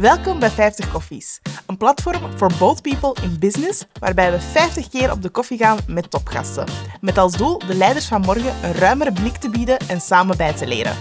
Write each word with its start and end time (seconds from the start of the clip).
Welkom 0.00 0.38
bij 0.38 0.50
50 0.50 0.92
Koffies, 0.92 1.40
een 1.66 1.76
platform 1.76 2.38
voor 2.38 2.50
bold 2.58 2.82
people 2.82 3.22
in 3.22 3.38
business, 3.38 3.84
waarbij 3.98 4.30
we 4.30 4.40
50 4.40 4.88
keer 4.88 5.12
op 5.12 5.22
de 5.22 5.28
koffie 5.28 5.58
gaan 5.58 5.78
met 5.86 6.10
topgasten. 6.10 6.66
Met 7.00 7.18
als 7.18 7.36
doel 7.36 7.58
de 7.58 7.74
leiders 7.74 8.06
van 8.06 8.20
morgen 8.20 8.64
een 8.64 8.72
ruimere 8.72 9.12
blik 9.12 9.36
te 9.36 9.50
bieden 9.50 9.78
en 9.78 10.00
samen 10.00 10.36
bij 10.36 10.52
te 10.52 10.66
leren. 10.66 10.96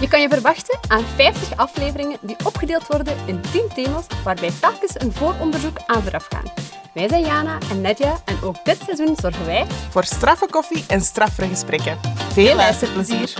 Je 0.00 0.08
kan 0.08 0.20
je 0.20 0.28
verwachten 0.28 0.78
aan 0.88 1.04
50 1.04 1.56
afleveringen 1.56 2.18
die 2.20 2.36
opgedeeld 2.44 2.86
worden 2.86 3.16
in 3.26 3.40
10 3.40 3.68
thema's, 3.74 4.06
waarbij 4.24 4.50
telkens 4.60 5.00
een 5.00 5.12
vooronderzoek 5.12 5.78
aan 5.86 6.02
vooraf 6.02 6.26
gaan. 6.30 6.52
Wij 6.94 7.08
zijn 7.08 7.24
Jana 7.24 7.58
en 7.70 7.80
Nedja 7.80 8.22
en 8.24 8.42
ook 8.42 8.64
dit 8.64 8.78
seizoen 8.84 9.16
zorgen 9.16 9.46
wij 9.46 9.66
Voor 9.66 10.04
straffe 10.04 10.46
koffie 10.50 10.84
en 10.88 11.00
straffere 11.00 11.48
gesprekken. 11.48 11.98
Veel 12.32 12.54
luisterplezier! 12.54 13.34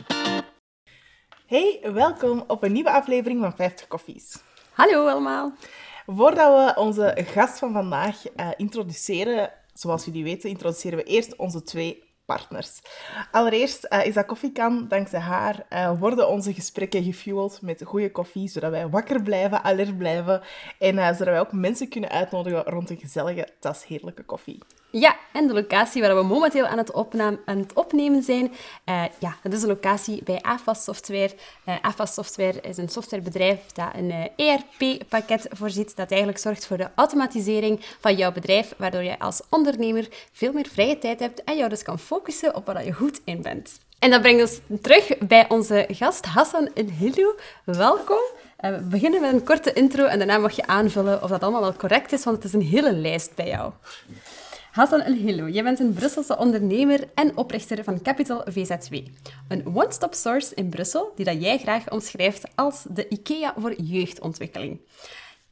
Hey, 1.46 1.80
welkom 1.92 2.44
op 2.46 2.62
een 2.62 2.72
nieuwe 2.72 2.90
aflevering 2.90 3.40
van 3.40 3.54
50 3.56 3.86
Koffies. 3.86 4.36
Hallo 4.72 5.08
allemaal. 5.08 5.52
Voordat 6.06 6.74
we 6.74 6.80
onze 6.80 7.14
gast 7.16 7.58
van 7.58 7.72
vandaag 7.72 8.28
eh, 8.28 8.48
introduceren, 8.56 9.52
zoals 9.74 10.04
jullie 10.04 10.24
weten, 10.24 10.50
introduceren 10.50 10.98
we 10.98 11.04
eerst 11.04 11.36
onze 11.36 11.62
twee 11.62 12.04
partners. 12.24 12.80
Allereerst 13.30 13.84
eh, 13.84 14.06
is 14.06 14.14
dat 14.14 14.26
koffiekan. 14.26 14.88
Dankzij 14.88 15.20
haar 15.20 15.66
eh, 15.68 16.00
worden 16.00 16.28
onze 16.28 16.54
gesprekken 16.54 17.02
gefueld 17.02 17.62
met 17.62 17.82
goede 17.84 18.10
koffie, 18.10 18.48
zodat 18.48 18.70
wij 18.70 18.88
wakker 18.88 19.22
blijven, 19.22 19.64
alert 19.64 19.98
blijven 19.98 20.42
en 20.78 20.94
zodat 20.94 21.18
wij 21.18 21.40
ook 21.40 21.52
mensen 21.52 21.88
kunnen 21.88 22.10
uitnodigen 22.10 22.62
rond 22.62 22.90
een 22.90 22.98
gezellige 22.98 23.48
tas 23.60 23.86
heerlijke 23.86 24.24
koffie. 24.24 24.58
Ja, 24.94 25.16
en 25.32 25.46
de 25.46 25.54
locatie 25.54 26.02
waar 26.02 26.16
we 26.16 26.22
momenteel 26.22 26.66
aan 26.66 26.78
het, 26.78 26.92
het 27.44 27.72
opnemen 27.72 28.22
zijn, 28.22 28.52
eh, 28.84 29.04
ja, 29.18 29.36
dat 29.42 29.52
is 29.52 29.60
de 29.60 29.66
locatie 29.66 30.22
bij 30.24 30.42
AFAS 30.42 30.84
Software. 30.84 31.30
Eh 31.64 31.74
AFAS 31.82 32.14
Software 32.14 32.60
is 32.60 32.76
een 32.76 32.88
softwarebedrijf 32.88 33.58
dat 33.72 33.88
een 33.94 34.30
ERP-pakket 34.36 35.46
voorziet 35.50 35.96
dat 35.96 36.10
eigenlijk 36.10 36.40
zorgt 36.40 36.66
voor 36.66 36.76
de 36.76 36.88
automatisering 36.94 37.80
van 38.00 38.14
jouw 38.14 38.32
bedrijf, 38.32 38.74
waardoor 38.76 39.02
je 39.02 39.18
als 39.18 39.42
ondernemer 39.50 40.08
veel 40.32 40.52
meer 40.52 40.68
vrije 40.72 40.98
tijd 40.98 41.20
hebt 41.20 41.44
en 41.44 41.56
jou 41.56 41.68
dus 41.68 41.82
kan 41.82 41.98
focussen 41.98 42.54
op 42.54 42.66
waar 42.66 42.84
je 42.84 42.92
goed 42.92 43.20
in 43.24 43.42
bent. 43.42 43.78
En 43.98 44.10
dat 44.10 44.20
brengt 44.20 44.40
ons 44.40 44.80
terug 44.82 45.18
bij 45.18 45.48
onze 45.48 45.86
gast 45.88 46.26
Hassan 46.26 46.68
Hilou. 46.98 47.38
Welkom. 47.64 48.22
Eh, 48.56 48.70
we 48.70 48.80
beginnen 48.80 49.20
met 49.20 49.32
een 49.32 49.44
korte 49.44 49.72
intro 49.72 50.04
en 50.04 50.18
daarna 50.18 50.38
mag 50.38 50.56
je 50.56 50.66
aanvullen 50.66 51.22
of 51.22 51.30
dat 51.30 51.42
allemaal 51.42 51.60
wel 51.60 51.74
correct 51.74 52.12
is, 52.12 52.24
want 52.24 52.36
het 52.36 52.44
is 52.46 52.52
een 52.52 52.66
hele 52.66 52.92
lijst 52.92 53.34
bij 53.34 53.48
jou. 53.48 53.72
Hassan 54.72 55.00
El 55.00 55.12
Hilou, 55.12 55.50
jij 55.50 55.62
bent 55.62 55.80
een 55.80 55.92
Brusselse 55.92 56.36
ondernemer 56.38 57.08
en 57.14 57.36
oprichter 57.36 57.84
van 57.84 58.02
Capital 58.02 58.44
VZW. 58.44 58.94
Een 59.48 59.66
one-stop 59.76 60.14
source 60.14 60.54
in 60.54 60.68
Brussel 60.68 61.12
die 61.16 61.24
dat 61.24 61.42
jij 61.42 61.58
graag 61.58 61.90
omschrijft 61.90 62.48
als 62.54 62.84
de 62.90 63.08
IKEA 63.08 63.54
voor 63.56 63.80
jeugdontwikkeling. 63.80 64.80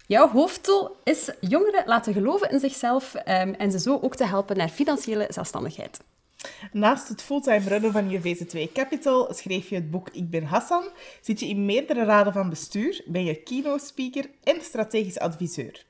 Jouw 0.07 0.29
hoofddoel 0.29 0.97
is 1.05 1.31
jongeren 1.41 1.83
laten 1.87 2.13
geloven 2.13 2.51
in 2.51 2.61
zichzelf 2.61 3.15
ehm, 3.15 3.53
en 3.53 3.71
ze 3.71 3.79
zo 3.79 3.99
ook 4.03 4.17
te 4.17 4.25
helpen 4.25 4.57
naar 4.57 4.69
financiële 4.69 5.27
zelfstandigheid. 5.29 6.01
Naast 6.73 7.09
het 7.09 7.23
fulltime 7.23 7.69
runnen 7.69 7.93
van 7.93 8.11
je 8.11 8.21
VZ2 8.21 8.73
Capital 8.73 9.35
schreef 9.35 9.69
je 9.69 9.75
het 9.75 9.91
boek 9.91 10.09
Ik 10.13 10.31
ben 10.31 10.45
Hassan, 10.45 10.85
zit 11.21 11.41
je 11.41 11.47
in 11.47 11.65
meerdere 11.65 12.05
raden 12.05 12.33
van 12.33 12.49
bestuur, 12.49 13.03
ben 13.07 13.25
je 13.25 13.43
keynote-speaker 13.43 14.31
en 14.43 14.61
strategisch 14.61 15.19
adviseur. 15.19 15.85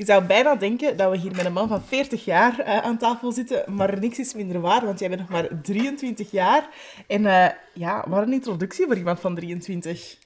Je 0.00 0.06
zou 0.06 0.24
bijna 0.24 0.54
denken 0.54 0.96
dat 0.96 1.10
we 1.10 1.16
hier 1.16 1.34
met 1.36 1.44
een 1.44 1.52
man 1.52 1.68
van 1.68 1.82
40 1.82 2.24
jaar 2.24 2.58
eh, 2.58 2.78
aan 2.78 2.98
tafel 2.98 3.32
zitten, 3.32 3.74
maar 3.74 3.98
niks 3.98 4.18
is 4.18 4.34
minder 4.34 4.60
waar, 4.60 4.84
want 4.84 4.98
jij 4.98 5.08
bent 5.08 5.20
nog 5.20 5.30
maar 5.30 5.48
23 5.62 6.30
jaar. 6.30 6.68
En 7.06 7.26
eh, 7.26 7.50
ja, 7.74 8.04
wat 8.08 8.22
een 8.22 8.32
introductie 8.32 8.86
voor 8.86 8.96
iemand 8.96 9.20
van 9.20 9.34
23. 9.34 10.16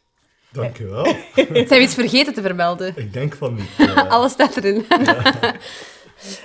Dankjewel. 0.53 1.05
Zijn 1.35 1.67
we 1.69 1.81
iets 1.81 1.95
vergeten 1.95 2.35
te 2.35 2.43
vermelden? 2.43 2.93
Ik 2.97 3.13
denk 3.13 3.35
van 3.35 3.55
niet. 3.55 3.69
eh. 3.89 4.11
Alles 4.11 4.33
staat 4.33 4.57
erin. 4.57 4.85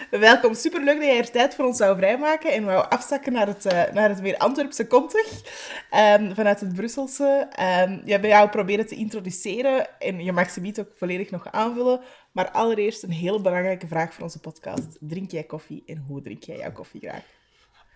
Welkom, 0.09 0.53
superleuk 0.53 0.95
dat 0.95 1.05
jij 1.05 1.17
er 1.17 1.31
tijd 1.31 1.55
voor 1.55 1.65
ons 1.65 1.77
zou 1.77 1.97
vrijmaken 1.97 2.51
en 2.51 2.65
wou 2.65 2.89
afzakken 2.89 3.33
naar 3.33 3.47
het, 3.47 3.65
eh, 3.65 3.93
naar 3.93 4.09
het 4.09 4.21
meer 4.21 4.37
Antwerpse 4.37 4.87
kontig, 4.87 5.41
ehm, 5.89 6.33
vanuit 6.33 6.59
het 6.59 6.73
Brusselse. 6.73 7.47
Ehm 7.51 7.99
ja, 8.05 8.19
bij 8.19 8.29
jou 8.29 8.49
proberen 8.49 8.87
te 8.87 8.95
introduceren 8.95 9.99
en 9.99 10.23
je 10.23 10.31
mag 10.31 10.49
ze 10.49 10.61
niet 10.61 10.79
ook 10.79 10.91
volledig 10.95 11.31
nog 11.31 11.51
aanvullen, 11.51 12.01
maar 12.31 12.51
allereerst 12.51 13.03
een 13.03 13.11
hele 13.11 13.41
belangrijke 13.41 13.87
vraag 13.87 14.13
voor 14.13 14.23
onze 14.23 14.39
podcast. 14.39 14.97
Drink 14.99 15.31
jij 15.31 15.43
koffie 15.43 15.83
en 15.85 15.97
hoe 16.07 16.21
drink 16.21 16.43
jij 16.43 16.57
jouw 16.57 16.71
koffie 16.71 17.01
graag? 17.01 17.38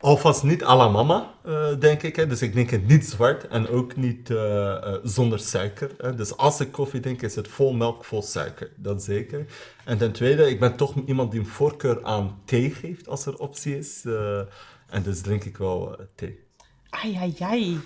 Alvast 0.03 0.43
niet 0.43 0.63
à 0.63 0.75
la 0.75 0.87
mama, 0.89 1.33
eh, 1.45 1.79
denk 1.79 2.03
ik. 2.03 2.15
Hè. 2.15 2.27
Dus 2.27 2.41
ik 2.41 2.51
drink 2.51 2.69
het 2.69 2.87
niet 2.87 3.05
zwart 3.05 3.47
en 3.47 3.67
ook 3.67 3.95
niet 3.95 4.29
eh, 4.29 4.71
eh, 4.71 4.99
zonder 5.03 5.39
suiker. 5.39 5.91
Hè. 5.97 6.15
Dus 6.15 6.37
als 6.37 6.59
ik 6.59 6.71
koffie 6.71 6.99
drink, 6.99 7.21
is 7.21 7.35
het 7.35 7.47
vol 7.47 7.73
melk, 7.73 8.05
vol 8.05 8.21
suiker. 8.21 8.71
Dat 8.75 9.03
zeker. 9.03 9.45
En 9.85 9.97
ten 9.97 10.11
tweede, 10.11 10.49
ik 10.49 10.59
ben 10.59 10.75
toch 10.75 10.93
iemand 11.05 11.31
die 11.31 11.39
een 11.39 11.45
voorkeur 11.45 12.03
aan 12.03 12.41
thee 12.45 12.69
geeft 12.69 13.07
als 13.07 13.25
er 13.25 13.39
optie 13.39 13.77
is. 13.77 14.01
Eh, 14.05 14.39
en 14.89 15.03
dus 15.03 15.21
drink 15.21 15.43
ik 15.43 15.57
wel 15.57 15.95
thee. 16.15 16.39
Ai, 16.89 17.15
ai, 17.15 17.35
ai. 17.39 17.79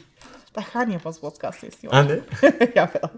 Dat 0.51 0.63
gaat 0.63 0.87
niet 0.87 0.97
op 0.97 1.05
ons 1.05 1.19
podcast 1.19 1.63
eens, 1.63 1.75
jongen. 1.79 1.97
Ah, 1.97 2.05
nee? 2.07 2.21
Jawel. 2.73 3.11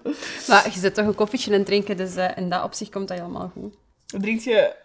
Maar 0.48 0.70
je 0.74 0.80
zit 0.80 0.94
toch 0.94 1.06
een 1.06 1.16
koffietje 1.16 1.52
aan 1.52 1.58
het 1.58 1.66
drinken, 1.66 1.98
dus 1.98 2.16
eh, 2.16 2.38
in 2.38 2.50
dat 2.50 2.64
opzicht 2.64 2.92
komt 2.92 3.08
dat 3.08 3.18
helemaal 3.18 3.52
goed. 3.54 3.76
Drink 4.06 4.40
je 4.40 4.76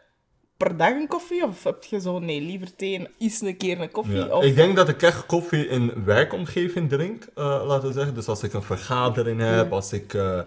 per 0.56 0.76
dag 0.76 0.90
een 0.90 1.08
koffie 1.08 1.44
of 1.44 1.64
heb 1.64 1.84
je 1.84 2.00
zo, 2.00 2.18
nee, 2.18 2.40
liever 2.40 2.76
thee 2.76 3.08
eens 3.18 3.40
een 3.40 3.56
keer 3.56 3.80
een 3.80 3.90
koffie? 3.90 4.16
Ja. 4.16 4.26
Of... 4.26 4.44
Ik 4.44 4.54
denk 4.54 4.76
dat 4.76 4.88
ik 4.88 5.02
echt 5.02 5.26
koffie 5.26 5.68
in 5.68 6.04
werkomgeving 6.04 6.88
drink, 6.88 7.26
eh, 7.34 7.62
laten 7.66 7.88
we 7.88 7.94
zeggen. 7.94 8.14
Dus 8.14 8.28
als 8.28 8.42
ik 8.42 8.52
een 8.52 8.62
vergadering 8.62 9.40
heb, 9.40 9.72
als 9.72 9.92
ik 9.92 10.14
eh, 10.14 10.38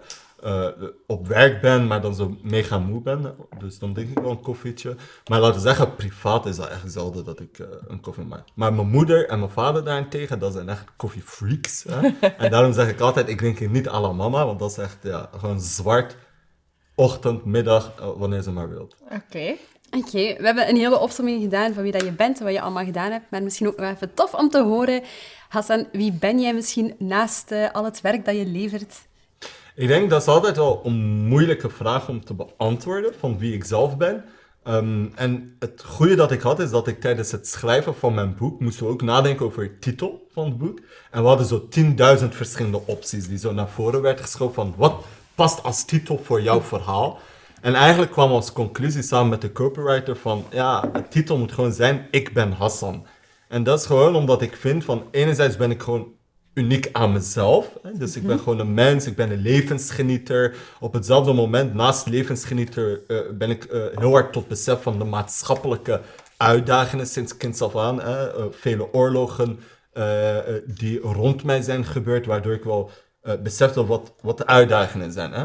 eh, 0.42 0.66
op 1.06 1.26
werk 1.26 1.60
ben, 1.60 1.86
maar 1.86 2.00
dan 2.00 2.14
zo 2.14 2.36
mega 2.42 2.78
moe 2.78 3.00
ben, 3.00 3.34
dus 3.58 3.78
dan 3.78 3.94
drink 3.94 4.10
ik 4.10 4.18
wel 4.18 4.30
een 4.30 4.40
koffietje. 4.40 4.96
Maar 5.26 5.40
laten 5.40 5.56
we 5.56 5.66
zeggen, 5.66 5.94
privaat 5.94 6.46
is 6.46 6.56
dat 6.56 6.68
echt 6.68 6.92
zelden 6.92 7.24
dat 7.24 7.40
ik 7.40 7.58
een 7.86 8.00
koffie 8.00 8.24
maak. 8.24 8.44
Maar 8.54 8.72
mijn 8.72 8.88
moeder 8.88 9.28
en 9.28 9.38
mijn 9.38 9.50
vader 9.50 9.84
daarentegen, 9.84 10.38
dat 10.38 10.52
zijn 10.52 10.68
echt 10.68 10.84
koffiefreaks. 10.96 11.84
Hè? 11.88 12.10
en 12.44 12.50
daarom 12.50 12.72
zeg 12.72 12.88
ik 12.88 13.00
altijd, 13.00 13.28
ik 13.28 13.38
drink 13.38 13.58
het 13.58 13.72
niet 13.72 13.88
à 13.88 14.00
la 14.00 14.12
mama, 14.12 14.46
want 14.46 14.58
dat 14.58 14.70
is 14.70 14.78
echt 14.78 14.98
ja, 15.02 15.30
gewoon 15.38 15.60
zwart, 15.60 16.16
ochtend, 16.94 17.44
middag, 17.44 18.14
wanneer 18.16 18.42
ze 18.42 18.50
maar 18.50 18.68
wilt. 18.68 18.96
Oké. 19.10 19.56
Oké, 19.90 20.36
we 20.38 20.44
hebben 20.44 20.68
een 20.68 20.76
hele 20.76 20.98
opsomming 20.98 21.42
gedaan 21.42 21.72
van 21.72 21.82
wie 21.82 21.92
dat 21.92 22.02
je 22.02 22.12
bent 22.12 22.38
en 22.38 22.44
wat 22.44 22.52
je 22.52 22.60
allemaal 22.60 22.84
gedaan 22.84 23.10
hebt. 23.10 23.30
Maar 23.30 23.42
misschien 23.42 23.66
ook 23.66 23.76
nog 23.76 23.90
even 23.90 24.14
tof 24.14 24.34
om 24.34 24.50
te 24.50 24.62
horen. 24.62 25.02
Hassan, 25.48 25.86
wie 25.92 26.12
ben 26.12 26.40
jij 26.40 26.54
misschien 26.54 26.94
naast 26.98 27.50
eh, 27.50 27.70
al 27.72 27.84
het 27.84 28.00
werk 28.00 28.24
dat 28.24 28.36
je 28.36 28.46
levert? 28.46 28.94
Ik 29.74 29.88
denk 29.88 30.10
dat 30.10 30.20
is 30.20 30.28
altijd 30.28 30.56
wel 30.56 30.80
een 30.84 31.26
moeilijke 31.26 31.70
vraag 31.70 32.08
om 32.08 32.24
te 32.24 32.34
beantwoorden 32.34 33.14
van 33.18 33.38
wie 33.38 33.54
ik 33.54 33.64
zelf 33.64 33.96
ben. 33.96 34.24
Ehm, 34.62 35.06
en 35.14 35.56
het 35.58 35.82
goede 35.84 36.14
dat 36.14 36.30
ik 36.30 36.40
had 36.40 36.60
is 36.60 36.70
dat 36.70 36.86
ik 36.86 37.00
tijdens 37.00 37.32
het 37.32 37.48
schrijven 37.48 37.94
van 37.94 38.14
mijn 38.14 38.34
boek 38.34 38.60
moesten 38.60 38.86
we 38.86 38.92
ook 38.92 39.02
nadenken 39.02 39.46
over 39.46 39.62
de 39.62 39.78
titel 39.78 40.26
van 40.32 40.44
het 40.44 40.58
boek. 40.58 40.78
En 41.10 41.22
we 41.22 41.28
hadden 41.28 41.46
zo 41.46 41.68
10.000 41.68 42.34
verschillende 42.34 42.80
opties 42.86 43.28
die 43.28 43.38
zo 43.38 43.52
naar 43.52 43.68
voren 43.68 44.02
werden 44.02 44.24
geschoven 44.24 44.54
van 44.54 44.74
wat 44.76 45.04
past 45.34 45.62
als 45.62 45.84
titel 45.84 46.20
voor 46.24 46.42
jouw 46.42 46.60
verhaal. 46.60 47.18
En 47.60 47.74
eigenlijk 47.74 48.12
kwam 48.12 48.30
ons 48.32 48.52
conclusie 48.52 49.02
samen 49.02 49.28
met 49.28 49.40
de 49.40 49.52
copywriter 49.52 50.16
van 50.16 50.44
ja, 50.50 50.80
de 50.80 51.08
titel 51.08 51.38
moet 51.38 51.52
gewoon 51.52 51.72
zijn 51.72 52.06
Ik 52.10 52.32
ben 52.32 52.52
Hassan. 52.52 53.06
En 53.48 53.62
dat 53.62 53.78
is 53.78 53.86
gewoon 53.86 54.16
omdat 54.16 54.42
ik 54.42 54.56
vind 54.56 54.84
van 54.84 55.02
enerzijds 55.10 55.56
ben 55.56 55.70
ik 55.70 55.82
gewoon 55.82 56.16
uniek 56.58 56.88
aan 56.92 57.12
mezelf. 57.12 57.78
Hè? 57.82 57.90
Dus 57.98 58.16
ik 58.16 58.26
ben 58.26 58.38
gewoon 58.38 58.58
een 58.58 58.74
mens, 58.74 59.06
ik 59.06 59.16
ben 59.16 59.30
een 59.30 59.40
levensgenieter. 59.40 60.56
Op 60.80 60.92
hetzelfde 60.92 61.32
moment, 61.32 61.74
naast 61.74 62.06
levensgenieter, 62.06 63.00
eh, 63.06 63.18
ben 63.32 63.50
ik 63.50 63.64
eh, 63.64 63.82
heel 63.94 64.10
hard 64.10 64.32
tot 64.32 64.48
besef 64.48 64.82
van 64.82 64.98
de 64.98 65.04
maatschappelijke 65.04 66.00
uitdagingen 66.36 67.06
sinds 67.06 67.36
kinds 67.36 67.62
af 67.62 67.76
aan. 67.76 68.00
Hè? 68.00 68.36
Eh, 68.36 68.44
vele 68.50 68.92
oorlogen 68.92 69.60
die 70.66 71.00
rond 71.00 71.44
mij 71.44 71.62
zijn 71.62 71.84
gebeurd, 71.84 72.26
waardoor 72.26 72.52
ik 72.52 72.64
wel 72.64 72.90
besefte 73.42 73.86
wat, 73.86 74.12
wat 74.22 74.38
de 74.38 74.46
uitdagingen 74.46 75.12
zijn. 75.12 75.32
Hè? 75.32 75.44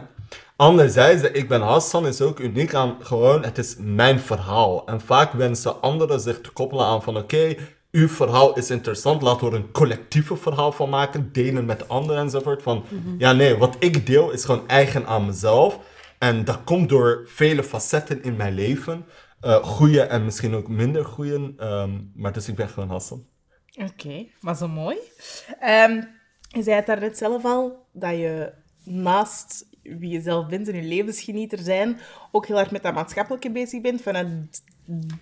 Anderzijds, 0.56 1.22
de 1.22 1.32
ik 1.32 1.48
ben 1.48 1.62
Hassan 1.62 2.08
is 2.08 2.22
ook 2.22 2.40
uniek 2.40 2.74
aan 2.74 2.96
gewoon, 3.00 3.44
het 3.44 3.58
is 3.58 3.76
mijn 3.80 4.20
verhaal. 4.20 4.88
En 4.88 5.02
vaak 5.02 5.32
wensen 5.32 5.82
anderen 5.82 6.20
zich 6.20 6.42
te 6.42 6.52
koppelen 6.52 6.86
aan 6.86 7.04
van 7.04 7.18
oké, 7.18 7.56
uw 7.92 8.08
verhaal 8.08 8.58
is 8.58 8.70
interessant, 8.70 9.22
laten 9.22 9.50
we 9.50 9.56
er 9.56 9.62
een 9.62 9.72
collectieve 9.72 10.36
verhaal 10.36 10.72
van 10.72 10.90
maken, 10.90 11.30
delen 11.32 11.66
met 11.66 11.90
anderen 11.90 12.22
enzovoort. 12.22 12.62
Van 12.62 12.84
ja, 13.18 13.32
nee, 13.32 13.58
wat 13.58 13.76
ik 13.80 14.06
deel 14.06 14.32
is 14.32 14.46
gewoon 14.46 14.68
eigen 14.68 15.06
aan 15.06 15.26
mezelf. 15.26 15.80
En 16.20 16.44
dat 16.46 16.64
komt 16.64 16.90
door 16.90 17.22
vele 17.26 17.64
facetten 17.64 18.24
in 18.24 18.36
mijn 18.36 18.54
leven. 18.54 19.06
eh 19.42 19.56
goede 19.64 20.02
en 20.02 20.26
misschien 20.26 20.56
ook 20.56 20.68
minder 20.68 21.06
goede. 21.06 21.54
ehm, 21.58 21.92
maar 22.16 22.34
dus 22.34 22.48
ik 22.48 22.56
ben 22.56 22.70
gewoon 22.70 22.90
Hassan. 22.90 23.26
Oké, 23.76 24.26
maar 24.40 24.56
zo 24.56 24.68
mooi. 24.68 24.98
Ehm, 25.60 26.02
je 26.48 26.64
zei 26.64 26.76
het 26.76 26.86
daarnet 26.86 27.18
zelf 27.18 27.46
al, 27.46 27.86
dat 27.92 28.12
je 28.12 28.54
naast 28.84 29.66
wie 29.84 30.10
je 30.10 30.22
zelf 30.22 30.48
bent 30.48 30.68
en 30.68 30.76
je 30.76 30.82
levensgenieter 30.82 31.60
zijn, 31.60 32.00
ook 32.32 32.48
heel 32.48 32.60
erg 32.60 32.72
met 32.72 32.84
dat 32.84 32.94
maatschappelijke 32.94 33.52
bezig 33.52 33.82
bent. 33.82 34.02
Vanuit 34.02 34.62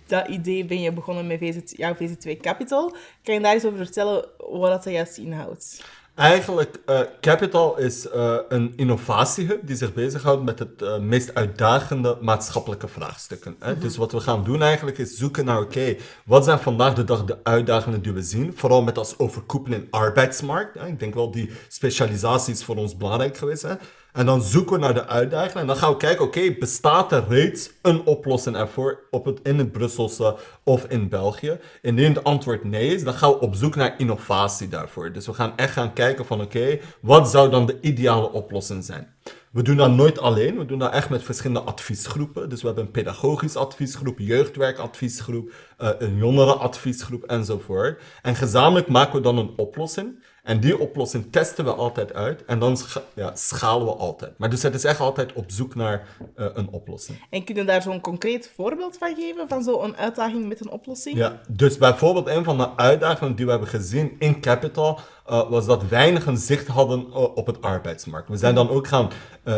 dat 0.06 0.28
idee 0.28 0.64
ben 0.64 0.80
je 0.80 0.92
begonnen 0.92 1.26
met 1.26 1.38
VZ, 1.38 1.58
jouw 1.64 1.94
VZ2 1.94 2.40
Capital. 2.40 2.94
Kan 3.22 3.34
je 3.34 3.40
daar 3.40 3.54
eens 3.54 3.64
over 3.64 3.78
vertellen 3.78 4.28
wat 4.38 4.82
dat 4.82 4.92
juist 4.92 5.18
inhoudt? 5.18 5.84
Eigenlijk, 6.14 6.80
uh, 6.86 7.00
Capital 7.20 7.78
is 7.78 8.06
uh, 8.06 8.36
een 8.48 8.72
innovatiehub 8.76 9.66
die 9.66 9.76
zich 9.76 9.94
bezighoudt 9.94 10.42
met 10.42 10.58
het 10.58 10.82
uh, 10.82 10.98
meest 10.98 11.34
uitdagende 11.34 12.18
maatschappelijke 12.20 12.88
vraagstukken. 12.88 13.56
Hè? 13.58 13.78
Dus 13.78 13.96
wat 13.96 14.12
we 14.12 14.20
gaan 14.20 14.44
doen 14.44 14.62
eigenlijk 14.62 14.98
is 14.98 15.16
zoeken 15.16 15.44
naar, 15.44 15.60
oké, 15.60 15.96
wat 16.24 16.44
zijn 16.44 16.58
vandaag 16.58 16.94
de 16.94 17.04
dag 17.04 17.24
de 17.24 17.38
uitdagingen 17.42 18.02
die 18.02 18.12
we 18.12 18.22
zien? 18.22 18.52
Vooral 18.56 18.82
met 18.82 18.98
als 18.98 19.18
overkoepeling 19.18 19.86
arbeidsmarkt. 19.90 20.78
Hè? 20.78 20.86
Ik 20.86 20.98
denk 20.98 21.14
wel 21.14 21.30
die 21.30 21.50
specialisatie 21.68 22.52
is 22.52 22.64
voor 22.64 22.76
ons 22.76 22.96
belangrijk 22.96 23.36
geweest. 23.36 23.62
Hè? 23.62 23.74
En 24.12 24.26
dan 24.26 24.42
zoeken 24.42 24.72
we 24.72 24.78
naar 24.78 24.94
de 24.94 25.06
uitdagingen 25.06 25.60
en 25.60 25.66
dan 25.66 25.76
gaan 25.76 25.90
we 25.90 25.96
kijken, 25.96 26.24
oké, 26.24 26.54
bestaat 26.58 27.12
er 27.12 27.24
reeds 27.28 27.70
een 27.82 28.04
oplossing 28.04 28.56
ervoor 28.56 29.00
op 29.10 29.24
het, 29.24 29.40
in 29.42 29.58
het 29.58 29.72
Brusselse 29.72 30.36
of 30.64 30.84
in 30.84 31.08
België? 31.08 31.58
Indien 31.82 32.14
het 32.14 32.24
antwoord 32.24 32.64
nee 32.64 32.94
is, 32.94 33.04
dan 33.04 33.14
gaan 33.14 33.30
we 33.30 33.40
op 33.40 33.54
zoek 33.54 33.74
naar 33.74 33.94
innovatie 33.98 34.68
daarvoor. 34.68 35.12
Dus 35.12 35.26
we 35.26 35.32
gaan 35.32 35.56
echt 35.56 35.72
gaan 35.72 35.92
kijken 35.92 36.26
van, 36.26 36.40
oké, 36.40 36.78
wat 37.00 37.30
zou 37.30 37.50
dan 37.50 37.66
de 37.66 37.78
ideale 37.80 38.32
oplossing 38.32 38.84
zijn? 38.84 39.14
We 39.50 39.62
doen 39.62 39.76
dat 39.76 39.90
nooit 39.90 40.18
alleen, 40.18 40.58
we 40.58 40.64
doen 40.64 40.78
dat 40.78 40.92
echt 40.92 41.10
met 41.10 41.22
verschillende 41.22 41.60
adviesgroepen. 41.60 42.48
Dus 42.48 42.60
we 42.60 42.66
hebben 42.66 42.84
een 42.84 42.90
pedagogisch 42.90 43.56
adviesgroep, 43.56 44.18
jeugdwerkadviesgroep, 44.18 45.52
uh, 45.80 45.88
een 45.98 46.16
jongerenadviesgroep 46.16 47.24
enzovoort. 47.24 48.00
En 48.22 48.34
gezamenlijk 48.34 48.88
maken 48.88 49.14
we 49.14 49.20
dan 49.20 49.38
een 49.38 49.52
oplossing. 49.56 50.22
En 50.42 50.60
die 50.60 50.78
oplossing 50.78 51.32
testen 51.32 51.64
we 51.64 51.72
altijd 51.72 52.12
uit 52.12 52.44
en 52.44 52.58
dan 52.58 52.76
ja, 53.14 53.30
schalen 53.34 53.86
we 53.86 53.92
altijd. 53.92 54.38
Maar 54.38 54.50
dus 54.50 54.62
het 54.62 54.74
is 54.74 54.84
echt 54.84 55.00
altijd 55.00 55.32
op 55.32 55.44
zoek 55.46 55.74
naar 55.74 56.08
uh, 56.36 56.46
een 56.54 56.68
oplossing. 56.68 57.26
En 57.30 57.44
kun 57.44 57.54
je 57.54 57.64
daar 57.64 57.82
zo'n 57.82 58.00
concreet 58.00 58.52
voorbeeld 58.56 58.96
van 58.98 59.14
geven, 59.14 59.48
van 59.48 59.62
zo'n 59.62 59.96
uitdaging 59.96 60.48
met 60.48 60.60
een 60.60 60.70
oplossing? 60.70 61.16
Ja, 61.16 61.40
dus 61.48 61.78
bijvoorbeeld 61.78 62.26
een 62.26 62.44
van 62.44 62.58
de 62.58 62.76
uitdagingen 62.76 63.34
die 63.34 63.44
we 63.44 63.50
hebben 63.50 63.68
gezien 63.68 64.16
in 64.18 64.40
Capital 64.40 65.00
uh, 65.30 65.50
was 65.50 65.66
dat 65.66 65.88
weinigen 65.88 66.36
zicht 66.36 66.66
hadden 66.66 67.06
uh, 67.08 67.14
op 67.14 67.46
het 67.46 67.62
arbeidsmarkt. 67.62 68.28
We 68.28 68.36
zijn 68.36 68.54
dan 68.54 68.68
ook 68.68 68.86
gaan 68.86 69.10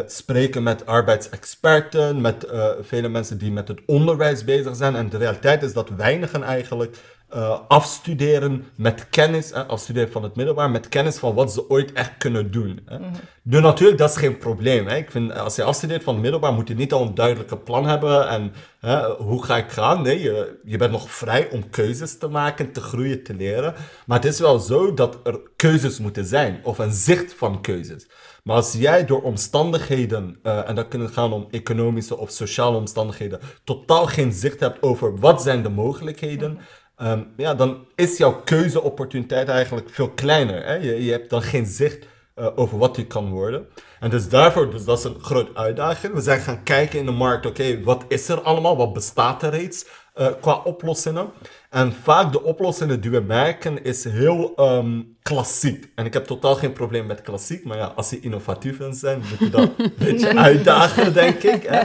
spreken 0.07 0.63
met 0.63 0.87
arbeidsexperten, 0.87 2.21
met 2.21 2.47
vele 2.81 3.09
mensen 3.09 3.39
die 3.39 3.53
met 3.53 3.69
het 3.69 3.81
onderwijs 3.87 4.45
bezig 4.45 4.77
zijn. 4.77 4.97
En 4.97 5.09
de 5.09 5.17
realiteit 5.17 5.63
is 5.63 5.73
dat 5.73 5.89
weinigen 5.89 6.43
eigenlijk 6.43 6.97
uh, 7.35 7.59
afstuderen 7.69 8.67
met 8.77 9.09
kennis, 9.11 9.53
uh, 9.53 9.69
afstuderen 9.69 10.13
van 10.13 10.23
het 10.23 10.37
middelbaar, 10.37 10.71
met 10.71 10.89
kennis 10.89 11.17
van 11.17 11.35
wat 11.35 11.53
ze 11.53 11.71
ooit 11.71 11.93
echt 11.93 12.17
kunnen 12.19 12.51
doen. 12.51 12.81
Hè. 12.87 12.99
Mm 12.99 13.13
Dus 13.43 13.61
natuurlijk, 13.61 13.99
dat 13.99 14.11
is 14.11 14.17
geen 14.17 14.39
probleem. 14.39 14.87
Hè. 14.87 14.97
Ik 14.97 15.11
vind, 15.11 15.35
als 15.39 15.57
je 15.57 15.63
afstudeert 15.63 16.03
van 16.03 16.15
het 16.15 16.23
middelbaar, 16.23 16.53
moet 16.53 16.69
je 16.69 16.75
niet 16.75 16.93
al 16.93 17.03
een 17.03 17.15
duidelijke 17.15 17.57
plan 17.57 17.87
hebben 17.87 18.29
en 18.29 18.53
hè, 18.81 19.11
hoe 19.11 19.45
ga 19.45 19.57
ik 19.57 19.71
gaan. 19.71 20.03
Nee, 20.03 20.21
je, 20.21 20.61
je 20.65 20.77
bent 20.77 20.93
nog 20.93 21.11
vrij 21.11 21.51
om 21.51 21.71
keuzes 21.71 22.19
te 22.19 22.29
maken, 22.29 22.73
te 22.73 22.81
groeien, 22.81 23.23
te 23.23 23.35
leren. 23.35 23.75
Maar 24.07 24.21
het 24.21 24.33
is 24.33 24.41
wel 24.41 24.59
zo 24.59 24.95
dat 24.95 25.19
er 25.25 25.41
keuzes 25.57 25.99
moeten 25.99 26.25
zijn, 26.25 26.61
of 26.63 26.79
een 26.79 26.93
zicht 26.93 27.35
van 27.35 27.61
keuzes. 27.61 28.07
Maar 28.45 28.57
als 28.57 28.73
jij 28.73 29.05
door 29.05 29.23
omstandigheden, 29.23 30.39
uh, 30.43 30.69
en 30.69 30.75
dat 30.75 30.89
kunnen 30.89 31.09
gaan 31.09 31.33
om 31.33 31.47
economische 31.51 32.17
of 32.17 32.31
sociale 32.31 32.77
omstandigheden, 32.77 33.41
totaal 33.65 34.07
geen 34.07 34.33
zicht 34.33 34.61
hebt 34.61 34.83
over 34.83 35.19
wat 35.19 35.43
zijn 35.43 35.63
de 35.63 35.69
mogelijkheden, 35.69 36.59
Um, 37.03 37.33
ja, 37.37 37.55
dan 37.55 37.87
is 37.95 38.17
jouw 38.17 38.43
keuzeopportuniteit 38.45 39.49
eigenlijk 39.49 39.91
veel 39.91 40.11
kleiner. 40.11 40.65
Hè? 40.65 40.75
Je, 40.75 41.05
je 41.05 41.11
hebt 41.11 41.31
dan 41.31 41.43
geen 41.43 41.67
zicht 41.67 42.07
uh, 42.37 42.47
over 42.55 42.79
wat 42.79 42.97
je 42.97 43.07
kan 43.07 43.31
worden. 43.31 43.67
En 44.01 44.11
dus 44.11 44.29
daarvoor, 44.29 44.71
dus 44.71 44.85
dat 44.85 44.99
is 44.99 45.05
een 45.05 45.21
grote 45.21 45.55
uitdaging. 45.55 46.15
We 46.15 46.21
zijn 46.21 46.41
gaan 46.41 46.63
kijken 46.63 46.99
in 46.99 47.07
de 47.07 47.13
markt, 47.13 47.47
oké, 47.47 47.83
wat 47.83 48.05
is 48.09 48.29
er 48.29 48.41
allemaal? 48.41 48.77
Wat 48.77 48.93
bestaat 48.93 49.43
er 49.43 49.51
reeds 49.51 49.87
uh, 50.17 50.27
qua 50.41 50.61
oplossingen? 50.65 51.31
En 51.71 51.93
vaak 52.03 52.33
de 52.33 52.43
oplossingen 52.43 53.01
die 53.01 53.11
we 53.11 53.21
merken 53.21 53.85
is 53.85 54.05
heel 54.05 54.53
um, 54.57 55.17
klassiek. 55.23 55.89
En 55.95 56.05
ik 56.05 56.13
heb 56.13 56.25
totaal 56.25 56.55
geen 56.55 56.73
probleem 56.73 57.07
met 57.07 57.23
klassiek, 57.23 57.65
maar 57.65 57.77
ja, 57.77 57.93
als 57.97 58.11
je 58.11 58.21
innovatief 58.21 58.79
wil 58.79 58.93
zijn, 58.93 59.23
moet 59.31 59.39
je 59.39 59.51
dat 59.51 59.71
een 59.79 59.93
beetje 59.99 60.37
uitdagen, 60.37 61.13
denk 61.13 61.43
ik. 61.43 61.63
Hè? 61.69 61.83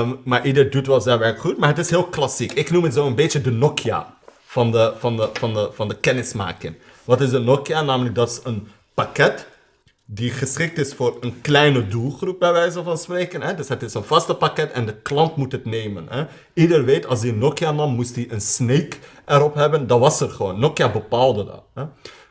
Um, 0.00 0.20
maar 0.24 0.46
ieder 0.46 0.70
doet 0.70 0.86
wel 0.86 1.00
zijn 1.00 1.18
werk 1.18 1.38
goed, 1.38 1.58
maar 1.58 1.68
het 1.68 1.78
is 1.78 1.90
heel 1.90 2.06
klassiek. 2.06 2.52
Ik 2.52 2.70
noem 2.70 2.84
het 2.84 2.94
zo 2.94 3.06
een 3.06 3.14
beetje 3.14 3.40
de 3.40 3.50
Nokia 3.50 4.15
van 4.56 4.72
de, 4.72 4.92
van 4.98 5.16
de, 5.16 5.28
van 5.32 5.54
de, 5.54 5.68
van 5.72 5.88
de 5.88 5.96
kennismaking. 5.96 6.74
Wat 7.04 7.20
is 7.20 7.32
een 7.32 7.44
Nokia? 7.44 7.82
Namelijk 7.82 8.14
dat 8.14 8.30
is 8.30 8.40
een 8.44 8.68
pakket 8.94 9.46
die 10.04 10.30
geschikt 10.30 10.78
is 10.78 10.94
voor 10.94 11.16
een 11.20 11.40
kleine 11.40 11.88
doelgroep, 11.88 12.38
bij 12.38 12.52
wijze 12.52 12.82
van 12.82 12.98
spreken. 12.98 13.42
Hè? 13.42 13.54
Dus 13.54 13.68
het 13.68 13.82
is 13.82 13.94
een 13.94 14.04
vaste 14.04 14.34
pakket 14.34 14.72
en 14.72 14.86
de 14.86 14.94
klant 15.02 15.36
moet 15.36 15.52
het 15.52 15.64
nemen. 15.64 16.06
Hè? 16.08 16.24
Ieder 16.54 16.84
weet, 16.84 17.06
als 17.06 17.22
hij 17.22 17.30
Nokia 17.30 17.72
nam, 17.72 17.94
moest 17.94 18.14
hij 18.14 18.26
een 18.30 18.40
snake 18.40 18.96
erop 19.26 19.54
hebben. 19.54 19.86
Dat 19.86 19.98
was 19.98 20.20
er 20.20 20.30
gewoon. 20.30 20.60
Nokia 20.60 20.92
bepaalde 20.92 21.44
dat. 21.44 21.64
Hè? 21.74 21.84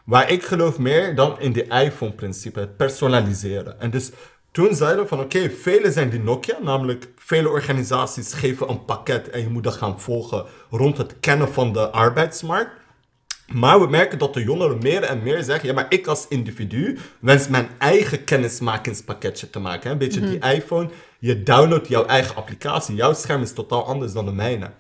Waar 0.06 0.32
ik 0.32 0.44
geloof 0.44 0.78
meer 0.78 1.16
dan 1.16 1.40
in 1.40 1.54
de 1.54 1.64
iPhone-principe, 1.64 2.60
het 2.60 2.78
personaliseren. 2.78 3.80
En 3.80 3.90
dus 3.90 4.12
toen 4.52 4.76
zeiden 4.76 5.02
we 5.02 5.08
van 5.08 5.20
oké, 5.20 5.38
okay, 5.38 5.52
vele 5.52 5.92
zijn 5.92 6.10
die 6.10 6.20
Nokia, 6.20 6.58
namelijk 6.62 7.08
vele 7.26 7.50
organisaties 7.50 8.34
geven 8.34 8.70
een 8.70 8.86
pakket 8.86 9.30
en 9.30 9.42
je 9.42 9.50
moet 9.50 9.64
dat 9.64 9.76
gaan 9.76 10.00
volgen 10.00 10.46
rond 10.70 10.98
het 10.98 11.20
kennen 11.20 11.54
van 11.54 11.74
de 11.74 11.90
arbeidsmarkt. 11.90 12.72
Maar 13.54 13.80
we 13.80 13.88
merken 13.88 14.18
dat 14.18 14.34
de 14.34 14.44
jongeren 14.44 14.78
meer 14.78 15.04
en 15.04 15.24
meer 15.24 15.44
zeggen: 15.44 15.70
ja, 15.70 15.76
maar 15.76 15.86
ik 15.90 16.08
als 16.08 16.28
individu 16.28 16.98
wens 17.20 17.48
mijn 17.48 17.70
eigen 17.78 18.24
kennismakingspakketje 18.24 19.50
te 19.50 19.60
maken. 19.60 19.84
Hè? 19.84 19.92
Een 19.92 19.98
beetje 19.98 20.20
die 20.20 20.38
mhm. 20.38 20.50
iPhone. 20.50 20.90
Je 21.20 21.44
downloadt 21.44 21.88
jouw 21.88 22.06
eigen 22.06 22.36
applicatie. 22.36 22.96
Jouw 22.96 23.14
scherm 23.14 23.42
is 23.42 23.54
totaal 23.54 23.86
anders 23.86 24.14
dan 24.14 24.26
de 24.26 24.32
mijne. 24.32 24.72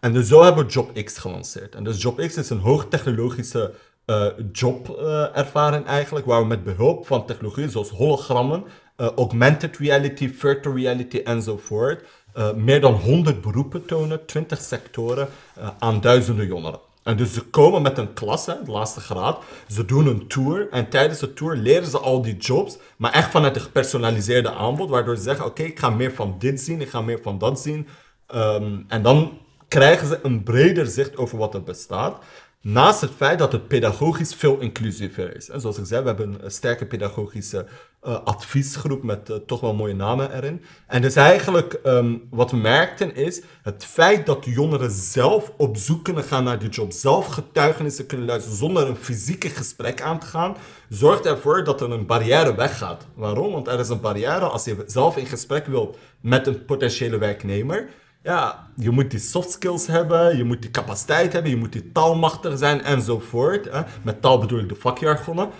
En 0.00 0.12
dus 0.12 0.28
zo 0.28 0.42
hebben 0.42 0.66
we 0.66 0.72
JobX 0.72 1.18
gelanceerd. 1.18 1.74
En 1.74 1.84
dus 1.84 2.02
JobX 2.02 2.36
is 2.36 2.50
een 2.50 2.58
hoogtechnologische 2.58 3.74
uh, 4.06 4.26
jobervaring 4.52 5.86
eigenlijk, 5.86 6.26
waar 6.26 6.40
we 6.40 6.46
met 6.46 6.64
behulp 6.64 7.06
van 7.06 7.26
technologieën 7.26 7.70
zoals 7.70 7.90
hologrammen 7.90 8.64
uh, 8.96 9.06
augmented 9.16 9.76
reality, 9.76 10.34
virtual 10.34 10.76
reality 10.76 11.20
enzovoort. 11.24 12.04
Uh, 12.36 12.52
meer 12.52 12.80
dan 12.80 12.92
100 12.92 13.40
beroepen 13.40 13.86
tonen, 13.86 14.26
20 14.26 14.60
sectoren 14.60 15.28
uh, 15.58 15.68
aan 15.78 16.00
duizenden 16.00 16.46
jongeren. 16.46 16.80
En 17.02 17.16
dus 17.16 17.32
ze 17.32 17.42
komen 17.42 17.82
met 17.82 17.98
een 17.98 18.12
klas, 18.12 18.44
de 18.44 18.58
laatste 18.66 19.00
graad. 19.00 19.44
Ze 19.68 19.84
doen 19.84 20.06
een 20.06 20.26
tour. 20.26 20.68
En 20.70 20.88
tijdens 20.88 21.18
de 21.18 21.32
tour 21.32 21.56
leren 21.56 21.86
ze 21.86 21.98
al 21.98 22.22
die 22.22 22.36
jobs. 22.36 22.78
Maar 22.96 23.12
echt 23.12 23.30
vanuit 23.30 23.56
een 23.56 23.62
gepersonaliseerde 23.62 24.50
aanbod. 24.50 24.90
Waardoor 24.90 25.16
ze 25.16 25.22
zeggen: 25.22 25.44
Oké, 25.44 25.62
ik 25.62 25.78
ga 25.78 25.90
meer 25.90 26.12
van 26.12 26.36
dit 26.38 26.60
zien. 26.60 26.80
Ik 26.80 26.88
ga 26.88 27.00
meer 27.00 27.20
van 27.22 27.38
dat 27.38 27.60
zien. 27.60 27.86
Um, 28.34 28.84
en 28.88 29.02
dan 29.02 29.38
krijgen 29.68 30.06
ze 30.06 30.18
een 30.22 30.42
breder 30.42 30.86
zicht 30.86 31.16
over 31.16 31.38
wat 31.38 31.54
er 31.54 31.62
bestaat. 31.62 32.24
Naast 32.60 33.00
het 33.00 33.10
feit 33.16 33.38
dat 33.38 33.52
het 33.52 33.68
pedagogisch 33.68 34.34
veel 34.34 34.58
inclusiever 34.58 35.36
is. 35.36 35.48
En 35.48 35.60
zoals 35.60 35.78
ik 35.78 35.86
zei, 35.86 36.00
we 36.00 36.06
hebben 36.06 36.44
een 36.44 36.50
sterke 36.50 36.86
pedagogische 36.86 37.66
adviesgroep 38.12 39.02
met 39.02 39.30
uh, 39.30 39.36
toch 39.36 39.60
wel 39.60 39.74
mooie 39.74 39.94
namen 39.94 40.34
erin. 40.34 40.62
En 40.86 41.02
dus 41.02 41.16
eigenlijk 41.16 41.80
um, 41.84 42.22
wat 42.30 42.50
we 42.50 42.56
merkten 42.56 43.14
is 43.14 43.42
het 43.62 43.84
feit 43.84 44.26
dat 44.26 44.44
jongeren 44.44 44.90
zelf 44.90 45.52
op 45.56 45.76
zoek 45.76 46.04
kunnen 46.04 46.24
gaan 46.24 46.44
naar 46.44 46.58
die 46.58 46.68
job, 46.68 46.92
zelf 46.92 47.26
getuigenissen 47.26 48.06
kunnen 48.06 48.26
luisteren 48.26 48.58
zonder 48.58 48.88
een 48.88 48.96
fysieke 48.96 49.48
gesprek 49.48 50.00
aan 50.02 50.18
te 50.18 50.26
gaan, 50.26 50.56
zorgt 50.88 51.26
ervoor 51.26 51.64
dat 51.64 51.80
er 51.80 51.90
een 51.90 52.06
barrière 52.06 52.54
weggaat. 52.54 53.06
Waarom? 53.14 53.52
Want 53.52 53.68
er 53.68 53.78
is 53.78 53.88
een 53.88 54.00
barrière 54.00 54.44
als 54.44 54.64
je 54.64 54.84
zelf 54.86 55.16
in 55.16 55.26
gesprek 55.26 55.66
wilt 55.66 55.96
met 56.20 56.46
een 56.46 56.64
potentiële 56.64 57.18
werknemer 57.18 57.88
ja, 58.24 58.68
je 58.76 58.90
moet 58.90 59.10
die 59.10 59.20
soft 59.20 59.50
skills 59.50 59.86
hebben, 59.86 60.36
je 60.36 60.44
moet 60.44 60.62
die 60.62 60.70
capaciteit 60.70 61.32
hebben, 61.32 61.50
je 61.50 61.56
moet 61.56 61.72
die 61.72 61.92
taalmachtig 61.92 62.58
zijn 62.58 62.82
enzovoort. 62.82 63.64
Hè. 63.70 63.82
Met 64.02 64.22
taal 64.22 64.38
bedoel 64.38 64.58
ik 64.58 64.68
de 64.68 64.74
vakjargonnen. 64.74 65.50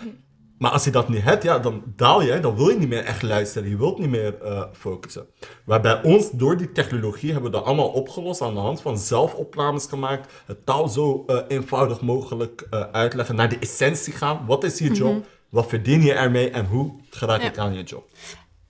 Maar 0.59 0.71
als 0.71 0.85
je 0.85 0.91
dat 0.91 1.09
niet 1.09 1.23
hebt, 1.23 1.43
ja, 1.43 1.59
dan 1.59 1.83
daal 1.97 2.23
je, 2.23 2.41
dan 2.41 2.57
wil 2.57 2.69
je 2.69 2.79
niet 2.79 2.89
meer 2.89 3.05
echt 3.05 3.23
luisteren, 3.23 3.69
je 3.69 3.77
wilt 3.77 3.99
niet 3.99 4.09
meer 4.09 4.35
uh, 4.43 4.63
focussen. 4.73 5.27
Maar 5.65 5.81
bij 5.81 6.03
ons, 6.03 6.31
door 6.31 6.57
die 6.57 6.73
technologie, 6.73 7.33
hebben 7.33 7.51
we 7.51 7.57
dat 7.57 7.67
allemaal 7.67 7.89
opgelost 7.89 8.43
aan 8.43 8.55
de 8.55 8.61
hand 8.61 8.81
van 8.81 8.99
zelfopnames 8.99 9.87
gemaakt, 9.87 10.33
het 10.47 10.67
taal 10.67 10.89
zo 10.89 11.25
uh, 11.27 11.41
eenvoudig 11.49 12.01
mogelijk 12.01 12.67
uh, 12.71 12.81
uitleggen, 12.81 13.37
naar 13.37 13.49
de 13.49 13.59
essentie 13.59 14.13
gaan. 14.13 14.47
Wat 14.47 14.65
is 14.65 14.79
je 14.79 14.93
job? 14.93 15.09
Mm 15.09 15.15
-hmm. 15.15 15.25
Wat 15.49 15.67
verdien 15.67 16.03
je 16.03 16.13
ermee 16.13 16.51
en 16.51 16.67
hoe 16.67 17.01
geraak 17.11 17.43
ik 17.43 17.55
ja. 17.57 17.63
aan 17.63 17.75
je 17.75 17.83
job? 17.83 18.09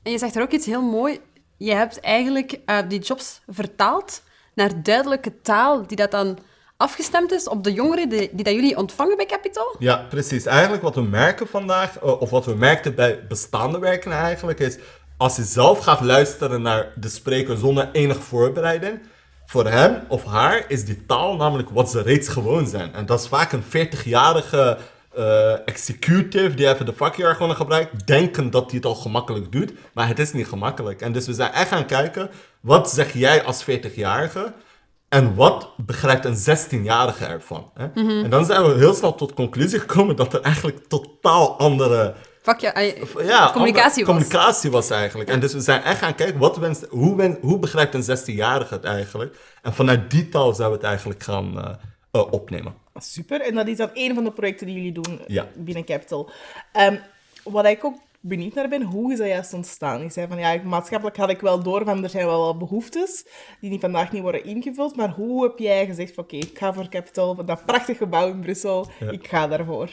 En 0.02 0.12
je 0.12 0.18
zegt 0.18 0.36
er 0.36 0.42
ook 0.42 0.52
iets 0.52 0.66
heel 0.66 0.82
mooi 0.82 1.20
je 1.56 1.72
hebt 1.72 2.00
eigenlijk 2.00 2.58
die 2.88 3.00
jobs 3.00 3.40
vertaald 3.46 4.22
naar 4.54 4.82
duidelijke 4.82 5.40
taal 5.40 5.86
die 5.86 5.96
dat 5.96 6.10
dan 6.10 6.38
afgestemd 6.76 7.32
is 7.32 7.48
op 7.48 7.64
de 7.64 7.72
jongeren 7.72 8.08
die, 8.08 8.30
dat 8.32 8.54
jullie 8.54 8.76
ontvangen 8.76 9.16
bij 9.16 9.26
Capital? 9.26 9.76
Ja, 9.78 10.06
precies. 10.08 10.46
Eigenlijk 10.46 10.82
wat 10.82 10.94
we 10.94 11.02
merken 11.02 11.46
vandaag, 11.46 12.02
uh, 12.02 12.20
of 12.20 12.30
wat 12.30 12.46
we 12.46 12.54
merkten 12.54 12.94
bij 12.94 13.26
bestaande 13.28 13.78
werken 13.78 14.12
eigenlijk, 14.12 14.60
is 14.60 14.78
als 15.16 15.36
je 15.36 15.42
zelf 15.42 15.78
gaat 15.78 16.00
luisteren 16.00 16.62
naar 16.62 16.92
de 16.96 17.08
spreker 17.08 17.56
zonder 17.56 17.88
enige 17.92 18.20
voorbereiding, 18.20 19.00
voor 19.46 19.66
hem 19.66 20.04
of 20.08 20.24
haar 20.24 20.64
is 20.68 20.84
die 20.84 21.06
taal 21.06 21.36
namelijk 21.36 21.70
wat 21.70 21.90
ze 21.90 22.02
reeds 22.02 22.28
gewoon 22.28 22.66
zijn. 22.66 22.94
En 22.94 23.06
dat 23.06 23.20
is 23.20 23.28
vaak 23.28 23.52
een 23.52 23.62
40-jarige 23.62 24.78
uh, 25.18 25.68
executive, 25.68 26.54
die 26.54 26.68
even 26.68 26.86
de 26.86 26.92
vakjargon 26.92 27.56
gebruikt, 27.56 28.06
denken 28.06 28.50
dat 28.50 28.64
hij 28.64 28.74
het 28.74 28.84
al 28.86 28.94
gemakkelijk 28.94 29.52
doet. 29.52 29.72
Maar 29.92 30.08
het 30.08 30.18
is 30.18 30.32
niet 30.32 30.46
gemakkelijk. 30.46 31.00
En 31.00 31.12
dus 31.12 31.26
we 31.26 31.32
zijn 31.32 31.52
echt 31.52 31.68
gaan 31.68 31.86
kijken, 31.86 32.30
wat 32.60 32.90
zeg 32.90 33.12
jij 33.12 33.44
als 33.44 33.64
40-jarige? 33.64 34.52
En 35.14 35.34
wat 35.34 35.68
begrijpt 35.76 36.24
een 36.24 36.36
16-jarige 36.58 37.24
ervan? 37.24 37.70
Hè? 37.74 37.88
En 38.22 38.30
dan 38.30 38.44
zijn 38.44 38.62
we 38.64 38.74
heel 38.78 38.94
snel 38.94 39.14
tot 39.14 39.28
de 39.28 39.34
conclusie 39.34 39.78
gekomen 39.80 40.16
dat 40.16 40.34
er 40.34 40.40
eigenlijk 40.40 40.86
totaal 40.88 41.58
andere 41.58 42.14
Fuck 42.42 42.60
ja, 42.60 42.70
communicatie 42.72 43.54
andere- 43.54 43.82
was. 43.94 44.04
communicatie 44.04 44.70
was 44.70 44.90
eigenlijk. 44.90 45.30
En 45.30 45.40
dus 45.40 45.52
we 45.52 45.60
zijn 45.60 45.82
echt 45.82 45.98
gaan 45.98 46.14
kijken, 46.14 46.38
wat 46.38 46.56
wenst, 46.56 46.86
hoe, 46.90 47.16
wen- 47.16 47.38
hoe 47.40 47.58
begrijpt 47.58 47.94
een 47.94 48.18
16-jarige 48.18 48.74
het 48.74 48.84
eigenlijk? 48.84 49.36
En 49.62 49.74
vanuit 49.74 50.10
die 50.10 50.28
taal 50.28 50.54
zijn 50.54 50.68
we 50.68 50.74
het 50.74 50.84
eigenlijk 50.84 51.22
gaan 51.22 51.60
eh, 51.64 51.70
eh, 52.10 52.32
opnemen. 52.32 52.74
Super. 52.96 53.40
En 53.40 53.54
dat 53.54 53.66
is 53.66 53.76
dan 53.76 53.90
een 53.94 54.14
van 54.14 54.24
de 54.24 54.30
projecten 54.32 54.66
die 54.66 54.74
jullie 54.76 54.92
doen 54.92 55.20
Ja. 55.26 55.46
binnen 55.54 55.84
Capital. 55.84 56.30
Ehm, 56.72 56.96
wat 57.44 57.64
ik 57.66 57.84
ook 57.84 57.96
benieuwd 58.26 58.54
naar 58.54 58.68
ben, 58.68 58.82
hoe 58.82 59.12
is 59.12 59.18
dat 59.18 59.26
juist 59.26 59.52
ontstaan? 59.52 60.02
Je 60.02 60.10
zei 60.10 60.26
van 60.28 60.38
ja, 60.38 60.60
maatschappelijk 60.64 61.16
had 61.16 61.30
ik 61.30 61.40
wel 61.40 61.62
door 61.62 61.84
van 61.84 62.02
er 62.02 62.10
zijn 62.10 62.26
wel 62.26 62.44
wat 62.44 62.58
behoeftes 62.58 63.26
die 63.60 63.70
niet 63.70 63.80
vandaag 63.80 64.12
niet 64.12 64.22
worden 64.22 64.44
ingevuld. 64.44 64.96
Maar 64.96 65.10
hoe 65.10 65.42
heb 65.42 65.58
jij 65.58 65.86
gezegd 65.86 66.14
van 66.14 66.24
oké, 66.24 66.36
ik 66.36 66.58
ga 66.58 66.72
voor 66.72 66.88
Capital, 66.88 67.34
voor 67.34 67.46
dat 67.46 67.66
prachtig 67.66 67.96
gebouw 67.96 68.28
in 68.28 68.40
Brussel, 68.40 68.90
ik 69.10 69.28
ga 69.28 69.46
daarvoor. 69.46 69.90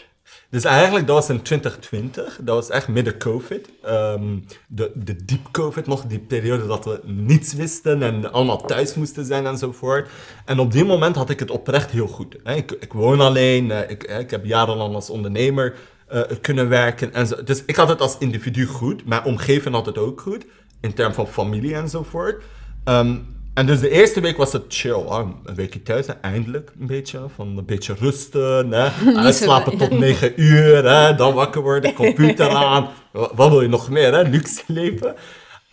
Dus 0.49 0.63
eigenlijk, 0.63 1.07
dat 1.07 1.15
was 1.15 1.29
in 1.29 1.41
2020. 1.41 2.39
Dat 2.41 2.55
was 2.55 2.69
echt 2.69 2.87
midden 2.87 3.17
COVID. 3.17 3.69
Ehm, 3.83 4.37
de, 4.67 4.91
de 4.95 5.25
diep 5.25 5.47
COVID 5.51 5.87
nog, 5.87 6.05
die 6.05 6.19
periode 6.19 6.67
dat 6.67 6.85
we 6.85 6.99
niets 7.03 7.53
wisten 7.53 8.03
en 8.03 8.31
allemaal 8.31 8.65
thuis 8.65 8.95
moesten 8.95 9.25
zijn 9.25 9.45
enzovoort. 9.45 10.09
En 10.45 10.59
op 10.59 10.71
die 10.71 10.85
moment 10.85 11.15
had 11.15 11.29
ik 11.29 11.39
het 11.39 11.51
oprecht 11.51 11.91
heel 11.91 12.07
goed. 12.07 12.35
hè. 12.43 12.55
Ik, 12.55 12.71
ik 12.71 12.93
woon 12.93 13.19
alleen, 13.21 13.71
eh, 13.71 13.89
ik, 13.89 14.03
ik 14.03 14.31
heb 14.31 14.45
jarenlang 14.45 14.95
als 14.95 15.09
ondernemer 15.09 15.75
eh, 16.11 16.21
kunnen 16.41 16.69
werken. 16.69 17.13
En 17.13 17.27
zo. 17.27 17.43
Dus 17.43 17.63
ik 17.65 17.75
had 17.75 17.89
het 17.89 18.01
als 18.01 18.15
individu 18.19 18.65
goed. 18.65 19.05
Mijn 19.05 19.23
omgeving 19.23 19.75
had 19.75 19.85
het 19.85 19.97
ook 19.97 20.21
goed, 20.21 20.45
in 20.81 20.93
termen 20.93 21.15
van 21.15 21.27
familie 21.27 21.75
enzovoort. 21.75 22.43
Ehm, 22.83 23.15
en 23.53 23.65
dus 23.65 23.79
de 23.79 23.89
eerste 23.89 24.21
week 24.21 24.37
was 24.37 24.53
het 24.53 24.63
chill. 24.67 25.03
Een 25.09 25.55
weekje 25.55 25.83
thuis, 25.83 26.07
hè, 26.07 26.13
eindelijk 26.13 26.71
een 26.79 26.87
beetje. 26.87 27.19
Van 27.35 27.57
een 27.57 27.65
beetje 27.65 27.93
rusten, 27.99 28.71
hè. 28.71 28.89
uitslapen 29.25 29.77
tot 29.77 29.99
negen 30.05 30.41
uur, 30.41 30.89
hè. 30.89 31.15
dan 31.15 31.33
wakker 31.33 31.61
worden, 31.61 31.93
computer 31.93 32.49
aan. 32.65 32.87
Wa- 33.11 33.29
Wat 33.35 33.49
wil 33.49 33.61
je 33.61 33.67
nog 33.67 33.89
meer, 33.89 34.13
hè? 34.13 34.21
luxe 34.21 34.61
leven. 34.67 35.15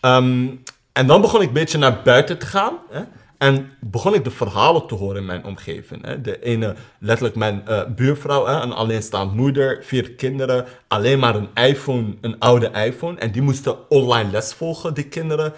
Ehm, 0.01 0.47
en 0.93 1.07
dan 1.07 1.21
begon 1.21 1.41
ik 1.41 1.47
een 1.49 1.53
beetje 1.55 1.79
naar 1.79 2.01
buiten 2.05 2.39
te 2.39 2.47
gaan. 2.47 2.73
Hè? 2.91 3.01
En 3.39 3.71
begon 3.81 4.15
ik 4.15 4.25
de 4.25 4.31
verhalen 4.31 4.87
te 4.87 4.95
horen 4.95 5.17
in 5.17 5.27
mijn 5.27 5.45
omgeving. 5.45 6.05
Hè? 6.05 6.21
De 6.21 6.43
ene, 6.43 6.75
letterlijk 6.99 7.37
mijn 7.37 7.67
eh, 7.67 7.85
buurvrouw, 7.97 8.47
hè? 8.47 8.53
een 8.53 8.73
alleenstaand 8.73 9.35
moeder, 9.35 9.79
vier 9.83 10.11
kinderen, 10.11 10.65
alleen 10.89 11.19
maar 11.19 11.35
een 11.35 11.49
iPhone, 11.55 12.15
een 12.21 12.39
oude 12.39 12.71
iPhone. 12.71 13.19
En 13.19 13.31
die 13.31 13.43
moesten 13.43 13.91
online 13.91 14.31
les 14.31 14.55
volgen, 14.55 14.95
die 14.95 15.09
kinderen. 15.09 15.53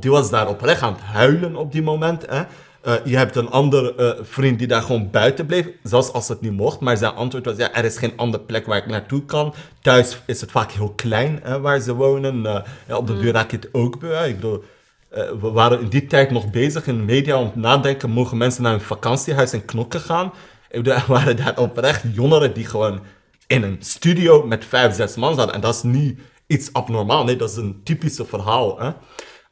Die 0.00 0.10
was 0.10 0.30
daar 0.30 0.48
oprecht 0.48 0.82
aan 0.82 0.92
het 0.92 1.02
huilen 1.02 1.56
op 1.56 1.72
die 1.72 1.82
moment. 1.82 2.26
Hè? 2.26 2.42
Eh, 2.82 2.94
je 3.04 3.16
hebt 3.16 3.36
een 3.36 3.50
andere 3.50 3.94
eh, 3.94 4.24
vriend 4.24 4.58
die 4.58 4.68
daar 4.68 4.82
gewoon 4.82 5.10
buiten 5.10 5.46
bleef, 5.46 5.68
zelfs 5.82 6.12
als 6.12 6.28
het 6.28 6.40
niet 6.40 6.52
mocht. 6.52 6.80
Maar 6.80 6.96
zijn 6.96 7.14
antwoord 7.14 7.44
was, 7.44 7.56
ja, 7.56 7.74
er 7.74 7.84
is 7.84 7.98
geen 7.98 8.16
andere 8.16 8.42
plek 8.42 8.66
waar 8.66 8.78
ik 8.78 8.86
naartoe 8.86 9.24
kan. 9.24 9.54
Thuis 9.80 10.22
is 10.26 10.40
het 10.40 10.50
vaak 10.50 10.70
heel 10.70 10.92
klein 10.96 11.40
hè, 11.42 11.60
waar 11.60 11.80
ze 11.80 11.94
wonen. 11.94 12.42
Ja, 12.86 12.96
op 12.96 13.06
de 13.06 13.18
deur 13.18 13.32
raak 13.32 13.50
je 13.50 13.56
het 13.56 13.68
ook 13.72 13.98
bij. 13.98 14.28
Ik 14.28 14.34
bedoel, 14.34 14.64
eh, 15.12 15.30
we 15.40 15.50
waren 15.50 15.80
in 15.80 15.88
die 15.88 16.06
tijd 16.06 16.30
nog 16.30 16.50
bezig 16.50 16.86
in 16.86 16.96
de 16.96 17.02
media 17.02 17.38
om 17.38 17.52
te 17.52 17.58
nadenken, 17.58 18.10
mogen 18.10 18.36
mensen 18.36 18.62
naar 18.62 18.74
een 18.74 18.80
vakantiehuis 18.80 19.52
in 19.52 19.64
Knokken 19.64 20.00
gaan? 20.00 20.32
Bedoel, 20.70 20.94
er 21.02 21.04
waren 21.06 21.36
daar 21.36 21.58
oprecht 21.58 22.02
jongeren 22.12 22.54
die 22.54 22.66
gewoon 22.66 23.00
in 23.46 23.62
een 23.62 23.76
studio 23.78 24.46
met 24.46 24.64
vijf, 24.64 24.94
zes 24.94 25.16
man 25.16 25.34
zaten. 25.34 25.54
En 25.54 25.60
dat 25.60 25.74
is 25.74 25.82
niet 25.82 26.20
iets 26.46 26.72
abnormaal, 26.72 27.24
nee, 27.24 27.36
dat 27.36 27.50
is 27.50 27.56
een 27.56 27.80
typische 27.84 28.24
verhaal. 28.24 28.80
Hè? 28.80 28.90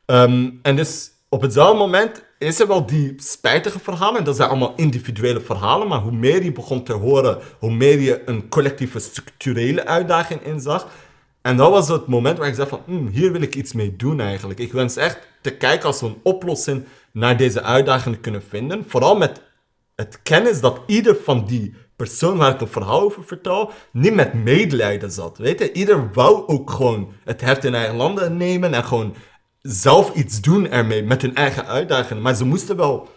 Ehm, 0.06 0.50
en 0.62 0.76
dus 0.76 1.10
op 1.28 1.42
hetzelfde 1.42 1.78
moment 1.78 2.22
is 2.38 2.60
er 2.60 2.66
wel 2.66 2.86
die 2.86 3.14
spijtige 3.16 3.78
verhalen. 3.78 4.18
En 4.18 4.24
dat 4.24 4.36
zijn 4.36 4.48
allemaal 4.48 4.72
individuele 4.76 5.40
verhalen. 5.40 5.88
Maar 5.88 6.00
hoe 6.00 6.12
meer 6.12 6.44
je 6.44 6.52
begon 6.52 6.82
te 6.82 6.92
horen, 6.92 7.38
hoe 7.58 7.72
meer 7.72 8.00
je 8.00 8.22
een 8.24 8.48
collectieve 8.48 8.98
structurele 8.98 9.86
uitdaging 9.86 10.42
inzag. 10.42 10.88
En 11.42 11.56
dat 11.56 11.70
was 11.70 11.88
het 11.88 12.06
moment 12.06 12.38
waar 12.38 12.48
ik 12.48 12.54
zei 12.54 12.68
van, 12.68 12.80
"Hmm, 12.84 13.08
hier 13.08 13.32
wil 13.32 13.40
ik 13.40 13.54
iets 13.54 13.72
mee 13.72 13.96
doen 13.96 14.20
eigenlijk. 14.20 14.58
Ik 14.58 14.72
wens 14.72 14.96
echt 14.96 15.18
te 15.40 15.50
kijken 15.50 15.86
als 15.86 16.00
we 16.00 16.06
een 16.06 16.20
oplossing 16.22 16.84
naar 17.12 17.36
deze 17.36 17.62
uitdagingen 17.62 18.20
kunnen 18.20 18.42
vinden. 18.42 18.84
Vooral 18.86 19.16
met 19.16 19.42
het 19.94 20.22
kennis 20.22 20.60
dat 20.60 20.80
ieder 20.86 21.16
van 21.24 21.46
die 21.46 21.74
persoon 21.96 22.36
waar 22.36 22.54
ik 22.54 22.60
een 22.60 22.68
verhaal 22.68 23.00
over 23.00 23.24
vertel, 23.24 23.70
niet 23.92 24.14
met 24.14 24.34
medelijden 24.34 25.10
zat. 25.10 25.38
Weet 25.38 25.58
je, 25.58 25.72
ieder 25.72 26.12
wou 26.12 26.46
ook 26.46 26.70
gewoon 26.70 27.12
het 27.24 27.40
heft 27.40 27.64
in 27.64 27.74
eigen 27.74 27.98
handen 27.98 28.36
nemen 28.36 28.74
en 28.74 28.84
gewoon 28.84 29.14
zelf 29.62 30.14
iets 30.14 30.40
doen 30.40 30.70
ermee 30.70 31.02
met 31.02 31.22
hun 31.22 31.34
eigen 31.34 31.66
uitdagingen. 31.66 32.22
Maar 32.22 32.34
ze 32.34 32.44
moesten 32.44 32.76
wel 32.76 33.08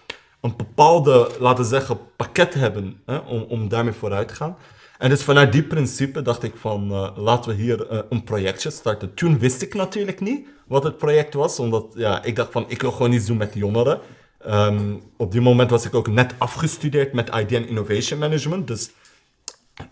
een 0.42 0.54
bepaalde, 0.58 1.30
laten 1.40 1.64
we 1.64 1.70
zeggen, 1.70 2.00
pakket 2.16 2.54
hebben 2.54 3.02
hè, 3.06 3.18
om, 3.18 3.42
om 3.42 3.70
daarmee 3.70 3.94
vooruit 3.94 4.28
te 4.28 4.34
gaan. 4.34 4.58
En 5.04 5.10
dus 5.10 5.24
vanuit 5.24 5.52
die 5.52 5.64
principe 5.64 6.22
dacht 6.22 6.44
ik 6.44 6.54
van, 6.56 6.92
eh, 6.92 7.10
laten 7.16 7.52
we 7.52 7.62
hier 7.62 7.88
eh, 7.88 8.00
een 8.10 8.24
projectje 8.24 8.70
starten. 8.70 9.14
Toen 9.14 9.40
wist 9.40 9.62
ik 9.62 9.74
natuurlijk 9.74 10.20
niet 10.20 10.48
wat 10.68 10.84
het 10.84 10.98
project 10.98 11.34
was, 11.34 11.60
omdat 11.60 11.86
ja, 11.96 12.24
ik 12.24 12.36
dacht 12.36 12.52
van, 12.52 12.66
ik 12.68 12.82
wil 12.82 12.92
gewoon 12.92 13.12
iets 13.12 13.26
doen 13.26 13.38
met 13.38 13.54
jongeren. 13.54 14.00
Ehm, 14.40 14.96
op 15.18 15.32
die 15.32 15.42
moment 15.42 15.70
was 15.70 15.86
ik 15.86 15.96
ook 15.96 16.08
net 16.08 16.34
afgestudeerd 16.38 17.14
met 17.14 17.36
ID 17.36 17.52
en 17.52 17.68
Innovation 17.68 18.20
Management, 18.20 18.68
dus 18.68 18.92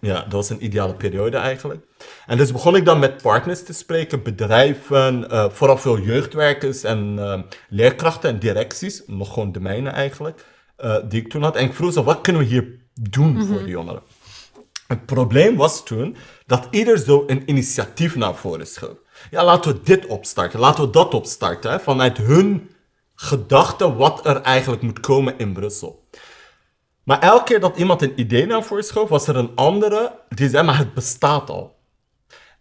ja, 0.01 0.21
dat 0.21 0.31
was 0.31 0.49
een 0.49 0.63
ideale 0.63 0.95
periode 0.95 1.37
eigenlijk. 1.37 1.85
En 2.25 2.37
dus 2.37 2.51
begon 2.51 2.75
ik 2.75 2.85
dan 2.85 2.99
met 2.99 3.21
partners 3.21 3.63
te 3.63 3.73
spreken, 3.73 4.23
bedrijven, 4.23 5.29
eh, 5.29 5.49
vooral 5.49 5.77
veel 5.77 5.99
jeugdwerkers 5.99 6.83
en 6.83 7.19
leerkrachten 7.69 8.29
en 8.29 8.39
directies, 8.39 9.03
nog 9.07 9.33
gewoon 9.33 9.51
de 9.51 9.59
mijne 9.59 9.89
eigenlijk, 9.89 10.45
die 11.07 11.21
ik 11.21 11.29
toen 11.29 11.43
had. 11.43 11.55
En 11.55 11.65
ik 11.65 11.73
vroeg 11.73 11.93
ze, 11.93 12.03
wat 12.03 12.21
kunnen 12.21 12.41
we 12.41 12.47
hier 12.47 12.79
doen 12.93 13.45
voor 13.45 13.63
de 13.63 13.69
jongeren? 13.69 14.01
Het 14.91 15.05
probleem 15.05 15.55
was 15.55 15.83
toen 15.83 16.15
dat 16.45 16.67
ieder 16.71 16.97
zo 16.97 17.23
een 17.27 17.49
initiatief 17.49 18.15
naar 18.15 18.35
voren 18.35 18.67
schoof. 18.67 18.97
Ja, 19.29 19.43
laten 19.43 19.73
we 19.73 19.81
dit 19.83 20.05
opstarten, 20.05 20.59
laten 20.59 20.83
we 20.83 20.89
dat 20.89 21.13
opstarten. 21.13 21.79
Vanuit 21.79 22.17
hun 22.17 22.69
gedachte 23.15 23.95
wat 23.95 24.25
er 24.25 24.41
eigenlijk 24.41 24.81
moet 24.81 24.99
komen 24.99 25.37
in 25.37 25.53
Brussel. 25.53 26.07
Maar 27.03 27.19
elke 27.19 27.43
keer 27.43 27.59
dat 27.59 27.77
iemand 27.77 28.01
een 28.01 28.19
idee 28.19 28.45
naar 28.45 28.63
voren 28.63 28.83
schoof, 28.83 29.09
was 29.09 29.27
er 29.27 29.35
een 29.35 29.51
andere 29.55 30.19
die 30.29 30.49
zei, 30.49 30.65
maar 30.65 30.77
het 30.77 30.93
bestaat 30.93 31.49
al. 31.49 31.75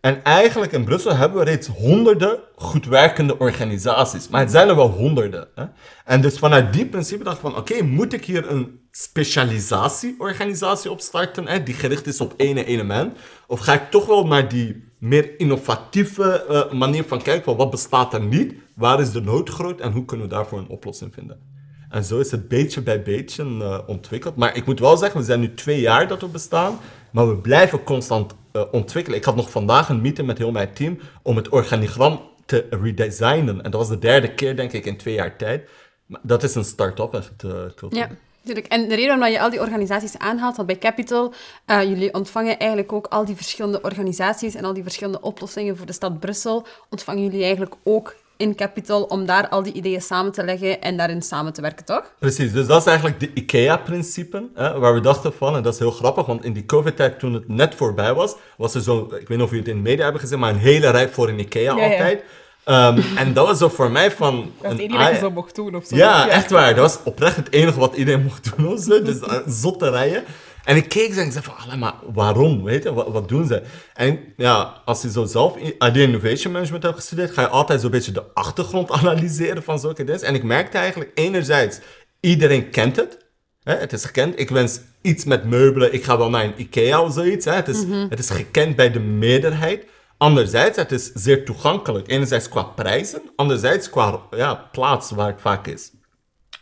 En 0.00 0.24
eigenlijk 0.24 0.72
in 0.72 0.84
Brussel 0.84 1.16
hebben 1.16 1.38
we 1.38 1.44
reeds 1.44 1.66
honderden 1.66 2.38
goed 2.54 2.86
werkende 2.86 3.38
organisaties. 3.38 4.28
Maar 4.28 4.40
het 4.40 4.50
zijn 4.50 4.68
er 4.68 4.76
wel 4.76 4.90
honderden. 4.90 5.48
Hè? 5.54 5.64
En 6.04 6.20
dus 6.20 6.38
vanuit 6.38 6.72
die 6.72 6.86
principe 6.86 7.24
dacht 7.24 7.36
ik 7.36 7.42
van, 7.42 7.56
oké, 7.56 7.82
moet 7.82 8.12
ik 8.12 8.24
hier 8.24 8.50
een 8.50 8.80
specialisatieorganisatie 8.90 10.90
opstarten, 10.90 11.46
hè, 11.46 11.62
die 11.62 11.74
gericht 11.74 12.06
is 12.06 12.20
op 12.20 12.34
één 12.36 12.56
element? 12.56 13.16
Of 13.46 13.60
ga 13.60 13.72
ik 13.72 13.90
toch 13.90 14.06
wel 14.06 14.26
naar 14.26 14.48
die 14.48 14.88
meer 14.98 15.38
innovatieve 15.38 16.44
eh, 16.44 16.72
manier 16.72 17.04
van 17.04 17.22
kijken 17.22 17.44
van 17.44 17.56
wat 17.56 17.70
bestaat 17.70 18.14
er 18.14 18.22
niet, 18.22 18.54
waar 18.74 19.00
is 19.00 19.12
de 19.12 19.20
nood 19.20 19.48
groot 19.48 19.80
en 19.80 19.92
hoe 19.92 20.04
kunnen 20.04 20.28
we 20.28 20.34
daarvoor 20.34 20.58
een 20.58 20.68
oplossing 20.68 21.14
vinden? 21.14 21.50
En 21.90 22.04
zo 22.04 22.18
is 22.18 22.30
het 22.30 22.48
beetje 22.48 22.82
bij 22.82 23.02
beetje 23.02 23.42
eh, 23.42 23.78
ontwikkeld. 23.86 24.36
Maar 24.36 24.56
ik 24.56 24.66
moet 24.66 24.80
wel 24.80 24.96
zeggen, 24.96 25.20
we 25.20 25.26
zijn 25.26 25.40
nu 25.40 25.54
twee 25.54 25.80
jaar 25.80 26.08
dat 26.08 26.20
we 26.20 26.26
bestaan. 26.26 26.78
Maar 27.12 27.28
we 27.28 27.36
blijven 27.36 27.82
constant 27.82 28.34
eh, 28.52 28.62
ontwikkelen. 28.70 29.18
Ik 29.18 29.24
had 29.24 29.36
nog 29.36 29.50
vandaag 29.50 29.88
een 29.88 30.00
meeting 30.00 30.26
met 30.26 30.38
heel 30.38 30.50
mijn 30.50 30.72
team 30.72 30.98
om 31.22 31.36
het 31.36 31.48
organigram 31.48 32.20
te 32.46 32.66
redesignen. 32.70 33.62
En 33.62 33.70
dat 33.70 33.80
was 33.80 33.88
de 33.88 33.98
derde 33.98 34.34
keer, 34.34 34.56
denk 34.56 34.72
ik, 34.72 34.84
in 34.84 34.96
twee 34.96 35.14
jaar 35.14 35.36
tijd. 35.36 35.68
Maar 36.06 36.20
dat 36.22 36.42
is 36.42 36.54
een 36.54 36.64
start-up, 36.64 37.30
cultuur. 37.76 37.98
Ja, 37.98 38.08
natuurlijk. 38.42 38.66
En 38.66 38.88
de 38.88 38.94
reden 38.94 39.18
waarom 39.18 39.36
je 39.36 39.40
al 39.40 39.50
die 39.50 39.60
organisaties 39.60 40.18
aanhaalt, 40.18 40.56
want 40.56 40.68
bij 40.68 40.78
Capital, 40.78 41.32
eh, 41.64 41.82
jullie 41.82 42.14
ontvangen 42.14 42.58
eigenlijk 42.58 42.92
ook 42.92 43.06
al 43.06 43.24
die 43.24 43.36
verschillende 43.36 43.80
organisaties 43.80 44.54
en 44.54 44.64
al 44.64 44.74
die 44.74 44.82
verschillende 44.82 45.20
oplossingen 45.20 45.76
voor 45.76 45.86
de 45.86 45.92
stad 45.92 46.20
Brussel, 46.20 46.66
ontvangen 46.90 47.22
jullie 47.22 47.42
eigenlijk 47.42 47.74
ook 47.82 48.14
in 48.40 48.54
Capital 48.54 49.02
om 49.02 49.26
daar 49.26 49.48
al 49.48 49.62
die 49.62 49.72
ideeën 49.72 50.00
samen 50.02 50.32
te 50.32 50.44
leggen 50.44 50.80
en 50.80 50.96
daarin 50.96 51.22
samen 51.22 51.52
te 51.52 51.60
werken, 51.60 51.84
toch? 51.84 52.12
Precies, 52.18 52.52
dus 52.52 52.66
dat 52.66 52.80
is 52.80 52.86
eigenlijk 52.86 53.20
de 53.20 53.30
IKEA-principe, 53.34 54.42
hè, 54.54 54.78
waar 54.78 54.94
we 54.94 55.00
dachten 55.00 55.32
van, 55.32 55.56
en 55.56 55.62
dat 55.62 55.72
is 55.72 55.78
heel 55.78 55.90
grappig, 55.90 56.26
want 56.26 56.44
in 56.44 56.52
die 56.52 56.66
COVID-tijd, 56.66 57.18
toen 57.18 57.32
het 57.34 57.48
net 57.48 57.74
voorbij 57.74 58.14
was, 58.14 58.34
was 58.56 58.74
er 58.74 58.80
zo, 58.82 59.02
ik 59.02 59.10
weet 59.10 59.28
niet 59.28 59.40
of 59.40 59.50
jullie 59.50 59.58
het 59.64 59.68
in 59.68 59.82
de 59.82 59.88
media 59.88 60.02
hebben 60.02 60.20
gezien, 60.20 60.38
maar 60.38 60.50
een 60.50 60.58
hele 60.58 60.90
rij 60.90 61.08
voor 61.08 61.28
een 61.28 61.38
IKEA 61.38 61.76
Ja, 61.76 61.84
ja. 61.84 61.90
altijd. 61.90 62.22
Ehm, 62.64 63.00
en 63.16 63.32
dat 63.32 63.46
was 63.46 63.58
zo 63.58 63.68
voor 63.68 63.90
mij 63.90 64.10
van... 64.10 64.50
Dat 64.62 64.72
is 64.72 64.78
het 64.78 64.80
een 64.80 64.84
enige 64.84 64.96
wat 64.98 65.06
je 65.06 65.10
eye- 65.10 65.18
zo 65.20 65.30
mocht 65.30 65.54
doen 65.54 65.74
of 65.74 65.84
zo. 65.84 65.96
Ja, 65.96 66.28
echt 66.28 66.50
waar. 66.50 66.74
Dat 66.74 66.94
was 66.94 66.98
oprecht 67.04 67.36
het 67.36 67.52
enige 67.52 67.78
wat 67.78 67.94
iedereen 67.94 68.22
mocht 68.22 68.56
doen 68.56 68.72
of 68.72 68.80
zo. 68.80 69.02
Dus 69.02 69.16
uh, 69.16 69.32
zotte 69.46 69.90
rijen. 69.90 70.24
En 70.64 70.76
ik 70.76 70.88
keek 70.88 71.16
en 71.16 71.26
ik 71.26 71.32
zei 71.32 71.44
van, 71.44 71.56
"Allee, 71.56 71.76
maar 71.76 71.94
waarom? 72.12 72.62
Weet 72.64 72.82
je, 72.82 72.92
wat, 72.92 73.08
wat 73.08 73.28
doen 73.28 73.46
ze? 73.46 73.62
En 73.94 74.18
ja, 74.36 74.80
als 74.84 75.02
je 75.02 75.10
zo 75.10 75.24
zelf 75.24 75.56
i- 75.56 75.74
ID 75.86 75.96
Innovation 75.96 76.52
Management 76.52 76.82
hebt 76.82 76.94
gestudeerd, 76.94 77.30
ga 77.30 77.40
je 77.40 77.48
altijd 77.48 77.80
zo'n 77.80 77.90
beetje 77.90 78.12
de 78.12 78.24
achtergrond 78.34 78.90
analyseren 79.00 79.62
van 79.62 79.78
zulke 79.78 80.04
dingen. 80.04 80.22
En 80.22 80.34
ik 80.34 80.42
merkte 80.42 80.78
eigenlijk, 80.78 81.10
enerzijds, 81.14 81.78
iedereen 82.20 82.70
kent 82.70 82.96
het. 82.96 83.18
Hè? 83.62 83.74
Het 83.74 83.92
is 83.92 84.04
gekend. 84.04 84.38
Ik 84.40 84.48
wens 84.50 84.80
iets 85.02 85.24
met 85.24 85.44
meubelen. 85.44 85.92
Ik 85.94 86.04
ga 86.04 86.18
wel 86.18 86.30
naar 86.30 86.44
een 86.44 86.54
IKEA 86.60 87.02
of 87.02 87.12
zoiets. 87.12 87.44
Hè? 87.44 87.52
Het, 87.52 87.68
is, 87.68 87.84
het 88.08 88.18
is 88.18 88.30
gekend 88.30 88.76
bij 88.76 88.90
de 88.90 89.00
meerderheid. 89.00 89.84
Anderzijds, 90.18 90.76
het 90.76 90.92
is 90.92 91.12
zeer 91.14 91.44
toegankelijk. 91.44 92.08
Enerzijds 92.10 92.48
qua 92.48 92.62
prijzen, 92.62 93.22
anderzijds 93.36 93.90
qua 93.90 94.20
ja, 94.30 94.54
plaats 94.54 95.10
waar 95.10 95.26
het 95.26 95.40
vaak 95.40 95.66
is. 95.66 95.90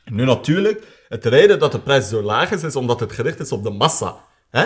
Nu 0.04 0.24
natuurlijk 0.24 0.82
Het 1.08 1.24
reden 1.24 1.58
dat 1.58 1.72
de 1.72 1.80
prijs 1.80 2.08
zo 2.08 2.22
laag 2.22 2.50
is, 2.50 2.62
is 2.62 2.76
omdat 2.76 3.00
het 3.00 3.12
gericht 3.12 3.40
is 3.40 3.52
op 3.52 3.62
de 3.62 3.70
massa. 3.70 4.16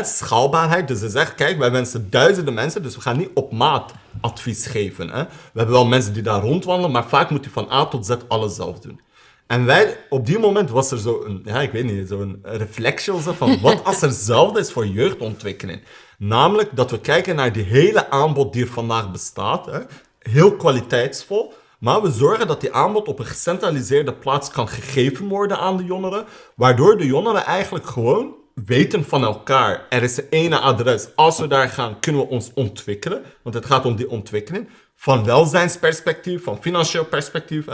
Schaalbaarheid. 0.02 0.88
Dus 0.88 0.98
ze 0.98 1.08
zegt, 1.08 1.34
kijk, 1.34 1.58
wij 1.58 1.70
wensen 1.70 2.10
duizenden 2.10 2.54
mensen, 2.54 2.82
dus 2.82 2.94
we 2.94 3.00
gaan 3.00 3.18
niet 3.18 3.30
op 3.34 3.52
maat 3.52 3.92
advies 4.20 4.66
geven. 4.66 5.06
We 5.06 5.26
hebben 5.54 5.74
wel 5.74 5.86
mensen 5.86 6.12
die 6.12 6.22
daar 6.22 6.42
rondwandelen, 6.42 6.90
maar 6.90 7.08
vaak 7.08 7.30
moet 7.30 7.44
je 7.44 7.50
van 7.50 7.70
A 7.72 7.86
tot 7.86 8.06
Z 8.06 8.16
alles 8.28 8.54
zelf 8.54 8.80
doen. 8.80 9.00
En 9.46 9.64
wij, 9.64 9.96
op 10.08 10.26
die 10.26 10.38
moment 10.38 10.70
was 10.70 10.90
er 10.90 10.98
zo 10.98 11.22
een, 11.24 11.42
ja, 11.44 11.60
ik 11.60 11.72
weet 11.72 11.84
niet, 11.84 12.08
zo'n 12.08 12.38
reflectie 12.42 13.12
van 13.12 13.60
wat 13.62 13.84
als 13.84 14.02
er 14.02 14.08
hetzelfde 14.08 14.60
is 14.60 14.72
voor 14.72 14.86
jeugdontwikkeling. 14.86 15.82
Namelijk 16.18 16.76
dat 16.76 16.90
we 16.90 17.00
kijken 17.00 17.36
naar 17.36 17.52
die 17.52 17.64
hele 17.64 18.10
aanbod 18.10 18.52
die 18.52 18.62
er 18.62 18.70
vandaag 18.70 19.10
bestaat. 19.10 19.86
Heel 20.18 20.56
kwaliteitsvol. 20.56 21.52
Maar 21.82 22.02
we 22.02 22.10
zorgen 22.10 22.46
dat 22.46 22.60
die 22.60 22.72
aanbod 22.72 23.08
op 23.08 23.18
een 23.18 23.26
gecentraliseerde 23.26 24.14
plaats 24.14 24.50
kan 24.50 24.68
gegeven 24.68 25.28
worden 25.28 25.58
aan 25.58 25.76
de 25.76 25.84
jongeren. 25.84 26.24
Waardoor 26.54 26.98
de 26.98 27.06
jongeren 27.06 27.44
eigenlijk 27.44 27.86
gewoon 27.86 28.34
weten 28.54 29.04
van 29.04 29.24
elkaar. 29.24 29.86
Er 29.88 30.02
is 30.02 30.16
een 30.16 30.26
ene 30.30 30.58
adres. 30.58 31.08
Als 31.16 31.38
we 31.38 31.46
daar 31.46 31.68
gaan, 31.68 32.00
kunnen 32.00 32.20
we 32.20 32.28
ons 32.28 32.50
ontwikkelen. 32.54 33.22
Want 33.42 33.54
het 33.54 33.66
gaat 33.66 33.84
om 33.84 33.96
die 33.96 34.10
ontwikkeling. 34.10 34.68
Van 34.96 35.24
welzijnsperspectief, 35.24 36.44
van 36.44 36.62
financieel 36.62 37.04
perspectief, 37.04 37.66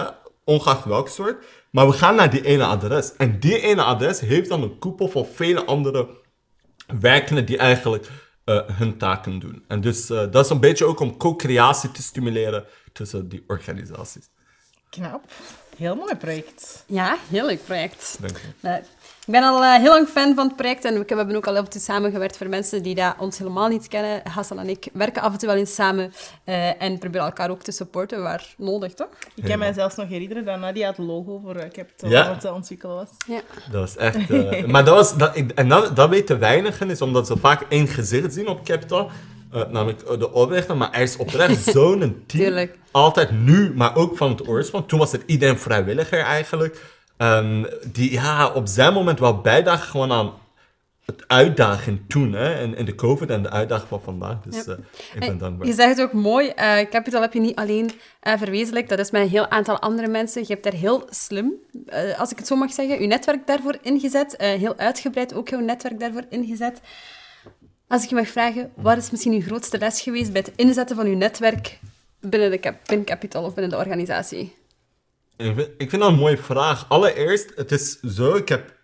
ongeacht 0.44 0.84
welk 0.84 1.08
soort. 1.08 1.44
Maar 1.70 1.86
we 1.86 1.92
gaan 1.92 2.14
naar 2.14 2.30
die 2.30 2.44
ene 2.44 2.64
adres. 2.64 3.16
En 3.16 3.40
die 3.40 3.60
ene 3.60 3.82
adres 3.82 4.20
heeft 4.20 4.48
dan 4.48 4.62
een 4.62 4.78
koepel 4.78 5.08
van 5.08 5.26
vele 5.34 5.64
andere 5.64 6.08
werkenden 7.00 7.44
die 7.44 7.58
eigenlijk 7.58 8.08
uh, 8.44 8.60
hun 8.66 8.98
taken 8.98 9.38
doen. 9.38 9.64
En 9.66 9.80
dus 9.80 10.10
uh, 10.10 10.18
dat 10.30 10.44
is 10.44 10.50
een 10.50 10.60
beetje 10.60 10.84
ook 10.84 11.00
om 11.00 11.16
co-creatie 11.16 11.90
te 11.90 12.02
stimuleren 12.02 12.64
tussen 12.98 13.28
die 13.28 13.44
organisaties. 13.46 14.28
Knap. 14.90 15.24
Heel 15.76 15.94
mooi 15.96 16.14
project. 16.14 16.84
Ja, 16.86 17.16
heel 17.28 17.46
leuk 17.46 17.64
project. 17.64 18.16
Dank 18.20 18.36
je. 18.36 18.68
Uh, 18.68 18.74
ik 19.26 19.34
ben 19.34 19.42
al 19.42 19.62
uh, 19.62 19.74
heel 19.74 19.92
lang 19.92 20.08
fan 20.08 20.34
van 20.34 20.46
het 20.46 20.56
project 20.56 20.84
en 20.84 20.94
we 20.98 21.14
hebben 21.14 21.36
ook 21.36 21.46
al 21.46 21.54
heel 21.54 21.66
veel 21.68 21.80
samengewerkt 21.80 22.36
voor 22.36 22.48
mensen 22.48 22.82
die 22.82 22.94
dat 22.94 23.14
ons 23.18 23.38
helemaal 23.38 23.68
niet 23.68 23.88
kennen. 23.88 24.20
Hassan 24.28 24.58
en 24.58 24.68
ik 24.68 24.88
werken 24.92 25.22
af 25.22 25.32
en 25.32 25.38
toe 25.38 25.48
wel 25.48 25.56
eens 25.56 25.74
samen 25.74 26.12
uh, 26.44 26.82
en 26.82 26.98
proberen 26.98 27.26
elkaar 27.26 27.50
ook 27.50 27.62
te 27.62 27.72
supporten 27.72 28.22
waar 28.22 28.54
nodig, 28.56 28.94
toch? 28.94 29.08
Ik 29.34 29.44
kan 29.44 29.58
mij 29.58 29.72
zelfs 29.72 29.96
nog 29.96 30.08
herinneren 30.08 30.44
dat 30.44 30.58
Nadia 30.58 30.88
het 30.88 30.98
logo 30.98 31.40
voor 31.44 31.56
uh, 31.56 31.62
Capital 31.62 32.10
Ja. 32.10 32.24
aan 32.26 32.34
het 32.34 32.50
ontwikkelen 32.50 32.94
was. 32.96 33.08
Ja. 33.26 33.40
Dat 33.70 33.80
was 33.80 33.96
echt... 33.96 34.30
eh, 34.30 34.64
maar 34.72 34.84
dat 34.84 34.94
was... 34.94 35.16
Dat, 35.16 35.36
ik, 35.36 35.50
en 35.50 35.68
dat, 35.68 35.96
dat 35.96 36.08
weten 36.08 36.38
weinigen, 36.38 36.90
is 36.90 37.02
omdat 37.02 37.26
ze 37.26 37.36
vaak 37.36 37.62
één 37.68 37.86
gezicht 37.88 38.32
zien 38.32 38.48
op 38.48 38.64
Capital. 38.64 39.10
Eh, 39.52 39.62
namelijk 39.70 40.02
eh, 40.02 40.18
de 40.18 40.32
oprichter, 40.32 40.76
maar 40.76 40.92
er 40.92 41.00
is 41.00 41.16
oprecht 41.16 41.64
zo'n 41.74 42.22
team. 42.26 42.68
Altijd 42.90 43.30
nu, 43.30 43.72
maar 43.74 43.96
ook 43.96 44.16
van 44.16 44.30
het 44.30 44.48
oorsprong. 44.48 44.88
Toen 44.88 44.98
was 44.98 45.12
het 45.12 45.22
iedereen 45.26 45.58
vrijwilliger 45.58 46.20
eigenlijk. 46.20 46.82
Ehm, 47.16 47.64
die 47.92 48.12
ja, 48.12 48.48
op 48.52 48.66
zijn 48.66 48.92
moment 48.92 49.18
wel 49.18 49.40
bijdragen 49.40 49.88
gewoon 49.88 50.12
aan 50.12 50.32
het 51.08 51.24
uitdaging 51.26 52.00
toen. 52.08 52.32
Hè, 52.32 52.62
in, 52.62 52.76
in 52.76 52.84
de 52.84 52.94
COVID 52.94 53.30
en 53.30 53.42
de 53.42 53.50
uitdaging 53.50 53.88
van 53.88 54.00
vandaag. 54.02 54.36
Dus 54.42 54.64
Ja. 54.64 54.72
eh, 54.72 54.78
ik 55.14 55.20
ben 55.20 55.28
En 55.28 55.38
dankbaar. 55.38 55.66
Je 55.66 55.72
zegt 55.72 55.96
het 55.96 56.00
ook 56.06 56.12
mooi, 56.12 56.48
eh, 56.48 56.78
Capital 56.90 57.20
heb 57.20 57.32
je 57.32 57.40
niet 57.40 57.56
alleen 57.56 57.90
eh, 58.20 58.38
verwezenlijkt, 58.38 58.88
dat 58.88 58.98
is 58.98 59.10
met 59.10 59.22
een 59.22 59.28
heel 59.28 59.48
aantal 59.48 59.78
andere 59.78 60.08
mensen. 60.08 60.40
Je 60.40 60.46
hebt 60.52 60.62
daar 60.62 60.72
heel 60.72 61.06
slim, 61.10 61.52
als 62.18 62.30
ik 62.30 62.38
het 62.38 62.46
zo 62.46 62.56
mag 62.56 62.72
zeggen, 62.72 63.00
je 63.00 63.06
netwerk 63.06 63.46
daarvoor 63.46 63.78
ingezet. 63.82 64.34
heel 64.38 64.76
uitgebreid 64.76 65.34
ook 65.34 65.48
jouw 65.48 65.60
netwerk 65.60 66.00
daarvoor 66.00 66.24
ingezet. 66.28 66.80
Als 67.88 68.02
ik 68.02 68.08
je 68.08 68.14
mag 68.14 68.28
vragen, 68.28 68.70
wat 68.76 68.96
is 68.96 69.10
misschien 69.10 69.32
uw 69.32 69.40
grootste 69.40 69.78
les 69.78 70.00
geweest 70.00 70.32
bij 70.32 70.42
het 70.46 70.56
inzetten 70.56 70.96
van 70.96 71.06
uw 71.06 71.16
netwerk 71.16 71.78
binnen, 72.20 72.50
de 72.50 72.74
binnen 72.86 73.06
Capital 73.06 73.44
of 73.44 73.54
binnen 73.54 73.70
de 73.70 73.84
organisatie? 73.84 74.56
Ik 75.36 75.54
vind, 75.54 75.68
ik 75.78 75.90
vind 75.90 76.02
dat 76.02 76.10
een 76.10 76.18
mooie 76.18 76.38
vraag. 76.38 76.88
Allereerst, 76.88 77.52
het 77.54 77.72
is 77.72 78.00
zo, 78.00 78.34
ik 78.34 78.48
heb 78.48 78.76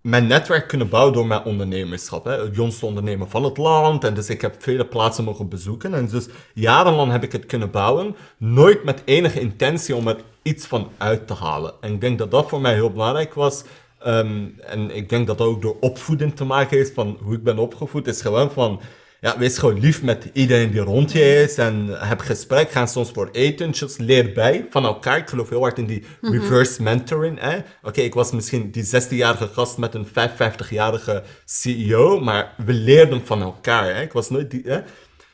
mijn 0.00 0.26
netwerk 0.26 0.68
kunnen 0.68 0.88
bouwen 0.88 1.12
door 1.14 1.26
mijn 1.26 1.44
ondernemerschap. 1.44 2.24
Hè. 2.24 2.42
Het 2.44 2.56
jongste 2.56 2.86
ondernemer 2.86 3.28
van 3.28 3.44
het 3.44 3.56
land. 3.56 4.04
En 4.04 4.14
dus 4.14 4.30
ik 4.30 4.40
heb 4.40 4.62
vele 4.62 4.86
plaatsen 4.86 5.24
mogen 5.24 5.48
bezoeken. 5.48 5.94
En 5.94 6.08
dus 6.08 6.26
jarenlang 6.54 7.12
heb 7.12 7.22
ik 7.22 7.32
het 7.32 7.46
kunnen 7.46 7.70
bouwen. 7.70 8.16
Nooit 8.36 8.84
met 8.84 9.02
enige 9.04 9.40
intentie 9.40 9.94
om 9.94 10.08
er 10.08 10.20
iets 10.42 10.66
van 10.66 10.90
uit 10.96 11.26
te 11.26 11.34
halen. 11.34 11.74
En 11.80 11.92
ik 11.92 12.00
denk 12.00 12.18
dat 12.18 12.30
dat 12.30 12.48
voor 12.48 12.60
mij 12.60 12.74
heel 12.74 12.92
belangrijk 12.92 13.34
was. 13.34 13.64
Ehm, 13.98 14.46
en 14.60 14.96
ik 14.96 15.08
denk 15.08 15.26
dat 15.26 15.38
dat 15.38 15.46
ook 15.46 15.62
door 15.62 15.76
opvoeding 15.80 16.36
te 16.36 16.44
maken 16.44 16.76
heeft. 16.76 16.94
Van 16.94 17.18
hoe 17.22 17.34
ik 17.34 17.42
ben 17.42 17.58
opgevoed. 17.58 18.06
Is 18.06 18.20
gewoon 18.20 18.50
van... 18.50 18.80
Ja, 19.20 19.38
wees 19.38 19.58
gewoon 19.58 19.80
lief 19.80 20.02
met 20.02 20.30
iedereen 20.32 20.70
die 20.70 20.80
rond 20.80 21.12
je 21.12 21.42
is. 21.42 21.58
En 21.58 21.88
heb 21.88 22.20
gesprek. 22.20 22.70
Ga 22.70 22.86
soms 22.86 23.10
voor 23.10 23.28
etentjes. 23.32 23.96
Leer 23.96 24.32
bij 24.32 24.66
van 24.70 24.84
elkaar. 24.84 25.16
Ik 25.16 25.28
geloof 25.28 25.48
heel 25.48 25.60
hard 25.60 25.78
in 25.78 25.86
die 25.86 26.04
reverse 26.20 26.82
mentoring. 26.82 27.40
Oké, 27.82 28.00
ik 28.00 28.14
was 28.14 28.32
misschien 28.32 28.70
die 28.70 28.84
16-jarige 28.84 29.48
gast 29.52 29.78
met 29.78 29.94
een 29.94 30.06
55-jarige 30.06 31.22
CEO. 31.44 32.20
Maar 32.20 32.54
we 32.64 32.72
leerden 32.72 33.26
van 33.26 33.42
elkaar. 33.42 33.94
Hè. 33.94 34.02
Ik 34.02 34.12
was 34.12 34.30
nooit 34.30 34.50
die... 34.50 34.62
Hè. 34.64 34.80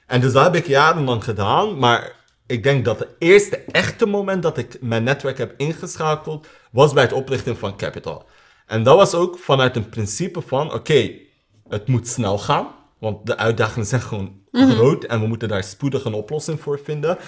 En 0.06 0.20
dus 0.20 0.32
dat 0.32 0.44
heb 0.44 0.54
ik 0.54 0.66
jarenlang 0.66 1.24
gedaan. 1.24 1.78
Maar 1.78 2.12
ik 2.46 2.62
denk 2.62 2.84
dat 2.84 2.98
het 2.98 3.08
eerste 3.18 3.56
echte 3.56 4.06
moment 4.06 4.42
dat 4.42 4.58
ik 4.58 4.76
mijn 4.80 5.04
netwerk 5.04 5.38
heb 5.38 5.54
ingeschakeld... 5.56 6.46
was 6.70 6.92
bij 6.92 7.02
het 7.02 7.12
oprichten 7.12 7.56
van 7.56 7.76
Capital. 7.76 8.26
En 8.66 8.82
dat 8.82 8.96
was 8.96 9.14
ook 9.14 9.38
vanuit 9.38 9.76
een 9.76 9.88
principe 9.88 10.40
van... 10.40 10.72
Oké, 10.72 11.10
het 11.68 11.88
moet 11.88 12.08
snel 12.08 12.38
gaan. 12.38 12.66
Want 12.98 13.26
de 13.26 13.36
uitdagingen 13.36 13.86
zijn 13.86 14.00
gewoon 14.00 14.42
groot 14.52 15.04
en 15.04 15.20
we 15.20 15.26
moeten 15.26 15.48
daar 15.48 15.64
spoedig 15.64 16.04
een 16.04 16.14
oplossing 16.14 16.60
voor 16.60 16.80
vinden. 16.84 17.18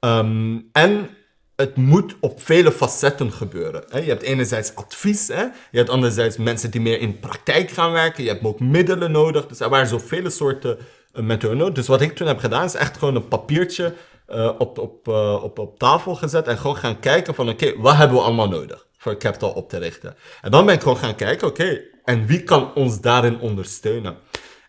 Ehm, 0.00 0.58
en 0.72 1.08
het 1.56 1.76
moet 1.76 2.16
op 2.20 2.42
vele 2.42 2.72
facetten 2.72 3.32
gebeuren. 3.32 3.84
Hè. 3.88 3.98
Je 3.98 4.08
hebt 4.08 4.22
enerzijds 4.22 4.74
advies, 4.74 5.28
hè. 5.28 5.42
je 5.42 5.78
hebt 5.78 5.90
anderzijds 5.90 6.36
mensen 6.36 6.70
die 6.70 6.80
meer 6.80 7.00
in 7.00 7.18
praktijk 7.18 7.70
gaan 7.70 7.92
werken. 7.92 8.22
Je 8.22 8.28
hebt 8.28 8.44
ook 8.44 8.60
middelen 8.60 9.10
nodig. 9.10 9.46
Dus 9.46 9.60
er 9.60 9.68
waren 9.68 9.86
zoveel 9.86 10.30
soorten 10.30 10.78
uh, 10.78 11.22
methoden 11.22 11.58
nodig. 11.58 11.74
Dus 11.74 11.86
wat 11.86 12.00
ik 12.00 12.16
toen 12.16 12.26
heb 12.26 12.38
gedaan 12.38 12.64
is 12.64 12.74
echt 12.74 12.98
gewoon 12.98 13.14
een 13.14 13.28
papiertje 13.28 13.94
uh, 14.28 14.50
op, 14.58 14.78
op, 14.78 15.08
uh, 15.08 15.42
op, 15.42 15.58
op 15.58 15.78
tafel 15.78 16.14
gezet 16.14 16.46
en 16.46 16.58
gewoon 16.58 16.76
gaan 16.76 17.00
kijken 17.00 17.34
van 17.34 17.48
oké, 17.48 17.76
wat 17.76 17.96
hebben 17.96 18.16
we 18.16 18.22
allemaal 18.22 18.48
nodig 18.48 18.88
voor 19.00 19.16
Capital 19.16 19.50
op 19.50 19.68
te 19.68 19.78
richten. 19.78 20.14
En 20.40 20.50
dan 20.50 20.66
ben 20.66 20.74
ik 20.74 20.80
gewoon 20.80 20.96
gaan 20.96 21.14
kijken, 21.14 21.48
oké, 21.48 21.80
en 22.04 22.26
wie 22.26 22.42
kan 22.42 22.74
ons 22.74 23.00
daarin 23.00 23.40
ondersteunen? 23.40 24.16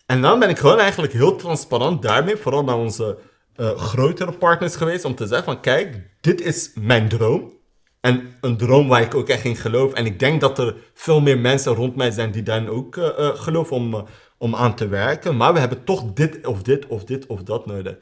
En 0.05 0.21
dan 0.21 0.39
ben 0.39 0.49
ik 0.49 0.59
gewoon 0.59 0.79
eigenlijk 0.79 1.13
heel 1.13 1.35
transparant 1.35 2.01
daarmee, 2.01 2.35
vooral 2.35 2.63
naar 2.63 2.77
onze 2.77 3.17
uh, 3.57 3.77
grotere 3.77 4.31
partners 4.31 4.75
geweest, 4.75 5.05
om 5.05 5.15
te 5.15 5.27
zeggen 5.27 5.45
van 5.45 5.61
kijk, 5.61 6.09
dit 6.21 6.41
is 6.41 6.71
mijn 6.75 7.07
droom. 7.07 7.59
En 8.01 8.35
een 8.41 8.57
droom 8.57 8.87
waar 8.87 9.01
ik 9.01 9.15
ook 9.15 9.29
echt 9.29 9.43
in 9.43 9.55
geloof. 9.55 9.93
En 9.93 10.05
ik 10.05 10.19
denk 10.19 10.41
dat 10.41 10.59
er 10.59 10.75
veel 10.93 11.21
meer 11.21 11.39
mensen 11.39 11.73
rond 11.73 11.95
mij 11.95 12.11
zijn 12.11 12.31
die 12.31 12.43
daarin 12.43 12.69
ook 12.69 12.95
uh, 12.95 13.29
geloven 13.35 13.75
om, 13.75 14.05
om 14.37 14.55
aan 14.55 14.75
te 14.75 14.87
werken. 14.87 15.37
Maar 15.37 15.53
we 15.53 15.59
hebben 15.59 15.83
toch 15.83 16.13
dit 16.13 16.47
of 16.47 16.63
dit 16.63 16.87
of 16.87 17.03
dit 17.03 17.25
of 17.25 17.43
dat 17.43 17.65
nodig. 17.65 17.95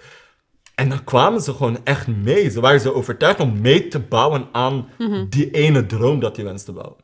En 0.80 0.90
dan 0.90 1.04
kwamen 1.04 1.42
ze 1.42 1.54
gewoon 1.54 1.78
echt 1.84 2.08
mee. 2.08 2.50
Ze 2.50 2.60
waren 2.60 2.80
zo 2.80 2.92
overtuigd 2.92 3.40
om 3.40 3.62
mee 3.62 3.88
te 3.88 4.00
bouwen 4.00 4.48
aan 4.52 4.90
mm-hmm. 4.98 5.30
die 5.30 5.52
ene 5.52 5.86
droom 5.86 6.20
dat 6.20 6.36
die 6.36 6.44
wenste 6.44 6.66
te 6.66 6.78
bouwen. 6.78 6.98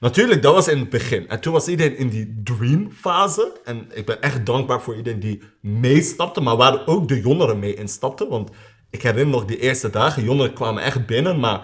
Natuurlijk, 0.00 0.42
dat 0.42 0.54
was 0.54 0.68
in 0.68 0.78
het 0.78 0.88
begin. 0.88 1.28
En 1.28 1.40
toen 1.40 1.52
was 1.52 1.68
iedereen 1.68 1.96
in 1.96 2.08
die 2.08 2.40
dream-fase. 2.44 3.60
En 3.64 3.86
ik 3.94 4.06
ben 4.06 4.22
echt 4.22 4.46
dankbaar 4.46 4.80
voor 4.80 4.96
iedereen 4.96 5.20
die 5.20 5.42
meestapte, 5.60 6.40
maar 6.40 6.56
waar 6.56 6.86
ook 6.86 7.08
de 7.08 7.20
jongeren 7.20 7.58
mee 7.58 7.74
instapten. 7.74 8.28
Want 8.28 8.50
ik 8.90 9.02
herinner 9.02 9.34
nog 9.34 9.44
die 9.44 9.58
eerste 9.58 9.90
dagen, 9.90 10.24
jongeren 10.24 10.52
kwamen 10.52 10.82
echt 10.82 11.06
binnen, 11.06 11.40
maar 11.40 11.60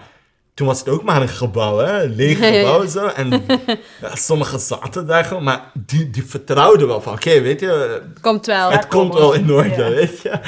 toen 0.59 0.67
was 0.67 0.79
het 0.79 0.89
ook 0.89 1.03
maar 1.03 1.21
een 1.21 1.29
gebouw, 1.29 1.77
hè? 1.77 2.03
een 2.03 2.15
leeg 2.15 2.37
gebouw 2.57 2.87
zo. 2.87 3.05
En 3.05 3.29
ja, 4.01 4.15
sommigen 4.15 4.59
zaten 4.59 5.07
daar 5.07 5.23
gewoon, 5.23 5.43
maar 5.43 5.71
die, 5.73 6.09
die 6.09 6.25
vertrouwden 6.25 6.87
wel 6.87 7.01
van, 7.01 7.13
oké, 7.13 7.27
okay, 7.27 7.41
weet 7.41 7.59
je... 7.59 8.01
Komt 8.21 8.45
wel. 8.45 8.71
Het 8.71 8.87
komt 8.87 9.13
wel 9.13 9.33
in 9.33 9.51
orde, 9.51 9.69
ja. 9.69 9.89
weet 9.89 10.21
je. 10.21 10.39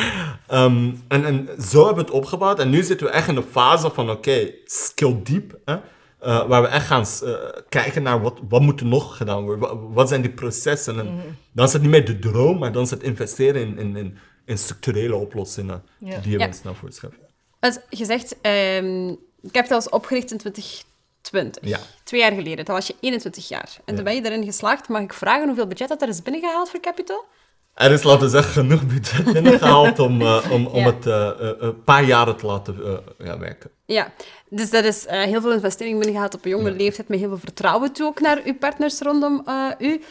Um, 0.53 1.03
en, 1.07 1.25
en 1.25 1.49
zo 1.61 1.85
hebben 1.85 2.05
we 2.05 2.11
het 2.11 2.19
opgebouwd. 2.19 2.59
En 2.59 2.69
nu 2.69 2.83
zitten 2.83 3.07
we 3.07 3.13
echt 3.13 3.27
in 3.27 3.35
de 3.35 3.43
fase 3.51 3.89
van, 3.89 4.09
oké, 4.09 4.17
okay, 4.17 4.55
skill 4.65 5.19
deep, 5.23 5.57
hè? 5.65 5.73
Uh, 5.73 6.47
waar 6.47 6.61
we 6.61 6.67
echt 6.67 6.85
gaan 6.85 7.05
uh, 7.23 7.35
kijken 7.69 8.03
naar 8.03 8.21
wat, 8.21 8.39
wat 8.49 8.61
moet 8.61 8.79
er 8.79 8.85
nog 8.85 9.17
gedaan 9.17 9.43
worden. 9.43 9.59
Wat, 9.59 9.77
wat 9.93 10.09
zijn 10.09 10.21
die 10.21 10.31
processen? 10.31 10.99
En 10.99 11.05
mm. 11.05 11.21
Dan 11.51 11.65
is 11.65 11.73
het 11.73 11.81
niet 11.81 11.91
meer 11.91 12.05
de 12.05 12.19
droom, 12.19 12.57
maar 12.57 12.71
dan 12.71 12.83
is 12.83 12.89
het 12.89 13.03
investeren 13.03 13.61
in, 13.61 13.77
in, 13.77 13.95
in, 13.95 14.17
in 14.45 14.57
structurele 14.57 15.15
oplossingen 15.15 15.83
ja. 15.99 16.17
die 16.19 16.31
je 16.31 16.37
ja. 16.37 16.45
wenst 16.45 16.63
naar 16.63 16.75
schuiven. 16.89 17.19
Als 17.59 17.79
je 17.89 18.05
zegt, 18.05 18.35
um, 18.81 19.17
Capital 19.51 19.77
is 19.77 19.89
opgericht 19.89 20.31
in 20.31 20.37
2020. 20.37 21.63
Ja. 21.67 21.79
Twee 22.03 22.21
jaar 22.21 22.31
geleden. 22.31 22.65
Dan 22.65 22.75
was 22.75 22.87
je 22.87 22.95
21 22.99 23.47
jaar. 23.47 23.77
En 23.85 23.95
toen 23.95 24.03
ben 24.03 24.15
je 24.15 24.25
erin 24.25 24.43
geslaagd. 24.43 24.87
Mag 24.87 25.01
ik 25.01 25.13
vragen 25.13 25.47
hoeveel 25.47 25.67
budget 25.67 25.87
dat 25.87 26.01
er 26.01 26.07
is 26.07 26.21
binnengehaald 26.21 26.69
voor 26.69 26.79
Capital? 26.79 27.25
Er 27.73 27.91
is, 27.91 28.03
laten 28.03 28.21
we 28.21 28.29
zeggen, 28.29 28.51
genoeg 28.51 28.85
budget 28.85 29.33
binnengehaald 29.33 29.99
om, 29.99 30.21
uh, 30.21 30.51
om, 30.51 30.65
om 30.65 30.85
het 30.85 31.05
een 31.05 31.35
uh, 31.41 31.51
uh, 31.61 31.69
paar 31.85 32.03
jaren 32.03 32.37
te 32.37 32.45
laten 32.45 33.03
ja, 33.17 33.39
werken. 33.39 33.71
Ja, 33.85 34.11
dus 34.49 34.69
dat 34.69 34.83
is 34.83 35.05
heel 35.07 35.41
veel 35.41 35.53
investering 35.53 35.97
binnengehaald 35.97 36.33
op 36.33 36.45
een 36.45 36.49
jonge 36.49 36.69
ja. 36.69 36.75
leeftijd, 36.75 37.07
met 37.07 37.19
heel 37.19 37.27
veel 37.27 37.37
vertrouwen 37.37 37.91
toe 37.91 38.05
ook 38.05 38.19
naar 38.19 38.41
uw 38.45 38.57
partners 38.57 38.99
rondom 38.99 39.45
u. 39.79 40.03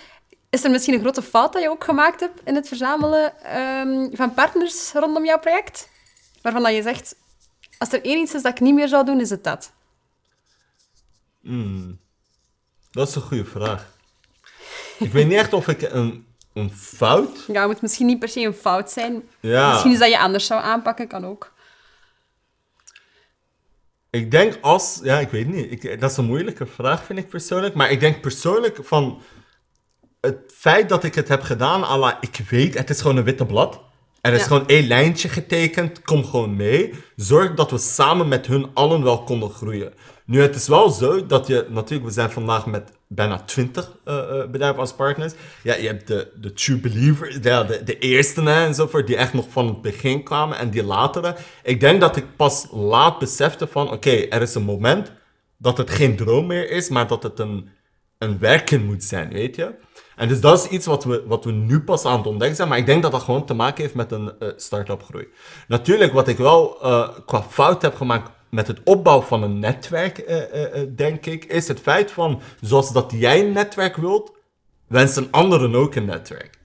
Is 0.51 0.65
er 0.65 0.71
misschien 0.71 0.95
een 0.95 1.01
grote 1.01 1.23
fout 1.23 1.53
dat 1.53 1.63
je 1.63 1.71
ook 1.71 1.85
gemaakt 1.85 2.21
hebt 2.21 2.41
in 2.45 2.55
het 2.55 2.69
verzamelen 2.69 3.33
um, 3.59 4.11
van 4.13 4.35
partners 4.35 4.93
rondom 4.93 5.25
jouw 5.25 5.39
project? 5.39 5.89
Waarvan 6.43 6.63
dat 6.63 6.75
je 6.75 6.83
zegt, 6.83 7.15
als 7.81 7.93
er 7.93 8.05
één 8.05 8.19
iets 8.19 8.35
is 8.35 8.43
dat 8.43 8.53
ik 8.53 8.61
niet 8.61 8.75
meer 8.75 8.89
zou 8.89 9.05
doen, 9.05 9.21
is 9.21 9.31
het 9.31 9.45
dat. 9.45 9.73
Mm. 11.41 11.99
Dat 12.91 13.09
is 13.09 13.15
een 13.15 13.23
goede 13.23 13.45
vraag. 13.45 13.97
Ik 14.99 15.13
weet 15.13 15.27
niet 15.27 15.39
echt 15.39 15.53
of 15.53 15.69
ik 15.69 15.83
een, 15.83 16.27
een 16.53 16.73
fout... 16.73 17.45
Ja, 17.47 17.61
het 17.61 17.71
moet 17.71 17.83
misschien 17.83 18.07
niet 18.07 18.19
per 18.19 18.29
se 18.29 18.41
een 18.41 18.55
fout 18.55 18.91
zijn. 18.91 19.29
Ja. 19.41 19.71
Misschien 19.71 19.93
is 19.93 19.99
dat 19.99 20.09
je 20.09 20.19
anders 20.19 20.47
zou 20.47 20.63
aanpakken, 20.63 21.09
kan 21.09 21.27
ook. 21.27 21.53
Ik 24.11 24.31
denk 24.31 24.59
als... 24.61 25.01
Ja, 25.03 25.19
ik 25.19 25.29
weet 25.29 25.49
niet. 25.49 25.71
Ik, 25.71 26.01
dat 26.01 26.11
is 26.11 26.17
een 26.17 26.25
moeilijke 26.25 26.67
vraag, 26.67 27.05
vind 27.05 27.19
ik 27.19 27.29
persoonlijk. 27.29 27.75
Maar 27.75 27.91
ik 27.91 28.01
denk 28.01 28.21
persoonlijk 28.21 28.79
van... 28.83 29.23
Het 30.21 30.53
feit 30.55 30.89
dat 30.89 31.05
ik 31.05 31.15
het 31.15 31.29
heb 31.29 31.43
gedaan, 31.43 31.85
à 31.85 31.99
la, 31.99 32.19
ik 32.21 32.37
weet, 32.49 32.75
het 32.75 32.91
is 32.91 33.01
gewoon 33.01 33.17
een 33.17 33.25
witte 33.25 33.47
blad. 33.47 33.81
Er 34.21 34.33
is 34.33 34.41
Ja. 34.41 34.47
gewoon 34.47 34.67
één 34.67 34.87
lijntje 34.87 35.29
getekend, 35.29 36.03
kom 36.03 36.25
gewoon 36.25 36.57
mee. 36.57 36.93
Zorg 37.17 37.55
dat 37.55 37.71
we 37.71 37.79
samen 37.79 38.29
met 38.29 38.47
hun 38.47 38.67
allen 38.75 39.03
wel 39.03 39.23
konden 39.23 39.51
groeien. 39.51 39.93
Nu, 40.25 40.41
het 40.41 40.55
is 40.55 40.69
wel 40.69 40.91
zo 40.91 41.27
dat 41.27 41.47
je... 41.47 41.67
Natuurlijk, 41.69 42.09
we 42.09 42.13
zijn 42.15 42.31
vandaag 42.31 42.67
met 42.67 42.93
bijna 43.09 43.39
20 43.39 43.97
eh, 44.05 44.19
eh, 44.19 44.51
bedrijven 44.51 44.81
als 44.81 44.93
partners. 44.95 45.33
Ja, 45.63 45.75
je 45.75 45.87
hebt 45.87 46.07
de, 46.07 46.33
de 46.41 46.53
true 46.53 46.79
believers, 46.79 47.39
ja, 47.43 47.63
de, 47.65 47.83
de 47.85 47.99
eerste 47.99 48.43
hè, 48.43 48.65
enzovoort, 48.67 49.07
die 49.07 49.17
echt 49.17 49.33
nog 49.33 49.47
van 49.51 49.67
het 49.67 49.83
begin 49.83 50.23
kwamen. 50.23 50.59
En 50.59 50.71
die 50.71 50.85
latere. 50.85 51.37
Ik 51.63 51.81
denk 51.81 52.01
dat 52.01 52.17
ik 52.17 52.25
pas 52.37 52.67
laat 52.73 53.19
besefte 53.19 53.67
van... 53.67 53.91
Oké, 53.91 54.11
er 54.11 54.43
is 54.43 54.55
een 54.55 54.63
moment 54.63 55.13
dat 55.59 55.77
het 55.79 55.91
geen 55.91 56.17
droom 56.17 56.47
meer 56.47 56.71
is, 56.71 56.89
maar 56.89 57.07
dat 57.07 57.23
het 57.23 57.39
een, 57.39 57.69
een 58.19 58.39
werken 58.39 58.85
moet 58.85 59.05
zijn, 59.05 59.33
weet 59.33 59.57
je? 59.57 59.75
En 60.21 60.29
dus 60.29 60.41
dat 60.41 60.65
is 60.65 60.71
iets 60.71 60.87
wat 60.87 61.05
we, 61.05 61.23
wat 61.27 61.45
we 61.45 61.53
nu 61.53 61.81
pas 61.81 62.05
aan 62.05 62.17
het 62.17 62.27
ontdekken 62.27 62.57
zijn, 62.57 62.69
maar 62.69 62.79
ik 62.79 62.87
denk 62.87 63.03
dat 63.03 63.13
dat 63.13 63.23
gewoon 63.23 63.47
te 63.47 63.55
maken 63.55 63.83
heeft 63.83 63.95
met 63.95 64.13
een 64.13 64.33
eh, 64.39 64.49
start-up 64.57 65.03
groei. 65.03 65.29
Natuurlijk, 65.69 66.13
wat 66.13 66.29
ik 66.29 66.37
wel 66.37 66.83
eh, 66.83 67.09
qua 67.27 67.43
fout 67.43 67.83
heb 67.83 67.97
gemaakt 67.97 68.31
met 68.51 68.67
het 68.67 68.81
opbouwen 68.85 69.27
van 69.27 69.43
een 69.43 69.59
netwerk, 69.59 70.19
eh, 70.19 70.81
denk 70.97 71.27
ik, 71.27 71.45
is 71.45 71.69
het 71.69 71.81
feit 71.81 72.11
van, 72.11 72.41
zoals 72.61 72.93
dat 72.93 73.13
jij 73.15 73.41
een 73.41 73.53
netwerk 73.53 73.97
wilt, 73.97 74.33
wensen 74.87 75.29
anderen 75.31 75.75
ook 75.75 75.95
een 75.95 76.05
netwerk. 76.05 76.59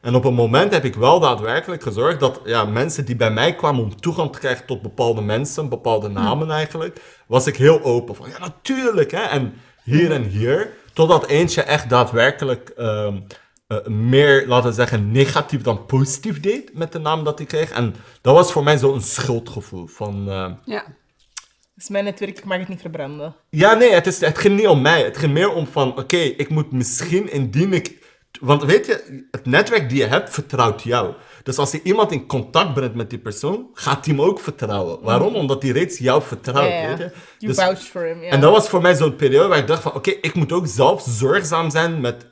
En 0.00 0.14
op 0.14 0.24
een 0.24 0.34
moment 0.34 0.72
heb 0.72 0.84
ik 0.84 0.94
wel 0.94 1.20
daadwerkelijk 1.20 1.82
gezorgd 1.82 2.20
dat 2.20 2.40
ja, 2.44 2.64
mensen 2.64 3.04
die 3.04 3.16
bij 3.16 3.30
mij 3.30 3.54
kwamen 3.54 3.82
om 3.82 4.00
toegang 4.00 4.32
te 4.32 4.38
krijgen 4.38 4.66
tot 4.66 4.82
bepaalde 4.82 5.20
mensen, 5.20 5.68
bepaalde 5.68 6.08
namen 6.08 6.50
eigenlijk, 6.50 7.00
was 7.26 7.46
ik 7.46 7.56
heel 7.56 7.82
open 7.82 8.14
van 8.14 8.28
ja, 8.28 8.38
natuurlijk. 8.38 9.10
Hè? 9.10 9.22
En 9.22 9.54
hier 9.84 10.12
en 10.12 10.22
hier, 10.24 10.78
totdat 10.92 11.26
eentje 11.26 11.62
echt 11.62 11.88
daadwerkelijk 11.88 12.68
ehm, 12.68 13.18
eh, 13.66 13.86
meer, 13.86 14.46
laten 14.46 14.68
we 14.68 14.74
zeggen, 14.74 15.10
negatief 15.12 15.62
dan 15.62 15.86
positief 15.86 16.40
deed 16.40 16.74
met 16.74 16.92
de 16.92 16.98
naam 16.98 17.24
dat 17.24 17.38
hij 17.38 17.46
kreeg. 17.46 17.70
En 17.70 17.94
dat 18.20 18.34
was 18.34 18.52
voor 18.52 18.62
mij 18.64 18.78
zo'n 18.78 19.00
schuldgevoel 19.00 19.86
van... 19.86 20.28
eh, 20.30 20.50
Ja. 20.64 20.84
Dus 21.74 21.88
mijn 21.88 22.04
netwerk, 22.04 22.38
ik 22.38 22.44
mag 22.44 22.58
het 22.58 22.68
niet 22.68 22.80
verbranden. 22.80 23.34
ja, 23.50 23.74
nee, 23.74 23.92
het, 23.92 24.06
is, 24.06 24.20
het 24.20 24.38
ging 24.38 24.56
niet 24.56 24.66
om 24.68 24.80
mij. 24.82 25.02
Het 25.04 25.16
ging 25.18 25.32
meer 25.32 25.52
om 25.52 25.66
van, 25.66 25.98
oké, 25.98 26.16
ik 26.16 26.48
moet 26.48 26.72
misschien 26.72 27.32
indien 27.32 27.72
ik... 27.72 27.98
Want 28.40 28.64
weet 28.64 28.86
je, 28.86 29.24
het 29.30 29.46
netwerk 29.46 29.88
die 29.88 29.98
je 29.98 30.06
hebt, 30.06 30.30
vertrouwt 30.30 30.82
jou. 30.82 31.14
Dus 31.42 31.56
als 31.58 31.70
je 31.70 31.80
iemand 31.82 32.12
in 32.12 32.26
contact 32.26 32.74
brengt 32.74 32.94
met 32.94 33.10
die 33.10 33.18
persoon, 33.18 33.66
gaat 33.74 34.06
hij 34.06 34.14
hem 34.14 34.24
ook 34.24 34.40
vertrouwen. 34.40 34.98
Waarom? 35.02 35.34
Omdat 35.34 35.62
hij 35.62 35.70
reeds 35.70 35.98
jou 35.98 36.22
vertrouwt, 36.22 36.68
Ja, 36.68 36.80
ja. 36.80 36.88
weet 36.88 36.98
je. 36.98 37.10
You 37.38 37.52
Dus- 37.52 37.56
vouched 37.56 37.84
for 37.84 38.02
him, 38.02 38.22
ja. 38.22 38.28
En 38.30 38.40
dat 38.40 38.52
was 38.52 38.68
voor 38.68 38.80
mij 38.82 38.94
zo'n 38.94 39.16
periode 39.16 39.48
waar 39.48 39.58
ik 39.58 39.66
dacht 39.66 39.82
van, 39.82 39.94
oké, 39.94 40.10
ik 40.10 40.34
moet 40.34 40.52
ook 40.52 40.66
zelf 40.66 41.02
zorgzaam 41.08 41.70
zijn 41.70 42.00
met 42.00 42.26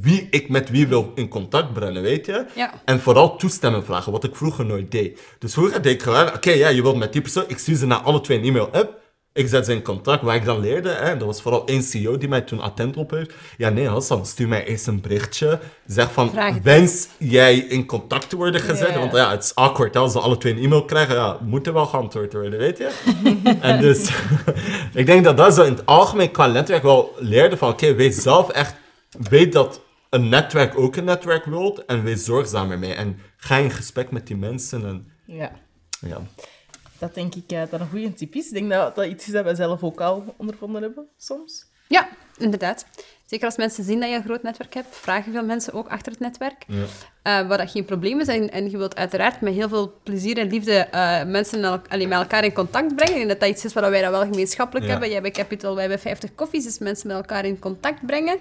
wie 0.00 0.26
ik 0.30 0.48
met 0.48 0.70
wie 0.70 0.86
wil 0.86 1.12
in 1.14 1.28
contact 1.28 1.72
brengen, 1.72 2.02
weet 2.02 2.26
je? 2.26 2.44
Ja. 2.54 2.72
En 2.84 3.00
vooral 3.00 3.36
toestemming 3.36 3.84
vragen, 3.84 4.12
wat 4.12 4.24
ik 4.24 4.36
vroeger 4.36 4.64
nooit 4.66 4.90
deed. 4.90 5.20
Dus 5.38 5.52
vroeger 5.52 5.82
deed 5.82 5.92
ik 5.94 6.02
gewoon, 6.02 6.34
oké, 6.34 6.50
ja, 6.50 6.68
je 6.68 6.82
wilt 6.82 6.96
met 6.96 7.12
die 7.12 7.22
persoon, 7.22 7.44
ik 7.46 7.58
stuur 7.58 7.76
ze 7.76 7.86
naar 7.86 7.98
alle 7.98 8.20
twee 8.20 8.38
een 8.38 8.44
e-mail 8.44 8.68
up. 8.74 8.99
Ik 9.32 9.48
zet 9.48 9.64
ze 9.66 9.72
in 9.72 9.82
contact, 9.82 10.22
waar 10.22 10.34
ik 10.34 10.44
dan 10.44 10.60
leerde, 10.60 10.88
hè, 10.88 11.16
dat 11.16 11.26
was 11.26 11.42
vooral 11.42 11.66
één 11.66 11.82
CEO 11.82 12.18
die 12.18 12.28
mij 12.28 12.40
toen 12.40 12.60
attent 12.60 12.96
op 12.96 13.10
heeft. 13.10 13.34
Ja, 13.56 13.68
nee, 13.68 13.88
Hassan, 13.88 14.26
stuur 14.26 14.48
mij 14.48 14.66
eerst 14.66 14.86
een 14.86 15.00
berichtje. 15.00 15.60
Zeg 15.86 16.12
van, 16.12 16.30
wens 16.62 17.08
jij 17.18 17.56
in 17.56 17.86
contact 17.86 18.28
te 18.28 18.36
worden 18.36 18.60
gezet? 18.60 18.94
Want 18.94 19.12
ja, 19.12 19.30
het 19.30 19.44
is 19.44 19.54
awkward, 19.54 19.94
hè, 19.94 20.00
als 20.00 20.12
ze 20.12 20.18
alle 20.18 20.38
twee 20.38 20.52
een 20.52 20.62
e-mail 20.62 20.84
krijgen, 20.84 21.14
ja, 21.14 21.38
moet 21.40 21.66
er 21.66 21.72
wel 21.72 21.86
geantwoord 21.86 22.32
worden, 22.32 22.58
weet 22.58 22.78
je? 22.78 22.90
en 23.60 23.80
dus, 23.80 24.10
ik 24.94 25.06
denk 25.06 25.24
dat 25.24 25.36
dat 25.36 25.54
zo 25.54 25.62
in 25.62 25.72
het 25.72 25.86
algemeen 25.86 26.30
qua 26.30 26.46
netwerk 26.46 26.82
wel 26.82 27.14
leerde 27.18 27.56
van, 27.56 27.70
oké, 27.70 27.94
wees 27.94 28.22
zelf 28.22 28.48
echt, 28.48 28.74
weet 29.28 29.52
dat 29.52 29.80
een 30.10 30.28
netwerk 30.28 30.78
ook 30.78 30.96
een 30.96 31.04
netwerk 31.04 31.44
wilt 31.44 31.84
en 31.84 32.02
wees 32.02 32.24
zorgzaam 32.24 32.70
ermee. 32.70 32.94
En 32.94 33.18
ga 33.36 33.56
in 33.56 33.70
gesprek 33.70 34.10
met 34.10 34.26
die 34.26 34.36
mensen 34.36 34.86
en, 34.86 35.12
Ja, 35.26 35.50
ja. 36.00 36.20
Dat 37.00 37.14
denk 37.14 37.34
ik 37.34 37.50
eh, 37.52 37.62
dat 37.70 37.80
een 37.80 37.88
goede 37.88 38.14
tip 38.14 38.34
is. 38.34 38.46
Ik 38.46 38.52
denk 38.52 38.70
dat 38.70 38.94
dat 38.94 39.06
iets 39.06 39.26
is 39.26 39.32
dat 39.32 39.44
wij 39.44 39.54
zelf 39.54 39.82
ook 39.82 40.00
al 40.00 40.34
ondervonden 40.36 40.82
hebben, 40.82 41.06
soms. 41.16 41.64
Ja, 41.88 42.08
inderdaad. 42.38 42.86
Zeker 43.26 43.46
als 43.46 43.56
mensen 43.56 43.84
zien 43.84 44.00
dat 44.00 44.08
je 44.08 44.14
een 44.14 44.22
groot 44.22 44.42
netwerk 44.42 44.74
hebt, 44.74 44.96
vragen 44.96 45.32
veel 45.32 45.44
mensen 45.44 45.72
ook 45.72 45.88
achter 45.88 46.12
het 46.12 46.20
netwerk. 46.20 46.64
Ja. 46.66 46.84
Eh, 47.22 47.48
waar 47.48 47.58
dat 47.58 47.70
geen 47.70 47.84
probleem 47.84 48.20
is. 48.20 48.26
En, 48.26 48.50
en 48.50 48.70
je 48.70 48.76
wilt 48.76 48.96
uiteraard 48.96 49.40
met 49.40 49.54
heel 49.54 49.68
veel 49.68 49.94
plezier 50.02 50.38
en 50.38 50.46
liefde 50.50 50.72
eh, 50.74 51.24
mensen 51.24 51.64
al, 51.64 51.80
allee, 51.88 52.08
met 52.08 52.18
elkaar 52.18 52.44
in 52.44 52.52
contact 52.52 52.94
brengen. 52.94 53.20
En 53.22 53.28
dat 53.28 53.40
dat 53.40 53.48
iets 53.48 53.64
is 53.64 53.72
wat 53.72 53.88
wij 53.88 54.02
dan 54.02 54.10
wel 54.10 54.20
gemeenschappelijk 54.20 54.84
Ja. 54.86 54.90
hebben. 54.90 55.10
Jij 55.10 55.20
bij 55.22 55.30
Capital, 55.30 55.72
wij 55.72 55.80
hebben 55.82 56.00
50 56.00 56.34
koffies, 56.34 56.64
dus 56.64 56.78
mensen 56.78 57.06
met 57.06 57.16
elkaar 57.16 57.44
in 57.44 57.58
contact 57.58 58.06
brengen. 58.06 58.38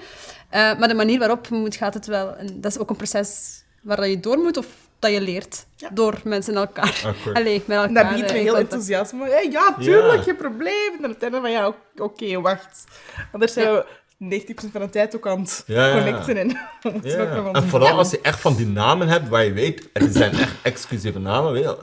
Eh, 0.49 0.79
maar 0.79 0.87
de 0.87 0.93
manier 0.93 1.19
waarop 1.19 1.49
moet, 1.49 1.75
gaat 1.75 1.93
het 1.93 2.05
wel... 2.05 2.35
En 2.35 2.61
dat 2.61 2.71
is 2.71 2.77
ook 2.77 2.89
een 2.89 2.95
proces 2.95 3.61
waar 3.81 3.97
dat 3.97 4.09
je 4.09 4.19
door 4.19 4.37
moet 4.37 4.57
of 4.57 4.67
dat 4.99 5.11
je 5.11 5.21
leert. 5.21 5.65
Ja. 5.75 5.89
Door 5.93 6.15
mensen 6.23 6.55
elkaar... 6.55 7.01
Akkoord. 7.05 7.35
Allee, 7.35 7.63
met 7.65 7.77
elkaar 7.77 7.87
En 7.87 7.93
dat 7.93 8.03
begint 8.03 8.21
met 8.21 8.31
heel 8.31 8.57
enthousiasme. 8.57 9.29
Hey, 9.29 9.47
ja, 9.51 9.75
tuurlijk, 9.79 10.15
Ja. 10.17 10.21
geen 10.21 10.35
probleem. 10.35 10.91
En 10.95 11.01
dan 11.01 11.09
het 11.09 11.23
einde 11.23 11.39
van, 11.41 11.51
ja, 11.51 11.73
oké, 11.97 12.41
wacht. 12.41 12.83
Anders 13.31 13.53
zijn 13.53 13.73
we 13.73 13.85
90% 14.17 14.71
van 14.71 14.81
de 14.81 14.89
tijd 14.89 15.15
ook 15.15 15.27
aan 15.27 15.39
het 15.39 15.63
Ja, 15.67 15.91
connecten. 15.93 16.37
En 16.37 17.53
En 17.53 17.63
vooral 17.69 17.97
als 17.97 18.11
je 18.11 18.19
echt 18.21 18.39
van 18.39 18.55
die 18.55 18.67
namen 18.67 19.07
hebt 19.07 19.27
waar 19.29 19.45
je 19.45 19.53
weet, 19.53 19.89
er 19.93 20.09
zijn 20.11 20.31
echt 20.31 20.55
exclusieve 20.61 21.19
namen. 21.19 21.51
Weet 21.51 21.63
je. 21.63 21.77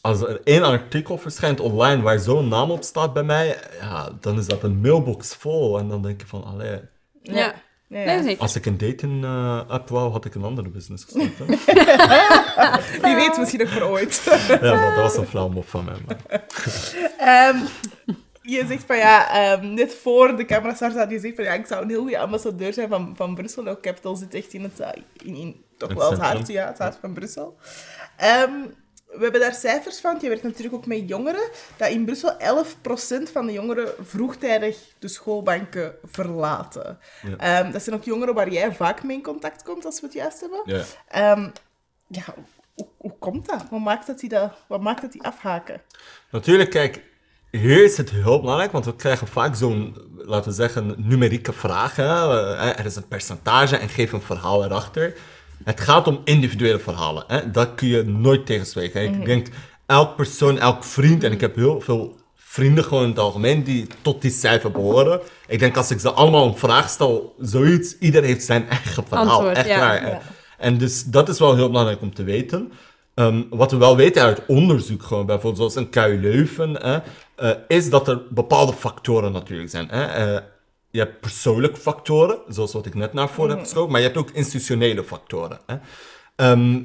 Als 0.00 0.20
er 0.20 0.40
één 0.44 0.62
artikel 0.62 1.18
verschijnt 1.18 1.60
online 1.60 2.02
waar 2.02 2.18
zo'n 2.18 2.48
naam 2.48 2.70
op 2.70 2.82
staat 2.82 3.12
bij 3.12 3.22
mij, 3.22 3.58
ja, 3.80 4.10
dan 4.20 4.38
is 4.38 4.46
dat 4.46 4.62
een 4.62 4.80
mailbox 4.80 5.34
vol. 5.34 5.78
En 5.78 5.88
dan 5.88 6.02
denk 6.02 6.20
je 6.20 6.26
van, 6.26 6.44
allee, 6.44 6.80
Ja. 7.22 7.54
Ja. 7.94 8.20
Nee, 8.20 8.38
als 8.38 8.56
ik 8.56 8.66
een 8.66 8.78
dating 8.78 9.24
eh, 9.24 9.68
app 9.68 9.88
wou, 9.88 10.10
had 10.10 10.24
ik 10.24 10.34
een 10.34 10.44
andere 10.44 10.68
business 10.68 11.04
gestart. 11.04 11.38
hè. 11.38 11.44
Wie 13.06 13.14
weet, 13.14 13.38
misschien 13.38 13.60
nog 13.60 13.70
voor 13.70 13.82
ooit. 13.82 14.22
ja, 14.48 14.74
maar 14.74 14.94
dat 14.94 15.04
was 15.04 15.16
een 15.16 15.26
flauw 15.26 15.48
mop 15.48 15.68
van 15.68 15.84
mij. 15.84 15.96
Maar. 16.06 16.44
Ehm, 17.18 17.56
je 18.42 18.64
zegt 18.66 18.84
van 18.86 18.96
ja, 18.96 19.30
ehm, 19.30 19.74
net 19.74 19.94
voor 19.94 20.36
de 20.36 20.44
camera 20.44 20.74
start 20.74 20.94
had 20.94 21.08
je 21.08 21.14
gezegd 21.14 21.34
van 21.34 21.44
ja, 21.44 21.52
ik 21.52 21.66
zou 21.66 21.82
een 21.82 21.88
heel 21.88 22.00
goede 22.00 22.18
ambassadeur 22.18 22.72
zijn 22.72 22.88
van, 22.88 23.12
van 23.16 23.34
Brussel. 23.34 23.62
Nou, 23.62 23.80
Capital 23.80 24.16
zit 24.16 24.34
echt 24.34 24.52
in 24.52 24.62
het, 24.62 24.80
eh, 24.80 25.02
in, 25.22 25.34
in 25.34 25.64
toch 25.76 25.88
Het 25.88 25.98
wel 25.98 26.10
het 26.10 26.20
hart, 26.20 26.46
ja, 26.48 26.66
het 26.66 26.78
hart 26.78 26.98
van 27.00 27.12
Brussel. 27.12 27.56
Ehm, 28.16 28.50
we 29.16 29.22
hebben 29.22 29.40
daar 29.40 29.54
cijfers 29.54 30.00
van, 30.00 30.18
je 30.20 30.28
werkt 30.28 30.42
natuurlijk 30.42 30.74
ook 30.74 30.86
met 30.86 31.08
jongeren, 31.08 31.48
dat 31.76 31.88
in 31.88 32.04
Brussel 32.04 32.36
11% 32.38 33.32
van 33.32 33.46
de 33.46 33.52
jongeren 33.52 33.88
vroegtijdig 34.00 34.76
de 34.98 35.08
schoolbanken 35.08 35.94
verlaten. 36.04 36.98
Ja. 37.22 37.36
Ehm, 37.36 37.72
dat 37.72 37.82
zijn 37.82 37.96
ook 37.96 38.04
jongeren 38.04 38.34
waar 38.34 38.50
jij 38.50 38.72
vaak 38.72 39.02
mee 39.02 39.16
in 39.16 39.22
contact 39.22 39.62
komt, 39.62 39.84
als 39.84 40.00
we 40.00 40.06
het 40.06 40.14
juist 40.14 40.40
hebben. 40.40 40.62
Ja. 40.64 40.82
Ehm, 41.08 41.48
ja, 42.08 42.22
hoe, 42.74 42.86
hoe 42.96 43.18
komt 43.18 43.46
dat? 43.46 43.64
Wat 43.70 43.80
maakt 43.80 44.06
dat 44.06 44.20
die, 44.20 44.28
dat, 44.28 44.52
wat 44.68 44.80
maakt 44.80 45.00
dat 45.00 45.12
die 45.12 45.22
afhaken? 45.22 45.82
Natuurlijk, 46.30 46.70
kijk, 46.70 47.02
hier 47.50 47.84
is 47.84 47.96
het 47.96 48.10
heel 48.10 48.40
belangrijk, 48.40 48.72
want 48.72 48.84
we 48.84 48.96
krijgen 48.96 49.26
vaak 49.26 49.54
zo'n, 49.54 49.96
laten 50.16 50.48
we 50.50 50.56
zeggen, 50.56 50.94
numerieke 50.96 51.52
vraag. 51.52 51.96
Hè? 51.96 52.04
Eh, 52.56 52.78
Er 52.78 52.84
is 52.84 52.96
een 52.96 53.08
percentage 53.08 53.76
en 53.76 53.88
geef 53.88 54.12
een 54.12 54.22
verhaal 54.22 54.64
erachter. 54.64 55.14
Het 55.64 55.80
gaat 55.80 56.06
om 56.06 56.20
individuele 56.24 56.78
verhalen. 56.78 57.24
Hè? 57.26 57.50
Dat 57.50 57.74
kun 57.74 57.88
je 57.88 58.02
nooit 58.02 58.46
tegenzwegen. 58.46 59.00
hè. 59.00 59.06
Ik 59.06 59.24
denk, 59.24 59.48
elk 59.86 60.16
persoon, 60.16 60.58
elk 60.58 60.84
vriend, 60.84 61.24
en 61.24 61.32
ik 61.32 61.40
heb 61.40 61.54
heel 61.56 61.80
veel 61.80 62.16
vrienden 62.34 62.84
gewoon 62.84 63.02
in 63.02 63.08
het 63.08 63.18
algemeen 63.18 63.62
die 63.64 63.86
tot 64.02 64.22
die 64.22 64.30
cijfer 64.30 64.70
behoren. 64.70 65.20
Ik 65.46 65.58
denk, 65.58 65.76
als 65.76 65.90
ik 65.90 66.00
ze 66.00 66.10
allemaal 66.10 66.46
een 66.46 66.56
vraag 66.56 66.88
stel, 66.88 67.34
zoiets, 67.40 67.98
ieder 67.98 68.22
heeft 68.22 68.44
zijn 68.44 68.68
eigen 68.68 69.04
verhaal. 69.06 69.28
Antwoord, 69.28 69.56
Echt 69.56 69.66
ja. 69.66 69.78
waar. 69.78 70.06
Ja. 70.06 70.20
En 70.58 70.78
dus 70.78 71.04
dat 71.04 71.28
is 71.28 71.38
wel 71.38 71.54
heel 71.54 71.68
belangrijk 71.68 72.00
om 72.00 72.14
te 72.14 72.24
weten. 72.24 72.72
Ehm, 73.14 73.42
wat 73.50 73.70
we 73.70 73.76
wel 73.76 73.96
weten 73.96 74.22
uit 74.22 74.46
onderzoek, 74.46 75.02
gewoon 75.02 75.26
bijvoorbeeld 75.26 75.56
zoals 75.56 75.76
in 75.76 75.90
KU 75.90 76.18
Leuven, 76.20 76.72
hè, 76.82 76.98
eh, 77.36 77.50
is 77.68 77.90
dat 77.90 78.08
er 78.08 78.22
bepaalde 78.30 78.72
factoren 78.72 79.32
natuurlijk 79.32 79.70
zijn. 79.70 79.88
Hè. 79.88 80.04
Eh, 80.04 80.42
je 80.94 81.00
hebt 81.00 81.20
persoonlijke 81.20 81.80
factoren, 81.80 82.38
zoals 82.48 82.72
wat 82.72 82.86
ik 82.86 82.94
net 82.94 83.12
naar 83.12 83.28
voren 83.28 83.50
heb 83.50 83.60
geschoven, 83.60 83.90
maar 83.90 84.00
je 84.00 84.06
hebt 84.06 84.18
ook 84.18 84.30
institutionele 84.30 85.04
factoren. 85.04 85.58
Hè. 85.66 85.76
Ehm, 86.36 86.82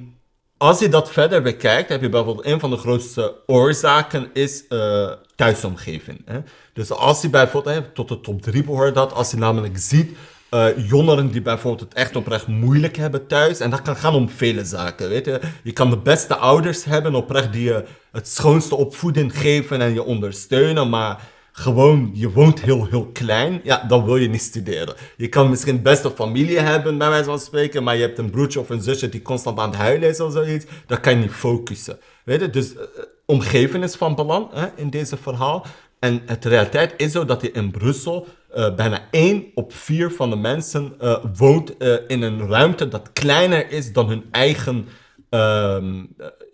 als 0.58 0.80
je 0.80 0.90
dat 0.90 1.12
verder 1.12 1.42
bekijkt, 1.42 1.90
heb 1.90 2.02
je 2.02 2.10
bijvoorbeeld 2.10 2.46
een 2.46 2.60
van 2.60 2.70
de 2.70 2.78
grootste 2.78 3.36
oorzaken 3.46 4.30
is 4.34 4.68
eh, 4.68 5.12
thuisomgeving. 5.36 6.22
Hè? 6.26 6.40
Dus 6.74 6.92
als 6.92 7.22
je 7.22 7.30
bijvoorbeeld 7.30 7.76
hè, 7.76 7.82
tot 7.92 8.08
de 8.08 8.22
top 8.22 8.42
3 8.42 8.64
behoort 8.64 8.96
dat, 8.96 9.14
als 9.14 9.32
je 9.32 9.38
namelijk 9.38 9.78
ziet 9.78 10.18
eh, 10.50 10.88
jongeren 10.88 11.32
die 11.32 11.42
bijvoorbeeld 11.42 11.90
het 11.90 12.00
echt 12.00 12.16
oprecht 12.16 12.48
moeilijk 12.48 12.96
hebben 12.96 13.28
thuis, 13.28 13.60
en 13.60 13.70
dat 13.70 13.82
kan 13.82 13.96
gaan 13.96 14.14
om 14.14 14.30
vele 14.30 14.66
zaken, 14.66 15.10
weet 15.10 15.26
je. 15.26 15.40
Je 15.64 15.74
kan 15.74 15.90
de 15.90 15.98
beste 15.98 16.36
ouders 16.36 16.84
hebben, 16.84 17.16
oprecht 17.16 17.54
die 17.54 17.64
je 17.64 17.86
het 18.12 18.28
schoonste 18.28 18.76
opvoeding 18.76 19.38
geven 19.38 19.82
en 19.82 19.94
je 19.94 20.04
ondersteunen, 20.04 20.90
maar 20.90 21.22
gewoon, 21.60 22.12
je 22.14 22.32
woont 22.32 22.62
heel, 22.62 22.86
heel 22.86 23.06
klein, 23.06 23.60
ja, 23.64 23.84
dan 23.88 24.06
wil 24.06 24.18
je 24.18 24.30
niet 24.30 24.42
studeren. 24.42 24.96
Je 25.18 25.28
kan 25.28 25.50
misschien 25.50 25.82
best 25.82 26.04
een 26.04 26.12
familie 26.12 26.60
hebben, 26.60 26.98
bij 26.98 27.10
wijze 27.10 27.24
van 27.24 27.40
spreken, 27.40 27.84
maar 27.84 27.96
je 27.96 28.02
hebt 28.02 28.18
een 28.18 28.30
broertje 28.30 28.60
of 28.60 28.70
een 28.70 28.82
zusje 28.82 29.10
die 29.10 29.22
constant 29.22 29.60
aan 29.60 29.70
het 29.70 29.80
huilen 29.80 30.10
is 30.10 30.20
of 30.20 30.32
zoiets, 30.32 30.66
dan 30.86 31.00
kan 31.00 31.14
je 31.14 31.20
niet 31.20 31.32
focussen. 31.32 32.00
Weet 32.24 32.42
je, 32.42 32.50
dus 32.50 32.74
uh, 32.74 32.82
omgeving 33.26 33.84
is 33.84 33.96
van 33.96 34.16
belang 34.16 34.48
hè, 34.54 34.68
in 34.76 34.90
deze 34.90 35.18
verhaal. 35.18 35.66
En 36.00 36.22
het 36.26 36.46
realiteit 36.46 36.94
is 36.98 37.12
zo 37.12 37.26
dat 37.26 37.42
je 37.42 37.52
in 37.52 37.72
Brussel 37.72 38.28
uh, 38.56 38.76
bijna 38.76 39.02
1 39.12 39.46
op 39.54 39.74
4 39.74 40.12
van 40.12 40.30
de 40.30 40.36
mensen 40.36 40.94
woont 41.36 41.74
in 42.08 42.22
een 42.22 42.48
ruimte 42.48 42.88
dat 42.88 43.14
kleiner 43.14 43.72
is 43.72 43.94
dan 43.94 44.08
hun 44.08 44.24
eigen 44.32 44.88
ehm, 45.30 46.04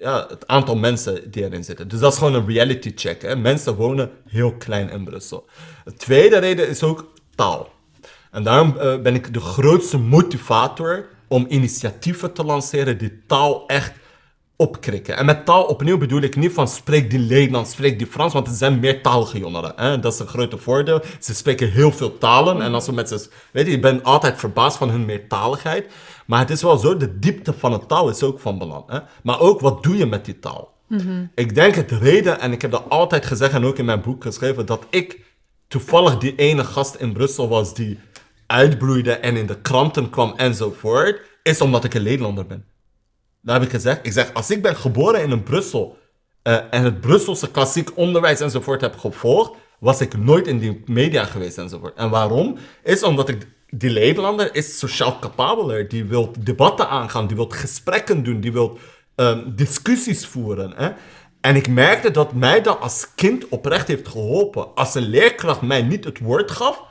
ja, 0.06 0.26
het 0.30 0.48
aantal 0.48 0.76
mensen 0.76 1.32
die 1.32 1.44
erin 1.44 1.64
zitten. 1.64 1.88
Dus 1.88 2.00
dat 2.00 2.12
is 2.12 2.18
gewoon 2.18 2.34
een 2.34 2.48
reality 2.48 2.92
check. 2.96 3.22
Hè? 3.22 3.36
Mensen 3.36 3.76
wonen 3.76 4.12
heel 4.28 4.54
klein 4.54 4.90
in 4.90 5.04
Brussel. 5.04 5.46
De 5.84 5.94
tweede 5.94 6.38
reden 6.38 6.70
is 6.70 6.84
ook 6.84 7.14
taal. 7.36 7.70
En 8.32 8.44
daarom 8.44 8.74
ben 9.04 9.16
ik 9.16 9.34
de 9.34 9.40
grootste 9.40 9.98
motivator 9.98 11.06
om 11.28 11.46
initiatieven 11.50 12.34
te 12.34 12.44
lanceren 12.44 12.98
die 12.98 13.22
taal 13.28 13.68
echt 13.68 13.92
opkrikken. 14.56 15.18
En 15.18 15.26
met 15.26 15.46
taal 15.46 15.64
opnieuw 15.64 15.98
bedoel 15.98 16.22
ik 16.22 16.36
niet 16.36 16.54
van 16.54 16.68
spreek 16.68 17.10
die 17.10 17.20
Nederlands, 17.20 17.72
spreek 17.72 17.98
die 17.98 18.08
Frans, 18.08 18.34
want 18.34 18.48
er 18.48 18.54
zijn 18.54 18.80
meertalige 18.80 19.38
jongeren. 19.38 19.74
Hè? 19.76 20.00
Dat 20.00 20.14
is 20.14 20.20
een 20.20 20.28
grote 20.28 20.58
voordeel. 20.58 21.02
Ze 21.20 21.36
spreken 21.36 21.72
heel 21.72 21.92
veel 21.92 22.18
talen 22.18 22.62
en 22.62 22.74
als 22.74 22.86
we 22.86 22.92
met 22.92 23.10
ze, 23.10 23.28
weet 23.52 23.66
je, 23.66 23.72
je 23.72 23.80
bent 23.80 24.04
altijd 24.04 24.40
verbaasd 24.40 24.78
van 24.78 24.90
hun 24.90 25.06
meertaligheid. 25.06 25.92
Maar 26.26 26.40
het 26.40 26.50
is 26.50 26.62
wel 26.62 26.78
zo, 26.78 26.98
de 26.98 27.20
diepte 27.20 27.54
van 27.54 27.74
een 27.74 27.88
taal 27.88 28.10
is 28.10 28.24
ook 28.24 28.40
van 28.40 28.58
belang. 28.58 28.84
Hè? 28.88 29.00
Maar 29.24 29.40
ook, 29.40 29.60
wat 29.60 29.84
doe 29.84 29.98
je 29.98 30.06
met 30.06 30.26
die 30.26 30.40
taal? 30.40 30.74
Ik 31.36 31.56
denk 31.56 31.76
het 31.76 31.92
reden, 31.92 32.40
en 32.40 32.52
ik 32.52 32.62
heb 32.62 32.72
dat 32.72 32.84
altijd 32.90 33.26
gezegd 33.26 33.54
en 33.54 33.66
ook 33.66 33.78
in 33.78 33.86
mijn 33.86 34.02
boek 34.02 34.24
geschreven, 34.24 34.66
dat 34.66 34.86
ik 34.90 35.20
toevallig 35.68 36.18
die 36.18 36.36
ene 36.36 36.64
gast 36.64 36.96
in 36.96 37.14
Brussel 37.14 37.48
was 37.48 37.74
die 37.74 38.00
uitbloeide 38.48 39.12
en 39.12 39.38
in 39.38 39.46
de 39.46 39.62
kranten 39.62 40.10
kwam 40.10 40.34
enzovoort, 40.38 41.22
is 41.44 41.62
omdat 41.62 41.84
ik 41.84 41.94
een 41.94 42.04
Nederlander 42.04 42.46
ben. 42.46 42.66
Dat 43.46 43.54
heb 43.54 43.64
ik 43.64 43.70
gezegd. 43.70 44.00
Ik 44.06 44.12
zeg, 44.12 44.34
als 44.34 44.52
ik 44.52 44.62
ben 44.62 44.76
geboren 44.76 45.22
in 45.22 45.32
een 45.32 45.44
Brussel 45.44 45.98
uh, 46.44 46.58
en 46.70 46.84
het 46.84 47.02
Brusselse 47.02 47.52
klassiek 47.52 47.98
onderwijs 47.98 48.40
enzovoort 48.40 48.82
heb 48.82 48.98
gevolgd, 48.98 49.52
was 49.80 50.02
ik 50.02 50.18
nooit 50.18 50.48
in 50.48 50.60
die 50.60 50.84
media 50.86 51.26
geweest 51.26 51.58
enzovoort. 51.58 51.96
En 51.96 52.10
waarom? 52.10 52.58
Is 52.84 53.04
omdat 53.04 53.30
ik, 53.30 53.48
die 53.70 53.92
Nederlander 53.92 54.56
is 54.56 54.78
sociaal 54.78 55.20
capabeler. 55.20 55.88
Die 55.88 56.06
wil 56.06 56.34
debatten 56.40 56.90
aangaan, 56.90 57.28
die 57.28 57.36
wil 57.36 57.50
gesprekken 57.50 58.24
doen, 58.24 58.40
die 58.40 58.52
wil 58.52 58.78
um, 59.16 59.56
discussies 59.56 60.26
voeren. 60.26 60.74
Hè? 60.76 60.92
En 61.42 61.56
ik 61.56 61.68
merkte 61.68 62.12
dat 62.12 62.34
mij 62.34 62.62
dat 62.62 62.80
als 62.80 63.08
kind 63.16 63.50
oprecht 63.50 63.88
heeft 63.88 64.08
geholpen. 64.08 64.76
Als 64.76 64.96
een 64.96 65.10
leerkracht 65.10 65.62
mij 65.62 65.82
niet 65.82 66.04
het 66.04 66.20
woord 66.20 66.52
gaf, 66.52 66.84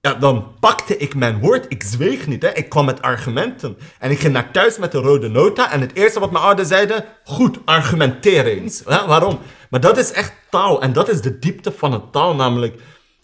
ja, 0.00 0.14
dan 0.14 0.54
pakte 0.60 0.96
ik 0.96 1.14
mijn 1.14 1.40
woord. 1.40 1.66
Ik 1.68 1.82
zweeg 1.82 2.26
niet. 2.26 2.42
Hè. 2.42 2.48
Ik 2.52 2.68
kwam 2.68 2.84
met 2.84 3.02
argumenten. 3.02 3.76
En 3.98 4.10
ik 4.10 4.18
ging 4.18 4.32
naar 4.32 4.52
thuis 4.52 4.78
met 4.78 4.92
de 4.92 4.98
rode 4.98 5.28
nota. 5.28 5.72
En 5.72 5.80
het 5.80 5.94
eerste 5.94 6.20
wat 6.20 6.30
mijn 6.30 6.44
ouders 6.44 6.68
zeiden: 6.68 7.04
Goed, 7.24 7.58
argumenteer 7.64 8.46
eens. 8.46 8.82
Hè, 8.84 9.06
waarom? 9.06 9.38
Maar 9.70 9.80
dat 9.80 9.98
is 9.98 10.12
echt 10.12 10.32
taal. 10.50 10.82
En 10.82 10.92
dat 10.92 11.08
is 11.08 11.20
de 11.20 11.38
diepte 11.38 11.72
van 11.72 11.92
een 11.92 12.10
taal. 12.10 12.34
Namelijk. 12.34 12.80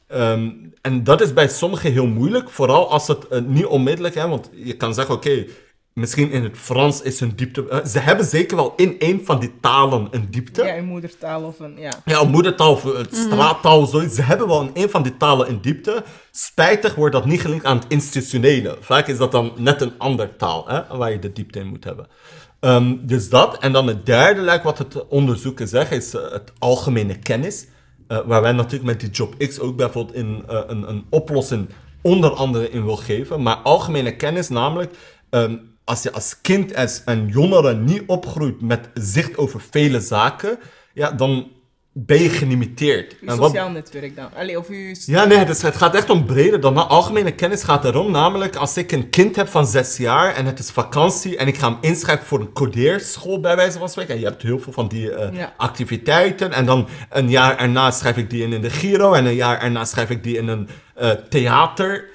Um, 0.09 0.73
en 0.81 1.05
dat 1.05 1.21
is 1.21 1.33
bij 1.33 1.49
sommigen 1.49 1.93
heel 1.93 2.07
moeilijk. 2.07 2.51
Vooral 2.51 2.91
als 2.91 3.09
het 3.09 3.27
uh, 3.31 3.41
niet 3.41 3.67
onmiddellijk 3.67 4.15
is. 4.15 4.23
Want 4.23 4.51
je 4.53 4.77
kan 4.77 4.95
zeggen: 4.95 5.15
Oké, 5.15 5.47
Misschien 5.95 6.31
in 6.31 6.43
het 6.43 6.59
Frans 6.59 7.03
is 7.03 7.21
een 7.21 7.37
diepte. 7.37 7.67
Uh, 7.71 7.85
ze 7.85 7.99
hebben 7.99 8.27
zeker 8.27 8.57
wel 8.57 8.73
in 8.77 8.97
een 8.99 9.21
van 9.25 9.41
die 9.41 9.53
talen 9.61 10.09
een 10.11 10.31
diepte. 10.31 10.65
Ja, 10.65 10.77
een 10.77 10.85
moedertaal 10.85 11.43
of 11.43 11.61
een. 11.61 11.77
Ja, 11.79 11.93
ja 12.05 12.21
een 12.21 12.31
moedertaal 12.31 12.73
of 12.73 12.85
een 12.85 13.07
straattaal, 13.11 13.87
zoiets. 13.87 14.15
Ze 14.15 14.23
hebben 14.23 14.47
wel 14.49 14.63
in 14.63 14.71
een 14.83 14.91
van 14.91 15.03
die 15.03 15.17
talen 15.17 15.49
een 15.49 15.61
diepte. 15.61 16.05
Spijtig 16.31 16.95
wordt 16.95 17.15
dat 17.15 17.25
niet 17.25 17.41
gelinkt 17.41 17.65
aan 17.65 17.77
het 17.77 17.87
institutionele. 17.89 18.77
Vaak 18.81 19.07
is 19.07 19.17
dat 19.17 19.33
dan 19.33 19.53
net 19.57 19.81
een 19.81 19.93
ander 19.99 20.37
taal 20.37 20.69
hè, 20.69 20.97
waar 20.97 21.11
je 21.11 21.19
de 21.19 21.33
diepte 21.33 21.59
in 21.59 21.67
moet 21.67 21.85
hebben. 21.85 22.07
Um, 22.61 23.07
dus 23.07 23.29
dat. 23.29 23.59
En 23.59 23.73
dan 23.73 23.87
het 23.87 24.07
derde, 24.07 24.41
lijkt 24.41 24.65
wat 24.65 24.79
het 24.79 25.09
onderzoeken 25.09 25.69
zegt, 25.69 25.91
is 25.93 26.15
uh, 26.15 26.21
het 26.31 26.53
algemene 26.59 27.19
kennis. 27.19 27.67
Uh, 28.09 28.19
waar 28.27 28.43
wij 28.43 28.53
natuurlijk 28.53 28.85
met 28.85 29.01
die 29.01 29.11
Job 29.11 29.39
X 29.39 29.61
ook 29.61 29.77
bijvoorbeeld 29.77 30.17
in, 30.17 30.43
een, 30.47 30.89
een 30.89 31.05
oplossing 31.11 31.69
onder 32.03 32.31
andere 32.31 32.71
in 32.71 32.85
wil 32.85 32.97
geven. 32.97 33.43
Maar 33.43 33.57
algemene 33.57 34.17
kennis, 34.17 34.49
namelijk. 34.49 34.95
Um, 35.31 35.73
als 35.85 36.03
je 36.03 36.13
als 36.13 36.41
kind 36.41 36.73
en 37.05 37.29
jongere 37.29 37.75
niet 37.75 38.03
opgroeit 38.07 38.61
met 38.61 38.89
zicht 38.95 39.37
over 39.37 39.61
vele 39.71 40.01
zaken, 40.01 40.59
ja, 40.93 41.11
dan 41.11 41.49
ben 41.97 42.23
je 42.23 42.29
gelimiteerd. 42.29 43.17
Uw 43.21 43.37
sociaal 43.37 43.71
netwerk 43.71 44.17
dan? 44.17 44.29
Allee, 44.37 44.59
of 44.59 44.69
uw... 44.69 44.95
Ja, 45.07 45.25
nee, 45.25 45.45
dus 45.45 45.63
het 45.63 45.77
gaat 45.77 45.95
echt 45.95 46.11
om 46.11 46.25
breder 46.27 46.61
dan 46.61 46.75
dat. 46.75 46.89
Algemene 46.89 47.35
kennis 47.35 47.63
gaat 47.63 47.85
erom, 47.85 48.11
namelijk 48.11 48.57
als 48.57 48.77
ik 48.77 48.93
een 48.93 49.11
kind 49.11 49.37
heb 49.37 49.49
van 49.49 49.67
zes 49.67 49.97
jaar 49.97 50.35
en 50.35 50.47
het 50.47 50.59
is 50.59 50.71
vakantie 50.71 51.37
en 51.37 51.47
ik 51.47 51.57
ga 51.57 51.69
hem 51.69 51.79
inschrijven 51.81 52.27
voor 52.27 52.41
een 52.41 52.53
codeerschool 52.53 53.41
bij 53.41 53.57
wijze 53.57 53.79
van 53.79 53.89
spreken. 53.89 54.15
En 54.15 54.21
je 54.21 54.27
hebt 54.27 54.43
heel 54.43 54.59
veel 54.59 54.73
van 54.73 54.89
die 54.89 55.11
uh, 55.11 55.33
ja. 55.33 55.55
activiteiten 55.57 56.53
en 56.53 56.67
dan 56.67 56.89
een 57.11 57.31
jaar 57.31 57.59
erna 57.59 57.91
schrijf 57.91 58.17
ik 58.17 58.31
die 58.31 58.43
in, 58.43 58.53
in 58.53 58.61
de 58.61 58.71
Giro 58.71 59.13
en 59.13 59.25
een 59.25 59.35
jaar 59.35 59.61
erna 59.61 59.85
schrijf 59.85 60.11
ik 60.11 60.23
die 60.23 60.37
in 60.37 60.49
een 60.49 60.69
uh, 61.01 61.11
theater 61.11 62.13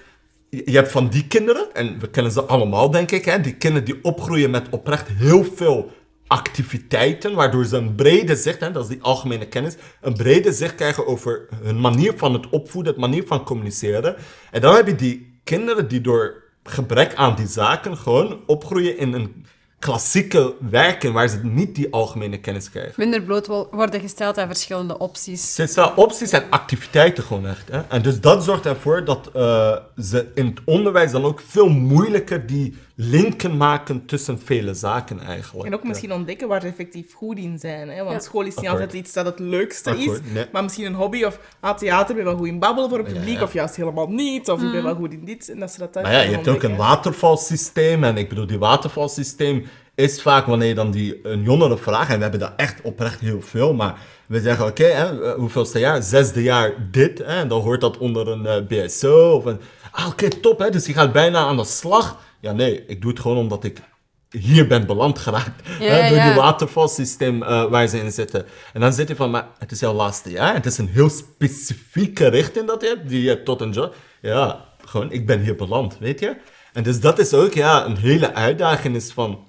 je 0.50 0.72
hebt 0.72 0.92
van 0.92 1.08
die 1.08 1.28
kinderen, 1.28 1.74
en 1.74 2.00
we 2.00 2.10
kennen 2.10 2.32
ze 2.32 2.42
allemaal, 2.42 2.92
denk 2.92 3.12
ik, 3.12 3.26
hè, 3.26 3.42
die 3.42 3.56
kinderen 3.56 3.86
die 3.86 4.04
opgroeien 4.04 4.50
met 4.50 4.70
oprecht 4.70 5.08
heel 5.08 5.44
veel 5.44 5.92
activiteiten, 6.28 7.36
waardoor 7.36 7.66
ze 7.66 7.78
een 7.78 7.96
brede 7.96 8.36
zicht, 8.36 8.60
hè, 8.60 8.72
dat 8.72 8.84
is 8.84 8.90
die 8.90 9.02
algemene 9.02 9.48
kennis, 9.48 9.76
een 10.02 10.14
brede 10.14 10.52
zicht 10.52 10.76
krijgen 10.76 11.08
over 11.08 11.48
hun 11.64 11.80
manier 11.80 12.14
van 12.16 12.34
het 12.34 12.50
opvoeden, 12.50 12.92
het 12.92 13.02
manier 13.02 13.24
van 13.28 13.44
communiceren. 13.44 14.16
En 14.52 14.62
dan 14.62 14.76
heb 14.76 14.88
je 14.88 14.96
die 14.96 15.40
kinderen 15.44 15.88
die 15.88 16.02
door 16.02 16.44
gebrek 16.64 17.16
aan 17.16 17.36
die 17.36 17.48
zaken 17.48 17.98
gewoon 17.98 18.40
opgroeien 18.46 18.98
in 18.98 19.14
een 19.14 19.46
klassieke 19.80 20.54
werken 20.70 21.14
waar 21.14 21.28
ze 21.28 21.40
niet 21.44 21.76
die 21.76 21.94
algemene 21.94 22.40
kennis 22.40 22.70
krijgen. 22.70 22.94
Minder 22.98 23.22
bloot 23.22 23.48
worden 23.72 24.00
gesteld 24.00 24.38
aan 24.38 24.48
verschillende 24.48 24.98
opties. 24.98 25.56
Ze 25.56 25.68
stellen 25.68 25.98
opties 25.98 26.32
en 26.32 26.44
activiteiten 26.50 27.24
gewoon 27.24 27.48
echt. 27.48 27.70
Hè? 27.72 27.82
En 27.90 28.02
dus 28.02 28.22
dat 28.22 28.44
zorgt 28.44 28.66
ervoor 28.66 29.06
dat 29.06 29.32
uh, 29.36 29.76
ze 29.98 30.32
in 30.36 30.46
het 30.46 30.60
onderwijs 30.66 31.12
dan 31.12 31.24
ook 31.24 31.42
veel 31.48 31.70
moeilijker 31.70 32.46
die 32.46 32.78
linken 33.02 33.58
maken 33.58 34.06
tussen 34.06 34.40
vele 34.40 34.74
zaken 34.74 35.20
eigenlijk. 35.20 35.68
En 35.68 35.74
ook 35.74 35.84
misschien 35.84 36.14
ontdekken 36.14 36.48
waar 36.48 36.62
ze 36.62 36.68
effectief 36.68 37.14
goed 37.14 37.38
in 37.38 37.60
zijn. 37.60 37.90
Hè? 37.90 38.04
Want 38.04 38.12
ja. 38.16 38.20
school 38.20 38.46
is 38.46 38.56
niet 38.56 38.70
altijd 38.70 38.94
iets 38.94 39.14
dat 39.14 39.26
het 39.26 39.40
leukste 39.40 39.98
is, 39.98 40.20
nee. 40.34 40.46
maar 40.52 40.64
misschien 40.64 40.86
een 40.86 40.94
hobby 40.94 41.24
of 41.24 41.40
ah, 41.60 41.78
theater, 41.78 42.16
ben 42.16 42.24
wel 42.24 42.38
goed 42.38 42.48
in 42.48 42.60
babbelen 42.60 42.90
voor 42.90 42.98
het 42.98 43.08
publiek, 43.08 43.34
ja, 43.34 43.40
ja. 43.40 43.44
of 43.44 43.54
juist 43.54 43.76
helemaal 43.76 44.08
niet, 44.08 44.50
of 44.50 44.60
mm. 44.60 44.66
ik 44.66 44.72
ben 44.72 44.84
wel 44.84 44.96
goed 44.96 45.14
in 45.14 45.26
dit. 45.26 45.50
En 45.50 45.60
dat 45.60 45.72
ze 45.72 45.80
dat 45.80 45.94
maar 45.94 46.12
ja, 46.12 46.22
je 46.22 46.36
hebt 46.36 46.48
ook 46.48 46.64
een 46.64 46.76
watervalsysteem, 46.76 48.04
en 48.04 48.18
ik 48.18 48.30
bedoel, 48.30 48.48
die 48.48 48.60
watervalsysteem 48.60 49.66
is 49.96 50.22
vaak 50.22 50.46
wanneer 50.46 50.68
je 50.68 50.76
dan 50.76 50.92
die, 50.92 51.20
een 51.24 51.44
jongere 51.44 51.78
vraagt, 51.78 52.10
en 52.10 52.16
we 52.16 52.22
hebben 52.22 52.40
dat 52.40 52.54
echt 52.56 52.82
oprecht 52.82 53.20
heel 53.20 53.42
veel, 53.42 53.74
maar 53.74 54.00
we 54.28 54.42
zeggen, 54.42 54.66
oké, 54.66 54.84
okay, 54.84 55.34
hoeveelste 55.36 55.80
jaar? 55.80 56.04
Zesde 56.04 56.44
jaar 56.44 56.74
dit, 56.92 57.18
hè? 57.18 57.24
en 57.24 57.48
dan 57.48 57.62
hoort 57.62 57.82
dat 57.82 57.98
onder 57.98 58.28
een 58.28 58.68
uh, 58.70 58.86
BSO, 58.86 59.32
of 59.32 59.46
een... 59.46 59.60
Ah, 59.92 60.08
oké, 60.08 60.26
okay, 60.26 60.40
top, 60.40 60.60
hè? 60.60 60.70
dus 60.70 60.86
je 60.86 60.94
gaat 60.94 61.12
bijna 61.12 61.40
aan 61.40 61.58
de 61.58 61.66
slag 61.66 62.28
ja, 62.40 62.52
nee, 62.52 62.86
ik 62.86 63.02
doe 63.02 63.12
het 63.12 63.20
gewoon 63.20 63.38
omdat 63.38 63.64
ik 63.64 63.82
hier 64.30 64.68
ben 64.68 64.86
beland 64.86 65.20
geraakt. 65.20 65.68
Ja, 65.80 65.86
hè, 65.86 66.10
door 66.10 66.18
ja. 66.18 66.26
die 66.26 66.42
watervalsysteem 66.42 67.42
uh, 67.42 67.66
waar 67.66 67.88
ze 67.88 68.00
in 68.00 68.12
zitten. 68.12 68.46
En 68.74 68.82
dan 68.82 68.94
zit 68.94 69.08
je 69.08 69.16
van, 69.16 69.32
maar 69.32 69.48
het 69.58 69.72
is 69.72 69.80
jouw 69.80 69.94
laatste 69.94 70.30
jaar. 70.30 70.54
Het 70.54 70.66
is 70.66 70.78
een 70.78 70.88
heel 70.88 71.10
specifieke 71.10 72.28
richting 72.28 72.68
dat 72.68 72.82
je 72.82 72.88
hebt, 72.88 73.10
die 73.10 73.22
je 73.22 73.44
tot 73.44 73.62
een 73.62 73.72
job. 73.72 73.96
Ja, 74.22 74.66
gewoon, 74.86 75.12
ik 75.12 75.26
ben 75.26 75.42
hier 75.42 75.56
beland, 75.56 75.98
weet 76.00 76.20
je. 76.20 76.38
En 76.74 76.84
dus 76.84 77.00
dat 77.00 77.20
is 77.20 77.34
ook 77.34 77.54
ja, 77.54 77.86
een 77.86 77.98
hele 77.98 78.34
uitdaging 78.34 78.96
is 78.96 79.12
van... 79.12 79.48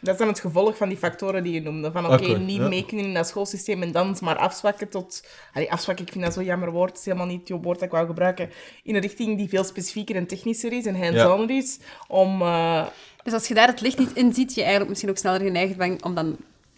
Dat 0.00 0.12
is 0.12 0.18
dan 0.18 0.28
het 0.28 0.40
gevolg 0.40 0.76
van 0.76 0.88
die 0.88 0.98
factoren 0.98 1.42
die 1.42 1.52
je 1.52 1.60
noemde. 1.60 1.92
Van 1.92 2.04
oké, 2.06 2.14
okay, 2.14 2.34
niet 2.34 2.56
ja. 2.56 2.68
meekenen 2.68 3.04
in 3.04 3.14
dat 3.14 3.28
schoolsysteem 3.28 3.82
en 3.82 3.92
dan 3.92 4.16
maar 4.20 4.36
afzwakken 4.36 4.88
tot... 4.88 5.26
Allee, 5.52 5.72
afzwakken, 5.72 6.06
ik 6.06 6.12
vind 6.12 6.24
dat 6.24 6.34
zo'n 6.34 6.44
jammer 6.44 6.70
woord. 6.70 6.90
Het 6.90 6.98
is 6.98 7.04
helemaal 7.04 7.26
niet 7.26 7.48
het 7.48 7.62
woord 7.62 7.78
dat 7.78 7.88
ik 7.88 7.94
wou 7.94 8.06
gebruiken. 8.06 8.50
In 8.82 8.94
een 8.94 9.00
richting 9.00 9.36
die 9.38 9.48
veel 9.48 9.64
specifieker 9.64 10.16
en 10.16 10.26
technischer 10.26 10.72
is 10.72 10.86
en 10.86 11.02
hands-on 11.02 11.48
ja. 11.48 11.54
is. 11.54 11.78
Om... 12.08 12.42
Uh... 12.42 12.86
Dus 13.22 13.32
als 13.32 13.48
je 13.48 13.54
daar 13.54 13.66
het 13.66 13.80
licht 13.80 13.98
niet 13.98 14.12
in 14.12 14.34
ziet, 14.34 14.54
je 14.54 14.60
eigenlijk 14.60 14.88
misschien 14.88 15.10
ook 15.10 15.18
sneller 15.18 15.40
geneigd 15.40 15.76
bent 15.76 16.02
om 16.02 16.14
dan 16.14 16.36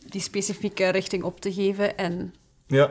die 0.09 0.21
specifieke 0.21 0.89
richting 0.89 1.23
op 1.23 1.41
te 1.41 1.53
geven 1.53 1.97
en... 1.97 2.35
Ja. 2.67 2.91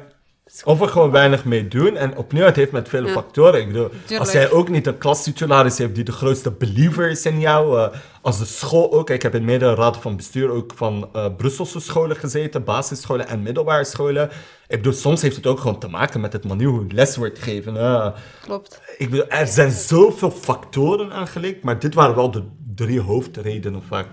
Of 0.64 0.82
er 0.82 0.88
gewoon 0.88 1.12
weinig 1.12 1.46
mee 1.46 1.68
doen. 1.68 1.98
En 1.98 2.18
opnieuw, 2.18 2.44
het 2.44 2.56
heeft 2.56 2.72
met 2.72 2.90
vele 2.90 3.08
ja. 3.08 3.14
factoren. 3.14 3.60
Ik 3.60 3.68
bedoel, 3.68 3.90
als 4.20 4.32
jij 4.32 4.52
ook 4.52 4.70
niet 4.70 4.88
een 4.88 4.98
klastitularis 4.98 5.78
hebt 5.78 5.96
die 5.96 6.04
de 6.04 6.12
grootste 6.12 6.52
believer 6.52 7.10
is 7.10 7.26
in 7.26 7.40
jou, 7.40 7.78
uh, 7.78 7.88
als 8.22 8.40
de 8.40 8.46
school 8.46 8.92
ook. 8.94 9.10
Ik 9.10 9.22
heb 9.22 9.36
in 9.36 9.46
meerdere 9.46 9.76
raden 9.76 10.02
van 10.02 10.16
bestuur 10.16 10.50
ook 10.50 10.72
van 10.76 11.10
uh, 11.16 11.26
Brusselse 11.38 11.80
scholen 11.80 12.16
gezeten, 12.16 12.64
basisscholen 12.64 13.28
en 13.28 13.42
middelbare 13.42 13.86
scholen. 13.86 14.30
Ik 14.68 14.78
bedoel, 14.78 14.94
soms 14.94 15.22
heeft 15.22 15.36
het 15.36 15.48
ook 15.48 15.60
gewoon 15.60 15.80
te 15.80 15.88
maken 15.88 16.22
met 16.22 16.34
het 16.34 16.44
manier 16.44 16.68
hoe 16.68 16.86
les 16.88 17.16
wordt 17.16 17.40
gegeven. 17.40 17.76
Uh, 17.76 18.08
Klopt. 18.42 18.82
Ik 18.98 19.10
bedoel, 19.10 19.28
er 19.28 19.48
zijn 19.48 19.72
zoveel 19.72 20.32
factoren 20.32 21.12
aangelegd, 21.12 21.64
maar 21.64 21.80
dit 21.80 21.94
waren 21.94 22.16
wel 22.16 22.32
de 22.32 22.44
drie 22.76 23.02
hoofdredenen 23.02 23.84
vaak 23.84 24.08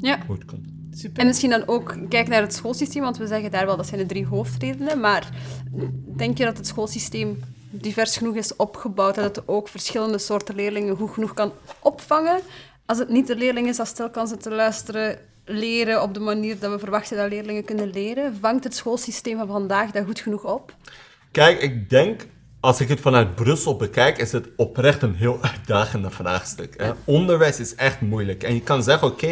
ja. 0.00 0.18
hoe 0.26 0.34
het 0.34 0.44
komt. 0.44 0.77
Super. 0.98 1.20
En 1.20 1.26
misschien 1.26 1.50
dan 1.50 1.62
ook 1.66 1.96
kijk 2.08 2.28
naar 2.28 2.40
het 2.40 2.54
schoolsysteem, 2.54 3.02
want 3.02 3.16
we 3.18 3.26
zeggen 3.26 3.50
daar 3.50 3.66
wel 3.66 3.76
dat 3.76 3.86
zijn 3.86 4.00
de 4.00 4.06
drie 4.06 4.26
hoofdredenen. 4.26 5.00
Maar 5.00 5.28
denk 6.16 6.38
je 6.38 6.44
dat 6.44 6.56
het 6.56 6.66
schoolsysteem 6.66 7.40
divers 7.70 8.16
genoeg 8.16 8.34
is 8.34 8.56
opgebouwd, 8.56 9.14
dat 9.14 9.36
het 9.36 9.48
ook 9.48 9.68
verschillende 9.68 10.18
soorten 10.18 10.54
leerlingen 10.54 10.96
goed 10.96 11.10
genoeg 11.10 11.34
kan 11.34 11.52
opvangen? 11.80 12.40
Als 12.86 12.98
het 12.98 13.08
niet 13.08 13.26
de 13.26 13.36
leerling 13.36 13.68
is 13.68 13.76
dat 13.76 13.86
stil 13.86 14.10
kan 14.10 14.28
zitten 14.28 14.52
luisteren, 14.52 15.18
leren 15.44 16.02
op 16.02 16.14
de 16.14 16.20
manier 16.20 16.58
dat 16.58 16.70
we 16.70 16.78
verwachten 16.78 17.16
dat 17.16 17.28
leerlingen 17.28 17.64
kunnen 17.64 17.90
leren, 17.90 18.36
vangt 18.40 18.64
het 18.64 18.74
schoolsysteem 18.74 19.36
van 19.36 19.46
vandaag 19.46 19.90
dat 19.90 20.04
goed 20.04 20.20
genoeg 20.20 20.44
op? 20.44 20.74
Kijk, 21.30 21.60
ik 21.60 21.90
denk, 21.90 22.26
als 22.60 22.80
ik 22.80 22.88
het 22.88 23.00
vanuit 23.00 23.34
Brussel 23.34 23.76
bekijk, 23.76 24.18
is 24.18 24.32
het 24.32 24.48
oprecht 24.56 25.02
een 25.02 25.14
heel 25.14 25.38
uitdagende 25.52 26.10
vraagstuk. 26.10 26.74
Hè? 26.76 26.92
Onderwijs 27.04 27.60
is 27.60 27.74
echt 27.74 28.00
moeilijk. 28.00 28.42
En 28.42 28.54
je 28.54 28.62
kan 28.62 28.82
zeggen, 28.82 29.08
oké, 29.08 29.26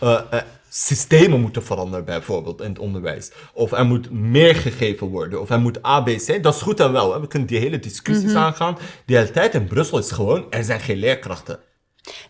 eh, 0.00 0.20
eh, 0.30 0.40
systemen 0.74 1.40
moeten 1.40 1.62
veranderen 1.62 2.04
bijvoorbeeld 2.04 2.60
in 2.60 2.68
het 2.68 2.78
onderwijs. 2.78 3.32
Of 3.52 3.72
er 3.72 3.84
moet 3.84 4.10
meer 4.10 4.56
gegeven 4.56 5.06
worden. 5.06 5.40
Of 5.40 5.50
er 5.50 5.60
moet 5.60 5.82
ABC. 5.82 6.42
Dat 6.42 6.54
is 6.54 6.62
goed 6.62 6.80
en 6.80 6.92
wel. 6.92 7.12
Hè? 7.12 7.20
We 7.20 7.26
kunnen 7.26 7.48
die 7.48 7.58
hele 7.58 7.78
discussies 7.78 8.34
aangaan. 8.34 8.78
De 9.06 9.12
realiteit 9.14 9.54
in 9.54 9.66
Brussel 9.66 9.98
is 9.98 10.10
gewoon, 10.10 10.46
er 10.50 10.64
zijn 10.64 10.80
geen 10.80 10.96
leerkrachten. 10.96 11.58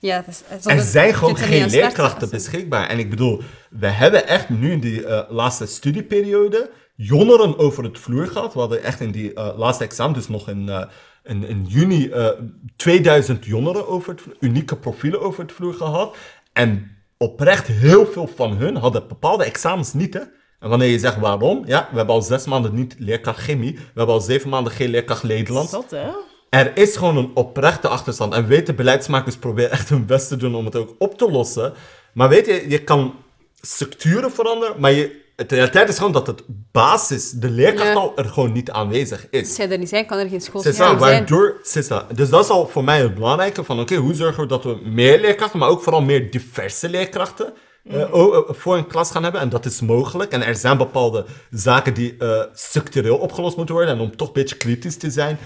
Ja, 0.01 0.25
dat 0.27 0.43
is, 0.59 0.67
Er 0.67 0.81
zijn 0.81 1.15
gewoon 1.15 1.37
geen 1.37 1.71
leerkrachten 1.71 2.31
beschikbaar. 2.31 2.89
En 2.89 2.99
ik 2.99 3.11
bedoel, 3.11 3.43
we 3.71 3.87
hebben 3.87 4.27
echt 4.27 4.49
nu 4.49 4.71
in 4.71 4.81
die 4.81 5.07
eh, 5.07 5.31
laatste 5.31 5.67
studieperiode 5.67 6.71
jongeren 6.97 7.59
over 7.59 7.85
het 7.85 7.99
vloer 7.99 8.27
gehad. 8.27 8.55
We 8.55 8.61
hadden 8.61 8.83
echt 8.83 9.01
in 9.01 9.11
die 9.11 9.35
eh, 9.35 9.59
laatste 9.59 9.85
examen, 9.85 10.15
dus 10.15 10.29
nog 10.29 10.49
in, 10.49 10.69
eh, 10.69 10.85
in, 11.25 11.45
in 11.45 11.65
juni, 11.69 12.09
eh 12.09 12.29
2000 12.77 13.45
jongeren 13.45 13.89
over 13.89 14.11
het 14.11 14.21
vloer, 14.21 14.37
unieke 14.41 14.77
profielen 14.77 15.21
over 15.21 15.43
het 15.43 15.53
vloer 15.53 15.75
gehad. 15.75 16.17
En 16.53 16.97
oprecht 17.23 17.67
heel 17.67 18.07
veel 18.07 18.29
van 18.37 18.53
hun 18.53 18.77
hadden 18.77 19.09
bepaalde 19.09 19.45
examens 19.45 19.93
niet, 19.93 20.15
hè. 20.15 20.21
En 20.61 20.69
wanneer 20.69 20.89
je 20.89 20.99
zegt 20.99 21.19
waarom, 21.19 21.63
ja, 21.67 21.89
we 21.91 21.97
hebben 21.97 22.15
al 22.15 22.23
zes 22.23 22.47
maanden 22.47 22.75
niet 22.75 22.95
leerkracht 22.99 23.41
chemie, 23.41 23.75
we 23.75 23.81
hebben 23.95 24.15
al 24.15 24.21
zeven 24.21 24.49
maanden 24.49 24.73
geen 24.73 24.91
leerkracht 24.91 25.23
Nederlands. 25.23 25.71
Zot, 25.71 25.91
hè? 25.91 26.11
Er 26.49 26.77
is 26.77 26.97
gewoon 26.97 27.17
een 27.17 27.31
oprechte 27.35 27.89
achterstand. 27.89 28.35
En 28.35 28.47
weet 28.47 28.67
de 28.67 28.75
beleidsmakers 28.75 29.37
proberen 29.37 29.71
echt 29.71 29.89
hun 29.89 30.07
best 30.07 30.29
te 30.29 30.37
doen 30.37 30.55
om 30.55 30.65
het 30.65 30.77
ook 30.77 30.95
op 30.99 31.19
te 31.19 31.31
lossen. 31.31 31.73
Maar 32.13 32.29
weet 32.29 32.47
je, 32.47 32.65
je 32.69 32.85
kan 32.85 33.15
structuren 33.61 34.33
veranderen, 34.33 34.81
maar 34.81 34.93
je, 34.93 35.22
de 35.37 35.45
realiteit 35.55 35.89
is 35.89 35.97
gewoon 35.97 36.13
dat 36.13 36.27
het 36.27 36.43
basis, 36.73 37.31
de 37.31 37.51
leerkracht 37.51 37.95
al 37.95 38.13
er 38.17 38.25
gewoon 38.25 38.53
niet 38.53 38.71
aanwezig 38.71 39.27
is. 39.31 39.49
Als 39.49 39.57
jij 39.57 39.71
er 39.71 39.79
niet 39.79 39.89
zijn, 39.89 40.07
kan 40.07 40.19
er 40.19 40.29
geen 40.29 40.41
schoolsysteem 40.41 40.87
ça, 40.87 40.99
zijn. 40.99 40.99
waardoor, 40.99 41.57
ça. 41.65 42.15
Dus 42.15 42.29
dat 42.29 42.45
is 42.45 42.51
al 42.51 42.67
voor 42.69 42.85
mij 42.85 43.01
het 43.01 43.15
belangrijke 43.15 43.65
van, 43.65 43.81
oké, 43.81 43.95
hoe 43.97 44.15
zorgen 44.15 44.43
we 44.43 44.49
dat 44.49 44.65
we 44.65 44.79
meer 44.85 45.21
leerkrachten, 45.21 45.59
maar 45.59 45.69
ook 45.69 45.83
vooral 45.83 46.03
meer 46.03 46.31
diverse 46.31 46.89
leerkrachten 46.89 47.53
eh, 47.91 48.15
o- 48.15 48.33
eh, 48.33 48.55
voor 48.55 48.77
een 48.77 48.87
klas 48.87 49.11
gaan 49.11 49.23
hebben. 49.23 49.41
En 49.41 49.49
dat 49.49 49.65
is 49.67 49.81
mogelijk. 49.81 50.33
En 50.33 50.43
er 50.47 50.55
zijn 50.57 50.77
bepaalde 50.77 51.25
zaken 51.51 51.95
die 51.95 52.17
eh, 52.19 52.43
structureel 52.55 53.17
opgelost 53.17 53.57
moeten 53.57 53.75
worden. 53.75 53.95
En 53.95 54.01
om 54.01 54.17
toch 54.17 54.27
een 54.27 54.33
beetje 54.35 54.57
kritisch 54.57 54.97
te 54.97 55.11
zijn, 55.11 55.39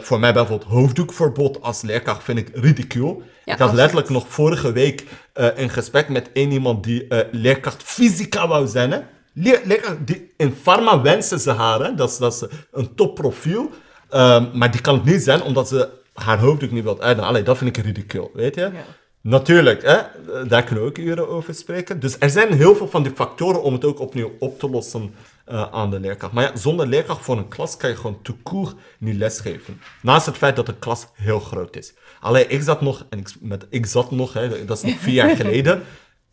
voor 0.00 0.20
mij 0.20 0.32
bijvoorbeeld 0.32 0.70
hoofddoekverbod 0.70 1.62
als 1.62 1.82
leerkracht 1.82 2.22
vind 2.22 2.38
ik 2.38 2.48
ridicule. 2.52 3.16
Ja, 3.44 3.52
ik 3.52 3.58
had 3.58 3.72
letterlijk 3.72 4.08
nog 4.08 4.24
vorige 4.28 4.72
week 4.72 5.04
eh 5.32 5.46
een 5.54 5.70
gesprek 5.70 6.08
met 6.08 6.30
één 6.32 6.50
iemand 6.52 6.84
die 6.84 7.06
leerkracht 7.30 7.82
fysica 7.82 8.48
wou 8.48 8.66
zijn. 8.66 8.90
Hè? 8.92 8.98
In 10.36 10.54
pharma 10.62 11.02
wensen 11.02 11.40
ze 11.40 11.50
haar, 11.50 11.80
hè? 11.80 11.94
Dat, 11.94 12.10
is, 12.10 12.16
dat 12.16 12.32
is 12.32 12.58
een 12.72 12.94
topprofiel. 12.94 13.70
Ehm, 14.10 14.46
maar 14.52 14.70
die 14.70 14.80
kan 14.80 14.94
het 14.94 15.04
niet 15.04 15.22
zijn 15.22 15.42
omdat 15.42 15.68
ze 15.68 15.88
haar 16.14 16.38
hoofddoek 16.38 16.70
niet 16.70 16.84
wilt 16.84 17.00
uitdoen. 17.00 17.26
Allee, 17.26 17.42
dat 17.42 17.58
vind 17.58 17.76
ik 17.76 17.84
ridicule, 17.84 18.30
weet 18.34 18.54
je? 18.54 18.70
Natuurlijk, 19.20 19.82
hè? 19.82 19.98
daar 20.46 20.62
kunnen 20.62 20.84
we 20.84 20.90
ook 20.90 20.98
uren 20.98 21.28
over 21.28 21.54
spreken. 21.54 22.00
Dus 22.00 22.16
er 22.18 22.30
zijn 22.30 22.52
heel 22.52 22.76
veel 22.76 22.88
van 22.88 23.02
die 23.02 23.12
factoren 23.14 23.62
om 23.62 23.72
het 23.72 23.84
ook 23.84 24.00
opnieuw 24.00 24.32
op 24.38 24.58
te 24.58 24.70
lossen 24.70 25.14
eh, 25.44 25.72
aan 25.72 25.90
de 25.90 26.00
leerkracht. 26.00 26.32
Maar 26.32 26.44
ja, 26.44 26.56
zonder 26.56 26.86
leerkracht 26.86 27.24
voor 27.24 27.36
een 27.36 27.48
klas 27.48 27.76
kan 27.76 27.90
je 27.90 27.96
gewoon 27.96 28.22
te 28.22 28.32
koer 28.42 28.74
niet 28.98 29.16
lesgeven. 29.16 29.80
Naast 30.02 30.26
het 30.26 30.36
feit 30.36 30.56
dat 30.56 30.66
de 30.66 30.74
klas 30.78 31.06
heel 31.14 31.40
groot 31.40 31.76
is. 31.76 31.94
Alleen 32.20 32.50
ik 32.50 32.62
zat 32.62 32.80
nog, 32.80 33.06
en 33.10 33.18
ik, 33.18 33.28
met, 33.40 33.66
ik 33.70 33.86
zat 33.86 34.10
nog, 34.10 34.32
hè, 34.32 34.64
dat 34.64 34.76
is 34.76 34.82
nog 34.82 35.00
vier 35.00 35.14
jaar 35.14 35.36
geleden. 35.42 35.82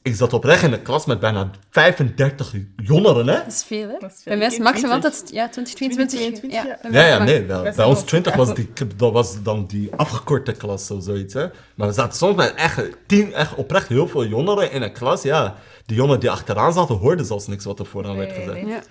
Ik 0.01 0.15
zat 0.15 0.33
oprecht 0.33 0.63
in 0.63 0.73
een 0.73 0.81
klas 0.81 1.05
met 1.05 1.19
bijna 1.19 1.49
35 1.69 2.53
jongeren, 2.77 3.27
hè? 3.27 3.33
Dat 3.37 3.47
is 3.47 3.63
veel, 3.63 3.87
hè? 3.87 3.97
Dat 3.99 4.11
is 4.11 4.15
veel. 4.23 4.23
Bij 4.25 4.37
mij 4.37 4.47
is 4.47 4.57
maximaal 4.57 4.91
altijd 4.93 5.29
ja, 5.31 5.49
20, 5.49 5.73
22. 5.73 6.19
22, 6.19 6.51
ja. 6.51 6.79
Ja, 6.91 7.05
ja, 7.07 7.23
nee, 7.23 7.43
wel. 7.45 7.61
Bij 7.61 7.85
ons 7.85 7.97
wel- 7.97 8.03
20 8.05 8.35
was, 8.35 8.53
die, 8.55 8.69
dat 8.95 9.11
was 9.13 9.43
dan 9.43 9.65
die 9.65 9.95
afgekorte 9.95 10.51
klas 10.51 10.91
of 10.91 11.03
zoiets. 11.03 11.33
Hè? 11.33 11.47
Maar 11.75 11.87
we 11.87 11.93
zaten 11.93 12.17
soms 12.17 12.35
met 12.35 12.53
echt, 12.55 12.83
tien, 13.07 13.33
echt 13.33 13.55
oprecht 13.55 13.87
heel 13.87 14.07
veel 14.07 14.25
jongeren 14.25 14.71
in 14.71 14.81
een 14.81 14.93
klas. 14.93 15.21
Ja, 15.21 15.55
die 15.85 15.95
jongeren 15.95 16.19
die 16.19 16.31
achteraan 16.31 16.73
zaten, 16.73 16.95
hoorden 16.95 17.25
zelfs 17.25 17.47
niks 17.47 17.65
wat 17.65 17.79
er 17.79 17.85
vooraan 17.85 18.17
werd 18.17 18.31
gezegd. 18.31 18.53
nee. 18.53 18.65
Ja. 18.67 18.81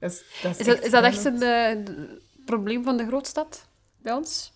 Dat 0.00 0.10
is, 0.12 0.22
dat 0.42 0.58
Is 0.60 0.66
dat, 0.66 0.82
is 0.82 0.90
dat 0.90 1.04
echt 1.04 1.24
een 1.24 1.42
eh, 1.42 1.94
probleem 2.44 2.84
van 2.84 2.96
de 2.96 3.06
grootstad 3.06 3.66
bij 4.02 4.12
ons? 4.12 4.52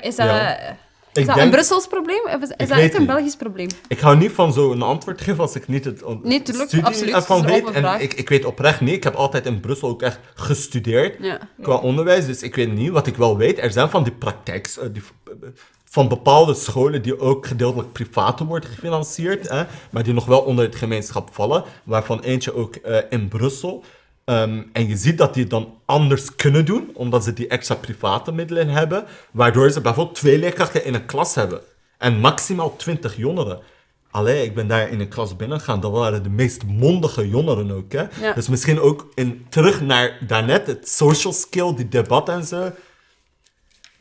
Is 0.00 0.16
dat, 0.16 0.26
Ja. 0.26 0.76
Is 1.12 1.26
dat 1.26 1.36
een 1.36 1.50
Brussels 1.50 1.86
probleem 1.86 2.20
of 2.24 2.40
is, 2.42 2.48
dat 2.48 2.78
echt 2.78 2.92
een 2.94 2.98
niet. 2.98 3.06
Belgisch 3.08 3.36
probleem? 3.36 3.68
Ik 3.88 4.00
hou 4.00 4.16
niet 4.16 4.32
van 4.32 4.52
zo'n 4.52 4.82
antwoord 4.82 5.20
geven 5.20 5.40
als 5.40 5.54
ik 5.54 5.68
niet 5.68 5.84
het 5.84 6.22
Nee, 6.22 6.42
tuurlijk, 6.42 6.68
studie 6.68 6.86
absoluut. 6.86 7.14
ervan 7.14 7.46
weet. 7.46 7.70
En 7.70 8.00
ik, 8.00 8.12
ik 8.14 8.28
weet 8.28 8.44
oprecht 8.44 8.80
niet. 8.80 8.94
Ik 8.94 9.04
heb 9.04 9.14
altijd 9.14 9.46
in 9.46 9.60
Brussel 9.60 9.88
ook 9.88 10.02
echt 10.02 10.18
gestudeerd 10.34 11.16
Ja. 11.20 11.38
qua 11.62 11.74
onderwijs. 11.74 12.26
Dus 12.26 12.42
ik 12.42 12.54
weet 12.54 12.72
niet. 12.72 12.90
Wat 12.90 13.06
ik 13.06 13.16
wel 13.16 13.36
weet, 13.36 13.58
er 13.58 13.70
zijn 13.72 13.90
van 13.90 14.02
die 14.02 14.12
praktijks... 14.12 14.78
eh, 14.78 14.86
die, 14.92 15.02
van 15.84 16.08
bepaalde 16.08 16.54
scholen 16.54 17.02
die 17.02 17.20
ook 17.20 17.46
gedeeltelijk 17.46 17.92
privaat 17.92 18.40
worden 18.40 18.70
gefinancierd, 18.70 19.48
hè, 19.48 19.62
maar 19.90 20.02
die 20.02 20.14
nog 20.14 20.26
wel 20.26 20.40
onder 20.40 20.64
het 20.64 20.76
gemeenschap 20.76 21.28
vallen, 21.32 21.64
waarvan 21.84 22.20
eentje 22.20 22.54
ook 22.54 22.74
eh, 22.74 22.98
in 23.08 23.28
Brussel. 23.28 23.84
Ehm, 24.30 24.62
en 24.72 24.88
je 24.88 24.96
ziet 24.96 25.18
dat 25.18 25.34
die 25.34 25.42
het 25.42 25.50
dan 25.50 25.74
anders 25.84 26.34
kunnen 26.34 26.64
doen, 26.64 26.90
omdat 26.94 27.24
ze 27.24 27.32
die 27.32 27.48
extra 27.48 27.74
private 27.74 28.32
middelen 28.32 28.68
hebben, 28.68 29.04
waardoor 29.30 29.70
ze 29.70 29.80
bijvoorbeeld 29.80 30.16
twee 30.16 30.38
leerkrachten 30.38 30.84
in 30.84 30.94
een 30.94 31.06
klas 31.06 31.34
hebben 31.34 31.60
en 31.98 32.18
maximaal 32.18 32.76
20 32.76 33.16
jongeren. 33.16 33.60
Allee, 34.10 34.44
ik 34.44 34.54
ben 34.54 34.66
daar 34.68 34.88
in 34.88 35.00
een 35.00 35.08
klas 35.08 35.36
binnengegaan, 35.36 35.80
dat 35.80 35.92
waren 35.92 36.22
de 36.22 36.28
meest 36.28 36.64
mondige 36.64 37.28
jongeren 37.28 37.70
ook. 37.70 37.92
Hè? 37.92 38.04
Ja. 38.20 38.32
Dus 38.32 38.48
misschien 38.48 38.80
ook 38.80 39.12
in, 39.14 39.46
terug 39.48 39.80
naar 39.80 40.18
daarnet, 40.26 40.66
het 40.66 40.88
social 40.88 41.32
skill, 41.32 41.74
die 41.74 41.88
debat 41.88 42.28
en 42.28 42.44
zo. 42.44 42.70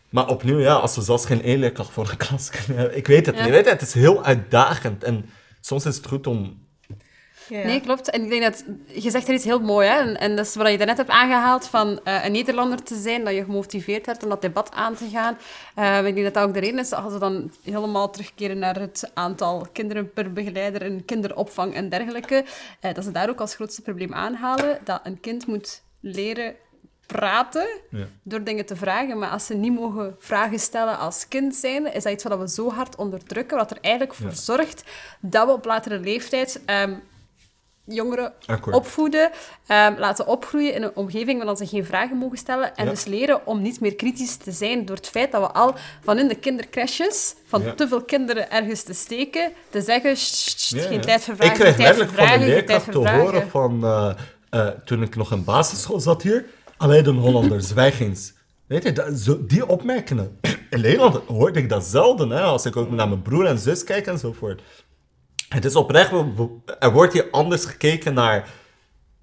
Maar 0.10 0.28
opnieuw, 0.28 0.60
ja, 0.60 0.74
als 0.74 0.96
we 0.96 1.02
zelfs 1.02 1.26
geen 1.26 1.44
één 1.44 1.60
leerkracht 1.60 1.92
voor 1.92 2.10
een 2.10 2.18
klas 2.18 2.50
kunnen 2.50 2.78
hebben. 2.78 2.98
Ik 2.98 3.08
weet 3.08 3.26
het 3.26 3.36
Ja. 3.36 3.42
niet. 3.44 3.52
Weet 3.52 3.66
je, 3.66 3.72
het 3.72 3.82
is 3.82 3.94
heel 3.94 4.24
uitdagend. 4.24 5.04
En 5.04 5.30
soms 5.62 5.86
is 5.86 5.96
het 5.96 6.08
goed 6.08 6.28
om... 6.28 6.68
Ja. 7.50 7.66
Nee, 7.66 7.82
klopt. 7.82 8.10
En 8.10 8.24
ik 8.24 8.30
denk 8.30 8.42
dat... 8.44 8.64
Je 8.86 9.10
zegt 9.12 9.28
er 9.28 9.34
iets 9.34 9.44
heel 9.44 9.60
mooi, 9.60 9.88
hè. 9.88 9.96
En, 10.00 10.18
en 10.20 10.36
dat 10.36 10.46
is 10.46 10.56
wat 10.56 10.70
je 10.72 10.78
daarnet 10.78 10.98
hebt 10.98 11.10
aangehaald, 11.10 11.68
van 11.68 12.00
eh, 12.04 12.26
een 12.26 12.32
Nederlander 12.32 12.84
te 12.84 12.96
zijn, 12.96 13.24
dat 13.24 13.34
je 13.34 13.44
gemotiveerd 13.44 14.06
hebt 14.06 14.24
om 14.24 14.30
dat 14.30 14.42
debat 14.42 14.72
aan 14.72 14.96
te 14.96 15.10
gaan. 15.10 15.38
Eh, 15.76 15.98
ik 16.08 16.14
denk 16.14 16.26
dat 16.26 16.34
dat 16.34 16.44
ook 16.48 16.54
de 16.54 16.60
reden 16.60 16.80
is, 16.80 16.92
als 16.94 17.14
we 17.14 17.20
dan 17.20 17.52
helemaal 17.64 18.10
terugkeren 18.10 18.60
naar 18.60 18.80
het 18.80 19.12
aantal 19.14 19.68
kinderen 19.74 20.14
per 20.14 20.34
begeleider 20.34 20.82
en 20.82 21.06
kinderopvang 21.06 21.74
en 21.74 21.90
dergelijke, 21.90 22.46
eh, 22.80 22.94
dat 22.94 23.04
ze 23.04 23.12
daar 23.12 23.30
ook 23.30 23.40
als 23.40 23.56
grootste 23.56 23.82
probleem 23.82 24.14
aanhalen, 24.14 24.80
dat 24.84 25.00
een 25.04 25.20
kind 25.20 25.48
moet 25.48 25.82
leren 26.00 26.56
praten 27.06 27.68
Ja. 27.90 28.06
door 28.24 28.44
dingen 28.44 28.66
te 28.66 28.76
vragen, 28.76 29.18
maar 29.20 29.30
als 29.30 29.46
ze 29.46 29.54
niet 29.54 29.74
mogen 29.74 30.16
vragen 30.20 30.60
stellen 30.60 30.98
als 30.98 31.28
kind 31.28 31.56
zijn, 31.56 31.94
is 31.94 32.04
dat 32.04 32.12
iets 32.14 32.24
wat 32.24 32.40
we 32.40 32.50
zo 32.50 32.72
hard 32.72 32.96
onderdrukken, 32.96 33.58
wat 33.58 33.72
er 33.72 33.78
eigenlijk 33.82 34.16
voor 34.16 34.30
Ja. 34.30 34.36
zorgt 34.36 34.84
dat 35.20 35.46
we 35.46 35.52
op 35.54 35.66
latere 35.66 36.00
leeftijd 36.00 36.62
ehm, 36.66 36.94
jongeren 37.90 38.34
Akkoord. 38.46 38.76
opvoeden, 38.76 39.30
ehm, 39.68 39.94
laten 39.98 40.28
opgroeien 40.28 40.74
in 40.74 40.84
een 40.84 40.96
omgeving 40.96 41.38
waarin 41.38 41.56
ze 41.58 41.68
geen 41.68 41.86
vragen 41.86 42.18
mogen 42.18 42.38
stellen 42.38 42.76
en 42.76 42.84
Ja. 42.86 42.90
dus 42.92 43.06
leren 43.06 43.48
om 43.48 43.62
niet 43.62 43.80
meer 43.80 43.96
kritisch 43.96 44.36
te 44.36 44.52
zijn 44.52 44.86
door 44.86 44.96
het 44.96 45.08
feit 45.08 45.32
dat 45.32 45.42
we 45.42 45.52
al 45.52 45.76
van 46.04 46.18
in 46.20 46.28
de 46.28 46.36
kindercrashes, 46.36 47.36
van 47.48 47.62
Ja. 47.62 47.74
te 47.74 47.88
veel 47.88 48.02
kinderen 48.04 48.52
ergens 48.52 48.84
te 48.84 48.94
steken, 48.94 49.52
te 49.70 49.82
zeggen, 49.82 50.18
"Sst, 50.18 50.60
sst, 50.60 50.74
Ja, 50.76 50.82
geen 50.88 51.02
tijd 51.02 51.24
voor 51.24 51.36
vragen, 51.36 51.54
Ik 51.54 51.60
kreeg 51.60 51.76
geen 51.76 51.84
tijd 51.86 51.96
voor 51.96 52.06
de 52.06 52.12
vragen, 52.14 52.40
geen 52.42 52.66
tijd 52.66 52.92
te 52.92 52.98
horen 53.10 53.50
van... 53.50 53.84
eh, 53.84 54.12
eh, 54.50 54.68
toen 54.86 55.02
ik 55.02 55.16
nog 55.16 55.32
in 55.32 55.44
basisschool 55.44 56.00
zat 56.00 56.22
hier. 56.22 56.46
Alleen 56.78 57.06
een 57.08 57.18
Hollander, 57.18 57.62
zwijg 57.62 58.00
eens. 58.08 58.34
Weet 58.68 58.84
je, 58.84 58.92
dat, 58.92 59.18
zo, 59.18 59.46
die 59.46 59.68
opmerkingen. 59.68 60.38
In 60.70 60.82
Nederland 60.82 61.16
hoorde 61.28 61.60
ik 61.60 61.70
dat 61.70 61.84
zelden, 61.84 62.30
hè, 62.30 62.42
als 62.42 62.66
ik 62.66 62.76
ook 62.76 62.92
naar 62.92 63.08
mijn 63.08 63.22
broer 63.22 63.46
en 63.46 63.58
zus 63.60 63.84
kijk 63.84 64.08
enzovoort. 64.08 64.62
Het 65.50 65.66
is 65.66 65.76
oprecht, 65.76 66.12
er 66.80 66.92
wordt 66.92 67.14
hier 67.14 67.28
anders 67.32 67.66
gekeken 67.66 68.14
naar 68.14 68.50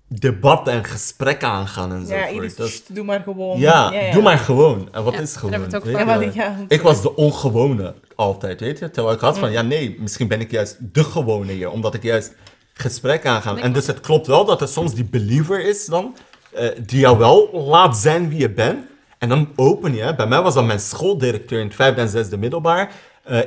debatten 0.08 0.72
en 0.72 0.84
gesprekken 0.84 1.48
aangaan 1.48 2.06
Ja. 2.06 2.26
Iris, 2.26 2.56
Dat 2.56 2.66
is- 2.68 2.74
sst, 2.74 2.94
doe 2.94 3.04
maar 3.04 3.20
gewoon. 3.20 3.58
ja, 3.58 4.10
doe 4.12 4.22
maar 4.22 4.38
gewoon. 4.38 4.88
En 4.92 5.04
wat 5.04 5.12
Ja, 5.14 5.20
is 5.20 5.36
gewoon? 5.36 5.74
ook 5.74 5.82
van. 5.82 5.90
Ja, 5.90 6.20
ja. 6.34 6.56
Ik 6.68 6.80
was 6.82 7.02
de 7.02 7.14
ongewone 7.16 7.94
altijd, 8.14 8.60
weet 8.60 8.78
je? 8.78 8.90
Terwijl 8.90 9.14
ik 9.14 9.20
had 9.20 9.38
van, 9.38 9.50
ja 9.52 9.62
nee, 9.62 9.96
misschien 10.00 10.28
ben 10.28 10.40
ik 10.40 10.50
juist 10.50 10.76
de 10.80 11.04
gewone 11.04 11.52
hier, 11.52 11.70
omdat 11.70 11.94
ik 11.94 12.02
juist 12.02 12.34
gesprek 12.72 13.26
aanga. 13.26 13.52
Nee, 13.52 13.62
En 13.62 13.72
dus 13.72 13.86
het 13.86 14.00
klopt 14.00 14.26
wel 14.26 14.44
dat 14.44 14.60
er 14.60 14.68
soms 14.68 14.94
die 14.94 15.04
believer 15.04 15.64
is 15.68 15.86
dan, 15.86 16.16
eh, 16.54 16.68
die 16.86 17.00
jou 17.00 17.18
wel 17.18 17.50
laat 17.52 17.96
zijn 17.96 18.28
wie 18.28 18.38
je 18.38 18.50
bent. 18.50 18.84
En 19.18 19.28
dan 19.28 19.48
open 19.56 19.94
je. 19.94 20.14
Bij 20.14 20.26
mij 20.26 20.42
was 20.42 20.54
dat 20.54 20.64
mijn 20.64 20.80
schooldirecteur 20.80 21.60
in 21.60 21.66
het 21.66 21.74
vijfde 21.74 22.00
en 22.00 22.08
zesde 22.08 22.36
middelbaar, 22.36 22.90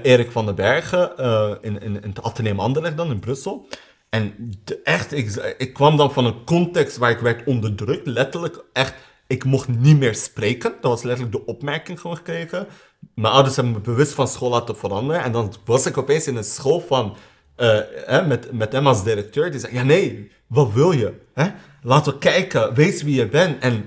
Erik 0.01 0.31
van 0.31 0.45
den 0.45 0.55
Bergen, 0.55 1.17
eh, 1.17 1.51
in, 1.61 1.81
in, 1.81 2.03
in 2.03 2.09
het 2.09 2.23
Atheneum 2.23 2.59
Anderlecht 2.59 2.97
dan, 2.97 3.11
in 3.11 3.19
Brussel. 3.19 3.67
En 4.09 4.33
de- 4.63 4.79
echt, 4.83 5.13
ik, 5.13 5.55
ik 5.57 5.73
kwam 5.73 5.97
dan 5.97 6.13
van 6.13 6.25
een 6.25 6.43
context 6.45 6.97
waar 6.97 7.11
ik 7.11 7.19
werd 7.19 7.43
onderdrukt. 7.45 8.07
Letterlijk, 8.07 8.63
echt, 8.73 8.93
ik 9.27 9.43
mocht 9.43 9.67
niet 9.67 9.97
meer 9.99 10.15
spreken. 10.15 10.73
Dat 10.81 10.91
was 10.91 11.03
letterlijk 11.03 11.35
de 11.37 11.45
opmerking 11.45 11.99
gewoon 11.99 12.17
gekregen. 12.17 12.67
Mijn 13.15 13.33
ouders 13.33 13.55
hebben 13.55 13.73
me 13.73 13.79
bewust 13.79 14.13
van 14.13 14.27
school 14.27 14.49
laten 14.49 14.77
veranderen. 14.77 15.23
En 15.23 15.31
dan 15.31 15.53
was 15.65 15.85
ik 15.85 15.97
opeens 15.97 16.27
in 16.27 16.35
een 16.35 16.43
school 16.43 16.79
van, 16.79 17.15
eh, 17.55 18.25
met, 18.27 18.51
met 18.51 18.71
hem 18.71 18.87
als 18.87 19.03
directeur. 19.03 19.51
Die 19.51 19.59
zei, 19.59 19.73
ja 19.73 19.83
nee, 19.83 20.31
wat 20.47 20.73
wil 20.73 20.91
je? 20.91 21.13
Hè? 21.33 21.47
Laten 21.81 22.13
we 22.13 22.19
kijken, 22.19 22.73
wees 22.73 23.01
wie 23.03 23.15
je 23.15 23.27
bent. 23.27 23.63
En, 23.63 23.85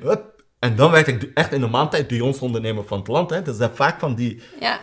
en 0.58 0.76
dan 0.76 0.90
werd 0.90 1.06
ik 1.06 1.20
de- 1.20 1.30
echt 1.34 1.52
in 1.52 1.62
een 1.62 1.70
maand 1.70 1.90
tijd 1.90 2.08
de 2.08 2.16
jongste 2.16 2.44
ondernemer 2.44 2.84
van 2.84 2.98
het 2.98 3.08
land. 3.08 3.30
Hè? 3.30 3.42
Dat 3.42 3.56
zijn 3.56 3.70
vaak 3.74 4.00
van 4.00 4.14
die... 4.14 4.42
Ja, 4.60 4.80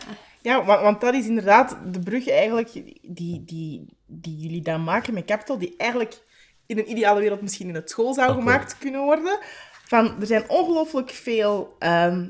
Ja, 0.49 0.65
want, 0.65 0.81
want 0.81 1.01
dat 1.01 1.13
is 1.13 1.27
inderdaad 1.27 1.77
de 1.93 1.99
brug 1.99 2.27
eigenlijk 2.27 2.71
die, 3.01 3.43
die, 3.45 3.85
die 4.05 4.37
jullie 4.37 4.61
dan 4.61 4.83
maken 4.83 5.13
met 5.13 5.25
Capital, 5.25 5.57
die 5.57 5.73
eigenlijk 5.77 6.21
in 6.65 6.77
een 6.77 6.89
ideale 6.89 7.19
wereld 7.19 7.41
misschien 7.41 7.67
in 7.67 7.75
het 7.75 7.89
school 7.89 8.13
zou 8.13 8.33
gemaakt 8.33 8.77
kunnen 8.77 9.01
worden. 9.01 9.39
Van, 9.85 10.21
er 10.21 10.27
zijn 10.27 10.49
ongelooflijk 10.49 11.09
veel 11.09 11.75
ehm, 11.79 12.29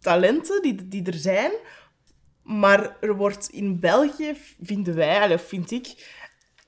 talenten 0.00 0.62
die, 0.62 0.88
die 0.88 1.06
er 1.06 1.14
zijn, 1.14 1.52
maar 2.42 2.96
er 3.00 3.16
wordt 3.16 3.48
in 3.48 3.80
België, 3.80 4.36
vinden 4.62 4.94
wij, 4.94 5.34
of 5.34 5.42
vind 5.42 5.70
ik, 5.70 5.86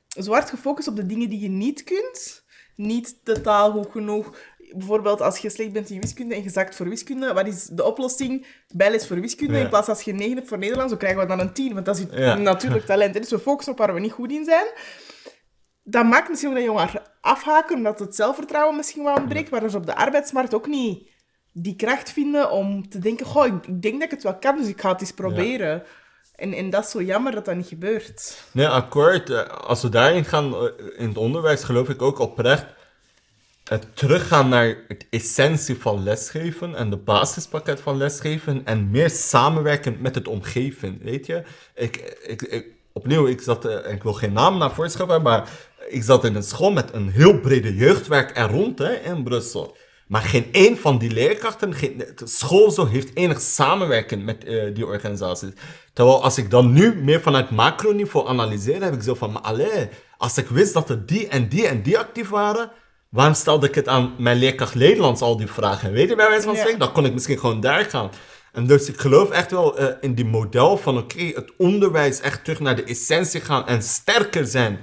zo 0.09 0.33
hard 0.33 0.51
gefocust 0.51 0.89
op 0.89 0.97
de 0.97 1.07
dingen 1.07 1.29
die 1.29 1.41
je 1.41 1.49
niet 1.49 1.85
kunt. 1.85 2.45
Niet 2.77 3.21
de 3.25 3.41
taal 3.41 3.73
goed 3.73 3.91
genoeg. 3.91 4.37
Bijvoorbeeld 4.77 5.21
als 5.21 5.39
je 5.39 5.51
slecht 5.51 5.73
bent 5.73 5.91
in 5.91 6.01
wiskunde 6.01 6.35
en 6.35 6.43
je 6.43 6.51
zakt 6.51 6.75
voor 6.77 6.89
wiskunde, 6.89 7.33
wat 7.33 7.47
is 7.47 7.65
de 7.65 7.85
oplossing? 7.85 8.47
Bijles 8.75 9.07
voor 9.07 9.21
wiskunde. 9.21 9.55
Ja. 9.55 9.61
In 9.63 9.69
plaats 9.69 9.89
als 9.89 10.03
je 10.03 10.13
9 10.13 10.37
hebt 10.37 10.49
voor 10.49 10.59
Nederlands, 10.59 10.91
dan 10.91 10.99
krijgen 10.99 11.21
we 11.21 11.27
dan 11.27 11.41
een 11.41 11.53
10, 11.53 11.75
want 11.75 11.87
dat 11.87 11.99
is 11.99 12.05
Ja. 12.11 12.35
natuurlijk 12.35 12.87
talent. 12.93 13.15
Dus 13.15 13.31
we 13.31 13.39
focussen 13.39 13.73
op 13.73 13.79
waar 13.79 13.95
we 13.95 14.01
niet 14.01 14.13
goed 14.13 14.31
in 14.33 14.45
zijn. 14.45 14.67
Dat 15.83 16.05
maakt 16.05 16.29
misschien 16.29 16.55
dat 16.55 16.63
jongeren 16.65 17.03
afhaken, 17.21 17.77
omdat 17.77 17.99
het 17.99 18.15
zelfvertrouwen 18.15 18.77
misschien 18.77 19.05
wel 19.05 19.15
ontbreekt, 19.15 19.49
waardoor 19.51 19.71
ze 19.71 19.77
op 19.77 19.87
de 19.87 19.97
arbeidsmarkt 19.97 20.55
ook 20.55 20.67
niet 20.67 21.09
die 21.53 21.77
kracht 21.77 22.11
vinden 22.11 22.51
om 22.51 22.89
te 22.89 22.99
denken, 22.99 23.27
goh, 23.27 23.47
ik, 23.47 23.67
ik 23.67 23.83
denk 23.83 23.95
dat 23.95 24.03
ik 24.03 24.11
het 24.11 24.23
wel 24.23 24.39
kan, 24.39 24.57
dus 24.57 24.69
ik 24.69 24.81
ga 24.81 24.93
het 24.93 25.01
eens 25.01 25.13
proberen. 25.13 25.83
En, 26.35 26.53
en 26.53 26.71
dat 26.71 26.85
is 26.85 26.91
zo 26.91 27.03
jammer 27.03 27.33
dat 27.33 27.45
dat 27.45 27.55
niet 27.57 27.67
gebeurt. 27.67 28.43
Nee, 28.53 28.67
akkoord. 28.69 29.31
Eh, 29.31 29.47
Als 29.49 29.83
we 29.83 29.89
daarin 29.89 30.25
gaan, 30.25 30.55
eh, 30.55 30.63
in 30.97 31.09
het 31.09 31.17
onderwijs, 31.17 31.63
geloof 31.65 31.89
ik 31.89 32.03
ook 32.03 32.19
oprecht. 32.19 32.65
Het 33.71 33.87
teruggaan 33.97 34.49
naar 34.49 34.77
het 34.89 35.07
essentie 35.11 35.79
van 35.79 36.03
lesgeven 36.03 36.75
en 36.75 36.91
de 36.91 36.97
basispakket 36.97 37.81
van 37.81 37.97
lesgeven 37.97 38.63
en 38.65 38.91
meer 38.91 39.11
samenwerken 39.11 39.97
met 40.01 40.15
het 40.15 40.29
omgeving, 40.29 41.03
weet 41.03 41.27
je. 41.27 41.43
Ik, 41.75 42.19
ik, 42.23 42.67
opnieuw, 42.93 43.27
ik, 43.27 43.41
zat, 43.41 43.65
eh, 43.65 43.93
ik 43.93 44.03
wil 44.03 44.13
geen 44.13 44.33
naam 44.33 44.59
naar 44.59 44.73
voren 44.73 44.91
schuiven, 44.91 45.23
maar 45.23 45.49
ik 45.89 46.03
zat 46.03 46.25
in 46.25 46.35
een 46.35 46.43
school 46.43 46.73
met 46.73 46.93
een 46.93 47.09
heel 47.09 47.41
brede 47.41 47.75
jeugdwerk 47.75 48.37
er 48.37 48.51
rond 48.51 48.79
hè, 48.79 48.93
in 48.93 49.23
Brussel. 49.23 49.77
Maar 50.07 50.23
geen 50.23 50.47
één 50.53 50.77
van 50.77 50.99
die 50.99 51.11
leerkrachten, 51.11 51.75
geen, 51.75 51.99
de 51.99 52.27
school 52.27 52.71
zo, 52.71 52.87
heeft 52.87 53.17
enig 53.17 53.41
samenwerking 53.41 54.25
met 54.25 54.45
eh, 54.45 54.75
die 54.75 54.87
organisaties. 54.87 55.51
Terwijl 55.93 56.23
als 56.23 56.39
ik 56.39 56.51
dan 56.51 56.73
nu 56.73 56.95
meer 56.95 57.21
vanuit 57.21 57.51
macroniveau 57.51 58.29
analyseer, 58.29 58.83
heb 58.83 58.95
ik 58.95 59.03
zo 59.03 59.15
van, 59.15 59.33
maar 59.33 59.43
allee, 59.43 59.89
als 60.19 60.39
ik 60.39 60.49
wist 60.49 60.73
dat 60.73 60.91
er 60.91 61.07
die 61.07 61.29
en 61.29 61.49
die 61.49 61.67
en 61.67 61.83
die 61.83 61.99
actief 61.99 62.29
waren, 62.29 62.71
waarom 63.11 63.35
stelde 63.35 63.67
ik 63.69 63.75
het 63.75 63.89
aan 63.89 64.15
mijn 64.19 64.37
leerkracht 64.37 64.75
Nederlands 64.75 65.21
al 65.21 65.37
die 65.37 65.47
vragen? 65.47 65.93
Weet 65.93 66.09
je 66.09 66.17
bij 66.17 66.29
wijze 66.29 66.45
van 66.45 66.57
spreken? 66.57 66.79
Dan 66.79 66.93
kon 66.93 67.05
ik 67.05 67.13
misschien 67.13 67.39
gewoon 67.39 67.61
daar 67.61 67.85
gaan. 67.85 68.11
En 68.53 68.67
dus 68.67 68.89
ik 68.89 69.01
geloof 69.01 69.31
echt 69.31 69.51
wel 69.51 69.79
eh, 69.79 69.87
in 70.01 70.15
die 70.15 70.25
model 70.25 70.77
van, 70.79 70.99
oké, 70.99 71.23
het 71.23 71.53
onderwijs 71.59 72.21
echt 72.21 72.45
terug 72.45 72.61
naar 72.61 72.77
de 72.77 72.85
essentie 72.85 73.41
gaan 73.41 73.67
en 73.67 73.83
sterker 73.83 74.47
zijn 74.47 74.79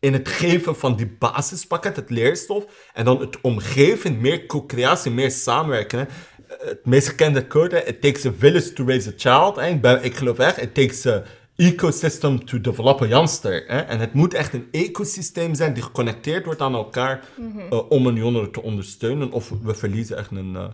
in 0.00 0.12
het 0.12 0.28
geven 0.28 0.76
van 0.76 0.96
die 0.96 1.16
basispakket, 1.18 1.96
het 1.96 2.10
leerstof, 2.10 2.64
en 2.92 3.04
dan 3.04 3.20
het 3.20 3.40
omgeving, 3.40 4.20
meer 4.20 4.46
co-creatie, 4.46 5.10
meer 5.10 5.30
samenwerken. 5.30 5.98
hè. 5.98 6.04
Eh, 6.04 6.68
Het 6.68 6.86
meest 6.86 7.08
gekende 7.08 7.46
quote, 7.46 7.84
it 7.84 8.00
takes 8.00 8.26
a 8.26 8.30
village 8.38 8.72
to 8.72 8.84
raise 8.86 9.08
a 9.08 9.12
child. 9.16 9.58
Ik, 9.58 9.80
ben, 9.80 10.04
ik 10.04 10.14
geloof 10.16 10.38
echt, 10.38 10.62
it 10.62 10.74
takes 10.74 11.06
a 11.06 11.22
ecosystem 11.60 12.44
to 12.44 12.60
develop 12.60 13.02
a 13.02 13.06
youngster. 13.06 13.64
Hè. 13.66 13.78
En 13.78 13.98
het 13.98 14.14
moet 14.14 14.34
echt 14.34 14.54
een 14.54 14.68
ecosysteem 14.70 15.54
zijn 15.54 15.72
die 15.74 15.82
geconnecteerd 15.82 16.44
wordt 16.44 16.60
aan 16.60 16.74
elkaar 16.74 17.24
eh, 17.70 17.90
om 17.90 18.06
een 18.06 18.14
jongere 18.14 18.50
te 18.50 18.62
ondersteunen, 18.62 19.32
of 19.32 19.52
we 19.62 19.74
verliezen 19.74 20.16
echt 20.16 20.30
een... 20.30 20.56
eh, 20.56 20.64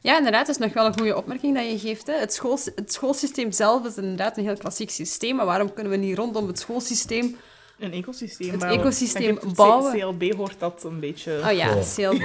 Ja, 0.00 0.16
inderdaad, 0.16 0.46
dat 0.46 0.56
is 0.56 0.64
nog 0.64 0.72
wel 0.72 0.86
een 0.86 0.98
goede 0.98 1.16
opmerking 1.16 1.54
dat 1.54 1.70
je 1.70 1.78
geeft. 1.78 2.06
Hè. 2.06 2.14
Het, 2.14 2.32
school, 2.32 2.58
het 2.74 2.92
schoolsysteem 2.92 3.52
zelf 3.52 3.86
is 3.86 3.96
inderdaad 3.96 4.36
een 4.36 4.44
heel 4.44 4.56
klassiek 4.56 4.90
systeem, 4.90 5.36
maar 5.36 5.46
waarom 5.46 5.72
kunnen 5.72 5.92
we 5.92 5.98
niet 5.98 6.16
rondom 6.16 6.46
het 6.46 6.58
schoolsysteem... 6.58 7.36
Een 7.78 7.92
ecosysteem 7.92 8.50
Het 8.50 8.58
bouwen. 8.58 8.80
ecosysteem 8.80 9.38
Dan 9.42 9.52
bouwen. 9.54 9.92
C- 9.92 9.98
CLB 10.00 10.32
hoort 10.36 10.54
dat 10.58 10.84
een 10.84 11.00
beetje... 11.00 11.40
Oh 11.44 11.52
ja, 11.52 11.68
Oh. 11.68 11.82
CLB. 11.94 12.22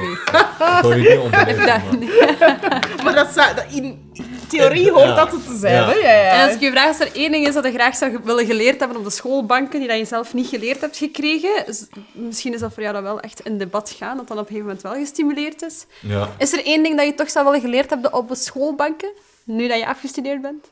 Sorry, 0.81 1.09
niet 1.09 1.19
ondernemen, 1.19 1.65
Dat- 1.65 1.99
maar- 2.39 2.89
Maar 3.03 3.15
dat 3.15 3.33
zou, 3.33 3.55
dat 3.55 3.65
in 3.71 4.11
theorie 4.47 4.91
hoort 4.91 5.03
Ja. 5.05 5.15
dat 5.15 5.31
het 5.31 5.45
te 5.47 5.57
zijn, 5.57 5.73
Ja. 5.73 5.85
hè? 5.89 5.93
Ja, 5.93 6.11
ja. 6.23 6.29
En 6.31 6.45
als 6.45 6.53
ik 6.55 6.59
je 6.61 6.71
vraag, 6.71 6.87
als 6.87 6.99
er 6.99 7.15
één 7.15 7.31
ding 7.31 7.47
is 7.47 7.53
dat 7.53 7.63
je 7.65 7.71
graag 7.71 7.95
zou 7.95 8.11
ge- 8.11 8.21
willen 8.23 8.45
geleerd 8.45 8.79
hebben 8.79 8.97
op 8.97 9.03
de 9.03 9.09
schoolbanken, 9.09 9.79
die 9.79 9.87
dat 9.87 9.97
je 9.97 10.05
zelf 10.05 10.33
niet 10.33 10.47
geleerd 10.47 10.81
hebt 10.81 10.97
gekregen, 10.97 11.67
is- 11.67 11.87
misschien 12.11 12.53
is 12.53 12.59
dat 12.59 12.73
voor 12.73 12.81
jou 12.81 12.93
dan 12.95 13.03
wel 13.03 13.19
echt 13.19 13.39
in 13.39 13.57
debat 13.57 13.95
gaan, 13.97 14.17
dat 14.17 14.27
dan 14.27 14.37
op 14.37 14.43
een 14.43 14.55
gegeven 14.55 14.65
moment 14.67 14.83
wel 14.83 14.93
gestimuleerd 15.03 15.61
is. 15.61 15.85
ja. 15.99 16.29
Is 16.37 16.53
er 16.53 16.65
één 16.65 16.83
ding 16.83 16.97
dat 16.97 17.05
je 17.05 17.15
toch 17.15 17.29
zou 17.29 17.45
willen 17.45 17.61
geleerd 17.61 17.89
hebben 17.89 18.13
op 18.13 18.27
de 18.27 18.35
schoolbanken, 18.35 19.09
nu 19.43 19.67
dat 19.67 19.77
je 19.79 19.87
afgestudeerd 19.87 20.41
bent? 20.41 20.71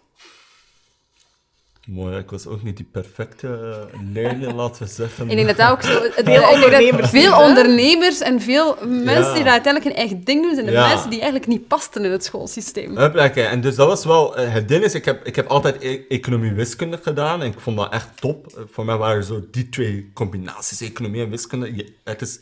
Mooi, 1.92 2.18
ik 2.18 2.30
was 2.30 2.48
ook 2.48 2.64
niet 2.64 2.78
die 2.78 2.88
perfecte 2.92 3.88
leerling, 4.14 4.54
laten 4.62 4.84
we 4.84 4.90
zeggen. 4.90 5.30
Ik 5.30 5.36
denk 5.36 5.48
dat 5.48 5.58
dat 5.58 5.70
ook 5.72 5.82
zo... 5.84 6.02
Het, 6.16 6.26
Veel 6.26 6.50
ondernemers 6.54 7.10
Veel 7.10 7.22
niet, 7.22 7.32
hè? 7.40 7.44
ondernemers 7.48 8.20
en 8.20 8.42
veel 8.42 8.78
mensen 8.88 9.14
Ja. 9.24 9.34
die 9.34 9.44
daar 9.44 9.52
uiteindelijk 9.52 9.86
een 9.86 10.00
eigen 10.00 10.24
ding 10.24 10.42
doen, 10.44 10.54
zijn 10.54 10.66
de 10.66 10.72
Ja. 10.72 10.88
mensen 10.88 11.10
die 11.10 11.20
eigenlijk 11.20 11.50
niet 11.52 11.68
pasten 11.68 12.06
in 12.06 12.12
het 12.12 12.24
schoolsysteem. 12.24 12.98
Hupplekke. 12.98 13.42
En 13.42 13.62
dus 13.62 13.76
dat 13.76 13.88
was 13.88 14.06
wel... 14.06 14.36
eh, 14.38 14.54
het 14.54 14.68
ding 14.68 14.84
is, 14.84 14.94
ik 14.94 15.06
heb, 15.06 15.26
ik 15.26 15.36
heb 15.36 15.48
altijd 15.48 15.84
e- 15.84 16.02
economie 16.10 16.52
wiskunde 16.52 17.00
gedaan. 17.02 17.42
En 17.42 17.48
ik 17.48 17.60
vond 17.60 17.78
dat 17.78 17.94
echt 17.94 18.10
top. 18.22 18.48
Eh, 18.48 18.64
voor 18.72 18.86
mij 18.86 18.98
waren 18.98 19.24
zo 19.24 19.44
die 19.52 19.70
twee 19.70 20.12
combinaties, 20.14 20.82
economie 20.82 21.24
en 21.24 21.30
wiskunde. 21.30 21.76
Je- 21.76 21.94
het 22.04 22.22
is 22.22 22.40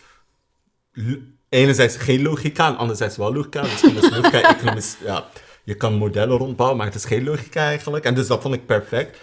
enerzijds 1.49 1.95
geen 1.97 2.21
logica 2.21 2.67
en 2.67 2.77
anderzijds 2.77 3.17
wel 3.17 3.33
logica. 3.33 3.61
Wiskunde 3.61 3.99
is 4.01 4.09
logica, 4.09 4.41
economie 4.55 4.79
is... 4.79 4.95
Ja, 5.03 5.25
je 5.63 5.75
kan 5.75 5.93
modellen 5.93 6.37
rondbouwen, 6.37 6.77
maar 6.77 6.85
het 6.87 6.95
is 6.95 7.05
geen 7.05 7.23
logica 7.23 7.61
eigenlijk. 7.61 8.05
En 8.05 8.13
dus 8.15 8.27
dat 8.27 8.41
vond 8.41 8.53
ik 8.53 8.65
perfect. 8.65 9.17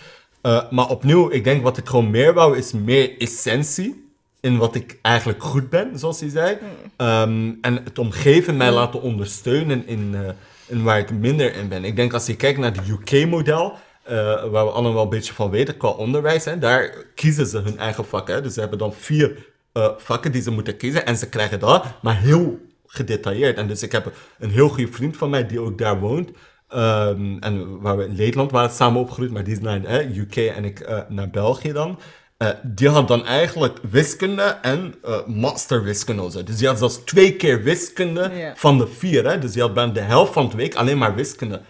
Eh, 0.45 0.71
maar 0.71 0.89
opnieuw, 0.89 1.31
ik 1.31 1.45
denk 1.45 1.63
wat 1.63 1.77
ik 1.77 1.89
gewoon 1.89 2.11
meer 2.11 2.35
wou, 2.35 2.57
is 2.57 2.73
meer 2.73 3.19
essentie 3.19 4.09
in 4.41 4.57
wat 4.57 4.75
ik 4.75 4.99
eigenlijk 5.03 5.43
goed 5.43 5.71
ben, 5.71 5.99
zoals 5.99 6.21
hij 6.21 6.29
zei. 6.29 6.59
Ehm, 6.97 7.53
en 7.61 7.85
het 7.85 7.99
omgeven 7.99 8.57
mij 8.57 8.71
laten 8.71 9.03
ondersteunen 9.03 9.87
in, 9.87 10.15
eh, 10.15 10.21
in 10.67 10.83
waar 10.83 10.99
ik 10.99 11.11
minder 11.11 11.55
in 11.55 11.69
ben. 11.69 11.85
Ik 11.85 11.97
denk 11.97 12.13
als 12.13 12.27
je 12.27 12.37
kijkt 12.37 12.59
naar 12.59 12.73
het 12.73 12.89
UK-model, 12.89 13.73
eh, 14.03 14.15
waar 14.25 14.65
we 14.65 14.71
allemaal 14.71 14.93
wel 14.93 15.03
een 15.03 15.09
beetje 15.09 15.35
van 15.35 15.51
weten 15.51 15.77
qua 15.77 15.89
onderwijs, 15.89 16.45
hè, 16.45 16.59
daar 16.59 17.05
kiezen 17.15 17.47
ze 17.47 17.59
hun 17.59 17.79
eigen 17.79 18.05
vak. 18.05 18.29
Hè. 18.29 18.41
Dus 18.41 18.55
ze 18.55 18.61
hebben 18.61 18.79
dan 18.79 18.93
vier 18.93 19.53
vakken 19.97 20.33
die 20.33 20.43
ze 20.43 20.51
moeten 20.51 20.77
kiezen 20.77 21.07
en 21.07 21.17
ze 21.17 21.29
krijgen 21.29 21.61
dat, 21.61 21.85
maar 22.03 22.19
heel 22.19 22.59
gedetailleerd. 22.87 23.57
En 23.57 23.67
dus 23.67 23.83
ik 23.83 23.93
heb 23.93 24.13
een 24.39 24.51
heel 24.51 24.69
goede 24.69 24.93
vriend 24.93 25.17
van 25.17 25.31
mij 25.31 25.47
die 25.47 25.61
ook 25.61 25.79
daar 25.79 26.01
woont. 26.01 26.31
Ehm, 26.69 27.37
en 27.41 27.81
waar 27.81 27.97
we 27.97 28.05
in 28.05 28.15
Nederland 28.15 28.51
waren 28.51 28.71
samen 28.71 29.01
opgegroeid, 29.01 29.31
maar 29.31 29.45
die 29.45 29.55
is 29.55 29.61
naar 29.61 29.81
de 29.83 30.11
UK 30.21 30.37
en 30.37 30.65
ik 30.65 30.81
eh, 30.81 30.99
naar 31.09 31.31
België 31.31 31.73
dan. 31.73 31.99
Eh, 32.37 32.49
die 32.63 32.89
had 32.89 33.09
dan 33.09 33.27
eigenlijk 33.27 33.79
wiskunde 33.91 34.43
en 34.43 34.95
eh 35.03 35.27
masterwiskunde. 35.27 36.23
of 36.23 36.33
zo. 36.33 36.43
Dus 36.43 36.57
die 36.57 36.67
had 36.67 36.79
zelfs 36.79 36.97
twee 37.05 37.37
keer 37.37 37.63
wiskunde 37.63 38.53
van 38.55 38.79
de 38.79 38.87
vier. 38.87 39.29
Hè? 39.31 39.39
Dus 39.39 39.53
die 39.53 39.63
had 39.63 39.75
bijna 39.75 39.93
de 39.93 40.01
helft 40.01 40.33
van 40.33 40.49
de 40.49 40.57
week 40.57 40.75
alleen 40.75 40.99
maar 40.99 41.15
wiskunde. 41.15 41.61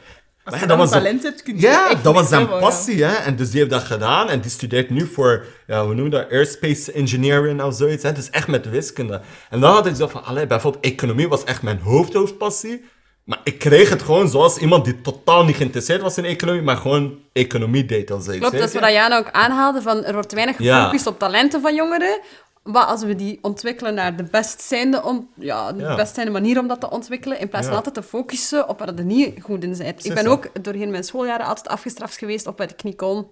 Als 0.44 0.60
je 0.60 0.66
ja, 0.68 0.76
zijn- 0.76 0.88
talent 0.88 1.22
hebt, 1.22 1.42
kun 1.42 1.54
je 1.56 1.60
ja, 1.60 1.90
echt 1.90 2.04
dat 2.04 2.14
was 2.14 2.28
zijn 2.28 2.40
hebben, 2.40 2.58
ja. 2.58 2.64
passie, 2.64 3.04
hè. 3.04 3.14
En 3.14 3.36
dus 3.36 3.50
die 3.50 3.58
heeft 3.58 3.70
dat 3.70 3.82
gedaan 3.82 4.28
en 4.28 4.40
die 4.40 4.50
studeert 4.50 4.90
nu 4.90 5.06
voor, 5.06 5.44
ja, 5.66 5.84
hoe 5.84 5.94
noemen 5.94 6.10
dat, 6.10 6.30
airspace 6.30 6.92
engineering 6.92 7.62
of 7.62 7.74
zoiets, 7.74 8.02
hè. 8.02 8.12
Dus 8.12 8.30
echt 8.30 8.48
met 8.48 8.70
wiskunde. 8.70 9.20
En 9.50 9.60
dan 9.60 9.72
had 9.72 9.86
ik 9.86 9.94
zo 9.94 10.06
van, 10.06 10.24
allee, 10.24 10.46
bijvoorbeeld 10.46 10.84
economie 10.84 11.28
was 11.28 11.44
echt 11.44 11.62
mijn 11.62 11.78
hoofdhoofdpassie. 11.80 12.84
Maar 13.24 13.40
ik 13.44 13.58
kreeg 13.58 13.90
het 13.90 14.02
gewoon 14.02 14.28
zoals 14.28 14.58
iemand 14.58 14.84
die 14.84 15.00
totaal 15.00 15.44
niet 15.44 15.56
geïnteresseerd 15.56 16.02
was 16.02 16.18
in 16.18 16.24
economie, 16.24 16.62
maar 16.62 16.76
gewoon 16.76 17.18
economie 17.32 17.84
deed 17.84 18.08
zoiets. 18.08 18.26
Klopt, 18.38 18.58
dat 18.58 18.74
is 18.74 18.80
wat 18.80 18.90
Jana 18.90 19.16
ook 19.18 19.30
aanhaalde, 19.30 19.82
van 19.82 20.04
er 20.04 20.12
wordt 20.12 20.32
weinig 20.32 20.58
Ja. 20.58 20.76
gefocust 20.78 21.06
op 21.06 21.18
talenten 21.18 21.60
van 21.60 21.74
jongeren. 21.74 22.20
Maar 22.62 22.84
als 22.84 23.02
we 23.02 23.14
die 23.14 23.38
ontwikkelen 23.42 23.94
naar 23.94 24.16
de 24.16 24.22
best 24.22 24.60
zijnde, 24.60 25.02
om, 25.02 25.28
ja, 25.34 25.72
de 25.72 25.82
Ja. 25.82 25.94
best 25.94 26.14
zijnde 26.14 26.32
manier 26.32 26.58
om 26.58 26.66
dat 26.68 26.80
te 26.80 26.90
ontwikkelen, 26.90 27.40
in 27.40 27.48
plaats 27.48 27.64
van 27.66 27.72
Ja. 27.74 27.78
altijd 27.84 27.94
te 27.94 28.10
focussen 28.10 28.68
op 28.68 28.78
waar 28.78 28.88
je 28.92 28.94
er 28.98 29.04
niet 29.04 29.42
goed 29.42 29.62
in 29.64 29.76
bent. 29.76 30.04
Ik 30.04 30.14
ben 30.14 30.26
ook 30.26 30.64
doorheen 30.64 30.90
mijn 30.90 31.04
schooljaren 31.04 31.46
altijd 31.46 31.68
afgestraft 31.68 32.16
geweest 32.18 32.46
op 32.46 32.58
wat 32.58 32.70
ik 32.70 32.82
niet 32.82 32.96
kon. 32.96 33.26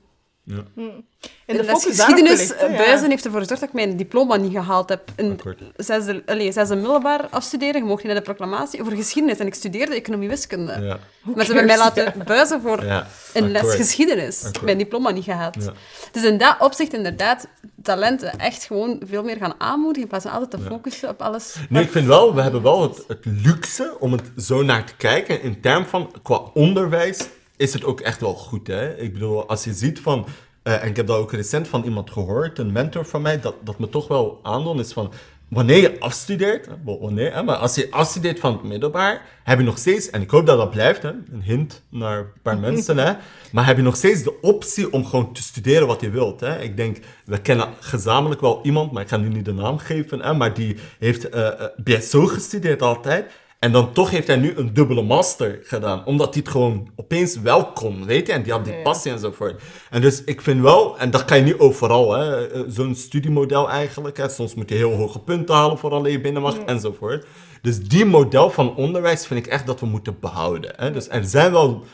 En 0.47 1.05
En 1.47 1.57
de 1.57 1.64
dat 1.64 1.66
focus 1.66 1.97
daarop 1.97 2.16
geschiedenis 2.16 2.40
gelegd, 2.40 2.61
hè, 2.61 2.66
ja. 2.66 2.76
buizen 2.76 3.11
heeft 3.11 3.24
ervoor 3.24 3.40
gezorgd 3.40 3.61
dat 3.61 3.70
ik 3.70 3.74
mijn 3.74 3.97
diploma 3.97 4.36
niet 4.36 4.53
gehaald 4.53 4.88
heb. 4.88 5.11
In 5.16 5.32
Akkoord. 5.32 5.61
zesde, 5.76 6.22
allee, 6.26 6.53
zesde 6.53 6.74
middelbaar 6.74 7.26
afstuderen, 7.30 7.80
je 7.80 7.86
mocht 7.86 8.03
niet 8.03 8.12
naar 8.12 8.22
de 8.22 8.32
proclamatie, 8.32 8.80
over 8.80 8.97
geschiedenis. 8.97 9.38
En 9.38 9.47
ik 9.47 9.55
studeerde 9.55 9.95
economie-wiskunde. 9.95 10.72
Ja. 10.72 10.99
Maar 11.34 11.45
ze 11.45 11.53
hebben 11.53 11.66
mij 11.66 11.78
laten 11.78 12.12
buizen 12.24 12.61
voor 12.61 12.84
Ja, 12.84 13.07
een 13.32 13.51
les 13.51 13.74
geschiedenis. 13.74 14.45
Akkoord. 14.45 14.64
Mijn 14.64 14.78
diploma 14.78 15.11
niet 15.11 15.24
gehad. 15.24 15.57
Ja. 15.61 15.72
Dus 16.12 16.24
in 16.24 16.38
dat 16.38 16.57
opzicht 16.59 16.95
inderdaad 16.95 17.47
talenten 17.82 18.38
echt 18.38 18.64
gewoon 18.64 19.01
veel 19.07 19.22
meer 19.22 19.36
gaan 19.36 19.55
aanmoedigen 19.59 20.03
in 20.03 20.09
plaats 20.09 20.24
van 20.24 20.32
altijd 20.32 20.51
te 20.51 20.68
focussen 20.68 21.09
op 21.09 21.22
alles. 21.22 21.57
Nee, 21.68 21.82
ik 21.82 21.90
vind 21.90 22.07
wel, 22.07 22.34
we 22.34 22.43
hebben 22.43 22.62
wel 22.62 22.82
het, 22.82 23.05
het 23.09 23.24
luxe 23.24 23.97
om 24.01 24.12
het 24.12 24.22
zo 24.36 24.62
naar 24.62 24.84
te 24.84 24.97
kijken. 24.97 25.43
In 25.43 25.61
termen 25.61 25.88
van, 25.88 26.12
qua 26.22 26.36
onderwijs 26.55 27.28
is 27.57 27.73
het 27.73 27.85
ook 27.85 28.01
echt 28.01 28.21
wel 28.21 28.35
goed. 28.35 28.67
Hè? 28.67 28.97
Ik 28.97 29.13
bedoel, 29.13 29.49
als 29.49 29.65
je 29.65 29.73
ziet 29.73 30.01
van, 30.01 30.27
eh, 30.63 30.83
en 30.83 30.89
ik 30.89 30.97
heb 30.97 31.07
dat 31.07 31.19
ook 31.19 31.33
recent 31.33 31.69
van 31.69 31.83
iemand 31.85 32.11
gehoord, 32.11 32.59
een 32.59 32.73
mentor 32.73 33.05
van 33.05 33.23
mij, 33.23 33.41
dat, 33.41 33.55
dat 33.65 33.79
me 33.79 33.89
toch 33.89 34.09
wel 34.09 34.41
aandoen 34.43 34.79
is 34.79 34.93
van, 34.93 35.13
wanneer 35.53 35.81
je 35.81 36.01
afstudeert, 36.01 36.67
hè, 36.67 36.73
wanneer, 36.85 37.35
hè, 37.35 37.43
maar 37.43 37.57
als 37.57 37.75
je 37.75 37.91
afstudeert 37.91 38.41
van 38.41 38.53
het 38.53 38.63
middelbaar, 38.63 39.23
heb 39.45 39.59
je 39.59 39.65
nog 39.65 39.79
steeds, 39.79 40.11
en 40.11 40.23
ik 40.23 40.31
hoop 40.31 40.47
dat 40.47 40.59
dat 40.59 40.71
blijft, 40.71 41.03
hè, 41.03 41.09
een 41.09 41.43
hint 41.43 41.83
naar 41.89 42.19
een 42.19 42.27
paar 42.43 42.59
mensen, 42.69 42.99
hè, 42.99 43.13
maar 43.53 43.67
heb 43.67 43.77
je 43.77 43.83
nog 43.83 43.97
steeds 43.97 44.23
de 44.23 44.41
optie 44.41 44.93
om 44.93 45.07
gewoon 45.07 45.33
te 45.33 45.43
studeren 45.43 45.87
wat 45.87 46.01
je 46.01 46.11
wilt. 46.11 46.41
Hè. 46.41 46.61
Ik 46.61 46.77
denk, 46.77 46.99
we 47.25 47.41
kennen 47.41 47.69
gezamenlijk 47.81 48.41
wel 48.41 48.61
iemand, 48.63 48.93
maar 48.93 49.03
ik 49.03 49.09
ga 49.09 49.17
nu 49.17 49.29
niet 49.29 49.45
de 49.45 49.53
naam 49.53 49.79
geven, 49.79 50.21
hè, 50.21 50.35
maar 50.35 50.55
die 50.55 50.77
heeft 50.99 51.29
eh 51.29 51.49
eh, 51.49 51.69
BSO 51.77 52.27
gestudeerd 52.27 52.83
altijd. 52.83 53.31
En 53.63 53.73
dan 53.73 53.93
toch 53.93 54.11
heeft 54.11 54.27
hij 54.27 54.37
nu 54.37 54.53
een 54.57 54.75
dubbele 54.75 55.03
master 55.03 55.59
gedaan. 55.63 56.05
Omdat 56.05 56.35
hij 56.35 56.43
het 56.43 56.53
gewoon 56.53 56.89
opeens 56.97 57.41
wel 57.41 57.67
kon, 57.67 58.05
weet 58.05 58.27
je. 58.27 58.33
En 58.33 58.43
die 58.43 58.53
had 58.53 58.65
die 58.65 58.83
passie 58.83 59.13
enzovoort. 59.13 59.63
En 59.91 60.01
dus 60.01 60.25
ik 60.25 60.41
vind 60.41 60.61
wel, 60.61 60.99
en 60.99 61.11
dat 61.11 61.25
kan 61.25 61.37
je 61.37 61.43
niet 61.45 61.59
overal, 61.59 62.13
hè. 62.13 62.47
eh, 62.49 62.61
Zo'n 62.69 62.95
studiemodel 62.95 63.71
eigenlijk. 63.71 64.17
Hè. 64.17 64.29
Soms 64.29 64.55
moet 64.55 64.69
je 64.69 64.75
heel 64.75 64.93
hoge 64.95 65.19
punten 65.19 65.55
halen 65.55 65.79
voordat 65.79 66.11
je 66.11 66.21
binnen 66.21 66.43
mag, 66.43 66.59
enzovoort. 66.59 67.27
Dus 67.63 67.81
die 67.81 68.05
model 68.05 68.51
van 68.51 68.77
onderwijs 68.77 69.27
vind 69.27 69.47
ik 69.47 69.53
echt 69.53 69.67
dat 69.67 69.81
we 69.81 69.87
moeten 69.87 70.17
behouden. 70.21 70.73
Hè. 70.77 70.91
Dus 70.91 71.09
er 71.09 71.25
zijn 71.25 71.53
wel 71.53 71.85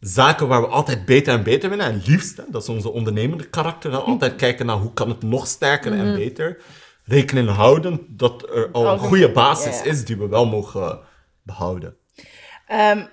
zaken 0.00 0.48
waar 0.48 0.60
we 0.60 0.66
altijd 0.68 1.04
beter 1.04 1.34
en 1.34 1.42
beter 1.42 1.70
willen. 1.70 1.86
En 1.86 2.02
liefst, 2.04 2.36
hè, 2.36 2.42
dat 2.48 2.62
is 2.62 2.68
onze 2.68 2.92
ondernemende 2.92 3.44
karakter. 3.44 3.90
Hè. 3.92 3.98
Altijd 3.98 4.36
kijken 4.44 4.66
naar 4.66 4.76
hoe 4.76 4.92
kan 4.92 5.08
het 5.08 5.22
nog 5.22 5.46
sterker 5.46 5.92
en 5.92 6.14
beter. 6.14 6.58
Rekening 7.04 7.48
houden 7.48 8.00
dat 8.08 8.46
er 8.54 8.68
al 8.72 8.86
een 8.86 8.98
goede 8.98 9.30
basis 9.32 9.82
is 9.82 10.04
die 10.04 10.16
we 10.16 10.28
wel 10.28 10.46
mogen 10.46 10.98
behouden. 11.46 11.96
Ehm, 12.66 13.06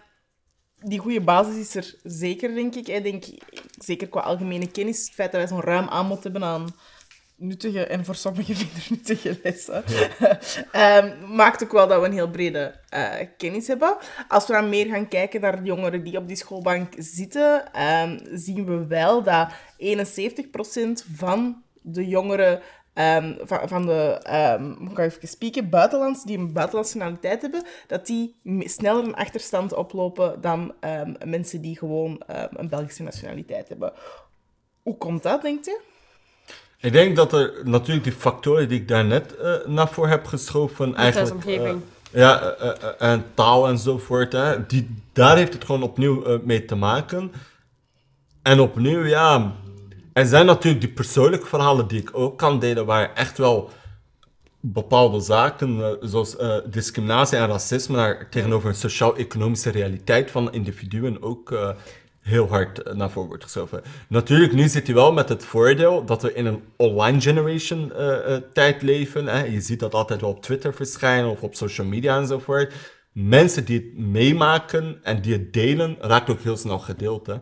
die 0.79 0.99
goede 0.99 1.21
basis 1.21 1.55
is 1.55 1.75
er 1.75 1.95
zeker, 2.03 2.55
denk 2.55 2.75
ik. 2.75 2.87
Ik 2.87 3.03
denk, 3.03 3.23
zeker 3.77 4.07
qua 4.07 4.19
algemene 4.19 4.71
kennis, 4.71 5.05
het 5.05 5.13
feit 5.13 5.31
dat 5.31 5.39
wij 5.41 5.49
zo'n 5.49 5.61
ruim 5.61 5.87
aanbod 5.87 6.23
hebben 6.23 6.43
aan 6.43 6.73
nuttige 7.35 7.85
en 7.85 8.05
voor 8.05 8.15
sommigen 8.15 8.55
minder 8.65 8.85
nuttige 8.89 9.39
lessen, 9.43 9.83
ehm, 10.71 11.35
maakt 11.35 11.63
ook 11.63 11.71
wel 11.71 11.87
dat 11.87 11.99
we 11.99 12.05
een 12.05 12.13
heel 12.13 12.29
brede 12.29 12.79
eh, 12.89 13.27
kennis 13.37 13.67
hebben. 13.67 13.97
Als 14.27 14.47
we 14.47 14.53
dan 14.53 14.69
meer 14.69 14.85
gaan 14.85 15.07
kijken 15.07 15.41
naar 15.41 15.57
de 15.57 15.67
jongeren 15.67 16.03
die 16.03 16.17
op 16.17 16.27
die 16.27 16.37
schoolbank 16.37 16.93
zitten, 16.97 17.73
ehm, 17.73 18.19
zien 18.31 18.65
we 18.65 18.87
wel 18.87 19.23
dat 19.23 19.53
71% 19.77 21.05
van 21.15 21.63
de 21.81 22.07
jongeren 22.07 22.61
ehm, 22.93 23.33
van, 23.41 23.67
van 23.67 23.85
de, 23.85 24.19
ehm, 24.23 24.73
kan 24.93 25.05
ik 25.05 25.13
even 25.13 25.27
spieken, 25.27 25.69
buitenlands, 25.69 26.23
die 26.23 26.37
een 26.37 26.53
buitenlandse 26.53 26.97
nationaliteit 26.97 27.41
hebben, 27.41 27.63
dat 27.87 28.05
die 28.05 28.35
sneller 28.59 29.03
een 29.03 29.15
achterstand 29.15 29.73
oplopen 29.73 30.41
dan 30.41 30.73
ehm, 30.79 31.13
mensen 31.25 31.61
die 31.61 31.77
gewoon 31.77 32.21
een 32.27 32.69
Belgische 32.69 33.03
nationaliteit 33.03 33.69
hebben. 33.69 33.93
Hoe 34.83 34.97
komt 34.97 35.23
dat, 35.23 35.41
denkt 35.41 35.67
u? 35.67 35.77
Ik 36.83 36.91
denk 36.91 37.15
dat 37.15 37.33
er 37.33 37.53
natuurlijk 37.63 38.03
die 38.03 38.13
factoren 38.13 38.67
die 38.67 38.79
ik 38.79 38.87
daarnet 38.87 39.35
eh 39.35 39.53
naar 39.65 39.87
voor 39.87 40.07
heb 40.07 40.25
geschoven, 40.25 40.95
eigenlijk... 40.95 41.29
thuisomgeving. 41.29 41.81
eh, 42.11 42.19
ja, 42.19 42.41
eh, 42.41 43.11
en 43.11 43.25
taal 43.33 43.67
enzovoort, 43.67 44.31
hè, 44.31 44.65
die, 44.65 44.95
daar 45.13 45.37
heeft 45.37 45.53
het 45.53 45.65
gewoon 45.65 45.83
opnieuw 45.83 46.39
mee 46.43 46.65
te 46.65 46.75
maken. 46.75 47.31
En 48.41 48.59
opnieuw, 48.59 49.05
ja, 49.05 49.55
er 50.13 50.25
zijn 50.25 50.45
natuurlijk 50.45 50.83
die 50.83 50.93
persoonlijke 50.93 51.45
verhalen 51.47 51.87
die 51.87 52.01
ik 52.01 52.09
ook 52.13 52.37
kan 52.37 52.59
delen, 52.59 52.85
waar 52.85 53.13
echt 53.13 53.37
wel 53.37 53.69
bepaalde 54.59 55.19
zaken, 55.19 55.83
eh, 55.83 55.91
zoals 56.01 56.37
eh, 56.37 56.57
discriminatie 56.65 57.37
en 57.37 57.47
racisme, 57.47 57.95
naar, 57.95 58.29
tegenover 58.29 58.69
een 58.69 58.75
sociaal-economische 58.75 59.69
realiteit 59.69 60.31
van 60.31 60.53
individuen 60.53 61.21
ook 61.21 61.51
eh, 61.51 61.69
heel 62.21 62.47
hard 62.47 62.93
naar 62.93 63.11
voren 63.11 63.29
wordt 63.29 63.43
geschoven. 63.43 63.81
Natuurlijk, 64.07 64.53
nu 64.53 64.67
zit 64.67 64.85
hij 64.85 64.95
wel 64.95 65.13
met 65.13 65.29
het 65.29 65.45
voordeel 65.45 66.05
dat 66.05 66.21
we 66.21 66.33
in 66.33 66.45
een 66.45 66.63
online 66.75 67.21
generation 67.21 67.91
tijd 68.53 68.81
leven. 68.81 69.27
Hè. 69.27 69.43
Je 69.43 69.61
ziet 69.61 69.79
dat 69.79 69.93
altijd 69.93 70.21
wel 70.21 70.29
op 70.29 70.41
Twitter 70.41 70.73
verschijnen 70.73 71.29
of 71.29 71.41
op 71.41 71.55
social 71.55 71.87
media 71.87 72.17
enzovoort. 72.17 72.73
Mensen 73.13 73.65
die 73.65 73.77
het 73.79 73.97
meemaken 73.97 74.99
en 75.03 75.21
die 75.21 75.33
het 75.33 75.53
delen, 75.53 75.97
raakt 75.99 76.29
ook 76.29 76.39
heel 76.39 76.57
snel 76.57 76.79
gedeeld. 76.79 77.27
Hè. 77.27 77.35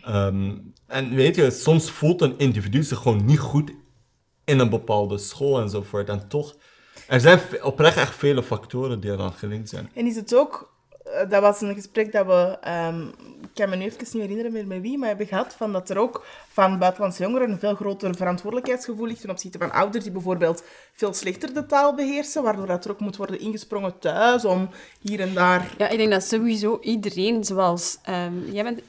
Ehm, 0.00 0.54
en 0.86 1.14
weet 1.14 1.36
je, 1.36 1.50
soms 1.50 1.90
voelt 1.90 2.20
een 2.20 2.38
individu 2.38 2.82
zich 2.82 2.98
gewoon 2.98 3.24
niet 3.24 3.38
goed 3.38 3.70
in 4.44 4.58
een 4.58 4.70
bepaalde 4.70 5.18
school 5.18 5.60
enzovoort. 5.60 6.08
En 6.08 6.28
toch, 6.28 6.56
er 7.08 7.20
zijn 7.20 7.40
oprecht 7.62 7.96
echt 7.96 8.14
vele 8.14 8.42
factoren 8.42 9.00
die 9.00 9.10
eraan 9.10 9.32
gelinkt 9.32 9.68
zijn. 9.68 9.90
En 9.94 10.06
is 10.06 10.16
het 10.16 10.34
ook, 10.34 10.75
dat 11.28 11.42
was 11.42 11.60
een 11.60 11.74
gesprek 11.74 12.12
dat 12.12 12.26
we, 12.26 12.58
ehm, 12.60 13.02
ik 13.42 13.48
kan 13.54 13.68
me 13.68 13.76
nu 13.76 13.84
even 13.84 13.98
niet 13.98 14.12
herinneren 14.12 14.52
meer 14.52 14.66
met 14.66 14.80
wie, 14.80 14.98
maar 14.98 15.08
hebben 15.08 15.26
gehad, 15.26 15.54
van 15.54 15.72
dat 15.72 15.90
er 15.90 15.98
ook 15.98 16.24
van 16.48 16.78
buitenlandse 16.78 17.22
jongeren 17.22 17.50
een 17.50 17.58
veel 17.58 17.74
groter 17.74 18.14
verantwoordelijkheidsgevoel 18.16 19.06
ligt 19.06 19.20
ten 19.20 19.30
opzichte 19.30 19.58
van 19.58 19.72
ouders 19.72 20.04
die 20.04 20.12
bijvoorbeeld 20.12 20.62
veel 20.92 21.14
slechter 21.14 21.54
de 21.54 21.66
taal 21.66 21.94
beheersen, 21.94 22.42
waardoor 22.42 22.66
dat 22.66 22.84
er 22.84 22.90
ook 22.90 23.00
moet 23.00 23.16
worden 23.16 23.40
ingesprongen 23.40 23.98
thuis 23.98 24.44
om 24.44 24.68
hier 25.00 25.20
en 25.20 25.34
daar... 25.34 25.74
Ja, 25.78 25.88
ik 25.88 25.98
denk 25.98 26.10
dat 26.10 26.24
sowieso 26.24 26.78
iedereen, 26.80 27.44
zoals... 27.44 27.98
ehm, 28.02 28.50
jij 28.50 28.62
bent 28.62 28.80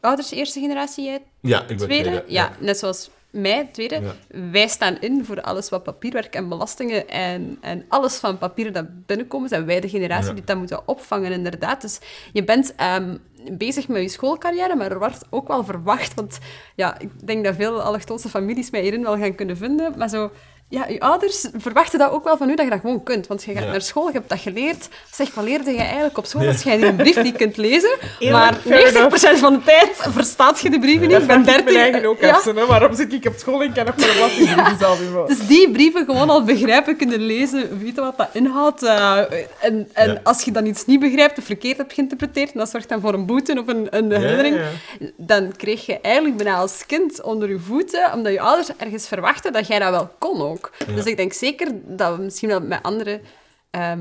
ouders 0.00 0.30
eerste 0.30 0.60
generatie, 0.60 1.04
jij 1.04 1.22
Ja, 1.40 1.60
ik 1.60 1.66
ben 1.66 1.76
tweede? 1.76 2.08
tweede, 2.08 2.32
ja. 2.32 2.52
net 2.58 2.78
zoals 2.78 3.10
mij, 3.34 3.68
tweede. 3.72 4.00
Ja. 4.00 4.14
Wij 4.50 4.68
staan 4.68 5.00
in 5.00 5.24
voor 5.24 5.40
alles 5.40 5.68
wat 5.68 5.82
papierwerk 5.82 6.34
en 6.34 6.48
belastingen 6.48 7.08
en, 7.08 7.58
en 7.60 7.84
alles 7.88 8.16
van 8.16 8.38
papieren 8.38 8.72
dat 8.72 9.06
binnenkomen, 9.06 9.48
zijn 9.48 9.64
wij 9.66 9.80
de 9.80 9.88
generatie 9.88 10.28
Ja. 10.28 10.34
die 10.34 10.44
dat 10.44 10.56
moeten 10.56 10.88
opvangen, 10.88 11.32
inderdaad. 11.32 11.80
Dus 11.80 12.00
je 12.32 12.44
bent 12.44 12.74
ehm, 12.74 13.16
bezig 13.52 13.88
met 13.88 14.02
je 14.02 14.08
schoolcarrière, 14.08 14.74
maar 14.76 14.90
er 14.90 14.98
wordt 14.98 15.26
ook 15.30 15.48
wel 15.48 15.64
verwacht, 15.64 16.14
want 16.14 16.38
ja, 16.74 16.98
ik 16.98 17.26
denk 17.26 17.44
dat 17.44 17.54
veel 17.54 17.82
allochtoonse 17.82 18.28
families 18.28 18.70
mij 18.70 18.80
hierin 18.80 19.02
wel 19.02 19.18
gaan 19.18 19.34
kunnen 19.34 19.56
vinden, 19.56 19.92
maar 19.98 20.08
zo... 20.08 20.30
Ja, 20.74 20.86
je 20.88 21.00
ouders 21.00 21.46
verwachten 21.56 21.98
dat 21.98 22.10
ook 22.10 22.24
wel 22.24 22.36
van 22.36 22.50
u, 22.50 22.54
dat 22.54 22.64
je 22.64 22.70
dat 22.70 22.80
gewoon 22.80 23.02
kunt. 23.02 23.26
Want 23.26 23.44
je 23.44 23.52
gaat 23.52 23.62
Ja. 23.62 23.70
naar 23.70 23.80
school, 23.82 24.06
je 24.06 24.12
hebt 24.12 24.28
dat 24.28 24.40
geleerd. 24.40 24.88
Zeg, 25.12 25.34
wat 25.34 25.44
leerde 25.44 25.70
je 25.70 25.78
eigenlijk 25.78 26.18
op 26.18 26.26
school 26.26 26.46
als 26.46 26.62
jij 26.62 26.82
een 26.82 26.96
brief 26.96 27.22
niet 27.22 27.36
kunt 27.36 27.56
lezen? 27.56 27.96
maar 28.30 28.54
fair 28.54 28.92
90% 29.36 29.38
van 29.38 29.52
de 29.52 29.62
tijd 29.64 29.88
verstaat 29.92 30.60
je 30.60 30.70
de 30.70 30.78
brieven 30.78 31.08
niet. 31.08 31.20
Ik 31.20 31.26
ben 31.26 31.38
Ik 31.38 31.44
ben 31.44 31.54
30. 31.54 31.76
eigen 31.76 32.04
ook 32.04 32.20
ja. 32.20 32.40
hè. 32.44 32.66
Waarom 32.66 32.94
zit 32.94 33.12
ik 33.12 33.26
op 33.26 33.34
school 33.36 33.62
en 33.62 33.72
kan 33.72 33.84
nog 33.86 33.94
voor 33.96 34.08
een 34.08 34.14
belastingbrief 34.14 34.78
zelf 34.78 35.00
in 35.00 35.26
Dus 35.26 35.46
die 35.46 35.70
brieven 35.70 36.04
gewoon 36.04 36.30
al 36.30 36.44
begrijpen, 36.44 36.96
kunnen 36.96 37.20
lezen, 37.20 37.78
weten 37.78 38.02
wat 38.02 38.16
dat 38.16 38.28
inhoudt. 38.32 38.82
eh, 38.82 39.18
en 39.60 39.88
en 39.92 40.12
Ja. 40.12 40.20
als 40.22 40.42
je 40.42 40.50
dan 40.52 40.66
iets 40.66 40.86
niet 40.86 41.00
begrijpt 41.00 41.38
of 41.38 41.44
verkeerd 41.44 41.76
hebt 41.76 41.92
geïnterpreteerd, 41.92 42.52
en 42.52 42.58
dat 42.58 42.70
zorgt 42.70 42.88
dan 42.88 43.00
voor 43.00 43.14
een 43.14 43.26
boete 43.26 43.58
of 43.60 43.66
een, 43.66 43.86
een 43.90 44.12
herinnering, 44.12 44.56
ja. 44.56 45.06
dan 45.16 45.56
kreeg 45.56 45.86
je 45.86 45.98
eigenlijk 46.00 46.36
bijna 46.36 46.56
als 46.56 46.86
kind 46.86 47.22
onder 47.22 47.48
je 47.48 47.58
voeten, 47.58 48.12
omdat 48.14 48.32
je 48.32 48.40
ouders 48.40 48.68
ergens 48.76 49.08
verwachten 49.08 49.52
dat 49.52 49.66
jij 49.66 49.78
dat 49.78 49.90
wel 49.90 50.10
kon 50.18 50.42
ook. 50.42 50.63
Dus 50.86 51.04
ik 51.04 51.16
denk 51.16 51.32
zeker 51.32 51.68
dat 51.96 52.16
we 52.16 52.22
misschien 52.22 52.48
wel 52.48 52.60
met 52.60 52.82
andere... 52.82 53.20
ehm, 53.70 54.00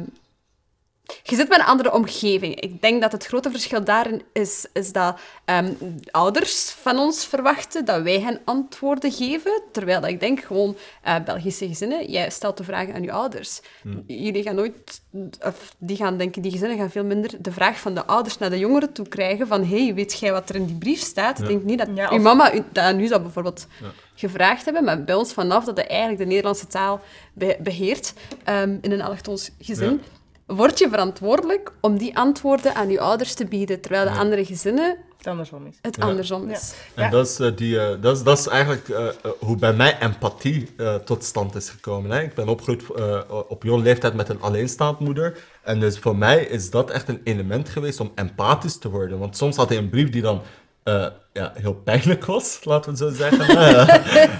je 1.23 1.35
zit 1.35 1.49
met 1.49 1.59
een 1.59 1.65
andere 1.65 1.93
omgeving. 1.93 2.59
Ik 2.59 2.81
denk 2.81 3.01
dat 3.01 3.11
het 3.11 3.25
grote 3.25 3.51
verschil 3.51 3.83
daarin 3.83 4.21
is, 4.33 4.65
is 4.73 4.91
dat 4.91 5.19
ehm, 5.45 5.73
ouders 6.11 6.69
van 6.69 6.97
ons 6.99 7.25
verwachten 7.25 7.85
dat 7.85 8.01
wij 8.01 8.19
hen 8.19 8.39
antwoorden 8.43 9.11
geven, 9.11 9.61
terwijl 9.71 10.01
dat 10.01 10.09
ik 10.09 10.19
denk 10.19 10.39
gewoon 10.39 10.75
eh, 11.01 11.15
Belgische 11.25 11.67
gezinnen, 11.67 12.11
jij 12.11 12.29
stelt 12.29 12.57
de 12.57 12.63
vragen 12.63 12.93
aan 12.93 13.03
je 13.03 13.11
ouders. 13.11 13.61
Jullie 14.07 14.43
gaan 14.43 14.55
nooit, 14.55 15.01
of 15.41 15.75
die 15.77 15.97
gaan 15.97 16.17
denken, 16.17 16.41
die 16.41 16.51
gezinnen 16.51 16.77
gaan 16.77 16.91
veel 16.91 17.03
minder 17.05 17.31
de 17.39 17.51
vraag 17.51 17.79
van 17.79 17.93
de 17.95 18.05
ouders 18.05 18.37
naar 18.37 18.49
de 18.49 18.59
jongeren 18.59 18.93
toe 18.93 19.07
krijgen 19.07 19.47
van 19.47 19.65
hey, 19.65 19.93
weet 19.93 20.19
jij 20.19 20.31
wat 20.31 20.49
er 20.49 20.55
in 20.55 20.65
die 20.65 20.75
brief 20.77 20.99
staat? 21.01 21.39
Ik 21.39 21.47
denk 21.47 21.63
niet 21.63 21.77
dat 21.77 21.87
Ja, 21.95 22.11
uw 22.11 22.21
mama 22.21 22.53
u, 22.53 22.63
dat 22.71 22.83
aan 22.83 22.99
u 22.99 23.07
zou 23.07 23.21
bijvoorbeeld 23.21 23.67
gevraagd 24.15 24.65
hebben, 24.65 24.83
maar 24.83 25.03
bij 25.03 25.15
ons 25.15 25.33
vanaf 25.33 25.65
dat 25.65 25.77
je 25.77 25.83
eigenlijk 25.83 26.19
de 26.19 26.25
Nederlandse 26.25 26.67
taal 26.67 27.01
be- 27.33 27.57
beheert 27.59 28.13
ehm, 28.43 28.77
in 28.81 28.91
een 28.91 29.01
allochtoons 29.01 29.49
gezin, 29.59 30.01
word 30.45 30.79
je 30.79 30.89
verantwoordelijk 30.89 31.71
om 31.81 31.97
die 31.97 32.17
antwoorden 32.17 32.75
aan 32.75 32.89
je 32.89 32.99
ouders 32.99 33.33
te 33.33 33.45
bieden, 33.45 33.81
terwijl 33.81 34.05
de 34.05 34.19
andere 34.19 34.45
gezinnen 34.45 34.97
Het 35.17 35.27
andersom 35.27 35.65
is. 35.67 35.77
het 35.81 35.95
Ja. 35.95 36.03
andersom 36.05 36.49
is. 36.49 36.73
En 36.95 37.03
Ja. 37.03 37.09
dat, 37.09 37.27
is, 37.27 37.39
eh, 37.39 37.51
die, 37.55 37.79
eh, 37.79 38.01
dat, 38.01 38.17
is, 38.17 38.23
dat 38.23 38.37
is 38.39 38.47
eigenlijk 38.47 38.89
eh, 38.89 39.07
hoe 39.39 39.57
bij 39.57 39.73
mij 39.73 39.97
empathie 39.99 40.69
eh, 40.77 40.95
tot 40.95 41.23
stand 41.23 41.55
is 41.55 41.69
gekomen. 41.69 42.11
Hè. 42.11 42.21
Ik 42.21 42.33
ben 42.33 42.47
opgegroeid 42.47 42.83
eh, 42.95 43.19
op 43.47 43.63
jonge 43.63 43.81
leeftijd 43.83 44.13
met 44.13 44.29
een 44.29 44.41
alleenstaand 44.41 44.99
moeder. 44.99 45.37
En 45.63 45.79
dus 45.79 45.99
voor 45.99 46.15
mij 46.17 46.43
is 46.43 46.69
dat 46.69 46.89
echt 46.89 47.07
een 47.09 47.21
element 47.23 47.69
geweest 47.69 47.99
om 47.99 48.11
empathisch 48.15 48.77
te 48.77 48.89
worden. 48.89 49.19
Want 49.19 49.37
soms 49.37 49.55
had 49.55 49.69
hij 49.69 49.77
een 49.77 49.89
brief 49.89 50.09
die 50.09 50.21
dan 50.21 50.41
eh, 50.83 51.05
ja, 51.33 51.51
heel 51.55 51.73
pijnlijk 51.73 52.25
was, 52.25 52.59
laten 52.63 52.91
we 52.91 52.97
zo 52.97 53.09
zeggen. 53.09 53.41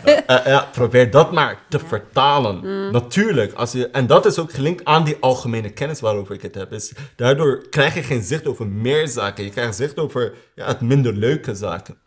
Eh, 0.04 0.38
eh, 0.40 0.46
ja, 0.46 0.70
probeer 0.72 1.12
dat 1.12 1.32
maar 1.32 1.60
te 1.70 1.80
vertalen. 1.80 2.92
Natuurlijk. 2.92 3.54
Als 3.54 3.72
je, 3.72 3.88
en 3.88 4.08
dat 4.08 4.26
is 4.26 4.40
ook 4.40 4.52
gelinkt 4.52 4.86
aan 4.86 5.04
die 5.04 5.18
algemene 5.20 5.70
kennis 5.70 6.00
waarover 6.00 6.36
ik 6.36 6.42
het 6.42 6.56
heb. 6.56 6.74
Is, 6.74 6.94
daardoor 7.16 7.70
krijg 7.70 7.94
je 7.94 8.04
geen 8.04 8.24
zicht 8.24 8.48
over 8.48 8.68
meer 8.68 9.08
zaken. 9.08 9.44
Je 9.44 9.50
krijgt 9.50 9.76
zicht 9.76 10.00
over 10.00 10.34
ja, 10.56 10.68
het 10.68 10.82
minder 10.82 11.14
leuke 11.14 11.56
zaken. 11.56 11.98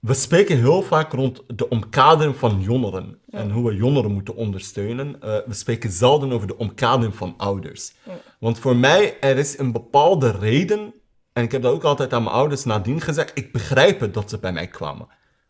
We 0.00 0.14
spreken 0.14 0.56
heel 0.56 0.82
vaak 0.82 1.12
rond 1.12 1.42
de 1.46 1.68
omkadering 1.68 2.36
van 2.36 2.60
jongeren 2.60 3.18
en 3.30 3.50
hoe 3.50 3.68
we 3.68 3.76
jongeren 3.76 4.12
moeten 4.12 4.36
ondersteunen. 4.36 5.16
We 5.20 5.54
spreken 5.54 5.90
zelden 5.90 6.32
over 6.32 6.46
de 6.46 6.56
omkadering 6.56 7.14
van 7.14 7.34
ouders. 7.36 7.92
Want 8.40 8.58
voor 8.58 8.76
mij, 8.76 9.20
er 9.20 9.38
is 9.38 9.58
een 9.58 9.72
bepaalde 9.72 10.30
reden, 10.30 10.94
en 11.34 11.42
ik 11.42 11.52
heb 11.52 11.62
dat 11.62 11.72
ook 11.72 11.84
altijd 11.84 12.12
aan 12.12 12.22
mijn 12.22 12.34
ouders 12.34 12.64
nadien 12.64 13.00
gezegd, 13.00 13.30
ik 13.34 13.52
begrijp 13.52 14.00
het 14.00 14.14
dat 14.14 14.30
ze 14.30 14.38
bij 14.38 14.52
mij 14.52 14.66
kwamen. 14.66 15.06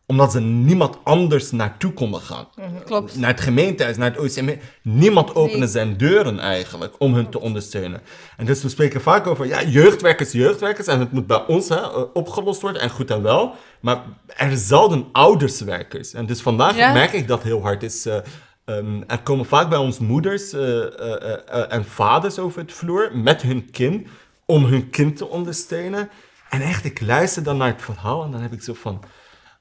Omdat 0.07 0.31
ze 0.31 0.39
niemand 0.41 0.97
anders 1.03 1.51
naartoe 1.51 1.93
konden 1.93 2.21
gaan. 2.21 2.47
Klopt. 2.85 3.15
Naar 3.17 3.29
het 3.29 3.41
gemeentehuis, 3.41 3.97
naar 3.97 4.11
het 4.13 4.19
OCM. 4.19 4.55
Niemand 4.81 5.35
opende 5.35 5.57
Nee. 5.57 5.67
zijn 5.67 5.97
deuren 5.97 6.39
eigenlijk 6.39 6.95
om 6.97 7.13
hun 7.13 7.29
te 7.29 7.39
ondersteunen. 7.39 8.01
En 8.37 8.45
dus 8.45 8.61
we 8.63 8.69
spreken 8.69 9.01
vaak 9.01 9.27
over 9.27 9.45
ja, 9.47 9.63
jeugdwerkers, 9.63 10.31
jeugdwerkers. 10.31 10.87
En 10.87 10.99
het 10.99 11.11
moet 11.11 11.27
bij 11.27 11.45
ons 11.47 11.69
hè, 11.69 11.85
opgelost 12.13 12.61
worden 12.61 12.81
en 12.81 12.89
goed 12.89 13.11
en 13.11 13.21
wel. 13.21 13.53
Maar 13.79 13.95
er 14.27 14.35
zijn 14.47 14.57
zelden 14.57 15.05
ouderswerkers. 15.11 16.13
En 16.13 16.25
dus 16.25 16.41
vandaag 16.41 16.77
Ja. 16.77 16.93
merk 16.93 17.13
ik 17.13 17.27
dat 17.27 17.43
heel 17.43 17.61
hard. 17.61 17.83
Is, 17.83 18.05
eh, 18.05 18.17
ehm, 18.65 19.01
er 19.07 19.19
komen 19.23 19.45
vaak 19.45 19.69
bij 19.69 19.77
ons 19.77 19.99
moeders 19.99 20.53
eh, 20.53 20.81
eh, 20.99 21.73
en 21.73 21.85
vaders 21.85 22.39
over 22.39 22.61
het 22.61 22.71
vloer 22.73 23.11
met 23.13 23.41
hun 23.41 23.71
kind. 23.71 24.07
Om 24.45 24.65
hun 24.65 24.89
kind 24.89 25.17
te 25.17 25.27
ondersteunen. 25.27 26.09
En 26.49 26.61
echt, 26.61 26.85
ik 26.85 27.01
luister 27.01 27.43
dan 27.43 27.57
naar 27.57 27.67
het 27.67 27.81
verhaal 27.81 28.23
en 28.23 28.31
dan 28.31 28.41
heb 28.41 28.53
ik 28.53 28.61
zo 28.61 28.73
van... 28.73 29.03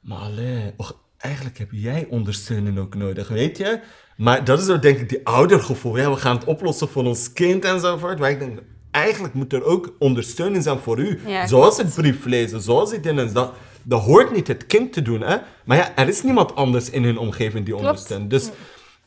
Maar 0.01 0.19
allee, 0.19 0.73
och, 0.77 0.97
eigenlijk 1.19 1.59
heb 1.59 1.69
jij 1.71 2.07
ondersteuning 2.11 2.79
ook 2.79 2.95
nodig, 2.95 3.29
weet 3.29 3.57
je? 3.57 3.81
Maar 4.17 4.45
dat 4.45 4.61
is 4.61 4.69
ook 4.69 4.83
denk 4.83 4.99
ik 4.99 5.09
die 5.09 5.27
oudergevoel. 5.27 5.97
Ja, 5.97 6.11
we 6.11 6.17
gaan 6.17 6.37
het 6.37 6.45
oplossen 6.45 6.89
voor 6.89 7.05
ons 7.05 7.33
kind 7.33 7.65
enzovoort. 7.65 8.19
Maar 8.19 8.31
ik 8.31 8.39
denk, 8.39 8.59
eigenlijk 8.91 9.35
moet 9.35 9.53
er 9.53 9.65
ook 9.65 9.95
ondersteuning 9.99 10.63
zijn 10.63 10.79
voor 10.79 10.99
u. 10.99 11.21
Ja, 11.27 11.47
zoals 11.47 11.77
het 11.77 11.95
brief 11.95 12.25
lezen, 12.25 12.61
zoals 12.61 12.91
die 12.91 13.01
dingen. 13.01 13.33
Dat, 13.33 13.53
dat 13.83 14.03
hoort 14.03 14.33
niet 14.33 14.47
het 14.47 14.67
kind 14.67 14.93
te 14.93 15.03
doen, 15.03 15.21
hè? 15.21 15.37
Maar 15.65 15.77
ja, 15.77 15.97
er 15.97 16.09
is 16.09 16.23
niemand 16.23 16.55
anders 16.55 16.91
in 16.91 17.05
hun 17.05 17.19
omgeving 17.19 17.65
die 17.65 17.77
ondersteunt. 17.77 18.31
Dus 18.31 18.51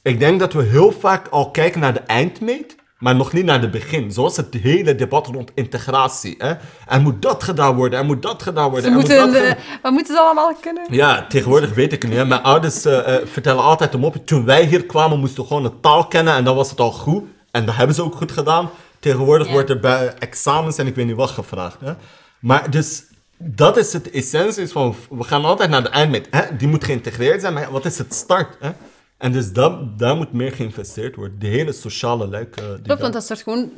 ik 0.01 0.19
denk 0.19 0.39
dat 0.39 0.53
we 0.53 0.63
heel 0.63 0.91
vaak 0.91 1.28
al 1.28 1.51
kijken 1.51 1.80
naar 1.80 1.93
de 1.93 1.99
eindmeet, 1.99 2.75
maar 3.00 3.16
nog 3.16 3.34
niet 3.34 3.45
naar 3.45 3.62
het 3.62 3.72
begin. 3.72 4.12
Zoals 4.12 4.38
het 4.38 4.54
hele 4.54 4.95
debat 4.95 5.28
rond 5.28 5.52
integratie. 5.56 6.36
Hè? 6.38 6.54
Er 6.88 7.02
moet 7.02 7.22
dat 7.22 7.43
gedaan 7.43 7.76
worden, 7.76 8.00
er 8.00 8.06
moet 8.06 8.22
dat 8.22 8.43
gedaan 8.43 8.70
worden. 8.70 8.89
Ze 8.91 8.95
moeten, 8.98 9.24
moet 9.26 9.34
dat 9.34 9.41
gedaan- 9.41 9.58
wat 9.82 9.91
moeten 9.91 10.16
ze 10.16 10.22
allemaal 10.22 10.54
kunnen? 10.62 10.84
ja, 10.89 11.26
tegenwoordig 11.30 11.74
weet 11.74 11.93
ik 11.93 12.02
het 12.02 12.12
niet. 12.12 12.20
hè. 12.20 12.26
Mijn 12.26 12.41
ouders 12.43 12.86
eh, 12.86 13.16
eh, 13.16 13.28
vertellen 13.28 13.64
altijd 13.64 13.95
om 13.95 14.04
op. 14.04 14.16
Toen 14.26 14.45
wij 14.45 14.66
hier 14.66 14.86
kwamen, 14.86 15.20
moesten 15.20 15.41
we 15.41 15.48
gewoon 15.48 15.64
de 15.64 15.80
taal 15.82 16.08
kennen 16.08 16.34
en 16.36 16.43
dan 16.43 16.56
was 16.56 16.70
het 16.70 16.80
al 16.80 16.91
goed. 16.91 17.24
En 17.52 17.66
dat 17.66 17.76
hebben 17.76 17.95
ze 17.95 18.04
ook 18.04 18.16
goed 18.16 18.32
gedaan. 18.32 18.70
Tegenwoordig 19.00 19.48
Ja. 19.48 19.54
wordt 19.54 19.70
er 19.70 19.80
bij 19.80 20.14
examens 20.20 20.78
en 20.78 20.88
ik 20.88 20.95
weet 20.95 21.06
niet 21.06 21.16
wat 21.16 21.30
gevraagd. 21.30 21.78
Hè. 21.80 21.93
Maar 22.39 22.70
dus, 22.70 23.04
dat 23.38 23.78
is 23.78 23.93
het 23.93 24.12
essentie 24.12 24.64
is 24.64 24.72
van, 24.72 24.95
we 25.10 25.24
gaan 25.24 25.45
altijd 25.45 25.70
naar 25.70 25.84
de 25.84 25.89
eindmeet. 25.89 26.28
Hè? 26.32 26.41
Die 26.58 26.68
moet 26.68 26.84
geïntegreerd 26.84 27.41
zijn, 27.41 27.54
maar 27.54 27.72
wat 27.72 27.86
is 27.86 27.98
het 27.98 28.14
start? 28.14 28.58
Hè? 28.60 28.70
En 29.18 29.32
dus 29.32 29.51
dat, 29.53 29.99
daar 29.99 30.15
moet 30.15 30.32
meer 30.34 30.51
geïnvesteerd 30.51 31.15
worden. 31.15 31.39
De 31.39 31.47
hele 31.47 31.72
sociale 31.72 32.28
luik. 32.28 32.55
eh, 32.55 32.61
die 32.63 32.74
Klopt, 32.74 32.88
daar- 32.88 32.97
want 32.97 33.13
dat 33.13 33.26
soort 33.26 33.41
gewoon 33.41 33.72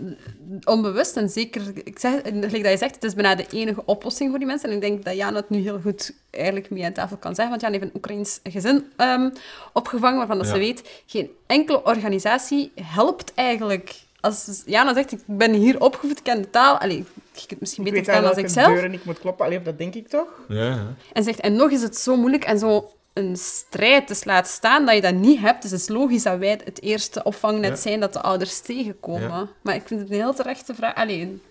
onbewust 0.64 1.16
en 1.18 1.30
zeker, 1.30 1.62
ik 1.84 2.00
zeg, 2.00 2.12
gelijk 2.24 2.64
dat 2.64 2.72
je 2.72 2.78
zegt, 2.78 2.96
het 2.96 3.04
is 3.04 3.14
bijna 3.14 3.36
de 3.36 3.46
enige 3.52 3.82
oplossing 3.86 4.30
voor 4.30 4.38
die 4.40 4.48
mensen. 4.48 4.70
En 4.70 4.76
ik 4.76 4.82
denk 4.82 5.06
dat 5.06 5.16
Jan 5.16 5.36
het 5.36 5.50
nu 5.50 5.58
heel 5.60 5.80
goed 5.82 6.14
eigenlijk 6.32 6.70
mee 6.70 6.86
aan 6.86 6.94
tafel 6.94 7.18
kan 7.18 7.36
zeggen, 7.36 7.50
want 7.50 7.62
Jan 7.62 7.72
heeft 7.72 7.84
een 7.84 7.96
Oekraïns 7.96 8.40
gezin 8.44 8.86
ehm, 8.96 9.30
opgevangen, 9.74 10.18
waarvan 10.18 10.38
dat 10.38 10.48
ze 10.48 10.58
weet, 10.58 11.02
geen 11.06 11.30
enkele 11.48 11.84
organisatie 11.84 12.72
helpt 12.82 13.34
eigenlijk. 13.34 13.96
Als 14.22 14.64
Jana 14.66 14.94
zegt, 14.94 15.12
ik 15.12 15.20
ben 15.26 15.54
hier 15.54 15.82
opgevoed, 15.82 16.18
ik 16.18 16.24
ken 16.24 16.42
de 16.42 16.50
taal, 16.50 16.78
allee, 16.78 16.98
je 16.98 17.04
kunt 17.34 17.50
het 17.50 17.60
misschien 17.60 17.86
Ik 17.86 17.92
beter 17.94 18.06
weet 18.06 18.16
vertellen 18.16 18.28
als 18.36 18.36
welke 18.54 18.60
ik 18.60 18.64
zelf. 18.66 18.74
deuren 18.74 18.94
ik 19.00 19.06
moet 19.06 19.20
kloppen. 19.20 19.46
Allee, 19.46 19.58
of 19.58 19.64
dat 19.64 19.78
denk 19.78 19.96
ik 19.96 20.08
toch? 20.08 20.28
Ja. 20.48 20.94
En 21.14 21.24
zegt, 21.24 21.40
en 21.40 21.54
nog 21.56 21.70
is 21.72 21.82
het 21.82 21.98
zo 21.98 22.16
moeilijk 22.16 22.44
en 22.44 22.60
zo 22.60 22.92
een 23.14 23.38
strijd, 23.38 24.08
dus 24.08 24.24
laat 24.24 24.48
staan 24.48 24.86
dat 24.86 24.96
je 24.96 25.02
dat 25.02 25.14
niet 25.14 25.40
hebt. 25.40 25.62
Dus 25.62 25.72
het 25.72 25.80
is 25.80 25.88
logisch 25.88 26.24
dat 26.24 26.38
wij 26.38 26.60
het 26.64 26.82
eerste 26.82 27.24
opvangnet 27.24 27.70
Ja. 27.70 27.76
zijn 27.76 28.00
dat 28.00 28.14
de 28.14 28.22
ouders 28.22 28.60
tegenkomen. 28.62 29.30
Ja. 29.30 29.48
Maar 29.64 29.76
ik 29.76 29.88
vind 29.88 30.00
het 30.00 30.10
een 30.10 30.16
heel 30.16 30.34
terechte 30.34 30.76
vraag. 30.76 30.96
Allee, 30.96 31.42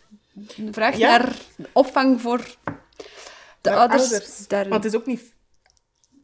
een 0.57 0.73
vraag 0.73 0.97
Ja. 0.97 1.09
naar 1.19 1.33
opvang 1.73 2.21
voor 2.21 2.39
de 3.61 3.71
Naar 3.71 3.79
ouders. 3.79 4.47
Daar... 4.47 4.69
Want 4.69 4.85
het 4.85 4.93
is 4.93 5.01
ook 5.01 5.07
niet... 5.07 5.37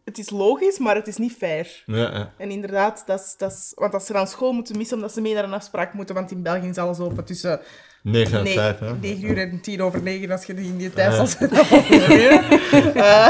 Het 0.04 0.18
is 0.18 0.30
logisch, 0.30 0.78
maar 0.78 0.94
het 0.94 1.06
is 1.06 1.16
niet 1.16 1.32
fair. 1.32 1.82
ja, 1.86 1.96
ja. 1.96 2.32
En 2.38 2.50
inderdaad, 2.50 3.02
dat 3.06 3.20
is, 3.20 3.34
dat 3.36 3.52
is, 3.52 3.72
want 3.74 3.94
als 3.94 4.06
ze 4.06 4.12
dan 4.12 4.26
school 4.26 4.52
moeten 4.52 4.76
missen 4.76 4.96
omdat 4.96 5.12
ze 5.12 5.20
mee 5.20 5.34
naar 5.34 5.44
een 5.44 5.52
afspraak 5.52 5.92
moeten, 5.94 6.14
want 6.14 6.30
in 6.30 6.42
België 6.42 6.68
is 6.68 6.78
alles 6.78 6.98
open 6.98 7.24
tussen 7.24 7.60
9 8.04 8.38
en 8.38 8.44
nee, 8.44 8.54
5, 8.54 8.78
hè? 8.78 8.92
9 9.00 9.24
uur 9.30 9.38
en 9.38 9.60
10 9.60 9.82
over 9.82 10.02
9 10.02 10.30
als 10.30 10.44
je 10.44 10.54
in 10.54 10.76
die 10.76 10.90
tijd 10.90 11.14
zal 11.14 11.26
zitten. 11.26 11.58
Uh, 12.96 13.28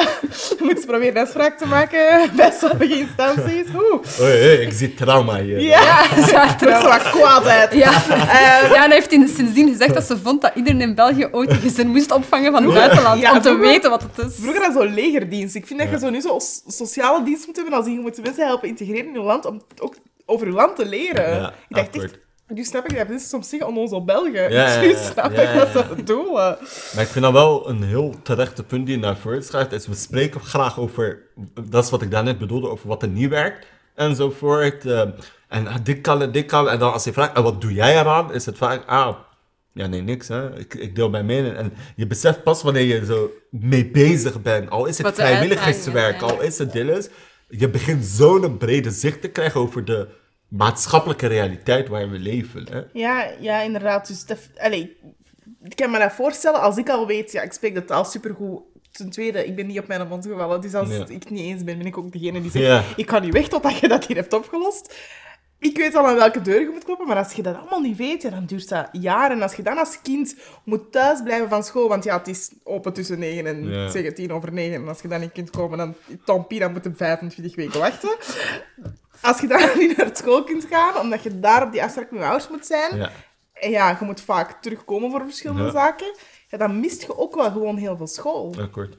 moeten 0.59 0.81
ze 0.81 0.87
proberen 0.87 1.23
afspraak 1.23 1.59
te 1.59 1.67
maken 1.67 2.01
bij 2.37 2.53
sommige 2.61 2.99
instanties. 2.99 3.67
Oeh. 3.75 4.21
Oei, 4.21 4.33
oei, 4.43 4.53
ik 4.61 4.73
zie 4.73 4.95
trauma 4.95 5.41
hier. 5.41 5.61
Ja, 5.61 6.05
Ja, 6.31 6.55
is 6.79 6.83
wat 6.83 7.11
kwaadheid. 7.11 7.73
Ja. 7.75 7.91
ja, 8.09 8.63
en 8.75 8.81
hij 8.81 8.89
heeft 8.91 9.13
in- 9.13 9.29
sindsdien 9.29 9.69
gezegd 9.69 9.95
dat 9.95 10.05
ze 10.05 10.19
vond 10.19 10.43
dat 10.43 10.53
iedereen 10.55 10.81
in 10.81 10.95
België 10.95 11.29
ooit 11.31 11.51
een 11.51 11.57
gezin 11.61 11.89
moest 11.89 12.11
opvangen 12.13 12.53
van 12.53 12.65
het 12.65 12.75
buitenland, 12.75 13.21
Ja, 13.21 13.31
om 13.33 13.37
te 13.41 13.49
vroeger- 13.49 13.67
weten 13.67 13.91
wat 13.91 14.03
het 14.03 14.27
is. 14.27 14.35
Vroeger 14.41 14.63
had 14.63 14.73
zo 14.73 14.85
legerdienst. 14.85 15.55
Ik 15.55 15.67
vind 15.67 15.79
dat 15.81 15.91
je 15.91 15.99
zo 15.99 16.11
nu 16.11 16.21
zo 16.21 16.39
s- 16.39 16.63
sociale 16.67 17.23
dienst 17.25 17.47
moet 17.47 17.57
hebben 17.57 17.75
als 17.75 17.87
je 17.87 17.93
moet 18.01 18.23
mensen 18.23 18.47
helpen 18.47 18.69
integreren 18.69 19.07
in 19.07 19.13
je 19.13 19.21
land, 19.21 19.47
om 19.47 19.63
ook 19.79 19.95
over 20.27 20.47
je 20.47 20.53
land 20.53 20.77
te 20.77 20.87
leren. 20.87 21.37
Ja, 21.37 21.49
ik 21.69 21.77
dacht 21.77 21.97
echt, 22.03 22.19
nu 22.55 22.65
snap 22.65 22.85
ik 22.89 22.97
dat 22.97 23.09
mensen 23.09 23.29
soms 23.29 23.49
zeggen 23.49 23.69
onnozel 23.69 24.05
Belgen. 24.05 24.53
Ja, 24.53 24.75
ja, 24.75 24.81
nu 24.81 24.95
snap 25.13 25.33
Ja, 25.33 25.43
ik 25.43 25.49
ja, 25.49 25.55
wat 25.55 25.73
ja. 25.73 25.89
ze 25.89 25.95
bedoelen. 25.95 26.59
Maar 26.95 27.03
ik 27.03 27.09
vind 27.09 27.25
dat 27.25 27.33
wel 27.33 27.69
een 27.69 27.83
heel 27.83 28.15
terechte 28.23 28.63
punt 28.65 28.87
die 28.87 28.95
je 28.95 29.01
naar 29.01 29.17
voren 29.17 29.45
schrijft. 29.45 29.73
Is 29.73 29.87
we 29.87 29.95
spreken 29.95 30.41
graag 30.41 30.79
over, 30.79 31.23
dat 31.71 31.85
is 31.85 31.91
wat 31.91 32.03
ik 32.03 32.11
daarnet 32.11 32.39
bedoelde, 32.39 32.69
over 32.69 32.89
wat 32.89 33.03
er 33.03 33.09
niet 33.09 33.29
werkt 33.29 33.67
enzovoort. 33.95 34.87
eh, 34.87 35.01
en 35.49 35.67
ah, 35.67 35.75
dit 35.83 36.01
kan, 36.01 36.33
dit 36.33 36.47
kan. 36.47 36.69
En 36.71 36.79
dan 36.79 36.93
als 36.93 37.05
je 37.05 37.13
vraagt, 37.13 37.37
en 37.37 37.43
wat 37.43 37.61
doe 37.61 37.73
jij 37.73 37.99
eraan? 38.01 38.33
Is 38.33 38.47
het 38.47 38.57
vaak, 38.57 38.83
ah, 38.87 39.17
ja 39.73 39.87
nee, 39.87 40.01
niks 40.03 40.29
hè. 40.29 40.59
Ik, 40.59 40.75
ik 40.75 40.95
deel 40.95 41.11
mijn 41.11 41.27
mening. 41.27 41.57
En 41.57 41.73
je 41.97 42.07
beseft 42.07 42.43
pas 42.43 42.63
wanneer 42.63 42.83
je 42.85 43.05
zo 43.05 43.31
mee 43.51 43.87
bezig 43.91 44.43
bent. 44.43 44.71
Al 44.71 44.87
is 44.87 44.99
het 44.99 45.15
vrijwilligerswerk, 45.15 46.23
al 46.23 46.41
is 46.41 46.59
het 46.59 46.73
dit 46.73 46.89
is. 46.89 47.09
Je 47.49 47.69
begint 47.71 48.05
zo'n 48.05 48.57
brede 48.57 48.91
zicht 48.91 49.21
te 49.21 49.29
krijgen 49.29 49.61
over 49.61 49.85
de 49.85 50.09
maatschappelijke 50.57 51.27
realiteit 51.27 51.89
waarin 51.89 52.11
we 52.11 52.19
leven. 52.19 52.67
Hè? 52.71 52.81
Ja, 52.93 53.31
ja, 53.41 53.61
inderdaad. 53.61 54.07
Dus 54.07 54.27
dat, 54.27 54.39
allee, 54.59 54.97
ik 55.63 55.77
kan 55.77 55.91
me 55.91 55.99
dat 55.99 56.13
voorstellen 56.13 56.61
als 56.61 56.77
ik 56.77 56.89
al 56.89 57.07
weet, 57.07 57.33
ja, 57.33 57.43
ik 57.43 57.53
spreek 57.53 57.75
de 57.75 57.85
taal 57.85 58.05
supergoed. 58.05 58.63
Ten 58.93 59.11
tweede, 59.11 59.47
ik 59.47 59.57
ben 59.57 59.67
niet 59.67 59.79
op 59.79 59.87
mijn 59.87 60.09
mond 60.09 60.27
gevallen. 60.27 60.61
Dus 60.61 60.75
als 60.75 60.89
Ja. 60.89 61.05
ik 61.09 61.31
niet 61.31 61.41
eens 61.45 61.65
ben, 61.65 61.79
ben 61.79 61.87
ik 61.87 61.99
ook 61.99 62.13
degene 62.13 62.41
die 62.43 62.51
zegt, 62.51 62.65
Ja. 62.65 62.83
ik 62.97 63.11
ga 63.11 63.19
niet 63.19 63.33
weg 63.33 63.49
totdat 63.49 63.79
je 63.79 63.89
dat 63.89 64.07
hier 64.07 64.17
hebt 64.17 64.33
opgelost. 64.33 64.95
Ik 65.59 65.77
weet 65.77 65.95
al 65.95 66.07
aan 66.07 66.15
welke 66.15 66.41
deur 66.43 66.61
je 66.61 66.71
moet 66.73 66.85
kloppen, 66.85 67.07
maar 67.07 67.17
als 67.17 67.33
je 67.33 67.43
dat 67.43 67.57
allemaal 67.57 67.81
niet 67.81 67.97
weet, 67.97 68.23
ja, 68.23 68.31
dan 68.31 68.47
duurt 68.47 68.69
dat 68.69 68.89
jaren. 68.93 69.37
En 69.37 69.43
als 69.43 69.55
je 69.55 69.63
dan 69.63 69.79
als 69.79 70.01
kind 70.03 70.37
moet 70.65 70.93
thuis 70.93 71.23
blijven 71.23 71.49
van 71.49 71.63
school, 71.65 71.89
want 71.89 72.05
ja, 72.05 72.19
het 72.19 72.29
is 72.29 72.51
open 72.65 72.93
tussen 72.93 73.19
9 73.19 73.47
en 73.47 73.69
Ja. 73.71 73.91
zeg 73.91 74.05
het 74.05 74.17
10 74.17 74.33
over 74.33 74.53
9. 74.53 74.75
En 74.83 74.89
als 74.89 75.01
je 75.01 75.09
dan 75.09 75.21
niet 75.21 75.33
kunt 75.33 75.51
komen, 75.51 75.79
dan, 75.79 75.95
dan 76.25 76.45
moet 76.73 76.85
je 76.85 76.91
25 76.95 77.55
weken 77.57 77.81
wachten. 77.81 78.17
Als 79.25 79.41
je 79.41 79.47
dan 79.47 79.61
niet 79.79 79.97
naar 79.97 80.11
school 80.13 80.45
kunt 80.45 80.65
gaan, 80.71 80.97
omdat 81.01 81.23
je 81.23 81.41
daar 81.41 81.63
op 81.63 81.73
die 81.73 81.83
afspraak 81.83 82.11
met 82.11 82.21
je 82.21 82.27
ouders 82.27 82.49
moet 82.51 82.67
zijn, 82.67 82.97
Ja. 82.97 83.11
en 83.53 83.71
ja, 83.71 83.97
je 84.01 84.05
moet 84.05 84.21
vaak 84.21 84.63
terugkomen 84.63 85.11
voor 85.11 85.21
verschillende 85.25 85.63
Ja. 85.63 85.71
zaken, 85.71 86.15
ja, 86.49 86.59
dan 86.59 86.81
mist 86.81 87.03
je 87.03 87.19
ook 87.19 87.35
wel 87.35 87.51
gewoon 87.51 87.77
heel 87.77 87.97
veel 87.97 88.07
school. 88.07 88.55
Akkoord. 88.61 88.99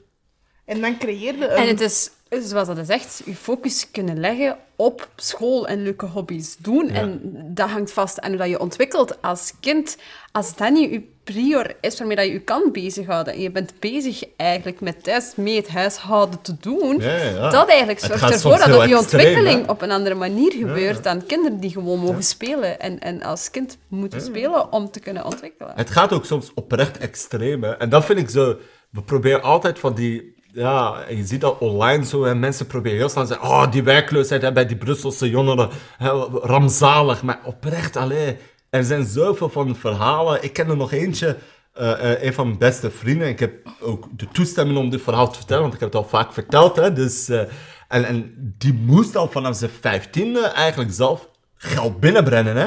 En 0.66 0.80
dan 0.80 0.98
creëer 0.98 1.38
je 1.38 1.48
een... 1.48 1.56
En 1.56 1.68
het 1.68 1.80
is, 1.80 2.10
zoals 2.30 2.68
dat 2.68 2.86
zegt, 2.86 3.22
je 3.24 3.34
focus 3.34 3.90
kunnen 3.90 4.20
leggen 4.20 4.56
op 4.76 5.08
school 5.16 5.66
en 5.66 5.82
leuke 5.82 6.06
hobby's 6.06 6.56
doen. 6.58 6.86
Ja. 6.86 6.92
En 6.94 7.20
dat 7.54 7.68
hangt 7.68 7.92
vast 7.92 8.20
aan 8.20 8.28
hoe 8.30 8.38
dat 8.38 8.48
je 8.48 8.60
ontwikkelt 8.60 9.22
als 9.22 9.52
kind. 9.60 9.96
Als 10.32 10.56
dat 10.56 10.70
niet 10.70 10.90
je 10.90 11.02
prior 11.24 11.76
is 11.80 11.98
waarmee 11.98 12.16
dat 12.16 12.24
je 12.26 12.32
je 12.32 12.40
kan 12.40 12.68
bezighouden 12.72 13.32
en 13.34 13.40
je 13.40 13.50
bent 13.50 13.72
bezig 13.80 14.22
eigenlijk 14.36 14.80
met 14.80 15.02
thuis 15.02 15.32
mee 15.36 15.56
het 15.56 15.68
huishouden 15.68 16.40
te 16.40 16.56
doen, 16.60 17.00
Ja, 17.00 17.16
ja, 17.16 17.24
ja. 17.24 17.50
dat 17.50 17.68
eigenlijk 17.68 17.98
zorgt 18.00 18.22
ervoor 18.22 18.58
dat 18.58 18.66
je 18.66 18.72
extreem, 18.72 18.98
ontwikkeling 18.98 19.64
hè? 19.64 19.70
op 19.70 19.82
een 19.82 19.90
andere 19.90 20.14
manier 20.14 20.52
gebeurt 20.52 21.04
dan 21.04 21.26
kinderen 21.26 21.60
die 21.60 21.70
gewoon 21.70 21.98
mogen 21.98 22.22
spelen 22.22 22.80
en, 22.80 22.98
en 22.98 23.22
als 23.22 23.50
kind 23.50 23.78
moeten 23.88 24.20
spelen 24.20 24.72
om 24.72 24.90
te 24.90 25.00
kunnen 25.00 25.24
ontwikkelen. 25.24 25.72
Het 25.76 25.90
gaat 25.90 26.12
ook 26.12 26.24
soms 26.24 26.50
oprecht 26.54 26.98
extreem. 26.98 27.62
hè. 27.62 27.72
En 27.72 27.88
dat 27.88 28.04
vind 28.04 28.18
ik 28.18 28.30
zo. 28.30 28.56
We 28.90 29.02
proberen 29.02 29.42
altijd 29.42 29.78
van 29.78 29.94
die. 29.94 30.34
Ja, 30.56 31.04
je 31.08 31.26
ziet 31.26 31.40
dat 31.40 31.58
online 31.58 32.04
zo. 32.04 32.24
En 32.24 32.38
mensen 32.38 32.66
proberen 32.66 32.98
heel 32.98 33.08
snel 33.08 33.22
te 33.26 33.28
zeggen. 33.32 33.48
Oh, 33.48 33.70
die 33.70 33.82
werkloosheid 33.82 34.42
hè, 34.42 34.52
bij 34.52 34.66
die 34.66 34.76
Brusselse 34.76 35.30
jongeren. 35.30 35.68
Hè, 35.96 36.08
rampzalig. 36.42 37.22
Maar 37.22 37.40
oprecht, 37.44 37.96
alleen. 37.96 38.36
Er 38.70 38.84
zijn 38.84 39.04
zoveel 39.06 39.48
van 39.48 39.76
verhalen. 39.76 40.42
Ik 40.42 40.52
ken 40.52 40.68
er 40.70 40.76
nog 40.76 40.92
eentje. 40.92 41.36
eh, 41.72 42.12
eh, 42.12 42.22
een 42.22 42.34
van 42.34 42.46
mijn 42.46 42.58
beste 42.58 42.90
vrienden. 42.90 43.28
Ik 43.28 43.38
heb 43.40 43.52
ook 43.80 44.08
de 44.10 44.28
toestemming 44.32 44.78
om 44.78 44.90
dit 44.90 45.02
verhaal 45.02 45.30
te 45.30 45.36
vertellen, 45.36 45.62
want 45.62 45.74
ik 45.74 45.80
heb 45.80 45.92
het 45.92 46.02
al 46.02 46.08
vaak 46.08 46.32
verteld. 46.32 46.76
Hè, 46.76 46.92
dus, 46.92 47.28
eh, 47.28 47.40
en, 47.88 48.04
en 48.04 48.34
die 48.58 48.72
moest 48.74 49.16
al 49.16 49.28
vanaf 49.30 49.56
zijn 49.56 49.70
vijftiende 49.80 50.40
eigenlijk 50.40 50.92
zelf 50.92 51.28
geld 51.56 52.00
binnenbrengen. 52.00 52.56
Hè? 52.56 52.66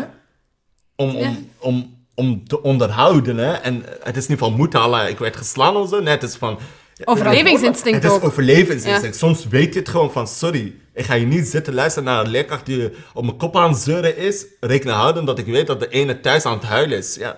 Om, 0.96 1.10
om, 1.16 1.18
Ja. 1.18 1.36
om, 1.60 2.06
om 2.16 2.48
te 2.48 2.62
onderhouden. 2.62 3.38
Hè? 3.38 3.52
En 3.54 3.84
het 4.04 4.18
is 4.18 4.28
niet 4.28 4.40
van 4.40 4.54
moeten 4.54 5.08
ik 5.08 5.20
werd 5.20 5.36
geslaan 5.38 5.76
of 5.76 5.90
zo. 5.90 6.00
Nee, 6.02 6.14
het 6.14 6.24
is 6.24 6.36
van... 6.36 6.60
Overlevingsinstinct 7.04 8.04
Het 8.04 8.12
is 8.12 8.18
ook. 8.18 8.24
overlevingsinstinct. 8.24 9.16
Soms 9.16 9.48
weet 9.48 9.74
je 9.74 9.80
het 9.80 9.90
gewoon 9.90 10.12
van, 10.12 10.28
sorry, 10.28 10.76
ik 10.94 11.06
ga 11.06 11.14
je 11.14 11.26
niet 11.26 11.48
zitten 11.48 11.74
luisteren 11.74 12.08
naar 12.10 12.24
een 12.26 12.30
leerkracht 12.32 12.66
die 12.66 12.92
op 13.14 13.24
mijn 13.26 13.38
kop 13.38 13.56
aan 13.58 13.70
het 13.70 13.80
zeuren 13.80 14.18
is. 14.18 14.46
Reken 14.60 14.90
houden 14.92 15.26
dat 15.26 15.40
ik 15.40 15.46
weet 15.46 15.68
dat 15.68 15.80
de 15.80 15.90
ene 15.90 16.20
thuis 16.20 16.46
aan 16.46 16.54
het 16.58 16.64
huilen 16.68 16.98
is. 16.98 17.16
Ja. 17.16 17.38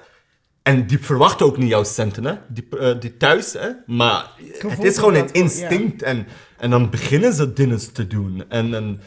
En 0.63 0.87
die 0.87 0.99
verwacht 0.99 1.41
ook 1.41 1.57
niet 1.57 1.69
jouw 1.69 1.83
centen, 1.83 2.25
hè? 2.25 2.33
Die, 2.47 2.67
eh, 2.79 2.99
die 2.99 3.17
thuis, 3.17 3.53
hè? 3.53 3.67
Maar 3.85 4.31
het 4.67 4.83
is 4.83 4.97
gewoon 4.97 5.13
een 5.15 5.19
gewoon, 5.27 5.33
instinct. 5.43 6.01
En, 6.01 6.27
en 6.57 6.69
dan 6.69 6.89
beginnen 6.89 7.33
ze 7.33 7.53
dingen 7.53 7.93
te 7.93 8.07
doen. 8.07 8.43
En, 8.49 8.73
en 8.73 9.01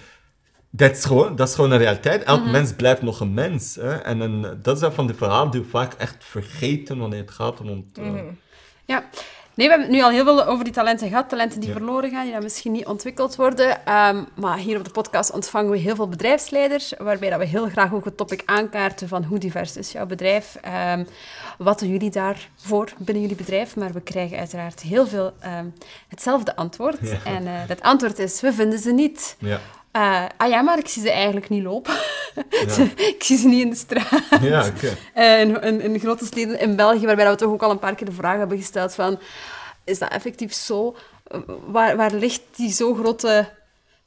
dat, 0.71 0.91
is 0.97 1.05
gewoon, 1.05 1.37
dat 1.37 1.49
is 1.49 1.55
gewoon 1.55 1.71
een 1.71 1.79
realiteit. 1.79 2.23
Elk 2.23 2.41
Mhm. 2.41 2.51
mens 2.51 2.73
blijft 2.73 3.03
nog 3.03 3.21
een 3.21 3.35
mens. 3.35 3.75
Hè? 3.75 3.95
En, 3.95 4.23
en 4.23 4.59
dat 4.63 4.79
zijn 4.79 4.93
van 4.93 5.07
die 5.07 5.17
verhalen 5.17 5.51
die 5.51 5.61
we 5.61 5.69
vaak 5.69 5.93
echt 5.95 6.17
vergeten 6.19 6.99
wanneer 6.99 7.21
het 7.21 7.31
gaat 7.31 7.61
om... 7.61 7.69
het, 7.69 7.99
eh, 8.05 8.21
Ja. 8.87 9.05
Nee, 9.55 9.67
we 9.67 9.73
hebben 9.73 9.81
het 9.81 9.91
nu 9.97 10.03
al 10.03 10.11
heel 10.11 10.25
veel 10.25 10.45
over 10.45 10.65
die 10.65 10.73
talenten 10.73 11.09
gehad. 11.09 11.29
Talenten 11.29 11.61
die 11.61 11.73
verloren 11.73 12.11
gaan, 12.11 12.23
die 12.25 12.33
dan 12.33 12.43
misschien 12.43 12.73
niet 12.73 12.87
ontwikkeld 12.87 13.37
worden. 13.37 13.87
Ehm, 13.87 14.23
maar 14.35 14.59
hier 14.59 14.79
op 14.79 14.85
de 14.85 14.91
podcast 14.91 15.31
ontvangen 15.33 15.71
we 15.71 15.79
heel 15.79 15.95
veel 15.95 16.09
bedrijfsleiders, 16.09 16.93
waarbij 16.99 17.31
dat 17.31 17.39
we 17.39 17.45
heel 17.45 17.69
graag 17.69 17.93
ook 17.93 18.05
het 18.05 18.17
topic 18.17 18.43
aankaarten 18.45 19.09
van 19.09 19.25
hoe 19.25 19.39
divers 19.39 19.77
is 19.77 19.93
jouw 19.93 20.07
bedrijf. 20.07 20.57
Ehm, 20.61 21.05
wat 21.59 21.79
doen 21.79 21.89
jullie 21.89 22.11
daarvoor 22.11 22.93
binnen 22.99 23.23
jullie 23.23 23.37
bedrijf? 23.37 23.77
Maar 23.77 23.93
we 23.93 24.01
krijgen 24.01 24.39
uiteraard 24.39 24.81
heel 24.81 25.07
veel 25.07 25.33
ehm, 25.41 25.67
hetzelfde 26.09 26.57
antwoord. 26.57 26.99
Ja. 27.01 27.19
En 27.25 27.47
eh 27.47 27.53
dat 27.67 27.81
antwoord 27.81 28.19
is, 28.19 28.41
we 28.41 28.53
vinden 28.53 28.79
ze 28.79 28.93
niet. 28.93 29.37
ja. 29.39 29.61
Eh, 29.95 30.25
ah 30.37 30.49
ja, 30.49 30.63
maar 30.63 30.79
ik 30.79 30.89
zie 30.89 31.03
ze 31.03 31.11
eigenlijk 31.11 31.49
niet 31.49 31.63
lopen. 31.63 31.95
Ja. 32.51 32.83
ik 32.97 33.17
zie 33.23 33.37
ze 33.37 33.49
niet 33.49 33.63
in 33.63 33.71
de 33.71 33.77
straat. 33.77 34.23
ja, 34.41 34.67
oké. 34.67 34.97
Eh, 35.15 35.41
in, 35.41 35.61
in, 35.63 35.81
in 35.81 36.01
grote 36.01 36.25
steden 36.25 36.61
in 36.61 36.77
België, 36.77 37.07
waarbij 37.07 37.31
we 37.31 37.37
toch 37.37 37.51
ook 37.53 37.63
al 37.63 37.71
een 37.71 37.79
paar 37.79 37.95
keer 37.95 38.07
de 38.07 38.13
vraag 38.13 38.37
hebben 38.37 38.59
gesteld 38.59 38.95
van, 38.95 39.19
is 39.85 39.99
dat 39.99 40.11
effectief 40.13 40.53
zo? 40.53 40.97
Eh, 41.27 41.39
Waar, 41.67 41.97
waar 41.97 42.13
ligt 42.13 42.43
die 42.57 42.73
zo 42.73 42.95
grote... 42.95 43.49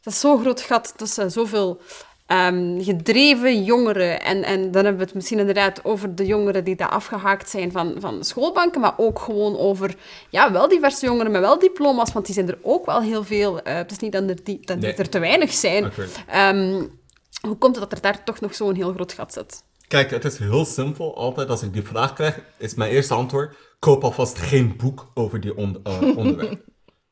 Dat 0.01 0.13
is 0.13 0.19
zo'n 0.19 0.41
groot 0.41 0.61
gat 0.61 0.93
tussen 0.97 1.31
zoveel 1.31 1.81
ehm, 2.27 2.81
gedreven 2.83 3.63
jongeren. 3.63 4.21
En, 4.21 4.43
en 4.43 4.61
dan 4.71 4.83
hebben 4.83 4.97
we 4.97 5.03
het 5.03 5.13
misschien 5.13 5.39
inderdaad 5.39 5.85
over 5.85 6.15
de 6.15 6.25
jongeren 6.25 6.63
die 6.63 6.75
daar 6.75 6.89
afgehaakt 6.89 7.49
zijn 7.49 7.71
van, 7.71 7.95
van 7.99 8.23
schoolbanken, 8.23 8.81
maar 8.81 8.93
ook 8.97 9.19
gewoon 9.19 9.57
over, 9.57 9.95
ja, 10.29 10.51
wel 10.51 10.67
diverse 10.67 11.05
jongeren 11.05 11.31
met 11.31 11.41
wel 11.41 11.59
diploma's, 11.59 12.13
want 12.13 12.25
die 12.25 12.33
zijn 12.35 12.47
er 12.47 12.57
ook 12.61 12.85
wel 12.85 13.01
heel 13.01 13.23
veel. 13.23 13.61
Eh, 13.61 13.75
het 13.75 13.91
is 13.91 13.99
niet 13.99 14.11
dat 14.11 14.29
er, 14.29 14.43
die, 14.43 14.59
dat 14.65 14.79
Nee. 14.79 14.93
er 14.93 15.09
te 15.09 15.19
weinig 15.19 15.53
zijn. 15.53 15.91
Ehm, 16.27 16.83
hoe 17.41 17.57
komt 17.57 17.75
het 17.75 17.89
dat 17.89 17.91
er 17.99 18.01
daar 18.01 18.23
toch 18.23 18.39
nog 18.39 18.55
zo'n 18.55 18.75
heel 18.75 18.93
groot 18.93 19.13
gat 19.13 19.33
zit? 19.33 19.63
Kijk, 19.87 20.11
het 20.11 20.25
is 20.25 20.37
heel 20.37 20.65
simpel. 20.65 21.15
Altijd 21.17 21.49
als 21.49 21.61
ik 21.63 21.73
die 21.73 21.83
vraag 21.83 22.13
krijg, 22.13 22.39
is 22.57 22.75
mijn 22.75 22.91
eerste 22.91 23.13
antwoord: 23.13 23.55
koop 23.79 24.03
alvast 24.03 24.37
geen 24.37 24.73
boek 24.77 25.11
over 25.13 25.39
die 25.41 25.57
on- 25.57 25.79
eh, 25.83 26.17
onderwerp. 26.17 26.61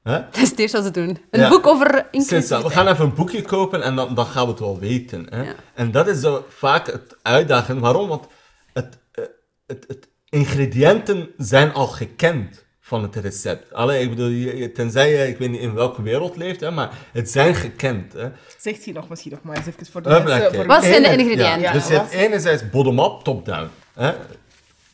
Hè? 0.05 0.11
Dat 0.31 0.41
is 0.41 0.49
het 0.49 0.59
eerste 0.59 0.77
wat 0.77 0.85
ze 0.85 0.91
doen. 0.91 1.17
Een 1.31 1.39
Ja. 1.39 1.49
boek 1.49 1.67
over 1.67 2.07
inclusiviteit. 2.11 2.63
we 2.63 2.69
gaan 2.69 2.87
even 2.87 3.05
een 3.05 3.13
boekje 3.13 3.41
kopen 3.41 3.81
en 3.83 3.95
dan, 3.95 4.15
dan 4.15 4.25
gaan 4.25 4.43
we 4.43 4.49
het 4.51 4.59
wel 4.59 4.79
weten. 4.79 5.27
Hè? 5.29 5.41
Ja. 5.43 5.53
En 5.73 5.91
dat 5.91 6.07
is 6.07 6.19
zo 6.19 6.45
vaak 6.49 6.85
het 6.91 7.15
uitdaging. 7.21 7.79
Waarom? 7.79 8.07
Want 8.07 8.25
het, 8.73 8.97
eh, 9.11 9.23
het, 9.67 9.85
het 9.87 10.07
ingrediënten 10.29 11.29
zijn 11.37 11.73
al 11.73 11.87
gekend 11.87 12.65
van 12.81 13.03
het 13.03 13.15
recept. 13.15 13.73
Allee, 13.73 14.01
ik 14.03 14.09
bedoel, 14.09 14.71
tenzij 14.73 15.09
je, 15.11 15.27
ik 15.27 15.37
weet 15.37 15.49
niet 15.49 15.61
in 15.61 15.73
welke 15.73 16.01
wereld 16.01 16.35
leeft, 16.35 16.59
hè, 16.59 16.71
maar 16.71 16.89
het 17.11 17.29
zijn 17.31 17.55
gekend. 17.55 18.13
Hè? 18.13 18.27
Zegt 18.57 18.85
hij 18.85 18.93
nog 18.93 19.09
misschien 19.09 19.31
nog 19.31 19.41
maar 19.43 19.55
eens 19.57 19.65
even 19.65 19.85
voor 19.91 20.01
de 20.01 20.09
mensen. 20.09 20.67
Wat 20.67 20.83
zijn 20.83 21.01
de 21.03 21.09
ingrediënten? 21.09 21.45
Ja, 21.45 21.55
Ja, 21.57 21.71
dus 21.71 21.87
je 21.87 21.93
hebt 21.93 22.03
wat- 22.13 22.21
enerzijds 22.21 22.69
bottom-up, 22.69 23.19
top-down. 23.23 23.69
hè. 23.93 24.11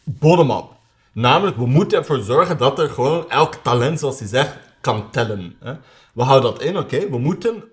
Bottom-up. 0.03 0.65
Namelijk, 1.13 1.57
we 1.57 1.65
moeten 1.65 1.97
ervoor 1.97 2.19
zorgen 2.19 2.57
dat 2.57 2.79
er 2.79 2.89
gewoon 2.89 3.29
elk 3.29 3.55
talent, 3.63 3.99
zoals 3.99 4.19
hij 4.19 4.27
zegt, 4.27 4.55
kan 4.81 5.11
tellen. 5.11 5.55
Hè. 5.59 5.73
We 6.13 6.23
houden 6.23 6.51
dat 6.51 6.61
in, 6.61 6.77
oké. 6.77 7.09
We 7.09 7.17
moeten 7.17 7.63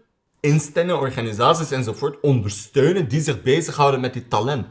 instellingen, 0.41 0.99
organisaties 0.99 1.71
enzovoort 1.71 2.21
ondersteunen 2.21 3.09
die 3.09 3.21
zich 3.21 3.43
bezighouden 3.43 4.01
met 4.01 4.13
die 4.13 4.29
talent. 4.29 4.67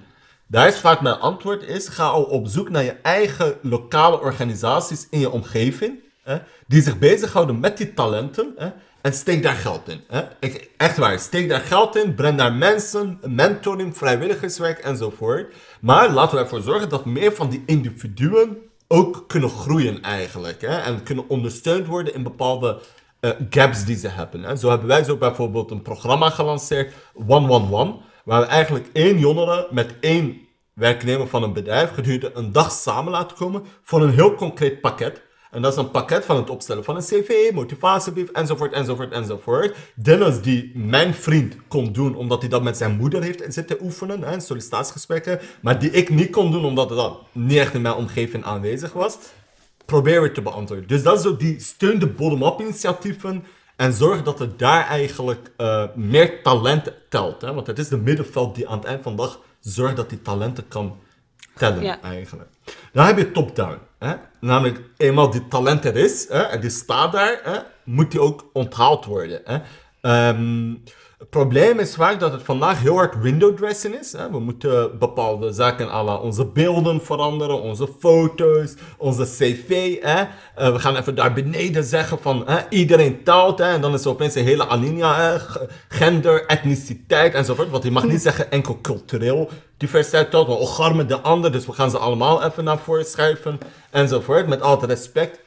Daar 0.47 0.67
is 0.67 0.79
vaak 0.79 1.01
mijn 1.01 1.15
antwoord 1.15 1.63
is, 1.63 1.87
ga 1.87 2.05
al 2.05 2.23
op 2.23 2.47
zoek 2.47 2.69
naar 2.69 2.83
je 2.83 2.95
eigen 3.01 3.57
lokale 3.61 4.19
organisaties 4.19 5.07
in 5.09 5.19
je 5.19 5.31
omgeving, 5.31 5.99
hè, 6.23 6.37
die 6.67 6.81
zich 6.81 6.97
bezighouden 6.97 7.59
met 7.59 7.77
die 7.77 7.93
talenten, 7.93 8.53
hè, 8.55 8.69
en 9.01 9.13
steek 9.13 9.43
daar 9.43 9.55
geld 9.55 9.89
in. 9.89 10.01
Hè. 10.07 10.21
Echt 10.77 10.97
waar, 10.97 11.19
steek 11.19 11.49
daar 11.49 11.61
geld 11.61 11.95
in, 11.95 12.15
breng 12.15 12.37
daar 12.37 12.53
mensen, 12.53 13.19
mentoring, 13.25 13.97
vrijwilligerswerk 13.97 14.79
enzovoort. 14.79 15.53
Maar 15.81 16.09
laten 16.09 16.37
we 16.37 16.43
ervoor 16.43 16.61
zorgen 16.61 16.89
dat 16.89 17.05
meer 17.05 17.33
van 17.33 17.49
die 17.49 17.63
individuen 17.65 18.57
ook 18.87 19.23
kunnen 19.27 19.49
groeien 19.49 20.01
eigenlijk, 20.01 20.61
hè, 20.61 20.77
en 20.77 21.03
kunnen 21.03 21.29
ondersteund 21.29 21.87
worden 21.87 22.13
in 22.13 22.23
bepaalde 22.23 22.79
eh, 23.19 23.31
gaps 23.49 23.85
die 23.85 23.95
ze 23.95 24.07
hebben. 24.07 24.43
Hè. 24.43 24.55
Zo 24.55 24.69
hebben 24.69 24.87
wij 24.87 25.03
zo 25.03 25.17
bijvoorbeeld 25.17 25.71
een 25.71 25.81
programma 25.81 26.29
gelanceerd, 26.29 26.93
111, 27.13 27.95
waar 28.23 28.41
we 28.41 28.47
eigenlijk 28.47 28.89
één 28.93 29.19
jongere 29.19 29.67
met 29.71 29.95
één 29.99 30.47
werknemer 30.73 31.27
van 31.27 31.43
een 31.43 31.53
bedrijf 31.53 31.93
gedurende 31.93 32.31
een 32.33 32.51
dag 32.51 32.71
samen 32.71 33.11
laten 33.11 33.37
komen 33.37 33.63
voor 33.83 34.01
een 34.01 34.13
heel 34.13 34.33
concreet 34.35 34.81
pakket. 34.81 35.21
En 35.51 35.61
dat 35.61 35.71
is 35.71 35.77
een 35.77 35.91
pakket 35.91 36.25
van 36.25 36.35
het 36.35 36.49
opstellen 36.49 36.83
van 36.83 36.95
een 36.95 37.01
cv, 37.01 37.51
motivatiebrief, 37.53 38.29
enzovoort, 38.29 38.73
enzovoort, 38.73 39.11
enzovoort. 39.11 39.75
Dingen 39.95 40.41
die 40.41 40.71
mijn 40.75 41.13
vriend 41.13 41.55
kon 41.67 41.91
doen, 41.91 42.15
omdat 42.15 42.41
hij 42.41 42.49
dat 42.49 42.63
met 42.63 42.77
zijn 42.77 42.97
moeder 42.97 43.23
heeft 43.23 43.43
zitten 43.47 43.77
oefenen, 43.81 44.23
hè, 44.23 44.39
sollicitatiegesprekken, 44.39 45.39
maar 45.61 45.79
die 45.79 45.91
ik 45.91 46.09
niet 46.09 46.29
kon 46.29 46.51
doen, 46.51 46.65
omdat 46.65 46.89
dat 46.89 47.19
niet 47.31 47.57
echt 47.57 47.73
in 47.73 47.81
mijn 47.81 47.95
omgeving 47.95 48.43
aanwezig 48.43 48.93
was 48.93 49.17
probeer 49.87 50.23
het 50.23 50.33
te 50.33 50.41
beantwoorden. 50.41 50.87
Dus 50.87 51.03
dat 51.03 51.19
is 51.19 51.25
ook 51.25 51.39
die 51.39 51.59
steun 51.59 51.99
de 51.99 52.07
bottom-up 52.07 52.59
initiatieven 52.59 53.43
en 53.75 53.93
zorg 53.93 54.23
dat 54.23 54.39
er 54.39 54.57
daar 54.57 54.87
eigenlijk 54.87 55.51
eh, 55.57 55.83
meer 55.95 56.43
talent 56.43 56.93
telt. 57.09 57.41
Hè? 57.41 57.53
Want 57.53 57.67
het 57.67 57.79
is 57.79 57.87
de 57.87 57.97
middenveld 57.97 58.55
die 58.55 58.67
aan 58.67 58.77
het 58.77 58.87
eind 58.87 59.03
van 59.03 59.15
de 59.15 59.21
dag 59.21 59.39
zorgt 59.59 59.95
dat 59.95 60.09
die 60.09 60.21
talenten 60.21 60.67
kan 60.67 60.99
tellen 61.57 61.83
Ja. 61.83 62.01
eigenlijk. 62.01 62.49
Dan 62.93 63.05
heb 63.05 63.17
je 63.17 63.31
top-down. 63.31 63.77
Namelijk, 64.39 64.79
eenmaal 64.97 65.29
die 65.31 65.47
talent 65.47 65.85
er 65.85 65.95
is 65.95 66.25
hè, 66.29 66.41
en 66.41 66.61
die 66.61 66.69
staat 66.69 67.11
daar, 67.11 67.39
hè, 67.43 67.57
moet 67.83 68.11
die 68.11 68.21
ook 68.21 68.49
onthaald 68.53 69.05
worden. 69.05 69.41
Hè? 69.43 69.57
Ehm, 70.01 70.73
het 71.17 71.29
probleem 71.29 71.79
is 71.79 71.95
vaak 71.95 72.19
dat 72.19 72.31
het 72.31 72.43
vandaag 72.43 72.81
heel 72.81 72.95
hard 72.95 73.21
window 73.21 73.57
dressing 73.57 73.95
is. 73.95 74.11
Hè? 74.11 74.31
We 74.31 74.39
moeten 74.39 74.99
bepaalde 74.99 75.51
zaken 75.51 75.89
à 75.89 76.03
la 76.03 76.15
onze 76.15 76.45
beelden 76.45 77.01
veranderen, 77.01 77.61
onze 77.61 77.89
foto's, 77.99 78.73
onze 78.97 79.23
cv. 79.23 80.01
Hè? 80.01 80.23
Eh, 80.55 80.71
we 80.71 80.79
gaan 80.79 80.95
even 80.95 81.15
daar 81.15 81.33
beneden 81.33 81.83
zeggen 81.83 82.19
van 82.19 82.43
hè, 82.45 82.59
iedereen. 82.69 83.21
Hè? 83.25 83.63
En 83.63 83.81
dan 83.81 83.93
is 83.93 84.03
er 84.03 84.09
opeens 84.09 84.35
een 84.35 84.43
hele 84.43 84.67
alinea, 84.67 85.41
gender, 85.87 86.45
etniciteit 86.45 87.33
enzovoort. 87.33 87.69
Want 87.69 87.83
je 87.83 87.91
mag 87.91 88.03
niet 88.03 88.21
zeggen 88.21 88.51
enkel 88.51 88.79
cultureel 88.81 89.49
diversiteit 89.77 90.31
telt, 90.31 90.47
maar 90.47 90.57
ogarme 90.57 91.05
de 91.05 91.19
ander. 91.19 91.51
Dus 91.51 91.65
we 91.65 91.73
gaan 91.73 91.89
ze 91.89 91.97
allemaal 91.97 92.43
even 92.43 92.63
naar 92.63 92.79
voren 92.79 93.05
schuiven 93.05 93.57
enzovoort. 93.91 94.47
Met 94.47 94.61
altijd 94.61 94.91
respect. 94.91 95.39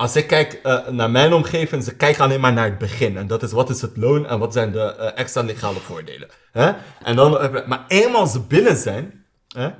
Als 0.00 0.16
ik 0.16 0.26
kijk 0.26 0.52
eh, 0.52 0.88
naar 0.88 1.10
mijn 1.10 1.32
omgeving, 1.32 1.84
ze 1.84 1.96
kijken 1.96 2.22
alleen 2.24 2.40
maar 2.40 2.52
naar 2.52 2.64
het 2.64 2.78
begin. 2.78 3.16
En 3.16 3.26
dat 3.26 3.42
is 3.42 3.52
wat 3.52 3.70
is 3.70 3.80
het 3.82 3.96
loon 3.96 4.26
en 4.26 4.38
wat 4.38 4.52
zijn 4.52 4.72
de 4.72 4.80
eh, 4.94 5.18
extra 5.18 5.42
legale 5.42 5.80
voordelen. 5.80 6.28
Hè? 6.52 6.72
En 7.02 7.16
dan, 7.16 7.30
je- 7.30 7.64
maar 7.66 7.84
eenmaal 7.88 8.26
ze 8.26 8.40
binnen 8.40 8.76
zijn, 8.76 9.24
hè, 9.48 9.70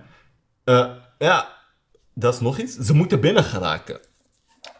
eh, 0.64 0.90
ja, 1.18 1.48
dat 2.14 2.34
is 2.34 2.40
nog 2.40 2.58
iets. 2.58 2.76
Ze 2.76 2.94
moeten 2.94 3.20
binnen 3.20 3.44
geraken. 3.44 4.00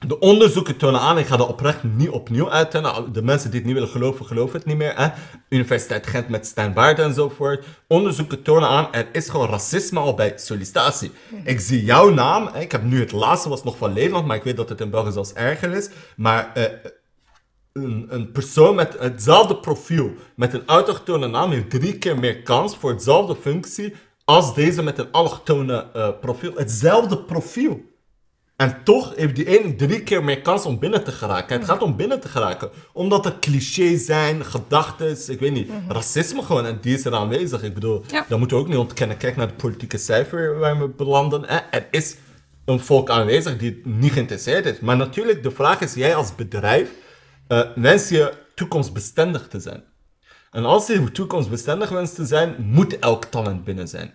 De 0.07 0.19
onderzoeken 0.19 0.77
tonen 0.77 1.01
aan, 1.01 1.19
ik 1.19 1.27
ga 1.27 1.37
dat 1.37 1.49
oprecht 1.49 1.83
niet 1.83 2.09
opnieuw 2.09 2.51
uittellen. 2.51 3.13
De 3.13 3.23
mensen 3.23 3.51
die 3.51 3.59
het 3.59 3.69
niet 3.69 3.79
willen 3.79 3.91
geloven, 3.91 4.27
geloven 4.27 4.57
het 4.59 4.67
niet 4.67 4.77
meer. 4.77 4.97
Hè? 4.97 5.09
Universiteit 5.49 6.07
Gent 6.07 6.29
met 6.29 6.47
Stijn 6.47 6.73
Baarden 6.73 7.05
enzovoort. 7.05 7.65
Onderzoeken 7.87 8.43
tonen 8.43 8.69
aan, 8.69 8.93
er 8.93 9.09
is 9.13 9.29
gewoon 9.29 9.49
racisme 9.49 9.99
al 9.99 10.15
bij 10.15 10.33
sollicitatie. 10.37 11.11
Ik 11.45 11.61
zie 11.61 11.85
jouw 11.85 12.11
naam, 12.11 12.49
hè, 12.53 12.61
ik 12.61 12.73
heb 12.73 12.83
nu 12.83 13.01
het 13.01 13.13
laatste, 13.13 13.49
was 13.49 13.65
nog 13.65 13.77
van 13.77 13.93
Nederland, 13.93 14.27
maar 14.27 14.37
ik 14.37 14.43
weet 14.43 14.57
dat 14.57 14.69
het 14.69 14.81
in 14.81 14.91
België 14.91 15.13
zelfs 15.13 15.33
erger 15.33 15.73
is. 15.73 15.91
Maar 16.17 16.51
eh, 16.55 16.65
een, 17.73 18.07
een 18.09 18.33
persoon 18.33 18.75
met 18.75 18.97
hetzelfde 18.99 19.57
profiel, 19.57 20.13
met 20.37 20.55
een 20.55 20.67
autochtone 20.67 21.27
naam, 21.27 21.51
heeft 21.51 21.71
drie 21.71 21.99
keer 21.99 22.19
meer 22.19 22.43
kans 22.43 22.77
voor 22.77 22.91
hetzelfde 22.91 23.37
functie 23.37 23.95
als 24.25 24.55
deze 24.55 24.83
met 24.83 24.99
een 24.99 25.13
allochtone 25.13 25.87
eh, 25.93 26.09
profiel. 26.21 26.53
Hetzelfde 26.55 27.19
profiel. 27.19 27.90
En 28.61 28.77
toch 28.85 29.13
heeft 29.17 29.37
die 29.37 29.47
ene 29.47 29.75
drie 29.75 30.03
keer 30.03 30.25
meer 30.25 30.41
kans 30.41 30.67
om 30.67 30.79
binnen 30.79 31.05
te 31.05 31.13
geraken. 31.13 31.57
Het 31.57 31.69
gaat 31.69 31.83
om 31.83 31.97
binnen 31.97 32.21
te 32.21 32.29
geraken. 32.29 32.71
Omdat 32.93 33.27
er 33.27 33.39
clichés 33.41 34.05
zijn, 34.05 34.45
gedachten, 34.45 35.17
ik 35.33 35.41
weet 35.41 35.53
niet, 35.53 35.71
racisme 35.89 36.43
gewoon. 36.43 36.67
En 36.67 36.79
die 36.81 36.95
is 36.95 37.05
er 37.05 37.15
aanwezig. 37.15 37.63
Ik 37.63 37.75
bedoel, 37.75 38.05
Ja. 38.07 38.25
dat 38.29 38.39
moeten 38.39 38.57
we 38.57 38.63
ook 38.63 38.69
niet 38.69 38.79
ontkennen. 38.79 39.17
Kijk 39.17 39.37
naar 39.37 39.47
het 39.47 39.57
politieke 39.57 39.99
cijfer 39.99 40.59
waar 40.59 40.79
we 40.79 40.89
belanden. 40.89 41.49
Er 41.73 41.87
is 41.91 42.17
een 42.65 42.81
volk 42.81 43.11
aanwezig 43.11 43.57
die 43.57 43.81
niet 43.85 44.13
geïnteresseerd 44.13 44.67
is. 44.67 44.81
Maar 44.81 44.97
natuurlijk, 44.97 45.43
de 45.43 45.51
vraag 45.51 45.81
is, 45.81 45.95
jij 45.95 46.15
als 46.15 46.35
bedrijf, 46.35 46.91
uh, 47.49 47.61
wens 47.75 48.09
je 48.09 48.33
toekomstbestendig 48.55 49.49
te 49.49 49.61
zijn. 49.61 49.83
En 50.51 50.65
als 50.65 50.87
je 50.87 51.13
toekomstbestendig 51.13 51.89
wenst 51.89 52.15
te 52.15 52.27
zijn, 52.27 52.55
moet 52.59 52.99
elk 52.99 53.25
talent 53.25 53.65
binnen 53.65 53.89
zijn. 53.89 54.13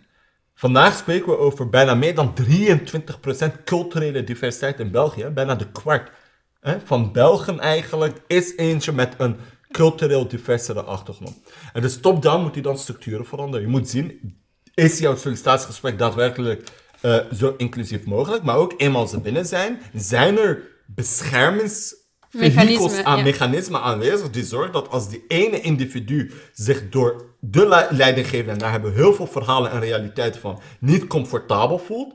Vandaag 0.58 0.98
spreken 0.98 1.28
we 1.30 1.38
over 1.38 1.70
bijna 1.70 1.96
meer 1.96 2.16
dan 2.16 2.34
23% 2.42 3.64
culturele 3.66 4.24
diversiteit 4.24 4.80
in 4.80 4.92
België. 4.92 5.26
Bijna 5.26 5.56
de 5.56 5.72
kwart 5.72 6.12
hè, 6.60 6.80
van 6.84 7.12
Belgen 7.12 7.60
eigenlijk 7.60 8.22
is 8.28 8.58
eentje 8.58 8.92
met 8.92 9.14
een 9.18 9.38
cultureel 9.72 10.28
diversere 10.28 10.82
achtergrond. 10.82 11.38
En 11.74 11.82
dus 11.82 12.00
top-down 12.00 12.42
moet 12.42 12.56
je 12.56 12.62
dan 12.62 12.78
structuren 12.78 13.26
veranderen. 13.26 13.66
Je 13.66 13.72
moet 13.72 13.90
zien, 13.90 14.40
is 14.74 15.00
jouw 15.00 15.16
sollicitatiegesprek 15.16 15.98
daadwerkelijk 15.98 16.70
uh, 17.02 17.18
zo 17.32 17.54
inclusief 17.58 18.06
mogelijk? 18.06 18.44
Maar 18.44 18.58
ook 18.58 18.74
eenmaal 18.78 19.08
ze 19.08 19.20
binnen 19.20 19.46
zijn, 19.46 19.82
zijn 19.94 20.38
er 20.38 20.64
beschermings 20.86 21.96
vehicles 22.38 23.04
aan 23.04 23.18
ja. 23.18 23.24
mechanismen 23.24 23.82
aanwezig 23.82 24.30
die 24.30 24.44
zorgen 24.44 24.72
dat 24.72 24.90
als 24.90 25.10
die 25.10 25.24
ene 25.28 25.62
individu 25.62 26.32
zich 26.54 26.90
door 26.90 27.26
de 27.40 27.88
leidinggever, 27.90 28.52
en 28.52 28.58
daar 28.58 28.72
hebben 28.72 28.94
we 28.94 28.98
heel 28.98 29.14
veel 29.14 29.28
verhalen 29.28 29.72
en 29.72 29.80
realiteiten 29.80 30.42
van, 30.42 30.60
niet 30.80 31.08
comfortabel 31.08 31.78
voelt, 31.78 32.14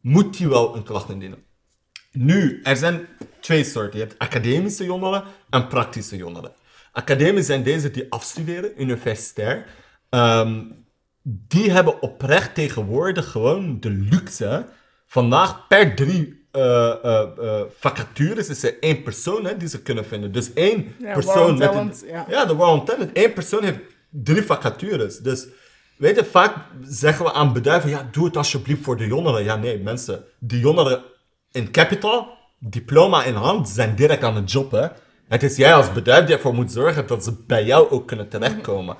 moet 0.00 0.38
hij 0.38 0.48
wel 0.48 0.76
een 0.76 0.82
klacht 0.82 1.10
indienen. 1.10 1.46
Nu, 2.12 2.60
er 2.62 2.76
zijn 2.76 3.06
twee 3.40 3.64
soorten. 3.64 3.98
Je 3.98 4.04
hebt 4.06 4.18
academische 4.18 4.84
jongeren 4.84 5.24
en 5.50 5.66
praktische 5.66 6.16
jongeren. 6.16 6.52
Academisch 6.92 7.46
zijn 7.46 7.62
deze 7.62 7.90
die 7.90 8.06
afstuderen, 8.12 8.82
universitair. 8.82 9.66
Ehm, 10.08 10.62
die 11.22 11.70
hebben 11.70 12.02
oprecht 12.02 12.54
tegenwoordig 12.54 13.30
gewoon 13.30 13.80
de 13.80 13.90
luxe 13.90 14.66
vandaag 15.06 15.66
per 15.66 15.94
drie 15.94 16.37
uh, 16.52 17.62
vacatures 17.78 18.48
is 18.48 18.62
er 18.62 18.76
één 18.80 19.02
persoon 19.02 19.44
hè, 19.44 19.56
die 19.56 19.68
ze 19.68 19.82
kunnen 19.82 20.06
vinden. 20.06 20.32
Dus 20.32 20.52
één 20.52 20.94
persoon. 21.12 21.58
Met 21.58 21.74
een, 21.74 21.92
ja. 22.06 22.26
ja, 22.28 22.44
de 22.44 22.54
Warren 22.54 22.84
Talent. 22.84 23.10
Eén 23.12 23.32
persoon 23.32 23.64
heeft 23.64 23.78
drie 24.10 24.42
vacatures. 24.42 25.18
Dus 25.18 25.46
weet 25.96 26.16
je, 26.16 26.24
vaak 26.24 26.56
zeggen 26.82 27.24
we 27.24 27.32
aan 27.32 27.52
bedrijven: 27.52 27.90
ja, 27.90 28.08
doe 28.12 28.24
het 28.24 28.36
alsjeblieft 28.36 28.82
voor 28.82 28.96
de 28.96 29.06
jongeren. 29.06 29.44
Ja, 29.44 29.56
nee, 29.56 29.78
mensen. 29.78 30.24
Die 30.38 30.60
jongeren 30.60 31.02
in 31.52 31.70
capital, 31.70 32.28
diploma 32.58 33.24
in 33.24 33.34
hand, 33.34 33.68
zijn 33.68 33.94
direct 33.94 34.22
aan 34.22 34.34
de 34.34 34.44
job. 34.44 34.70
Hè. 34.70 34.86
Het 35.28 35.42
is 35.42 35.56
jij 35.56 35.74
als 35.74 35.92
bedrijf 35.92 36.26
die 36.26 36.34
ervoor 36.34 36.54
moet 36.54 36.72
zorgen 36.72 37.06
dat 37.06 37.24
ze 37.24 37.32
bij 37.46 37.64
jou 37.64 37.90
ook 37.90 38.06
kunnen 38.06 38.28
terechtkomen. 38.28 38.96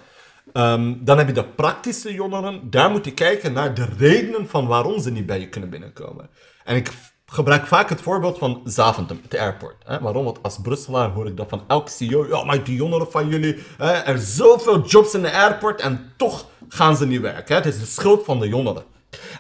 Ehm, 0.53 0.95
dan 1.01 1.19
heb 1.19 1.27
je 1.27 1.33
de 1.33 1.45
praktische 1.45 2.13
jongeren. 2.13 2.71
Daar 2.71 2.91
moet 2.91 3.05
je 3.05 3.15
kijken 3.15 3.53
naar 3.53 3.75
de 3.75 3.87
redenen 3.99 4.49
van 4.49 4.67
waarom 4.67 5.01
ze 5.01 5.11
niet 5.11 5.27
bij 5.27 5.41
je 5.41 5.49
kunnen 5.49 5.71
binnenkomen. 5.71 6.29
En 6.65 6.77
ik 6.77 6.93
gebruik 7.31 7.67
vaak 7.67 7.89
het 7.89 8.01
voorbeeld 8.01 8.39
van 8.39 8.61
Zaventem, 8.65 9.21
het 9.23 9.37
airport. 9.37 9.75
Hè? 9.85 10.01
Waarom? 10.01 10.25
Want 10.25 10.43
als 10.43 10.59
Brusselaar 10.63 11.11
hoor 11.11 11.27
ik 11.27 11.37
dat 11.37 11.49
van 11.49 11.63
elke 11.67 11.91
CEO. 11.91 12.27
Ja, 12.29 12.45
maar 12.45 12.65
die 12.65 12.77
jongeren 12.77 13.11
van 13.11 13.29
jullie, 13.29 13.59
hè, 13.77 13.93
er 13.93 14.19
zoveel 14.19 14.87
jobs 14.87 15.15
in 15.15 15.23
de 15.23 15.33
airport 15.33 15.81
en 15.81 16.13
toch 16.17 16.47
gaan 16.69 16.97
ze 16.97 17.07
niet 17.07 17.21
werken. 17.21 17.55
Hè? 17.55 17.55
Het 17.55 17.75
is 17.75 17.81
de 17.81 17.87
schuld 17.87 18.25
van 18.25 18.41
de 18.41 18.49
jongeren. 18.49 18.83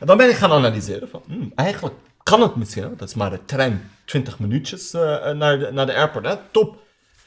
En 0.01 0.07
dan 0.07 0.17
ben 0.17 0.29
ik 0.29 0.37
gaan 0.37 0.53
analyseren 0.53 1.09
van, 1.09 1.23
hmm, 1.27 1.53
eigenlijk 1.55 1.97
kan 2.23 2.43
het 2.43 2.57
misschien, 2.57 2.95
dat 2.97 3.09
is 3.09 3.15
maar 3.15 3.33
een 3.33 3.45
trein 3.45 3.91
20 4.05 4.39
minuutjes 4.39 4.95
uh, 4.95 5.31
naar, 5.31 5.59
de, 5.59 5.71
naar 5.73 5.87
de 5.87 5.95
airport. 5.95 6.27
Hè? 6.27 6.35
Top. 6.51 6.77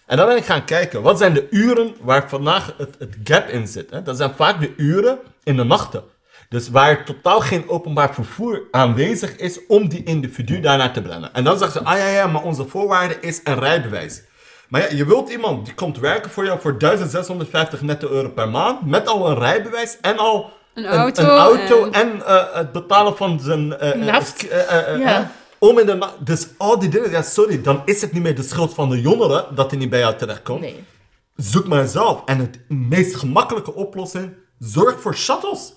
En 0.06 0.18
dan 0.18 0.28
ben 0.28 0.38
ik 0.38 0.46
gaan 0.46 0.66
kijken, 0.66 1.02
wat 1.02 1.18
zijn 1.18 1.34
de 1.34 1.48
uren 1.50 1.96
waar 2.02 2.30
vandaag 2.30 2.74
het, 2.78 2.96
het 3.00 3.16
gap 3.24 3.48
in 3.48 3.68
zit? 3.68 3.90
Hè? 3.90 4.02
Dat 4.04 4.18
zijn 4.18 4.34
vaak 4.36 4.60
de 4.60 4.74
uren 4.78 5.20
in 5.44 5.56
de 5.56 5.64
nachten. 5.64 6.04
Dus 6.52 6.70
waar 6.70 7.06
totaal 7.06 7.40
geen 7.40 7.70
openbaar 7.70 8.14
vervoer 8.14 8.64
aanwezig 8.72 9.36
is 9.36 9.66
om 9.68 9.90
die 9.90 10.04
individu 10.04 10.60
daarnaar 10.60 10.94
te 10.94 11.02
brengen. 11.02 11.34
En 11.34 11.44
dan 11.44 11.58
zeggen 11.58 11.82
ze, 11.82 11.88
ah 11.88 11.98
ja, 11.98 12.08
ja, 12.08 12.28
maar 12.28 12.44
onze 12.44 12.68
voorwaarde 12.68 13.18
is 13.22 13.42
een 13.44 13.60
rijbewijs. 13.60 14.22
Maar 14.70 14.82
ja, 14.82 14.98
je 14.98 15.06
wilt 15.06 15.30
iemand 15.30 15.66
die 15.66 15.74
komt 15.74 16.00
werken 16.00 16.32
voor 16.32 16.46
jou 16.46 16.60
voor 16.60 16.80
1650 16.80 17.82
netto 17.82 18.10
euro 18.10 18.30
per 18.30 18.50
maand, 18.50 18.86
met 18.86 19.08
al 19.08 19.30
een 19.30 19.38
rijbewijs 19.38 19.98
en 20.02 20.18
al 20.18 20.50
een 20.74 20.86
auto, 20.86 21.24
een, 21.24 21.30
auto 21.30 21.90
en, 21.90 22.16
uh, 22.16 22.44
het 22.54 22.72
betalen 22.72 23.18
van 23.18 23.40
zijn... 23.40 23.76
Uh, 23.82 23.94
Naft. 23.94 24.48
ja. 25.00 25.32
Om 25.58 25.80
in 25.80 25.86
de 25.86 26.08
dus 26.20 26.48
al 26.58 26.80
die 26.80 26.90
dingen, 26.90 27.12
ja, 27.12 27.22
sorry, 27.22 27.62
dan 27.62 27.82
is 27.86 28.02
het 28.02 28.14
niet 28.14 28.24
meer 28.24 28.36
de 28.36 28.44
schuld 28.44 28.74
van 28.74 28.90
de 28.90 29.02
jongeren 29.02 29.56
dat 29.56 29.72
hij 29.72 29.80
niet 29.80 29.90
bij 29.90 30.00
jou 30.00 30.16
terechtkomt. 30.16 30.62
Nee. 30.62 30.84
Zoek 31.36 31.68
maar 31.68 31.88
zelf. 31.88 32.22
En 32.26 32.38
het 32.38 32.60
meest 32.68 33.16
gemakkelijke 33.16 33.74
oplossing, 33.74 34.34
zorg 34.60 35.02
voor 35.02 35.16
shuttles 35.16 35.74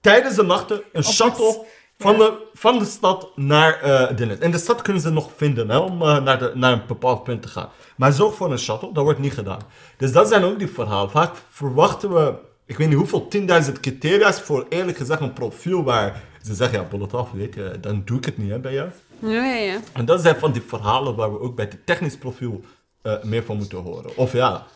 tijdens 0.00 0.34
de 0.34 0.42
nachten 0.42 0.82
een 0.92 1.04
shuttle 1.04 1.64
van, 1.98 2.18
de, 2.18 2.46
van 2.52 2.78
de 2.78 2.84
stad 2.84 3.28
naar 3.34 3.84
uh, 3.84 4.16
de 4.16 4.36
In 4.40 4.50
de 4.50 4.58
stad 4.58 4.82
kunnen 4.82 5.02
ze 5.02 5.10
nog 5.10 5.30
vinden 5.36 5.70
hè, 5.70 5.78
om 5.78 6.02
uh, 6.02 6.22
naar, 6.22 6.38
de, 6.38 6.52
naar 6.54 6.72
een 6.72 6.82
bepaald 6.86 7.24
punt 7.24 7.42
te 7.42 7.48
gaan. 7.48 7.68
Maar 7.96 8.12
zorg 8.12 8.34
voor 8.34 8.50
een 8.50 8.58
shuttle, 8.58 8.92
dat 8.92 9.04
wordt 9.04 9.18
niet 9.18 9.32
gedaan. 9.32 9.60
Dus 9.96 10.12
dat 10.12 10.28
zijn 10.28 10.44
ook 10.44 10.58
die 10.58 10.68
verhalen. 10.68 11.10
Vaak 11.10 11.32
verwachten 11.50 12.14
we, 12.14 12.34
ik 12.66 12.76
weet 12.76 12.88
niet 12.88 12.96
hoeveel, 12.96 13.28
10.000 13.66 13.72
criteria's 13.80 14.40
voor 14.40 14.66
eerlijk 14.68 14.98
gezegd 14.98 15.20
een 15.20 15.32
profiel 15.32 15.84
waar 15.84 16.22
ze 16.42 16.54
zeggen, 16.54 16.78
ja, 16.78 16.84
bullet 16.84 17.14
af, 17.14 17.30
weet 17.32 17.54
je, 17.54 17.78
dan 17.80 18.02
doe 18.04 18.18
ik 18.18 18.24
het 18.24 18.38
niet 18.38 18.50
hè, 18.50 18.58
bij 18.58 18.72
jou. 18.72 18.88
Ja, 19.18 19.44
ja, 19.44 19.54
ja. 19.54 19.78
En 19.92 20.04
dat 20.04 20.20
zijn 20.20 20.36
van 20.36 20.52
die 20.52 20.62
verhalen 20.62 21.14
waar 21.14 21.32
we 21.32 21.40
ook 21.40 21.56
bij 21.56 21.64
het 21.64 21.86
technisch 21.86 22.16
profiel 22.16 22.60
uh, 23.02 23.22
meer 23.22 23.42
van 23.42 23.56
moeten 23.56 23.78
horen. 23.78 24.16
Of 24.16 24.32
ja, 24.32 24.66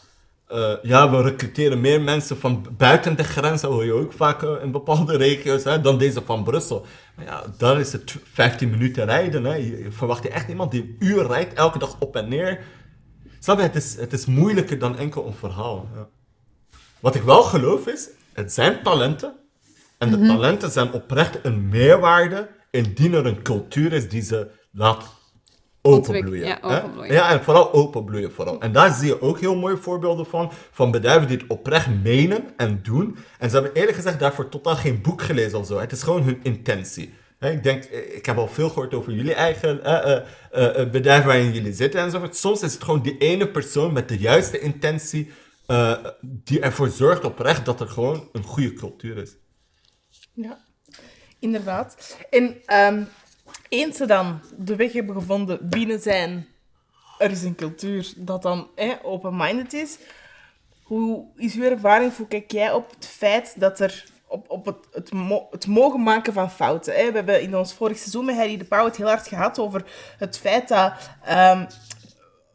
uh, 0.54 0.72
ja, 0.82 1.10
we 1.10 1.22
recruteren 1.22 1.80
meer 1.80 2.00
mensen 2.00 2.38
van 2.38 2.66
buiten 2.76 3.16
de 3.16 3.24
grenzen, 3.24 3.68
hoor 3.68 3.84
je 3.84 3.92
ook 3.92 4.12
vaak 4.12 4.42
uh, 4.42 4.62
in 4.62 4.70
bepaalde 4.70 5.16
regio's, 5.26 5.64
hè, 5.64 5.80
dan 5.80 5.98
deze 5.98 6.22
van 6.24 6.44
Brussel. 6.44 6.86
Maar 7.16 7.24
ja, 7.24 7.44
daar 7.58 7.80
is 7.80 7.92
het 7.92 8.16
15 8.32 8.70
minuten 8.70 9.04
rijden. 9.04 9.44
Hè. 9.44 9.54
Je, 9.54 9.86
verwacht 9.90 10.22
je 10.22 10.28
echt 10.28 10.48
iemand 10.48 10.70
die 10.70 10.82
een 10.82 10.96
uur 10.98 11.26
rijdt, 11.26 11.54
elke 11.54 11.78
dag 11.78 11.96
op 11.98 12.16
en 12.16 12.28
neer. 12.28 12.60
Snap 13.38 13.56
je, 13.56 13.62
het 13.62 13.74
is, 13.74 13.96
het 13.96 14.12
is 14.12 14.26
moeilijker 14.26 14.78
dan 14.78 14.98
enkel 14.98 15.26
een 15.26 15.34
verhaal. 15.34 15.88
Ja. 15.94 16.08
Wat 17.00 17.14
ik 17.14 17.22
wel 17.22 17.42
geloof 17.42 17.86
is, 17.86 18.08
het 18.32 18.52
zijn 18.52 18.82
talenten. 18.82 19.34
En 19.98 20.10
de 20.10 20.16
mhm. 20.16 20.26
talenten 20.26 20.70
zijn 20.70 20.92
oprecht 20.92 21.38
een 21.42 21.68
meerwaarde 21.68 22.48
indien 22.70 23.14
er 23.14 23.26
een 23.26 23.42
cultuur 23.42 23.92
is 23.92 24.08
die 24.08 24.22
ze 24.22 24.50
laat 24.72 25.04
openbloeien. 25.86 26.46
Ja, 26.46 26.58
openbloeien. 26.62 27.12
Ja, 27.12 27.30
en 27.30 27.42
vooral 27.42 27.72
openbloeien. 27.72 28.32
Vooral. 28.32 28.60
En 28.60 28.72
daar 28.72 28.94
zie 28.94 29.06
je 29.06 29.22
ook 29.22 29.40
heel 29.40 29.56
mooie 29.56 29.76
voorbeelden 29.76 30.26
van. 30.26 30.52
Van 30.70 30.90
bedrijven 30.90 31.28
die 31.28 31.36
het 31.36 31.46
oprecht 31.46 31.88
menen 32.02 32.44
en 32.56 32.80
doen. 32.82 33.16
En 33.38 33.50
ze 33.50 33.54
hebben 33.56 33.74
eerlijk 33.74 33.96
gezegd 33.96 34.18
daarvoor 34.18 34.48
totaal 34.48 34.76
geen 34.76 35.02
boek 35.02 35.22
gelezen 35.22 35.58
of 35.58 35.66
zo. 35.66 35.78
Het 35.78 35.92
is 35.92 36.02
gewoon 36.02 36.22
hun 36.22 36.40
intentie. 36.42 37.14
Ik 37.40 37.62
denk, 37.62 37.84
ik 37.84 38.26
heb 38.26 38.36
al 38.36 38.48
veel 38.48 38.68
gehoord 38.68 38.94
over 38.94 39.12
jullie 39.12 39.34
eigen 39.34 39.80
uh, 39.84 40.20
uh, 40.52 40.90
bedrijf 40.90 41.24
waarin 41.24 41.52
jullie 41.52 41.72
zitten 41.72 42.00
enzovoort. 42.00 42.36
Soms 42.36 42.62
is 42.62 42.72
het 42.72 42.84
gewoon 42.84 43.02
die 43.02 43.18
ene 43.18 43.48
persoon 43.48 43.92
met 43.92 44.08
de 44.08 44.18
juiste 44.18 44.58
intentie 44.58 45.30
die 46.20 46.60
ervoor 46.60 46.88
zorgt 46.88 47.24
oprecht 47.24 47.64
dat 47.64 47.80
er 47.80 47.88
gewoon 47.88 48.28
een 48.32 48.42
goede 48.42 48.72
cultuur 48.72 49.16
is. 49.16 49.36
Ja, 50.32 50.58
inderdaad. 51.38 52.16
En 52.30 52.56
um, 52.94 53.08
eens 53.68 53.96
ze 53.96 54.06
dan 54.06 54.40
de 54.56 54.76
weg 54.76 54.92
hebben 54.92 55.14
gevonden 55.14 55.68
binnen 55.68 56.00
zijn, 56.00 56.46
er 57.18 57.30
is 57.30 57.42
een 57.42 57.54
cultuur 57.54 58.12
dat 58.16 58.42
dan 58.42 58.68
open-minded 59.02 59.72
is. 59.72 59.98
Hoe 60.82 61.24
is 61.36 61.54
uw 61.54 61.62
ervaring? 61.62 62.16
Hoe 62.16 62.26
kijk 62.26 62.50
jij 62.50 62.72
op 62.72 62.90
het 62.90 63.06
feit 63.06 63.60
dat 63.60 63.80
er 63.80 64.12
op, 64.34 64.50
op 64.50 64.66
het, 64.66 65.10
het, 65.50 65.66
mogen 65.66 66.02
maken 66.02 66.32
van 66.32 66.50
fouten. 66.50 66.94
We 66.94 67.00
hebben 67.00 67.42
in 67.42 67.56
ons 67.56 67.74
vorig 67.74 67.98
seizoen 67.98 68.24
met 68.24 68.36
Harry 68.36 68.56
de 68.56 68.64
Pauw 68.64 68.84
het 68.84 68.96
heel 68.96 69.06
hard 69.06 69.28
gehad 69.28 69.58
over 69.58 69.84
het 70.18 70.38
feit 70.38 70.68
dat 70.68 70.92
um, 71.30 71.66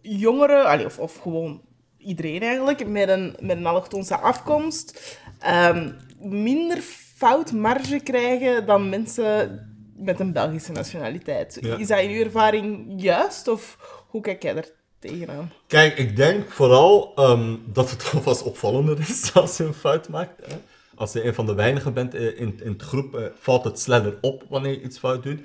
jongeren, 0.01 0.85
of, 0.85 0.99
of 0.99 1.17
gewoon 1.17 1.61
iedereen 1.97 2.41
eigenlijk, 2.41 2.87
met 2.87 3.09
een, 3.09 3.35
met 3.39 3.57
een 3.57 3.65
allochtonse 3.65 4.17
afkomst, 4.17 5.17
um, 5.47 5.95
minder 6.19 6.77
foutmarge 7.15 7.99
krijgen 7.99 8.65
dan 8.65 8.89
mensen 8.89 9.68
met 9.99 10.19
een 10.19 10.33
Belgische 10.33 10.71
nationaliteit. 10.71 11.57
Is 11.77 11.87
dat 11.87 11.99
in 11.99 12.09
uw 12.09 12.23
ervaring 12.23 12.93
juist 12.97 13.47
of 13.47 13.77
hoe 14.07 14.21
kijk 14.21 14.43
jij 14.43 14.55
er 14.55 14.71
tegenaan? 14.99 15.51
Kijk, 15.67 15.97
ik 15.97 16.15
denk 16.15 16.51
vooral 16.51 17.13
um, 17.19 17.63
dat 17.65 17.91
het 17.91 18.09
alvast 18.13 18.43
opvallender 18.43 18.99
is 18.99 19.31
als 19.33 19.57
je 19.57 19.63
een 19.63 19.73
fout 19.73 20.09
maakt. 20.09 20.45
Hè? 20.47 20.55
Als 20.95 21.13
je 21.13 21.25
een 21.25 21.33
van 21.33 21.45
de 21.45 21.53
weinigen 21.53 21.93
bent 21.93 22.15
eh, 22.15 22.39
in, 22.39 22.59
in 22.63 22.71
het 22.71 22.81
groep, 22.81 23.15
uh, 23.15 23.25
valt 23.39 23.63
het 23.63 23.79
sneller 23.79 24.17
op 24.21 24.43
wanneer 24.49 24.71
je 24.71 24.81
iets 24.81 24.97
fout 24.97 25.23
doet. 25.23 25.41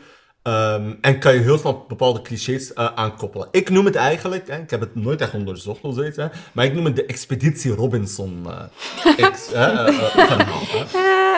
Um, 0.46 0.98
en 1.00 1.18
kan 1.18 1.34
je 1.34 1.40
heel 1.40 1.58
snel 1.58 1.84
bepaalde 1.88 2.22
clichés 2.22 2.70
uh, 2.70 2.88
aankoppelen. 2.94 3.48
Ik 3.50 3.70
noem 3.70 3.84
het 3.84 3.94
eigenlijk, 3.94 4.48
hè, 4.48 4.58
ik 4.58 4.70
heb 4.70 4.80
het 4.80 4.94
nooit 4.94 5.20
echt 5.20 5.34
onderzocht 5.34 5.80
of 5.80 5.94
zoiets, 5.94 6.16
hè, 6.16 6.26
maar 6.52 6.64
ik 6.64 6.74
noem 6.74 6.84
het 6.84 6.96
de 6.96 7.06
Expeditie 7.06 7.72
Robinson 7.72 8.46
uh. 8.46 8.60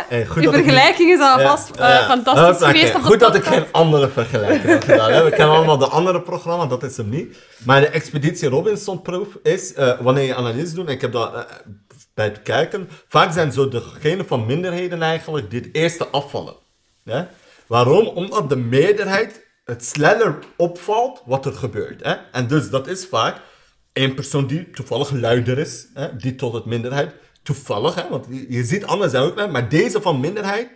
Hey, 0.08 0.26
goed 0.30 0.42
Die 0.42 0.50
vergelijking 0.50 1.10
is 1.10 1.20
alvast 1.20 1.70
fantastisch 2.06 2.66
geweest. 2.66 2.94
Goed 2.94 3.20
dat 3.20 3.34
ik 3.34 3.44
geen 3.44 3.64
andere 3.72 4.08
vergelijking 4.08 4.62
heb 4.62 4.82
gedaan. 4.82 5.12
Hè. 5.12 5.24
We 5.24 5.30
kennen 5.30 5.56
allemaal 5.56 5.78
de 5.78 5.88
andere 5.88 6.20
programma, 6.20 6.66
dat 6.66 6.82
is 6.82 6.96
hem 6.96 7.08
niet. 7.08 7.36
Maar 7.64 7.80
de 7.80 7.88
Expeditie 7.88 8.48
Robinson-proef 8.48 9.28
is, 9.42 9.72
wanneer 10.00 10.24
je 10.24 10.34
analyse 10.34 10.74
doet, 10.74 10.86
en 10.86 10.92
ik 10.92 11.00
heb 11.00 11.12
dat 11.12 11.46
bij 12.14 12.24
het 12.24 12.42
kijken, 12.42 12.88
vaak 13.08 13.32
zijn 13.32 13.52
zo 13.52 13.68
degenen 13.68 14.26
van 14.26 14.46
minderheden 14.46 15.02
eigenlijk 15.02 15.50
die 15.50 15.60
het 15.60 15.68
eerste 15.72 16.06
afvallen. 16.06 16.54
Waarom? 17.66 18.06
Omdat 18.06 18.48
de 18.48 18.56
meerderheid 18.56 19.46
het 19.64 19.84
sneller 19.84 20.38
opvalt 20.56 21.22
wat 21.26 21.46
er 21.46 21.52
gebeurt. 21.52 22.04
Hè? 22.04 22.12
En 22.32 22.46
dus 22.46 22.70
dat 22.70 22.86
is 22.86 23.06
vaak 23.06 23.40
een 23.92 24.14
persoon 24.14 24.46
die 24.46 24.70
toevallig 24.70 25.10
luider 25.10 25.58
is, 25.58 25.86
hè? 25.94 26.16
die 26.16 26.34
tot 26.34 26.52
het 26.52 26.64
minderheid. 26.64 27.14
Toevallig, 27.42 27.94
hè? 27.94 28.08
want 28.08 28.26
je, 28.48 28.64
ziet 28.64 28.84
anders 28.84 29.14
ook, 29.14 29.50
maar 29.50 29.68
deze 29.68 30.00
van 30.00 30.20
minderheid, 30.20 30.70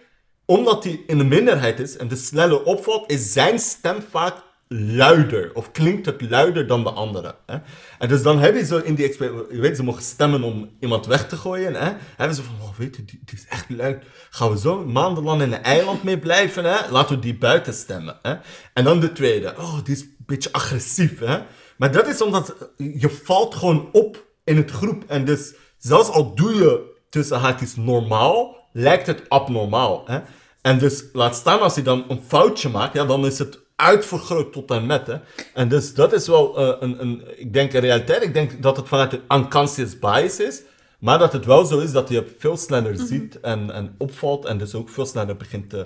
omdat 0.44 0.84
hij 0.84 1.02
in 1.06 1.18
de 1.18 1.24
minderheid 1.24 1.80
is 1.80 1.96
en 1.96 2.08
dus 2.08 2.26
sneller 2.26 2.62
opvalt, 2.62 3.10
is 3.10 3.32
zijn 3.32 3.58
stem 3.58 4.02
vaak 4.10 4.34
luider. 4.74 5.50
Of 5.54 5.70
klinkt 5.70 6.06
het 6.06 6.30
luider 6.30 6.66
dan 6.66 6.84
de 6.84 6.90
andere. 6.90 7.34
Hè? 7.46 7.56
En 7.98 8.08
dus 8.08 8.22
dan 8.22 8.38
heb 8.38 8.54
je 8.54 8.64
zo 8.64 8.78
in 8.78 8.94
die 8.94 9.04
exper- 9.06 9.54
je 9.54 9.60
weet, 9.60 9.76
ze 9.76 9.82
mogen 9.82 10.02
stemmen 10.02 10.42
om 10.42 10.70
iemand 10.80 11.06
weg 11.06 11.28
te 11.28 11.36
gooien. 11.36 11.74
Hè? 11.74 11.92
Hebben 12.16 12.36
ze 12.36 12.42
van, 12.42 12.54
oh, 12.60 12.76
weet 12.76 12.96
je, 12.96 13.04
die, 13.04 13.20
die 13.24 13.38
is 13.38 13.46
echt 13.48 13.70
luid. 13.70 14.04
Gaan 14.30 14.50
we 14.50 14.58
zo 14.58 14.86
maandenlang 14.86 15.42
in 15.42 15.52
een 15.52 15.62
eiland 15.62 16.02
mee 16.02 16.18
blijven? 16.18 16.64
Hè? 16.64 16.90
Laten 16.90 17.14
we 17.14 17.20
die 17.20 17.38
buiten 17.38 17.74
stemmen. 17.74 18.18
Hè? 18.22 18.34
En 18.74 18.84
dan 18.84 19.00
de 19.00 19.12
tweede, 19.12 19.54
oh, 19.56 19.84
die 19.84 19.94
is 19.94 20.00
een 20.00 20.16
beetje 20.26 20.52
agressief. 20.52 21.18
Hè? 21.18 21.38
Maar 21.76 21.92
dat 21.92 22.08
is 22.08 22.22
omdat 22.22 22.54
je 22.76 23.10
valt 23.10 23.54
gewoon 23.54 23.88
op 23.92 24.24
in 24.44 24.56
het 24.56 24.70
groep. 24.70 25.04
En 25.06 25.24
dus 25.24 25.54
zelfs 25.78 26.08
al 26.08 26.34
doe 26.34 26.54
je 26.54 27.00
tussen 27.08 27.38
haakjes 27.38 27.76
normaal, 27.76 28.56
lijkt 28.72 29.06
het 29.06 29.28
abnormaal. 29.28 30.02
Hè? 30.06 30.20
En 30.62 30.78
dus 30.78 31.04
laat 31.12 31.36
staan 31.36 31.60
als 31.60 31.74
hij 31.74 31.84
dan 31.84 32.04
een 32.08 32.22
foutje 32.26 32.68
maakt, 32.68 32.94
ja, 32.94 33.04
dan 33.04 33.26
is 33.26 33.38
het 33.38 33.68
uitvergroot 33.80 34.52
tot 34.52 34.70
en 34.70 34.86
met. 34.86 35.06
Hè? 35.06 35.16
En 35.54 35.68
dus 35.68 35.94
dat 35.94 36.12
is 36.12 36.26
wel 36.26 36.58
eh, 36.58 36.76
een, 36.80 37.00
een, 37.00 37.22
ik 37.36 37.52
denk 37.52 37.72
een 37.72 37.80
realiteit. 37.80 38.22
Ik 38.22 38.34
denk 38.34 38.62
dat 38.62 38.76
het 38.76 38.88
vanuit 38.88 39.12
een 39.12 39.38
unconscious 39.38 39.98
bias 39.98 40.40
is. 40.40 40.62
Maar 40.98 41.18
dat 41.18 41.32
het 41.32 41.44
wel 41.44 41.64
zo 41.64 41.78
is 41.78 41.92
dat 41.92 42.08
je 42.08 42.14
het 42.16 42.28
veel 42.38 42.56
sneller 42.56 42.92
Mhm. 42.92 43.06
ziet 43.06 43.40
en, 43.40 43.70
en 43.70 43.94
opvalt 43.98 44.44
en 44.44 44.58
dus 44.58 44.74
ook 44.74 44.88
veel 44.88 45.06
sneller 45.06 45.36
begint 45.36 45.70
te, 45.70 45.84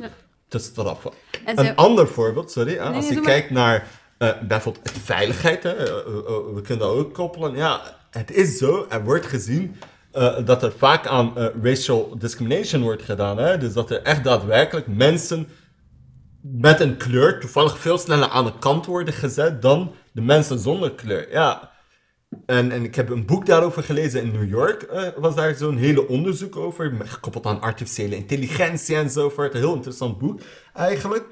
te 0.49 0.59
straffen. 0.59 1.11
En 1.45 1.59
Een 1.59 1.77
ander 1.77 2.09
voorbeeld, 2.09 2.51
sorry, 2.51 2.77
hè, 2.77 2.85
Nee, 2.89 2.97
als 2.97 3.09
je 3.09 3.15
maar. 3.15 3.23
kijkt 3.23 3.51
naar 3.51 3.87
eh, 4.19 4.31
bijvoorbeeld 4.43 4.91
veiligheid, 5.05 5.63
hè, 5.63 5.71
eh, 5.73 5.95
we 6.55 6.61
kunnen 6.63 6.87
dat 6.87 6.97
ook 6.97 7.15
koppelen. 7.15 7.57
Ja, 7.57 7.81
het 8.11 8.31
is 8.33 8.59
zo, 8.59 8.87
er 8.89 9.05
wordt 9.05 9.27
gezien 9.27 9.77
dat 10.45 10.63
er 10.63 10.73
vaak 10.79 11.07
aan 11.07 11.33
racial 11.63 12.15
discrimination 12.19 12.83
wordt 12.83 13.03
gedaan. 13.03 13.39
Hè? 13.39 13.59
Dus 13.59 13.73
dat 13.73 13.91
er 13.91 14.03
echt 14.03 14.25
daadwerkelijk 14.25 14.87
mensen 14.87 15.49
met 16.47 16.81
een 16.81 16.97
kleur 16.97 17.41
toevallig 17.41 17.79
veel 17.79 17.99
sneller 17.99 18.29
aan 18.29 18.45
de 18.45 18.59
kant 18.59 18.87
worden 18.87 19.15
gezet 19.15 19.63
dan 19.63 19.95
de 20.13 20.21
mensen 20.21 20.59
zonder 20.59 20.93
kleur. 20.93 21.31
Ja. 21.31 21.73
En, 22.47 22.71
en 22.71 22.85
ik 22.85 22.95
heb 22.95 23.11
een 23.11 23.27
boek 23.27 23.47
daarover 23.47 23.83
gelezen 23.83 24.23
in 24.23 24.33
New 24.33 24.49
York. 24.49 24.83
eh, 24.83 25.09
was 25.17 25.35
daar 25.35 25.55
zo'n 25.55 25.77
hele 25.77 26.09
onderzoek 26.09 26.57
over, 26.57 26.93
gekoppeld 27.05 27.47
aan 27.47 27.61
artificiële 27.61 28.17
intelligentie 28.17 28.97
enzovoort. 28.97 29.55
Een 29.55 29.61
heel 29.61 29.75
interessant 29.75 30.19
boek 30.19 30.41
eigenlijk. 30.75 31.25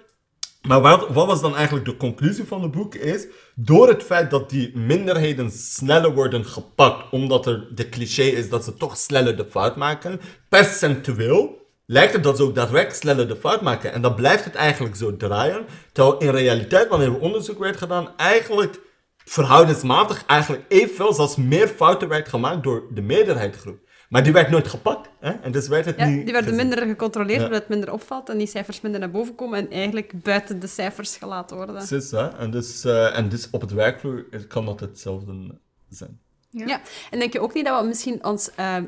Maar 0.63 0.81
wat, 0.81 1.09
wat 1.09 1.27
was 1.27 1.41
dan 1.41 1.57
eigenlijk 1.57 1.85
de 1.85 1.97
conclusie 1.97 2.45
van 2.45 2.63
het 2.63 2.71
boek? 2.71 2.95
Is 2.95 3.27
door 3.55 3.89
het 3.89 4.03
feit 4.03 4.31
dat 4.31 4.51
die 4.51 4.77
minderheden 4.77 5.51
sneller 5.51 6.15
worden 6.15 6.45
gepakt, 6.45 7.11
omdat 7.11 7.47
er 7.47 7.69
de 7.75 7.89
cliché 7.89 8.23
is 8.23 8.49
dat 8.49 8.65
ze 8.65 8.75
toch 8.75 8.97
sneller 8.97 9.37
de 9.37 9.47
fout 9.51 9.77
maken, 9.77 10.21
percentueel 10.49 11.62
lijkt 11.93 12.13
het 12.13 12.23
dat 12.23 12.37
ze 12.37 12.43
ook 12.43 12.55
daadwerkelijk 12.55 13.01
sneller 13.01 13.29
de 13.29 13.37
fout 13.37 13.61
maken. 13.63 13.93
En 13.93 14.03
dan 14.03 14.15
blijft 14.15 14.45
het 14.45 14.55
eigenlijk 14.55 14.97
zo 14.97 15.17
draaien. 15.17 15.65
Terwijl 15.93 16.19
in 16.19 16.29
realiteit, 16.31 16.89
wanneer 16.89 17.09
er 17.09 17.19
onderzoek 17.21 17.59
werd 17.59 17.77
gedaan, 17.77 18.17
eigenlijk 18.17 18.81
verhoudensmatig 19.25 20.25
eigenlijk 20.27 20.65
evenveel, 20.69 21.13
zelfs 21.13 21.37
meer 21.37 21.69
fouten 21.69 22.09
werd 22.09 22.29
gemaakt 22.29 22.63
door 22.63 22.83
de 22.91 23.01
meerderheidsgroep. 23.03 23.79
Maar 24.09 24.23
die 24.23 24.33
werd 24.33 24.51
nooit 24.51 24.69
gepakt. 24.69 25.09
Hè? 25.21 25.31
En 25.31 25.53
dus 25.53 25.69
werd 25.69 25.85
het 25.85 25.97
Ja, 25.99 26.05
niet 26.07 26.25
die 26.25 26.33
werden 26.33 26.53
gezien. 26.53 26.69
minder 26.69 26.87
gecontroleerd, 26.87 27.39
Ja. 27.41 27.45
zodat 27.47 27.61
het 27.61 27.69
minder 27.69 27.93
opvalt 27.93 28.29
en 28.29 28.39
die 28.39 28.47
cijfers 28.47 28.81
minder 28.81 29.01
naar 29.01 29.11
boven 29.11 29.35
komen 29.35 29.59
en 29.59 29.71
eigenlijk 29.71 30.23
buiten 30.23 30.61
de 30.61 30.67
cijfers 30.67 31.17
gelaten 31.17 31.57
worden. 31.57 31.75
Precies, 31.75 32.11
hè? 32.11 32.29
En 32.29 32.51
dus, 32.51 32.85
eh, 32.85 33.19
en 33.19 33.29
dus 33.29 33.49
op 33.51 33.61
het 33.61 33.73
werkvloer 33.73 34.25
kan 34.49 34.65
dat 34.67 34.81
hetzelfde 34.81 35.59
zijn. 35.89 36.21
Ja. 36.51 36.81
En 37.11 37.19
denk 37.19 37.33
je 37.33 37.41
ook 37.41 37.55
niet 37.55 37.65
dat 37.67 37.81
we 37.81 37.87
misschien 37.87 38.25
ons... 38.25 38.51
eh, 38.55 38.77
eh, 38.77 38.83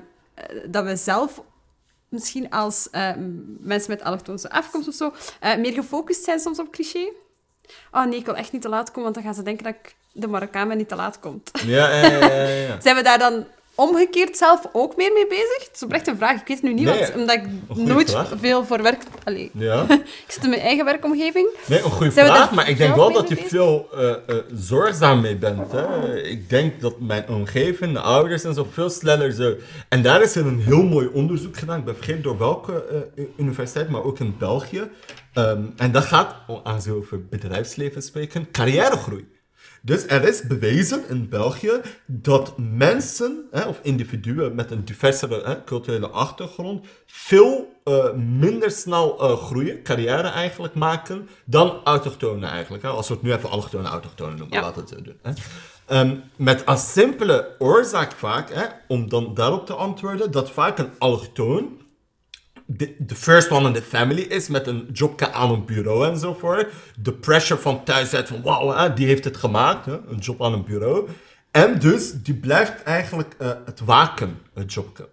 dat 0.68 0.84
we 0.84 0.96
zelf 0.96 1.42
misschien 2.08 2.50
als 2.50 2.90
eh, 2.90 3.12
mensen 3.60 3.90
met 3.90 4.02
allochtoonse 4.02 4.50
afkomst 4.50 4.88
of 4.88 4.94
zo 4.94 5.12
eh, 5.40 5.56
meer 5.56 5.72
gefocust 5.72 6.24
zijn 6.24 6.40
soms 6.40 6.58
op 6.58 6.72
cliché? 6.72 7.12
Oh 7.90 8.04
nee, 8.04 8.18
ik 8.18 8.24
wil 8.24 8.36
echt 8.36 8.52
niet 8.52 8.62
te 8.62 8.68
laat 8.68 8.88
komen, 8.88 9.02
want 9.02 9.14
dan 9.14 9.24
gaan 9.24 9.34
ze 9.34 9.42
denken 9.42 9.64
dat 9.64 9.74
ik 9.74 9.94
de 10.12 10.26
Marokkaan 10.26 10.68
ben 10.68 10.76
die 10.76 10.86
te 10.86 10.96
laat 10.96 11.18
komt. 11.18 11.50
Ja, 11.66 11.88
ja, 11.88 12.10
ja, 12.10 12.26
ja. 12.26 12.44
ja. 12.44 12.80
Zijn 12.82 12.96
we 12.96 13.02
daar 13.02 13.18
dan 13.18 13.46
omgekeerd 13.74 14.36
zelf 14.36 14.68
ook 14.72 14.96
meer 14.96 15.12
mee 15.12 15.26
bezig? 15.26 15.58
Het 15.58 15.70
is 15.74 15.82
oprecht 15.82 16.06
een 16.06 16.16
vraag. 16.16 16.40
Ik 16.40 16.46
weet 16.46 16.56
het 16.56 16.66
nu 16.66 16.74
niet, 16.74 16.84
Nee, 16.84 16.98
want, 16.98 17.14
omdat 17.14 17.34
ik 17.36 17.76
nooit 17.76 18.10
vraag. 18.10 18.32
veel 18.40 18.64
voor 18.64 18.82
werk... 18.82 19.02
Allee, 19.24 19.50
ja. 19.54 19.86
ik 20.26 20.26
zit 20.28 20.44
in 20.44 20.50
mijn 20.50 20.62
eigen 20.62 20.84
werkomgeving. 20.84 21.48
Nee, 21.66 21.78
een 21.78 21.90
goede 21.90 22.12
vraag, 22.12 22.52
maar 22.52 22.68
ik 22.68 22.76
denk 22.76 22.94
wel 22.94 23.12
dat 23.12 23.28
je 23.28 23.36
veel 23.36 23.88
eh, 23.92 24.36
zorgzaam 24.54 25.20
mee 25.20 25.36
bent. 25.36 25.72
Hè? 25.72 26.16
Ik 26.22 26.48
denk 26.48 26.80
dat 26.80 27.00
mijn 27.00 27.28
omgeving, 27.28 27.92
de 27.92 28.00
ouders 28.00 28.44
en 28.44 28.54
zo, 28.54 28.66
veel 28.70 28.90
sneller 28.90 29.32
zo... 29.32 29.54
En 29.88 30.02
daar 30.02 30.22
is 30.22 30.34
er 30.34 30.46
een 30.46 30.60
heel 30.60 30.82
mooi 30.82 31.08
onderzoek 31.12 31.56
gedaan, 31.56 31.78
ik 31.78 31.84
ben 31.84 31.96
vergeten 31.96 32.22
door 32.22 32.38
welke 32.38 32.84
eh, 33.16 33.24
universiteit, 33.36 33.88
maar 33.88 34.04
ook 34.04 34.18
in 34.18 34.34
België. 34.38 34.90
Ehm, 35.32 35.62
en 35.76 35.92
dat 35.92 36.04
gaat, 36.04 36.34
als 36.64 36.86
we 36.86 36.92
over 36.92 37.28
bedrijfsleven 37.28 38.02
spreken, 38.02 38.50
carrièregroei. 38.50 39.32
Dus 39.86 40.06
er 40.06 40.28
is 40.28 40.42
bewezen 40.42 41.08
in 41.08 41.28
België 41.28 41.80
dat 42.06 42.52
mensen, 42.58 43.44
hè, 43.50 43.62
of 43.68 43.78
individuen 43.82 44.54
met 44.54 44.70
een 44.70 44.84
diversere 44.84 45.42
hè, 45.44 45.64
culturele 45.64 46.08
achtergrond, 46.08 46.86
veel 47.06 47.72
eh, 47.84 48.12
minder 48.12 48.70
snel 48.70 49.20
eh, 49.20 49.36
groeien, 49.36 49.82
carrière 49.82 50.28
eigenlijk 50.28 50.74
maken, 50.74 51.28
dan 51.44 51.80
autochtonen 51.84 52.48
eigenlijk. 52.48 52.82
Hè. 52.82 52.88
Als 52.88 53.08
we 53.08 53.14
het 53.14 53.22
nu 53.22 53.32
even 53.32 53.50
allochtonen 53.50 53.90
autochtonen 53.90 54.36
noemen, 54.38 54.56
Ja. 54.58 54.62
laten 54.64 54.84
we 54.84 54.88
het 54.88 54.98
zo 54.98 55.02
doen. 55.04 55.18
Hè. 55.22 55.32
Ehm, 55.86 56.16
met 56.36 56.66
als 56.66 56.92
simpele 56.92 57.54
oorzaak 57.58 58.12
vaak, 58.12 58.50
hè, 58.54 58.64
om 58.88 59.08
dan 59.08 59.34
daarop 59.34 59.66
te 59.66 59.74
antwoorden, 59.74 60.30
dat 60.30 60.50
vaak 60.50 60.78
een 60.78 60.90
allochtoon 60.98 61.82
de, 62.66 62.94
de 62.98 63.14
first 63.14 63.50
one 63.50 63.66
in 63.66 63.74
the 63.74 63.82
family 63.82 64.20
is 64.20 64.48
met 64.48 64.66
een 64.66 64.88
jobje 64.92 65.32
aan 65.32 65.50
een 65.50 65.64
bureau 65.64 66.06
enzovoort. 66.06 66.72
De 67.02 67.12
pressure 67.12 67.60
van 67.60 67.84
thuis 67.84 68.14
uit 68.14 68.28
van 68.28 68.42
wauw, 68.42 68.94
die 68.94 69.06
heeft 69.06 69.24
het 69.24 69.36
gemaakt, 69.36 69.86
hè, 69.86 69.98
een 70.08 70.18
job 70.18 70.42
aan 70.42 70.52
een 70.52 70.64
bureau. 70.64 71.08
En 71.50 71.78
dus 71.78 72.12
die 72.22 72.34
blijft 72.34 72.82
eigenlijk 72.82 73.34
eh, 73.38 73.50
het 73.64 73.80
waken, 73.80 74.38
het 74.54 74.72
jobje. 74.72 75.08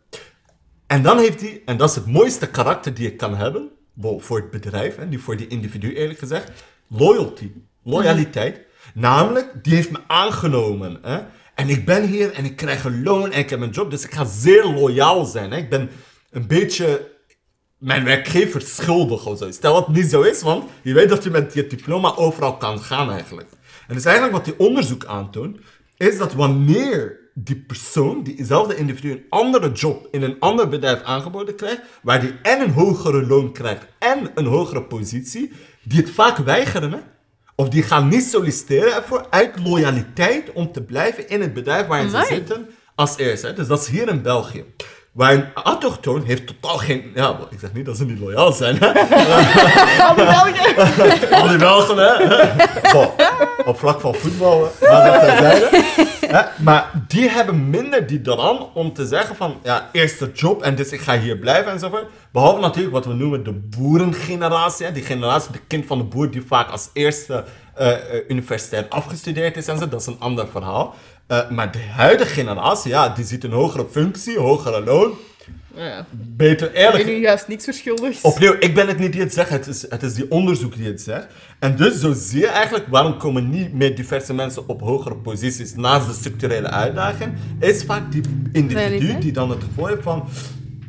En 0.87 1.03
dan 1.03 1.17
heeft 1.17 1.41
hij, 1.41 1.61
en 1.65 1.77
dat 1.77 1.89
is 1.89 1.95
het 1.95 2.05
mooiste 2.05 2.49
karakter 2.49 2.93
die 2.93 3.03
je 3.03 3.15
kan 3.15 3.35
hebben, 3.35 3.69
voor 4.17 4.37
het 4.37 4.51
bedrijf, 4.51 4.97
en 4.97 5.19
voor 5.19 5.37
die 5.37 5.47
individu 5.47 5.95
eerlijk 5.95 6.19
gezegd, 6.19 6.51
loyalty, 6.87 7.51
loyaliteit. 7.83 8.59
Namelijk, 8.93 9.63
die 9.63 9.75
heeft 9.75 9.91
me 9.91 9.99
aangenomen. 10.07 10.99
Hè? 11.01 11.19
En 11.55 11.69
ik 11.69 11.85
ben 11.85 12.07
hier 12.07 12.33
en 12.33 12.45
ik 12.45 12.55
krijg 12.55 12.83
een 12.83 13.03
loon 13.03 13.31
en 13.31 13.39
ik 13.39 13.49
heb 13.49 13.61
een 13.61 13.69
job, 13.69 13.91
dus 13.91 14.03
ik 14.03 14.13
ga 14.13 14.25
zeer 14.25 14.65
loyaal 14.65 15.25
zijn. 15.25 15.51
Hè? 15.51 15.57
Ik 15.57 15.69
ben 15.69 15.89
een 16.31 16.47
beetje 16.47 17.11
mijn 17.81 18.03
werkgever 18.03 18.61
schuldig 18.61 19.25
of 19.25 19.37
zo. 19.37 19.51
Stel 19.51 19.73
dat 19.73 19.85
het 19.85 19.95
niet 19.95 20.09
zo 20.09 20.21
is, 20.21 20.41
want 20.41 20.63
je 20.81 20.93
weet 20.93 21.09
dat 21.09 21.23
je 21.23 21.29
met 21.29 21.53
je 21.53 21.67
diploma 21.67 22.15
overal 22.15 22.57
kan 22.57 22.79
gaan 22.79 23.11
eigenlijk. 23.11 23.47
En 23.87 23.95
dus 23.95 24.05
eigenlijk 24.05 24.35
wat 24.35 24.45
die 24.45 24.67
onderzoek 24.67 25.05
aantoont, 25.05 25.57
is 25.97 26.17
dat 26.17 26.33
wanneer 26.33 27.19
die 27.33 27.55
persoon, 27.55 28.23
diezelfde 28.23 28.75
individu, 28.75 29.11
een 29.11 29.25
andere 29.29 29.71
job 29.71 30.07
in 30.11 30.21
een 30.21 30.39
ander 30.39 30.67
bedrijf 30.67 31.01
aangeboden 31.01 31.55
krijgt, 31.55 31.81
waar 32.01 32.21
die 32.21 32.33
en 32.41 32.61
een 32.61 32.71
hogere 32.71 33.25
loon 33.25 33.53
krijgt 33.53 33.85
en 33.99 34.31
een 34.35 34.45
hogere 34.45 34.83
positie, 34.83 35.51
die 35.83 35.99
het 35.99 36.09
vaak 36.09 36.37
weigeren, 36.37 36.91
hè? 36.91 36.99
Of 37.55 37.69
die 37.69 37.83
gaan 37.83 38.07
niet 38.07 38.23
solliciteren 38.23 38.95
ervoor 38.95 39.27
uit 39.29 39.59
loyaliteit 39.63 40.51
om 40.53 40.71
te 40.71 40.83
blijven 40.83 41.29
in 41.29 41.41
het 41.41 41.53
bedrijf 41.53 41.87
waarin 41.87 42.09
ze 42.09 42.25
zitten 42.27 42.69
als 42.95 43.17
eerste. 43.17 43.53
Dus 43.53 43.67
dat 43.67 43.81
is 43.81 43.87
hier 43.87 44.07
in 44.07 44.21
België. 44.21 44.65
Waar 45.11 45.33
een 45.33 45.53
autochtoon 45.53 46.23
heeft 46.23 46.47
totaal 46.47 46.77
geen... 46.77 47.11
Ja, 47.15 47.37
ik 47.49 47.59
zeg 47.59 47.73
niet 47.73 47.85
dat 47.85 47.97
ze 47.97 48.05
niet 48.05 48.19
loyaal 48.19 48.51
zijn. 48.51 48.77
Hè? 48.79 48.87
Al 50.07 50.15
die 50.15 50.25
Belgen. 50.25 51.31
Al 51.41 51.47
die 51.47 51.57
Belgen, 51.57 51.97
hè? 51.97 52.39
Op 53.65 53.79
vlak 53.79 53.99
van 53.99 54.15
voetbal, 54.15 54.71
hè. 54.79 54.89
maar 54.91 55.11
dat 55.11 55.21
terzijde. 55.21 55.69
Hè? 56.27 56.63
Maar 56.63 56.91
die 57.07 57.29
hebben 57.29 57.69
minder 57.69 58.07
die 58.07 58.21
drang 58.21 58.59
om 58.73 58.93
te 58.93 59.05
zeggen 59.05 59.35
van... 59.35 59.59
Ja, 59.63 59.89
eerste 59.91 60.31
job 60.33 60.61
en 60.61 60.75
dus 60.75 60.91
ik 60.91 61.01
ga 61.01 61.19
hier 61.19 61.37
blijven 61.37 61.71
enzovoort. 61.71 62.05
Behalve 62.31 62.59
natuurlijk 62.59 62.93
wat 62.93 63.05
we 63.05 63.13
noemen 63.13 63.43
de 63.43 63.53
boerengeneratie. 63.53 64.85
Hè? 64.85 64.91
Die 64.91 65.03
generatie, 65.03 65.51
de 65.51 65.61
kind 65.67 65.85
van 65.85 65.97
de 65.97 66.03
boer 66.03 66.31
die 66.31 66.45
vaak 66.47 66.69
als 66.69 66.89
eerste 66.93 67.43
eh, 67.75 67.91
eh, 67.91 68.23
universitair 68.27 68.85
afgestudeerd 68.89 69.57
is 69.57 69.67
en 69.67 69.77
zo. 69.77 69.87
Dat 69.87 70.01
is 70.01 70.07
een 70.07 70.19
ander 70.19 70.47
verhaal. 70.47 70.95
Eh, 71.31 71.49
maar 71.49 71.71
de 71.71 71.79
huidige 71.79 72.33
generatie, 72.33 72.91
ja, 72.91 73.09
die 73.09 73.25
ziet 73.25 73.43
een 73.43 73.51
hogere 73.51 73.85
functie, 73.91 74.39
hogere 74.39 74.83
loon. 74.83 75.13
Ja. 75.75 76.05
Beter 76.11 76.69
Ik 76.69 76.75
eerlijk 76.75 77.05
ben 77.05 77.13
nu 77.13 77.21
juist 77.21 77.47
niks 77.47 77.63
verschuldigd. 77.63 78.23
Opnieuw, 78.23 78.55
ik 78.59 78.73
ben 78.73 78.87
het 78.87 78.97
niet 78.97 79.11
die 79.11 79.21
het 79.21 79.33
zegt, 79.33 79.49
het 79.49 79.67
is, 79.67 79.89
het 79.89 80.03
is 80.03 80.13
die 80.13 80.31
onderzoek 80.31 80.75
die 80.75 80.87
het 80.87 81.01
zegt. 81.01 81.27
En 81.59 81.75
dus 81.75 81.99
zo 81.99 82.13
zie 82.13 82.39
je 82.39 82.47
eigenlijk 82.47 82.87
waarom 82.87 83.17
komen 83.17 83.49
niet 83.49 83.73
meer 83.73 83.95
diverse 83.95 84.33
mensen 84.33 84.67
op 84.67 84.81
hogere 84.81 85.15
posities 85.15 85.75
naast 85.75 86.07
de 86.07 86.13
structurele 86.13 86.69
uitdaging, 86.69 87.33
is 87.59 87.83
vaak 87.83 88.11
die 88.11 88.21
individu 88.51 89.19
die 89.19 89.31
dan 89.31 89.49
het 89.49 89.63
gevoel 89.63 89.85
heeft 89.85 90.03
van, 90.03 90.27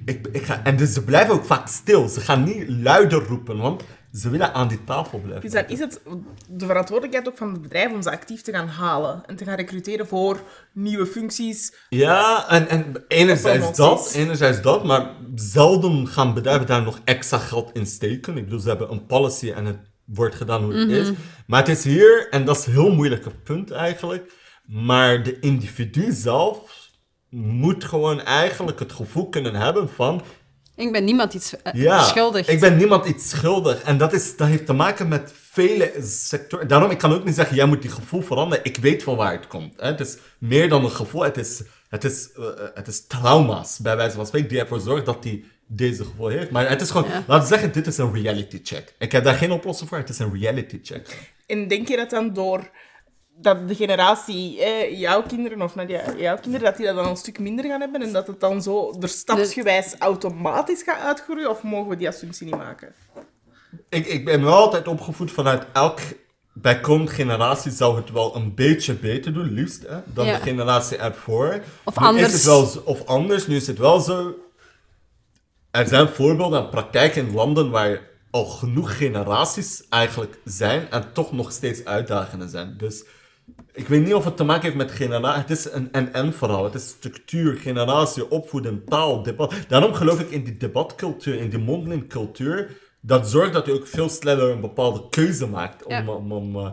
ik, 0.04 0.28
ik 0.32 0.42
ga, 0.42 0.60
en 0.64 0.76
dus 0.76 0.92
ze 0.92 1.04
blijven 1.04 1.34
ook 1.34 1.44
vaak 1.44 1.68
stil, 1.68 2.08
ze 2.08 2.20
gaan 2.20 2.42
niet 2.44 2.68
luider 2.68 3.22
roepen, 3.22 3.56
want 3.56 3.82
Ze 4.12 4.30
willen 4.30 4.54
aan 4.54 4.68
die 4.68 4.84
tafel 4.84 5.18
blijven. 5.18 5.40
Dus 5.40 5.52
dan 5.52 5.68
is 5.68 5.78
het 5.78 6.00
de 6.48 6.66
verantwoordelijkheid 6.66 7.28
ook 7.28 7.36
van 7.36 7.52
het 7.52 7.62
bedrijf 7.62 7.92
om 7.92 8.02
ze 8.02 8.10
actief 8.10 8.42
te 8.42 8.52
gaan 8.52 8.68
halen 8.68 9.22
en 9.26 9.36
te 9.36 9.44
gaan 9.44 9.56
recruteren 9.56 10.06
voor 10.06 10.40
nieuwe 10.72 11.06
functies. 11.06 11.74
Ja, 11.88 12.48
en, 12.48 12.68
en 12.68 13.04
enerzijds 13.08 13.76
dat, 13.76 14.12
enerzijds 14.14 14.62
dat, 14.62 14.84
maar 14.84 15.10
zelden 15.34 16.06
gaan 16.08 16.34
bedrijven 16.34 16.66
daar 16.66 16.82
nog 16.82 17.00
extra 17.04 17.38
geld 17.38 17.70
in 17.72 17.86
steken. 17.86 18.36
Ik 18.36 18.44
bedoel, 18.44 18.60
ze 18.60 18.68
hebben 18.68 18.90
een 18.90 19.06
policy 19.06 19.50
en 19.50 19.64
het 19.64 19.78
wordt 20.04 20.34
gedaan 20.34 20.62
hoe 20.62 20.74
het 20.74 20.90
is. 20.90 21.10
Maar 21.46 21.58
het 21.58 21.68
is 21.68 21.84
hier, 21.84 22.28
en 22.30 22.44
dat 22.44 22.56
is 22.58 22.66
een 22.66 22.72
heel 22.72 22.94
moeilijke 22.94 23.30
punt 23.44 23.70
eigenlijk, 23.70 24.32
maar 24.66 25.22
de 25.22 25.40
individu 25.40 26.12
zelf 26.12 26.90
moet 27.30 27.84
gewoon 27.84 28.20
eigenlijk 28.20 28.78
het 28.78 28.92
gevoel 28.92 29.28
kunnen 29.28 29.54
hebben 29.54 29.88
van, 29.88 30.22
Ik 30.76 30.92
ben 30.92 31.04
niemand 31.04 31.34
iets 31.34 31.56
eh, 31.62 31.72
ja, 31.74 32.02
schuldig. 32.02 32.48
ik 32.48 32.60
ben 32.60 32.76
niemand 32.76 33.06
iets 33.06 33.28
schuldig. 33.28 33.82
En 33.82 33.98
dat, 33.98 34.12
is, 34.12 34.36
dat 34.36 34.48
heeft 34.48 34.66
te 34.66 34.72
maken 34.72 35.08
met 35.08 35.32
vele 35.50 35.92
sectoren. 36.00 36.68
Daarom, 36.68 36.90
ik 36.90 36.98
kan 36.98 37.12
ook 37.12 37.24
niet 37.24 37.34
zeggen, 37.34 37.56
jij 37.56 37.66
moet 37.66 37.82
die 37.82 37.90
gevoel 37.90 38.22
veranderen. 38.22 38.64
Ik 38.64 38.76
weet 38.76 39.02
van 39.02 39.16
waar 39.16 39.32
het 39.32 39.46
komt. 39.46 39.74
Hè. 39.80 39.86
Het 39.86 40.00
is 40.00 40.16
meer 40.38 40.68
dan 40.68 40.84
een 40.84 40.90
gevoel. 40.90 41.22
Het 41.22 41.36
is, 41.36 41.62
het 41.88 42.04
is, 42.04 42.32
eh, 42.32 42.44
eh, 42.44 42.52
het 42.74 42.86
is 42.88 43.06
trauma's, 43.06 43.78
bij 43.78 43.96
wijze 43.96 44.16
van 44.16 44.26
spreken, 44.26 44.48
die 44.48 44.60
ervoor 44.60 44.80
zorgen 44.80 45.04
dat 45.04 45.24
hij 45.24 45.44
deze 45.66 46.04
gevoel 46.04 46.28
heeft. 46.28 46.50
Maar 46.50 46.68
het 46.68 46.80
is 46.80 46.90
gewoon, 46.90 47.08
Ja. 47.08 47.24
laten 47.26 47.42
we 47.42 47.54
zeggen, 47.54 47.72
dit 47.72 47.86
is 47.86 47.98
een 47.98 48.12
reality 48.14 48.60
check. 48.62 48.94
Ik 48.98 49.12
heb 49.12 49.24
daar 49.24 49.34
geen 49.34 49.52
oplossing 49.52 49.88
voor, 49.88 49.98
het 49.98 50.08
is 50.08 50.18
een 50.18 50.40
reality 50.40 50.78
check. 50.82 51.32
En 51.46 51.68
denk 51.68 51.88
je 51.88 51.96
dat 51.96 52.10
dan 52.10 52.32
door 52.32 52.70
dat 53.42 53.68
de 53.68 53.74
generatie, 53.74 54.62
eh, 54.62 54.98
jouw 54.98 55.22
kinderen 55.22 55.62
of 55.62 55.74
Nadia, 55.74 56.02
jouw 56.16 56.36
kinderen, 56.38 56.66
dat 56.66 56.76
die 56.76 56.86
dat 56.86 56.94
dan 56.96 57.06
een 57.06 57.16
stuk 57.16 57.38
minder 57.38 57.64
gaan 57.64 57.80
hebben 57.80 58.02
en 58.02 58.12
dat 58.12 58.26
het 58.26 58.40
dan 58.40 58.62
zo 58.62 58.94
er 59.00 59.08
stapsgewijs 59.08 59.94
automatisch 59.98 60.82
gaat 60.82 61.00
uitgroeien? 61.00 61.50
Of 61.50 61.62
mogen 61.62 61.88
we 61.90 61.96
die 61.96 62.08
assumptie 62.08 62.46
niet 62.46 62.56
maken? 62.56 62.94
Ik, 63.88 64.06
ik 64.06 64.24
ben 64.24 64.44
wel 64.44 64.54
altijd 64.54 64.88
opgevoed 64.88 65.30
vanuit 65.30 65.64
elk 65.72 65.98
bijkomend 66.52 67.10
generatie 67.10 67.70
zou 67.70 67.96
het 67.96 68.10
wel 68.10 68.36
een 68.36 68.54
beetje 68.54 68.94
beter 68.94 69.32
doen, 69.32 69.52
liefst, 69.52 69.86
hè, 69.88 69.96
dan 70.06 70.26
Ja. 70.26 70.36
de 70.36 70.42
generatie 70.42 70.96
ervoor. 70.96 71.60
Of 71.84 71.96
Nu 71.98 72.02
Is 72.02 72.08
anders. 72.08 72.32
het 72.32 72.44
wel, 72.44 72.64
zo- 72.66 72.82
of 72.84 73.04
anders, 73.06 73.46
nu 73.46 73.56
is 73.56 73.66
het 73.66 73.78
wel 73.78 74.00
zo. 74.00 74.34
Er 75.70 75.86
zijn 75.86 76.08
voorbeelden 76.08 76.62
en 76.62 76.68
praktijken 76.68 77.26
in 77.26 77.34
landen 77.34 77.70
waar 77.70 78.00
al 78.30 78.44
genoeg 78.44 78.96
generaties 78.96 79.82
eigenlijk 79.88 80.38
zijn 80.44 80.90
en 80.90 81.12
toch 81.12 81.32
nog 81.32 81.52
steeds 81.52 81.84
uitdagingen 81.84 82.48
zijn. 82.48 82.74
Dus 82.78 83.04
ik 83.72 83.88
weet 83.88 84.04
niet 84.04 84.14
of 84.14 84.24
het 84.24 84.36
te 84.36 84.44
maken 84.44 84.62
heeft 84.62 84.76
met 84.76 84.90
generatie. 84.90 85.40
Het 85.40 85.50
is 85.50 85.72
een 85.72 85.92
en-en 85.92 86.32
verhaal. 86.32 86.64
Het 86.64 86.74
is 86.74 86.88
structuur, 86.88 87.56
generatie, 87.56 88.30
opvoeden, 88.30 88.84
taal, 88.84 89.22
debat. 89.22 89.54
Daarom 89.68 89.94
geloof 89.94 90.20
ik 90.20 90.30
in 90.30 90.44
die 90.44 90.56
debatcultuur, 90.56 91.34
in 91.34 91.50
die 91.50 91.58
mondeling 91.58 92.08
cultuur. 92.08 92.80
Dat 93.00 93.28
zorgt 93.28 93.52
dat 93.52 93.66
je 93.66 93.72
ook 93.72 93.86
veel 93.86 94.08
sneller 94.08 94.50
een 94.50 94.60
bepaalde 94.60 95.08
keuze 95.08 95.46
maakt 95.46 95.84
om, 95.84 95.92
Ja. 95.92 96.06
om, 96.08 96.32
om, 96.32 96.56
eh, 96.56 96.70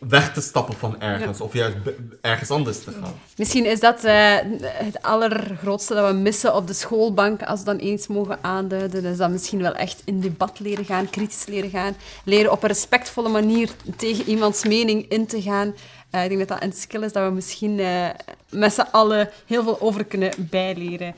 weg 0.00 0.32
te 0.32 0.40
stappen 0.40 0.74
van 0.74 1.00
ergens. 1.00 1.40
Of 1.40 1.52
juist 1.52 1.76
ergens 2.20 2.50
anders 2.50 2.84
te 2.84 2.90
gaan. 2.90 3.14
Misschien 3.36 3.66
is 3.66 3.80
dat 3.80 4.04
eh, 4.04 4.36
het 4.62 5.02
allergrootste 5.02 5.94
dat 5.94 6.10
we 6.10 6.16
missen 6.16 6.54
op 6.54 6.66
de 6.66 6.72
schoolbank, 6.72 7.42
als 7.42 7.58
we 7.58 7.64
dan 7.64 7.76
eens 7.76 8.06
mogen 8.06 8.38
aanduiden. 8.40 9.04
Is 9.04 9.16
dat 9.16 9.30
misschien 9.30 9.62
wel 9.62 9.74
echt 9.74 10.02
in 10.04 10.20
debat 10.20 10.60
leren 10.60 10.84
gaan, 10.84 11.10
kritisch 11.10 11.46
leren 11.46 11.70
gaan. 11.70 11.96
Leren 12.24 12.52
op 12.52 12.62
een 12.62 12.68
respectvolle 12.68 13.28
manier 13.28 13.70
tegen 13.96 14.28
iemands 14.28 14.64
mening 14.64 15.08
in 15.08 15.26
te 15.26 15.42
gaan. 15.42 15.74
Eh, 16.10 16.22
ik 16.22 16.28
denk 16.28 16.48
dat 16.48 16.48
dat 16.48 16.62
een 16.62 16.72
skill 16.72 17.02
is 17.02 17.12
dat 17.12 17.28
we 17.28 17.34
misschien 17.34 17.78
eh, 17.78 18.08
met 18.50 18.72
z'n 18.72 18.88
allen 18.90 19.30
heel 19.46 19.62
veel 19.62 19.80
over 19.80 20.04
kunnen 20.04 20.32
bijleren. 20.36 21.14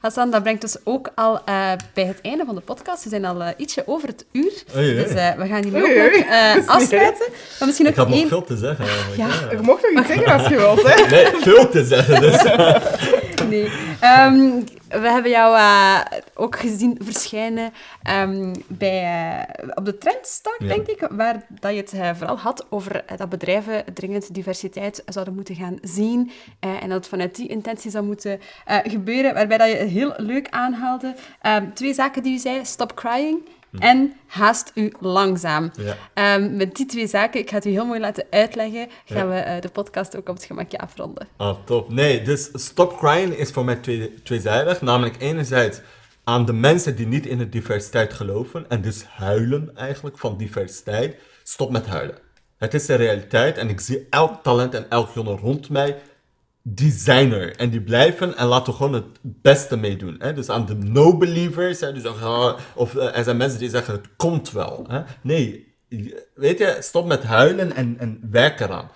Hassan, 0.00 0.30
dat 0.30 0.42
brengt 0.42 0.62
ons 0.62 0.76
ook 0.84 1.10
al 1.14 1.40
eh, 1.44 1.72
bij 1.94 2.04
het 2.04 2.20
einde 2.22 2.44
van 2.44 2.54
de 2.54 2.60
podcast. 2.60 3.04
We 3.04 3.08
zijn 3.10 3.24
al 3.24 3.42
eh, 3.42 3.48
ietsje 3.56 3.82
over 3.86 4.08
het 4.08 4.24
uur. 4.32 4.52
Oei, 4.76 4.86
oei. 4.86 4.94
Dus 5.04 5.12
eh, 5.14 5.34
we 5.34 5.46
gaan 5.46 5.64
hier 5.64 5.76
ook 5.76 6.12
nog 6.12 6.24
eh, 6.26 6.68
afsluiten. 6.76 7.26
Maar 7.58 7.66
misschien 7.68 7.86
Ik 7.86 7.96
nog 7.96 8.04
had 8.04 8.08
nog 8.08 8.18
één... 8.18 8.28
veel 8.28 8.44
te 8.44 8.56
zeggen 8.56 8.84
eigenlijk. 8.84 9.16
Ja. 9.16 9.26
ja. 9.26 9.50
Je 9.56 9.62
mocht 9.62 9.82
nog 9.82 10.00
iets 10.00 10.12
zeggen 10.14 10.32
als 10.32 10.48
je 10.48 10.56
wilt, 10.56 10.82
hè? 10.82 11.06
Nee, 11.10 11.26
veel 11.40 11.68
te 11.68 11.84
zeggen. 11.84 12.20
Dus. 12.20 12.42
Nee. 13.48 13.70
Ehm, 14.00 14.50
we 14.90 15.10
hebben 15.10 15.30
jou 15.30 15.56
eh, 15.56 16.00
ook 16.34 16.58
gezien 16.58 16.98
verschijnen 17.02 17.72
ehm, 18.02 18.54
bij, 18.66 19.02
eh, 19.52 19.68
op 19.74 19.84
de 19.84 19.98
Trendstalk, 19.98 20.60
Ja. 20.60 20.66
denk 20.66 20.86
ik, 20.86 21.08
waar 21.10 21.46
dat 21.48 21.72
je 21.72 21.76
het 21.76 21.92
eh, 21.92 22.10
vooral 22.14 22.38
had 22.38 22.66
over 22.70 23.04
dat 23.16 23.28
bedrijven 23.28 23.84
dringend 23.94 24.34
diversiteit 24.34 25.02
zouden 25.06 25.34
moeten 25.34 25.54
gaan 25.54 25.78
zien 25.82 26.30
en 26.60 26.88
dat 26.88 26.98
het 26.98 27.06
vanuit 27.06 27.36
die 27.36 27.48
intentie 27.48 27.90
zou 27.90 28.04
moeten 28.04 28.40
gebeuren, 28.66 29.34
waarbij 29.34 29.58
dat 29.58 29.68
je 29.68 29.76
heel 29.76 30.12
leuk 30.16 30.48
aanhaalde. 30.48 31.14
Ehm, 31.40 31.72
twee 31.74 31.94
zaken 31.94 32.22
die 32.22 32.34
u 32.34 32.38
zei, 32.38 32.64
stop 32.64 32.94
crying 32.94 33.38
en 33.78 34.12
haast 34.26 34.72
u 34.74 34.92
langzaam. 35.00 35.70
Ja. 35.76 35.96
Ehm, 36.14 36.56
met 36.56 36.76
die 36.76 36.86
twee 36.86 37.06
zaken, 37.06 37.40
ik 37.40 37.48
ga 37.50 37.54
het 37.56 37.64
u 37.66 37.70
heel 37.70 37.86
mooi 37.86 38.00
laten 38.00 38.26
uitleggen, 38.30 38.88
gaan 39.04 39.28
Ja. 39.28 39.34
we 39.34 39.34
eh, 39.38 39.60
de 39.60 39.68
podcast 39.68 40.16
ook 40.16 40.28
op 40.28 40.34
het 40.34 40.44
gemakje 40.44 40.78
afronden. 40.78 41.28
Ah, 41.36 41.56
top. 41.64 41.92
Nee, 41.92 42.22
dus 42.22 42.48
Stop 42.52 42.96
Crying 42.98 43.34
is 43.34 43.50
voor 43.50 43.64
mij 43.64 43.76
twee, 43.76 44.22
tweezijdig. 44.22 44.80
Namelijk 44.80 45.16
enerzijds 45.18 45.80
aan 46.24 46.44
de 46.44 46.52
mensen 46.52 46.96
die 46.96 47.06
niet 47.06 47.26
in 47.26 47.38
de 47.38 47.48
diversiteit 47.48 48.12
geloven 48.12 48.64
en 48.68 48.80
dus 48.80 49.04
huilen 49.04 49.70
eigenlijk 49.76 50.18
van 50.18 50.36
diversiteit. 50.36 51.16
Stop 51.42 51.70
met 51.70 51.86
huilen. 51.86 52.18
Het 52.58 52.74
is 52.74 52.86
de 52.86 52.94
realiteit 52.94 53.56
en 53.58 53.68
ik 53.68 53.80
zie 53.80 54.06
elk 54.10 54.42
talent 54.42 54.74
en 54.74 54.86
elk 54.90 55.10
jongen 55.14 55.36
rond 55.36 55.68
mij. 55.70 55.96
Die 56.62 56.92
zijn 56.92 57.32
er 57.32 57.56
en 57.56 57.70
die 57.70 57.82
blijven 57.82 58.36
en 58.36 58.46
laten 58.46 58.74
gewoon 58.74 58.92
het 58.92 59.18
beste 59.22 59.76
meedoen. 59.76 60.22
Dus 60.34 60.48
aan 60.48 60.66
de 60.66 60.74
no-believers, 60.74 61.78
zeggen, 61.78 62.26
ah, 62.26 62.58
of 62.74 62.94
eh, 62.94 63.16
er 63.16 63.24
zijn 63.24 63.36
mensen 63.36 63.58
die 63.58 63.70
zeggen 63.70 63.94
het 63.94 64.08
komt 64.16 64.50
wel. 64.50 64.84
Hè? 64.88 65.02
Nee, 65.22 65.74
weet 66.34 66.58
je, 66.58 66.76
stop 66.80 67.06
met 67.06 67.22
huilen 67.22 67.74
en, 67.76 67.98
en 67.98 68.20
werk 68.30 68.60
eraan. 68.60 68.90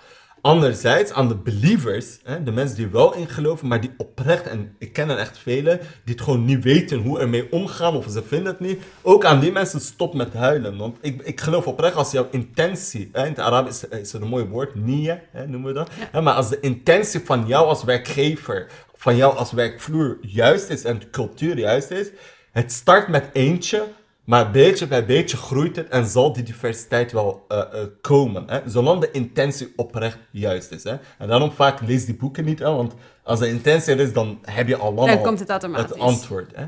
Anderzijds 0.45 1.11
aan 1.11 1.27
de 1.27 1.35
believers, 1.35 2.19
hè, 2.23 2.43
de 2.43 2.51
mensen 2.51 2.77
die 2.77 2.87
wel 2.87 3.15
in 3.15 3.27
geloven, 3.27 3.67
maar 3.67 3.81
die 3.81 3.93
oprecht, 3.97 4.47
en 4.47 4.75
ik 4.79 4.93
ken 4.93 5.09
er 5.09 5.17
echt 5.17 5.37
velen, 5.37 5.79
die 5.79 6.15
het 6.15 6.21
gewoon 6.21 6.45
niet 6.45 6.63
weten 6.63 6.99
hoe 6.99 7.19
ermee 7.19 7.51
omgaan 7.51 7.95
of 7.95 8.05
ze 8.09 8.23
vinden 8.23 8.51
het 8.51 8.59
niet. 8.59 8.83
Ook 9.01 9.25
aan 9.25 9.39
die 9.39 9.51
mensen 9.51 9.81
stop 9.81 10.13
met 10.13 10.33
huilen. 10.33 10.77
Want 10.77 10.97
ik, 11.01 11.21
ik 11.21 11.41
geloof 11.41 11.67
oprecht 11.67 11.95
als 11.95 12.11
jouw 12.11 12.27
intentie, 12.31 13.09
hè, 13.11 13.21
in 13.21 13.29
het 13.29 13.39
Arabisch 13.39 13.83
is, 13.83 13.99
is 13.99 14.13
er 14.13 14.21
een 14.21 14.27
mooi 14.27 14.45
woord, 14.45 14.75
niya, 14.75 15.21
noemen 15.47 15.63
we 15.63 15.73
dat. 15.73 15.89
Hè, 16.11 16.21
maar 16.21 16.33
als 16.33 16.49
de 16.49 16.59
intentie 16.59 17.19
van 17.19 17.47
jou 17.47 17.67
als 17.67 17.83
werkgever, 17.83 18.67
van 18.95 19.15
jou 19.15 19.35
als 19.37 19.51
werkvloer 19.51 20.17
juist 20.21 20.69
is 20.69 20.83
en 20.83 20.99
de 20.99 21.09
cultuur 21.09 21.57
juist 21.57 21.91
is, 21.91 22.07
het 22.51 22.71
start 22.71 23.07
met 23.07 23.29
eentje, 23.33 23.83
maar 24.25 24.51
beetje 24.51 24.87
bij 24.87 25.05
beetje 25.05 25.37
groeit 25.37 25.75
het 25.75 25.89
en 25.89 26.05
zal 26.05 26.33
die 26.33 26.43
diversiteit 26.43 27.11
wel 27.11 27.45
eh, 27.47 27.59
eh, 27.59 27.65
komen. 28.01 28.43
Hè? 28.47 28.59
Zolang 28.65 29.01
de 29.01 29.11
intentie 29.11 29.73
oprecht 29.75 30.17
juist 30.31 30.71
is. 30.71 30.83
Hè? 30.83 30.95
En 31.17 31.27
daarom 31.27 31.51
vaak 31.51 31.81
lees 31.81 32.05
die 32.05 32.15
boeken 32.15 32.45
niet, 32.45 32.59
hè? 32.59 32.71
want 32.71 32.93
als 33.23 33.39
de 33.39 33.47
intentie 33.47 33.93
er 33.93 33.99
is, 33.99 34.13
dan 34.13 34.39
heb 34.41 34.67
je 34.67 34.77
al 34.77 34.93
lang 34.93 35.07
Dan 35.07 35.17
al 35.17 35.23
komt 35.23 35.39
het 35.39 35.49
automatisch. 35.49 35.89
het 35.89 35.99
antwoord. 35.99 36.51
Hè? 36.55 36.65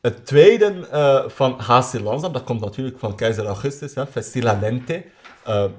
Het 0.00 0.26
tweede 0.26 0.88
eh, 0.90 1.24
van 1.26 1.54
H.C. 1.58 2.00
Lanza, 2.00 2.28
dat 2.28 2.44
komt 2.44 2.60
natuurlijk 2.60 2.98
van 2.98 3.16
keizer 3.16 3.46
Augustus, 3.46 3.94
hè? 3.94 4.06
Festila 4.06 4.58
Lente, 4.60 5.04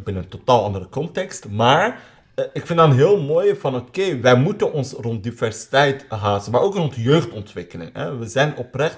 binnen 0.04 0.24
een 0.24 0.30
totaal 0.30 0.64
andere 0.64 0.90
context. 0.90 1.50
Maar 1.50 2.00
ik 2.54 2.66
vind 2.66 2.80
dan 2.80 2.92
heel 2.94 3.22
mooi 3.22 3.56
van, 3.56 3.76
oké, 3.76 4.20
wij 4.20 4.36
moeten 4.36 4.74
ons 4.74 4.92
rond 4.92 5.24
diversiteit 5.24 6.06
haasten, 6.10 6.52
maar 6.52 6.62
ook 6.62 6.76
rond 6.76 6.96
jeugdontwikkeling. 6.96 7.90
Hè? 7.94 8.18
We 8.18 8.28
zijn 8.28 8.58
oprecht 8.58 8.98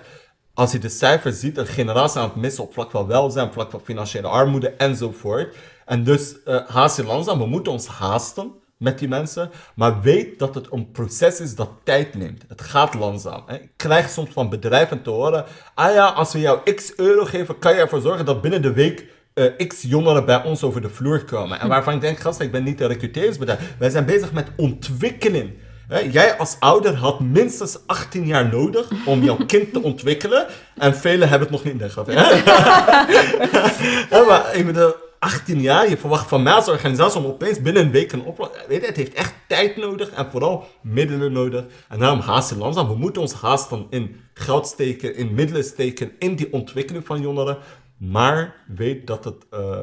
als 0.58 0.72
je 0.72 0.80
de 0.80 0.90
cijfers 0.90 1.40
ziet, 1.40 1.58
een 1.58 1.68
generatie 1.68 2.20
aan 2.20 2.28
het 2.28 2.36
missen 2.36 2.64
op 2.64 2.74
vlak 2.74 2.92
van 2.92 3.08
welzijn, 3.08 3.46
op 3.46 3.54
vlak 3.54 3.72
van 3.72 3.82
financiële 3.84 4.28
armoede 4.28 4.70
enzovoort. 4.70 5.56
En 5.86 6.04
dus, 6.04 6.36
haast 6.68 6.98
je 6.98 7.04
langzaam, 7.04 7.40
we 7.40 7.46
moeten 7.46 7.72
ons 7.72 7.88
haasten 7.88 8.52
met 8.78 9.00
die 9.00 9.08
mensen, 9.08 9.52
maar 9.76 10.02
weet 10.02 10.40
dat 10.40 10.56
het 10.56 10.72
een 10.72 10.92
proces 10.92 11.40
is 11.40 11.56
dat 11.56 11.70
tijd 11.84 12.16
neemt. 12.16 12.44
Het 12.48 12.62
gaat 12.62 12.94
langzaam. 12.94 13.44
Hè. 13.46 13.56
Ik 13.56 13.70
krijg 13.76 14.10
soms 14.10 14.30
van 14.30 14.50
bedrijven 14.50 15.02
te 15.02 15.10
horen, 15.10 15.46
ah 15.74 15.94
ja, 15.94 16.06
als 16.06 16.34
we 16.34 16.40
jou 16.40 16.74
x 16.74 16.96
euro 16.96 17.26
geven, 17.26 17.60
kan 17.60 17.74
je 17.74 17.80
ervoor 17.80 18.02
zorgen 18.02 18.26
dat 18.26 18.42
binnen 18.42 18.62
de 18.62 18.74
week 18.74 19.06
uh, 19.34 19.68
x 19.68 19.82
jongeren 19.82 20.26
bij 20.26 20.44
ons 20.44 20.64
over 20.64 20.82
de 20.82 20.90
vloer 20.90 21.24
komen. 21.24 21.60
En 21.60 21.68
waarvan 21.68 21.94
ik 21.94 22.02
denk, 22.02 22.20
gast, 22.20 22.40
ik 22.40 22.52
ben 22.52 22.64
niet 22.64 22.82
een 22.82 22.88
recruteringsbedrijf. 22.88 23.76
Wij 23.80 23.90
zijn 23.90 24.06
bezig 24.06 24.32
met 24.34 24.48
ontwikkeling. 24.56 25.54
Jij 25.88 26.38
als 26.38 26.56
ouder 26.60 26.96
had 26.96 27.20
minstens 27.20 27.78
18 27.86 28.26
jaar 28.26 28.50
nodig 28.50 28.90
om 29.06 29.24
jouw 29.24 29.46
kind 29.46 29.74
te 29.74 29.82
ontwikkelen. 29.82 30.48
En 30.76 30.96
velen 30.96 31.30
hebben 31.30 31.48
het 31.48 31.64
nog 31.64 31.74
niet 31.74 31.92
gehad. 31.92 32.12
ja, 34.10 34.26
maar 34.28 34.56
ik 34.56 34.66
bedoel, 34.66 34.94
18 35.20 35.62
jaar, 35.62 35.90
je 35.90 35.98
verwacht 35.98 36.28
van 36.28 36.44
mij 36.44 36.54
als 36.54 36.68
organisatie 36.68 37.20
om 37.20 37.26
opeens 37.26 37.62
binnen 37.62 37.86
een 37.86 37.92
week 37.92 38.12
een 38.12 38.24
oplossing... 38.24 38.68
Weet 38.68 38.82
je, 38.82 38.88
het 38.88 38.96
heeft 38.96 39.14
echt 39.14 39.34
tijd 39.48 39.78
nodig 39.78 40.10
en 40.10 40.32
vooral 40.32 40.68
middelen 40.82 41.32
nodig. 41.32 41.66
En 41.90 42.00
daarom 42.00 42.20
haasten 42.20 42.58
langzaam. 42.58 42.88
We 42.88 42.96
moeten 42.96 43.22
ons 43.22 43.34
haasten 43.34 43.88
in 43.90 44.16
geld 44.34 44.68
steken, 44.68 45.16
in 45.16 45.34
middelen 45.34 45.64
steken, 45.64 46.12
in 46.20 46.36
die 46.36 46.54
ontwikkeling 46.54 47.06
van 47.06 47.22
jongeren. 47.22 47.58
Maar 47.98 48.56
weet 48.68 49.08
dat 49.08 49.24
het 49.24 49.46
uh, 49.54 49.80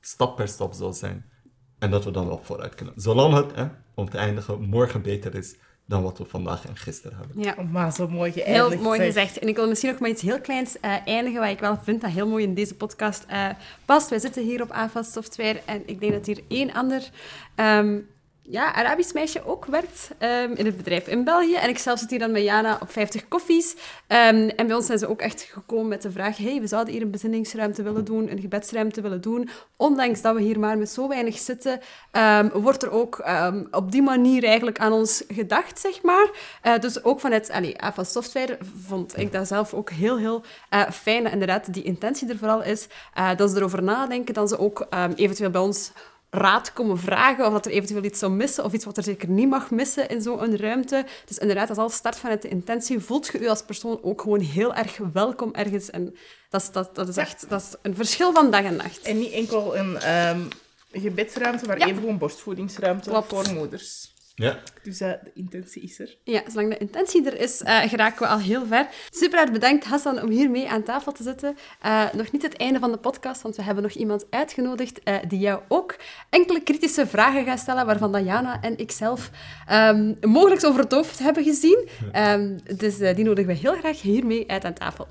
stap 0.00 0.36
per 0.36 0.48
stap 0.48 0.72
zal 0.72 0.92
zijn. 0.92 1.30
En 1.78 1.90
dat 1.90 2.04
we 2.04 2.10
dan 2.10 2.26
wel 2.26 2.40
vooruit 2.42 2.74
kunnen. 2.74 2.94
Zolang 2.96 3.34
het, 3.34 3.54
hè, 3.54 3.64
om 4.02 4.10
te 4.10 4.18
eindigen, 4.18 4.60
morgen 4.68 5.02
beter 5.02 5.34
is 5.34 5.56
dan 5.86 6.02
wat 6.02 6.18
we 6.18 6.24
vandaag 6.24 6.66
en 6.66 6.76
gisteren 6.76 7.18
hebben. 7.18 7.42
Ja. 7.42 7.54
Oh, 7.58 7.70
maar 7.70 7.92
zo 7.92 8.08
mooi 8.08 8.32
Heel 8.34 8.44
geëindigd. 8.44 8.82
mooi 8.82 8.98
zeg. 8.98 9.06
gezegd. 9.06 9.38
En 9.38 9.48
ik 9.48 9.56
wil 9.56 9.68
misschien 9.68 9.90
nog 9.90 10.00
maar 10.00 10.10
iets 10.10 10.22
heel 10.22 10.40
kleins 10.40 10.80
eh, 10.80 10.94
eindigen, 11.04 11.40
wat 11.40 11.48
ik 11.48 11.58
wel 11.60 11.78
vind 11.82 12.00
dat 12.00 12.10
heel 12.10 12.28
mooi 12.28 12.44
in 12.44 12.54
deze 12.54 12.74
podcast 12.74 13.24
eh, 13.28 13.48
past. 13.84 14.08
Wij 14.10 14.18
zitten 14.18 14.42
hier 14.42 14.62
op 14.62 14.70
AFAS 14.70 15.12
Software 15.12 15.60
en 15.64 15.82
ik 15.86 16.00
denk 16.00 16.12
dat 16.12 16.26
hier 16.26 16.40
één 16.48 16.72
ander 16.72 17.10
ehm, 17.54 17.98
ja, 18.42 18.74
Arabisch 18.74 19.12
meisje 19.12 19.46
ook 19.46 19.64
werkt 19.66 20.10
ehm, 20.18 20.52
in 20.52 20.66
het 20.66 20.76
bedrijf 20.76 21.06
in 21.06 21.24
België. 21.24 21.54
En 21.54 21.68
ik 21.68 21.78
zelf 21.78 21.98
zit 21.98 22.10
hier 22.10 22.18
dan 22.18 22.32
met 22.32 22.42
Jana 22.42 22.78
op 22.82 22.90
50 22.90 23.28
koffies. 23.28 23.76
Ehm, 24.06 24.48
en 24.56 24.66
bij 24.66 24.76
ons 24.76 24.86
zijn 24.86 24.98
ze 24.98 25.08
ook 25.08 25.20
echt 25.20 25.42
gekomen 25.42 25.88
met 25.88 26.02
de 26.02 26.10
vraag, 26.10 26.36
hey, 26.36 26.60
we 26.60 26.66
zouden 26.66 26.92
hier 26.92 27.02
een 27.02 27.10
bezinningsruimte 27.10 27.82
willen 27.82 28.04
doen, 28.04 28.30
een 28.30 28.40
gebedsruimte 28.40 29.00
willen 29.00 29.20
doen. 29.20 29.48
Ondanks 29.76 30.20
dat 30.20 30.34
we 30.34 30.42
hier 30.42 30.58
maar 30.58 30.78
met 30.78 30.90
zo 30.90 31.08
weinig 31.08 31.38
zitten, 31.38 31.80
ehm, 32.10 32.48
wordt 32.48 32.82
er 32.82 32.90
ook 32.90 33.24
op 33.70 33.92
die 33.92 34.02
manier 34.02 34.44
eigenlijk 34.44 34.78
aan 34.78 34.92
ons 34.92 35.24
gedacht, 35.28 35.80
zeg 35.80 36.02
maar. 36.02 36.30
Eh, 36.62 36.78
dus 36.78 37.04
ook 37.04 37.20
vanuit 37.20 37.50
allee, 37.50 37.82
AFA 37.82 38.04
Software 38.04 38.58
vond 38.86 39.18
ik 39.18 39.32
dat 39.32 39.46
zelf 39.46 39.74
ook 39.74 39.90
heel, 39.90 40.18
heel 40.18 40.42
eh, 40.68 40.90
fijn. 40.90 41.26
Inderdaad 41.26 41.74
die 41.74 41.82
intentie 41.82 42.28
er 42.28 42.38
vooral 42.38 42.62
is, 42.62 42.86
eh, 43.14 43.36
dat 43.36 43.50
ze 43.50 43.56
erover 43.56 43.82
nadenken, 43.82 44.34
dat 44.34 44.48
ze 44.48 44.58
ook 44.58 44.86
eventueel 45.14 45.50
bij 45.50 45.60
ons 45.60 45.92
raad 46.34 46.72
komen 46.72 46.98
vragen 46.98 47.46
of 47.46 47.52
dat 47.52 47.66
er 47.66 47.72
eventueel 47.72 48.04
iets 48.04 48.18
zou 48.18 48.32
missen 48.32 48.64
of 48.64 48.72
iets 48.72 48.84
wat 48.84 48.96
er 48.96 49.02
zeker 49.02 49.28
niet 49.28 49.48
mag 49.48 49.70
missen 49.70 50.08
in 50.08 50.22
zo'n 50.22 50.56
ruimte. 50.56 51.04
Dus 51.26 51.38
inderdaad, 51.38 51.68
dat 51.68 51.76
is 51.76 51.82
al 51.82 51.88
start 51.90 52.16
vanuit 52.16 52.42
de 52.42 52.48
intentie. 52.48 52.98
Voelt 52.98 53.26
je 53.26 53.38
u 53.40 53.48
als 53.48 53.62
persoon 53.62 53.98
ook 54.02 54.20
gewoon 54.20 54.40
heel 54.40 54.74
erg 54.74 54.98
welkom 55.12 55.50
ergens. 55.54 55.90
En 55.90 56.14
dat 56.50 56.60
is, 56.62 56.70
dat, 56.70 56.94
dat 56.94 57.08
is 57.08 57.16
echt 57.16 57.44
dat 57.48 57.60
is 57.60 57.74
een 57.82 57.94
verschil 57.96 58.32
van 58.32 58.50
dag 58.50 58.62
en 58.62 58.76
nacht. 58.76 59.00
En 59.02 59.18
niet 59.18 59.32
enkel 59.32 59.76
een 59.76 59.96
ehm, 59.98 60.40
gebedsruimte, 60.92 61.66
maar 61.66 61.78
Ja. 61.78 61.86
even 61.86 62.00
gewoon 62.00 62.18
borstvoedingsruimte 62.18 63.10
Klopt. 63.10 63.28
voor 63.28 63.54
moeders. 63.54 64.11
Ja. 64.34 64.58
Dus 64.82 65.00
eh, 65.00 65.10
de 65.22 65.30
intentie 65.34 65.82
is 65.82 65.98
er. 65.98 66.16
Ja, 66.24 66.42
zolang 66.50 66.70
de 66.70 66.78
intentie 66.78 67.26
er 67.26 67.40
is, 67.40 67.62
eh, 67.62 67.80
geraken 67.80 68.22
we 68.22 68.26
al 68.26 68.38
heel 68.38 68.66
ver. 68.66 68.88
Super 69.10 69.38
hard 69.38 69.52
bedankt, 69.52 69.84
Hassan, 69.84 70.22
om 70.22 70.30
hier 70.30 70.50
mee 70.50 70.70
aan 70.70 70.82
tafel 70.82 71.12
te 71.12 71.22
zitten. 71.22 71.56
Eh, 71.80 72.12
nog 72.12 72.32
niet 72.32 72.42
het 72.42 72.56
einde 72.56 72.78
van 72.78 72.92
de 72.92 72.98
podcast, 72.98 73.42
want 73.42 73.56
we 73.56 73.62
hebben 73.62 73.82
nog 73.82 73.92
iemand 73.92 74.26
uitgenodigd 74.30 75.02
eh, 75.02 75.16
die 75.28 75.38
jou 75.38 75.60
ook 75.68 75.96
enkele 76.30 76.60
kritische 76.62 77.06
vragen 77.06 77.44
gaat 77.44 77.58
stellen, 77.58 77.86
waarvan 77.86 78.12
Diana 78.12 78.60
en 78.60 78.78
ik 78.78 78.90
zelf 78.90 79.30
ehm, 79.66 80.14
mogelijk 80.20 80.64
over 80.64 80.80
het 80.80 80.92
hoofd 80.92 81.18
hebben 81.18 81.44
gezien. 81.44 81.88
Ehm, 82.12 82.58
dus 82.76 82.98
eh, 82.98 83.14
die 83.14 83.24
nodigen 83.24 83.52
we 83.52 83.58
heel 83.58 83.74
graag 83.74 84.00
hiermee 84.00 84.50
uit 84.50 84.64
aan 84.64 84.74
tafel. 84.74 85.08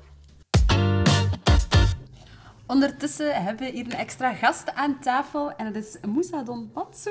Ondertussen 2.66 3.42
hebben 3.42 3.66
we 3.66 3.72
hier 3.72 3.84
een 3.84 3.92
extra 3.92 4.32
gast 4.32 4.74
aan 4.74 5.00
tafel 5.00 5.52
en 5.52 5.72
dat 5.72 5.84
is 5.84 5.96
Moussa 6.06 6.42
Donpatsu. 6.42 7.10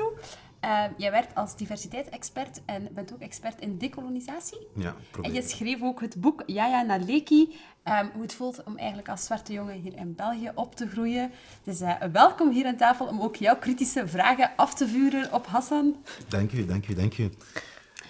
Uh, 0.64 0.84
jij 0.96 1.10
werkt 1.10 1.34
als 1.34 1.56
diversiteitsexpert 1.56 2.60
en 2.66 2.88
bent 2.92 3.12
ook 3.12 3.20
expert 3.20 3.60
in 3.60 3.78
decolonisatie. 3.78 4.66
Ja, 4.74 4.88
En 4.88 4.94
probeer. 5.10 5.32
je 5.32 5.42
schreef 5.42 5.82
ook 5.82 6.00
het 6.00 6.20
boek 6.20 6.42
Yaya 6.46 6.82
Naleki, 6.82 7.56
ehm, 7.82 8.06
hoe 8.12 8.22
het 8.22 8.34
voelt 8.34 8.62
om 8.64 8.76
eigenlijk 8.76 9.08
als 9.08 9.24
zwarte 9.24 9.52
jongen 9.52 9.74
hier 9.80 9.96
in 9.96 10.14
België 10.14 10.50
op 10.54 10.74
te 10.76 10.88
groeien. 10.88 11.30
Dus 11.64 11.80
eh, 11.80 11.94
welkom 12.12 12.50
hier 12.50 12.66
aan 12.66 12.76
tafel 12.76 13.06
om 13.06 13.20
ook 13.20 13.36
jouw 13.36 13.56
kritische 13.56 14.08
vragen 14.08 14.50
af 14.56 14.74
te 14.74 14.88
vuren 14.88 15.32
op 15.32 15.46
Hassan. 15.46 15.96
Dank 16.28 16.52
u, 16.52 16.66
dank 16.66 16.88
u, 16.88 16.94
dank 16.94 17.18
u. 17.18 17.30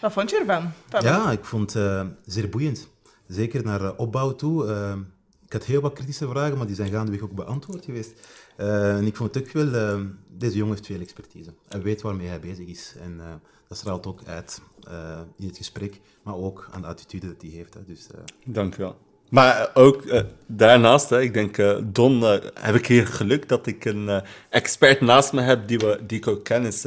Wat 0.01 0.12
vond 0.12 0.31
je 0.31 0.39
ervan? 0.39 0.70
Van- 0.89 1.03
Ja, 1.03 1.31
ik 1.31 1.45
vond 1.45 1.73
het 1.73 1.83
eh, 1.83 2.07
zeer 2.24 2.49
boeiend. 2.49 2.89
Zeker 3.27 3.65
naar 3.65 3.85
eh, 3.85 3.91
opbouw 3.97 4.35
toe. 4.35 4.66
Eh, 4.73 4.95
ik 5.47 5.53
had 5.53 5.65
heel 5.65 5.81
wat 5.81 5.93
kritische 5.93 6.29
vragen, 6.29 6.57
maar 6.59 6.66
die 6.66 6.77
zijn 6.77 6.91
gaandeweg 6.91 7.20
ook 7.20 7.33
beantwoord 7.35 7.85
geweest. 7.85 8.12
Eh, 8.57 8.97
en 8.97 9.07
ik 9.07 9.16
vond 9.16 9.35
het 9.35 9.45
ook 9.45 9.53
wel, 9.53 9.74
eh, 9.74 10.01
deze 10.29 10.57
jongen 10.57 10.74
heeft 10.74 10.87
veel 10.87 11.01
expertise. 11.01 11.51
Hij 11.69 11.83
weet 11.83 12.03
waarmee 12.03 12.29
hij 12.29 12.41
bezig 12.41 12.66
is. 12.66 12.95
En 13.03 13.20
eh, 13.20 13.27
dat 13.69 13.79
straalt 13.79 14.07
ook 14.07 14.20
uit 14.27 14.62
in 15.39 15.47
het 15.47 15.57
gesprek, 15.57 16.01
maar 16.23 16.37
ook 16.37 16.69
aan 16.70 16.81
de 16.81 16.87
attitude 16.87 17.27
dat 17.27 17.43
hij 17.43 17.51
heeft. 17.51 17.74
Hè. 17.74 17.81
Dus 17.87 18.07
Dank 18.45 18.74
u 18.74 18.79
wel. 18.79 18.97
Maar 19.29 19.70
ook 19.74 20.24
daarnaast, 20.47 21.11
hè, 21.11 21.20
ik 21.20 21.35
denk, 21.35 21.57
Don, 21.95 22.23
heb 22.55 22.74
ik 22.74 22.87
hier 22.87 23.07
geluk 23.07 23.49
dat 23.49 23.66
ik 23.66 23.85
een 23.85 24.23
expert 24.51 25.01
naast 25.01 25.33
me 25.33 25.41
heb 25.41 25.69
die, 25.69 25.79
we, 25.79 26.01
die 26.07 26.19
ik 26.19 26.27
ook 26.27 26.45
ken. 26.45 26.65
Is, 26.65 26.85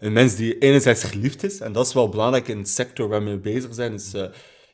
een 0.00 0.12
mens 0.12 0.34
die 0.34 0.58
enerzijds 0.58 1.04
geliefd 1.04 1.42
is, 1.44 1.60
en 1.60 1.72
dat 1.72 1.86
is 1.86 1.94
wel 1.94 2.08
belangrijk 2.08 2.48
in 2.48 2.62
de 2.62 2.68
sector 2.68 3.08
waarmee 3.08 3.34
we 3.34 3.40
bezig 3.40 3.74
zijn, 3.74 3.92
is 3.92 4.12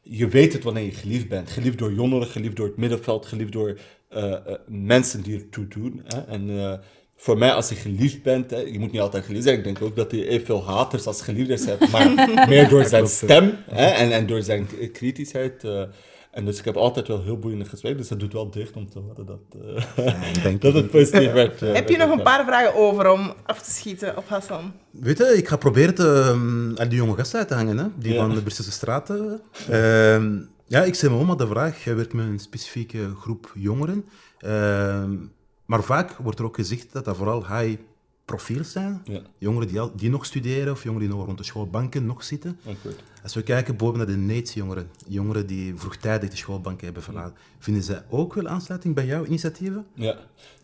je 0.03 0.29
weet 0.29 0.53
het 0.53 0.63
wanneer 0.63 0.85
je 0.85 0.91
geliefd 0.91 1.29
bent. 1.29 1.51
Geliefd 1.51 1.79
door 1.79 1.93
jongeren, 1.93 2.27
geliefd 2.27 2.57
door 2.57 2.67
het 2.67 2.77
middenveld, 2.77 3.27
geliefd 3.27 3.53
door 3.53 3.79
mensen 4.67 5.23
die 5.23 5.35
ertoe 5.39 5.69
doen. 5.69 6.01
Hè. 6.05 6.21
En 6.21 6.51
eh, 6.59 6.73
voor 7.17 7.39
mij, 7.39 7.53
als 7.53 7.69
je 7.69 7.75
geliefd 7.75 8.23
bent, 8.23 8.51
hè, 8.51 8.59
je 8.59 8.79
moet 8.79 8.93
niet 8.93 9.01
altijd 9.01 9.25
geliefd 9.25 9.45
zijn. 9.45 9.59
Ik 9.59 9.65
denk 9.65 9.83
ook 9.83 9.97
dat 9.97 10.11
hij 10.11 10.27
evenveel 10.29 10.65
haters 10.65 11.07
als 11.07 11.23
geliefders 11.23 11.65
hebt, 11.65 11.91
maar 11.93 12.29
meer 12.49 12.69
door 12.69 12.85
zijn 12.85 13.07
stem 13.09 13.55
hè, 13.71 13.87
en, 13.87 14.13
en 14.13 14.27
door 14.27 14.43
zijn 14.43 14.67
kritischheid. 14.93 15.65
eh, 15.65 15.83
en 16.31 16.45
dus 16.45 16.59
ik 16.59 16.65
heb 16.65 16.77
altijd 16.77 17.09
wel 17.09 17.23
heel 17.23 17.39
boeiende 17.39 17.65
gesprekken, 17.65 18.01
dus 18.01 18.09
dat 18.11 18.21
doet 18.21 18.33
wel 18.33 18.51
dicht 18.51 18.77
om 18.77 18.91
te 18.91 18.99
horen 18.99 19.27
dat, 19.27 19.41
eh, 19.97 20.43
denk 20.43 20.61
dat 20.63 20.75
het 20.75 20.91
positief 20.91 21.33
werd. 21.33 21.63
eh, 21.63 21.73
Heb 21.73 21.89
je 21.89 21.97
nog 21.97 22.11
een 22.11 22.23
paar 22.23 22.45
vragen 22.45 22.75
over 22.75 23.11
om 23.11 23.33
af 23.47 23.63
te 23.63 23.71
schieten 23.71 24.17
op 24.17 24.29
Hassan? 24.29 24.73
Weet 24.91 25.19
je, 25.19 25.25
ik 25.37 25.49
ga 25.49 25.57
proberen 25.57 25.95
te, 25.95 26.05
ehm, 26.29 26.81
aan 26.81 26.89
die 26.89 26.99
jonge 26.99 27.17
gast 27.17 27.35
uit 27.35 27.49
te 27.49 27.55
hangen, 27.55 27.79
hè? 27.79 27.85
die 27.97 28.13
Ja. 28.13 28.19
van 28.27 28.35
de 28.35 28.41
Brusselse 28.43 28.71
straten. 28.71 29.41
Ehm, 29.71 30.39
ja, 30.73 30.83
ik 30.85 30.95
stel 30.95 31.11
me 31.11 31.17
om 31.17 31.31
aan 31.31 31.37
de 31.37 31.47
vraag, 31.47 31.85
jij 31.85 31.97
werkt 31.97 32.13
met 32.13 32.27
een 32.27 32.39
specifieke 32.39 33.15
groep 33.21 33.53
jongeren. 33.55 34.05
Ehm, 34.39 35.17
maar 35.67 35.83
vaak 35.83 36.17
wordt 36.17 36.39
er 36.39 36.45
ook 36.45 36.55
gezegd 36.55 36.93
dat 36.93 37.05
dat 37.05 37.17
vooral 37.17 37.47
high 37.47 37.81
profiels 38.25 38.73
zijn. 38.73 39.01
Ja, 39.05 39.21
Jongeren 39.39 39.69
die, 39.69 39.81
al, 39.81 39.93
die 39.97 40.11
nog 40.11 40.27
studeren 40.27 40.73
of 40.73 40.83
jongeren 40.83 41.09
die 41.09 41.17
nog 41.17 41.27
rond 41.27 41.39
de 41.39 41.45
schoolbanken 41.45 42.07
nog 42.07 42.23
zitten. 42.25 42.59
akkoord. 42.69 43.03
Als 43.23 43.35
we 43.35 43.43
kijken 43.43 43.77
boven 43.77 43.99
naar 43.99 44.07
de 44.07 44.17
NATES-jongeren, 44.17 44.91
jongeren 45.09 45.47
die 45.47 45.73
vroegtijdig 45.77 46.31
de 46.31 46.37
schoolbanken 46.37 46.85
hebben 46.85 47.03
verlaten, 47.03 47.35
vinden 47.59 47.83
zij 47.83 48.03
ook 48.09 48.35
wel 48.35 48.47
aansluiting 48.47 48.95
bij 48.95 49.07
jouw 49.07 49.25
initiatieven? 49.25 49.87
Ja, 49.95 50.17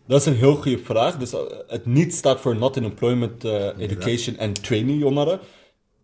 dat 0.05 0.19
is 0.19 0.25
een 0.25 0.35
heel 0.35 0.55
goede 0.55 0.79
vraag. 0.83 1.17
Dus 1.17 1.33
eh, 1.33 1.39
het 1.67 1.85
niet 1.85 2.13
staat 2.15 2.39
voor 2.39 2.55
Not 2.55 2.75
in 2.75 2.83
Employment 2.83 3.43
eh, 3.43 3.77
Education 3.77 4.37
and 4.37 4.63
Training 4.63 4.99
jongeren. 4.99 5.39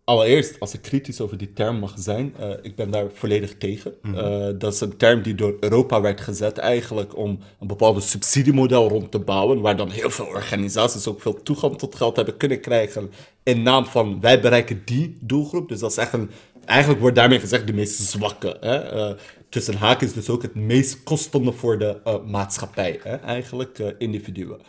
Allereerst, 0.08 0.60
als 0.60 0.74
ik 0.74 0.82
kritisch 0.82 1.20
over 1.20 1.36
die 1.36 1.52
term 1.52 1.78
mag 1.78 1.94
zijn, 1.96 2.34
eh, 2.38 2.50
ik 2.62 2.76
ben 2.76 2.90
daar 2.90 3.06
volledig 3.12 3.56
tegen. 3.58 3.94
Eh, 4.02 4.48
dat 4.58 4.72
is 4.72 4.80
een 4.80 4.96
term 4.96 5.22
die 5.22 5.34
door 5.34 5.56
Europa 5.60 6.00
werd 6.00 6.20
gezet 6.20 6.58
eigenlijk 6.58 7.16
om 7.16 7.38
een 7.60 7.66
bepaalde 7.66 8.00
subsidiemodel 8.00 8.88
rond 8.88 9.10
te 9.10 9.18
bouwen, 9.18 9.60
waar 9.60 9.76
dan 9.76 9.90
heel 9.90 10.10
veel 10.10 10.26
organisaties 10.26 11.06
ook 11.06 11.20
veel 11.20 11.42
toegang 11.42 11.78
tot 11.78 11.94
geld 11.94 12.16
hebben 12.16 12.36
kunnen 12.36 12.60
krijgen 12.60 13.10
in 13.42 13.62
naam 13.62 13.86
van 13.86 14.20
wij 14.20 14.40
bereiken 14.40 14.82
die 14.84 15.18
doelgroep. 15.20 15.68
Dus 15.68 15.80
dat 15.80 15.90
is 15.90 15.96
echt 15.96 16.12
een, 16.12 16.30
eigenlijk 16.64 17.00
wordt 17.00 17.16
daarmee 17.16 17.40
gezegd 17.40 17.66
de 17.66 17.72
meest 17.72 18.00
zwakke. 18.00 18.56
Hè? 18.60 18.76
Eh, 18.76 19.14
tussen 19.48 19.76
haakjes 19.76 20.12
dus 20.12 20.28
ook 20.28 20.42
het 20.42 20.54
meest 20.54 21.02
kostende 21.02 21.52
voor 21.52 21.78
de 21.78 22.20
maatschappij, 22.26 23.00
hè? 23.02 23.14
eigenlijk 23.14 23.94
individuen. 23.98 24.60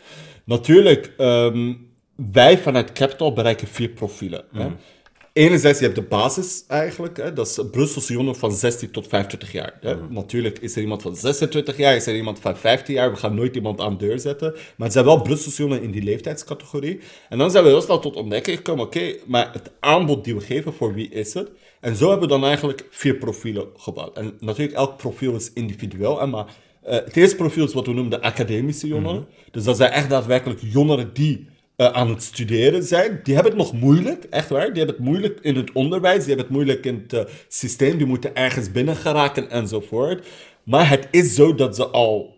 Natuurlijk, 0.43 1.13
ehm, 1.17 1.73
wij 2.15 2.57
vanuit 2.57 2.91
Capital 2.91 3.33
bereiken 3.33 3.67
vier 3.67 3.89
profielen. 3.89 4.43
Hè? 4.53 4.67
Enerzijds, 5.37 5.79
je 5.79 5.85
hebt 5.85 5.97
de 5.97 6.03
basis 6.03 6.63
eigenlijk. 6.67 7.17
Hè? 7.17 7.33
Dat 7.33 7.47
is 7.47 7.59
Brusselse 7.71 8.13
jongeren 8.13 8.39
van 8.39 8.51
16 8.51 8.91
tot 8.91 9.07
25 9.07 9.51
jaar. 9.51 9.77
Hè? 9.81 9.95
Natuurlijk 10.09 10.59
is 10.59 10.75
er 10.75 10.81
iemand 10.81 11.01
van 11.01 11.15
26 11.15 11.77
jaar, 11.77 11.95
is 11.95 12.07
er 12.07 12.15
iemand 12.15 12.39
van 12.39 12.57
15 12.57 12.93
jaar. 12.93 13.11
We 13.11 13.17
gaan 13.17 13.35
nooit 13.35 13.55
iemand 13.55 13.81
aan 13.81 13.97
de 13.97 14.05
deur 14.05 14.19
zetten. 14.19 14.51
Maar 14.51 14.85
het 14.85 14.93
zijn 14.93 15.05
wel 15.05 15.21
Brusselse 15.21 15.61
jongeren 15.61 15.83
in 15.83 15.91
die 15.91 16.03
leeftijdscategorie. 16.03 16.99
En 17.29 17.37
dan 17.37 17.51
zijn 17.51 17.63
we 17.63 17.69
heel 17.69 17.81
snel 17.81 17.99
tot 17.99 18.15
ontdekking 18.15 18.57
gekomen. 18.57 18.85
Oké, 18.85 19.15
maar 19.25 19.49
het 19.53 19.71
aanbod 19.79 20.23
die 20.23 20.35
we 20.35 20.41
geven, 20.41 20.73
voor 20.73 20.93
wie 20.93 21.09
is 21.09 21.33
het? 21.33 21.49
En 21.79 21.95
zo 21.95 22.09
hebben 22.09 22.27
we 22.27 22.33
dan 22.33 22.45
eigenlijk 22.45 22.85
vier 22.89 23.15
profielen 23.15 23.67
gebouwd. 23.75 24.17
En 24.17 24.37
natuurlijk, 24.39 24.77
elk 24.77 24.97
profiel 24.97 25.35
is 25.35 25.53
individueel. 25.53 26.19
Hè? 26.19 26.25
Maar 26.25 26.45
eh, 26.83 26.93
het 26.93 27.15
eerste 27.15 27.35
profiel 27.35 27.65
is 27.65 27.73
wat 27.73 27.85
we 27.85 27.93
noemen 27.93 28.19
de 28.19 28.21
academische 28.21 28.87
jongeren. 28.87 29.27
Dus 29.51 29.63
dat 29.63 29.77
zijn 29.77 29.91
echt 29.91 30.09
daadwerkelijk 30.09 30.59
jongeren 30.61 31.09
die 31.13 31.47
eh, 31.77 31.91
aan 31.91 32.09
het 32.09 32.23
studeren 32.23 32.83
zijn. 32.83 33.19
Die 33.23 33.33
hebben 33.33 33.51
het 33.51 33.61
nog 33.61 33.73
moeilijk, 33.73 34.23
echt 34.23 34.49
waar. 34.49 34.67
Die 34.67 34.77
hebben 34.77 34.95
het 34.95 35.05
moeilijk 35.05 35.39
in 35.41 35.55
het 35.55 35.71
onderwijs, 35.71 36.17
die 36.17 36.27
hebben 36.27 36.45
het 36.45 36.55
moeilijk 36.55 36.85
in 36.85 37.05
het 37.07 37.13
eh, 37.13 37.33
systeem. 37.47 37.97
Die 37.97 38.07
moeten 38.07 38.35
ergens 38.35 38.71
binnen 38.71 38.95
geraken 38.95 39.49
enzovoort. 39.49 40.27
Maar 40.63 40.89
het 40.89 41.07
is 41.11 41.35
zo 41.35 41.55
dat 41.55 41.75
ze 41.75 41.87
al 41.87 42.36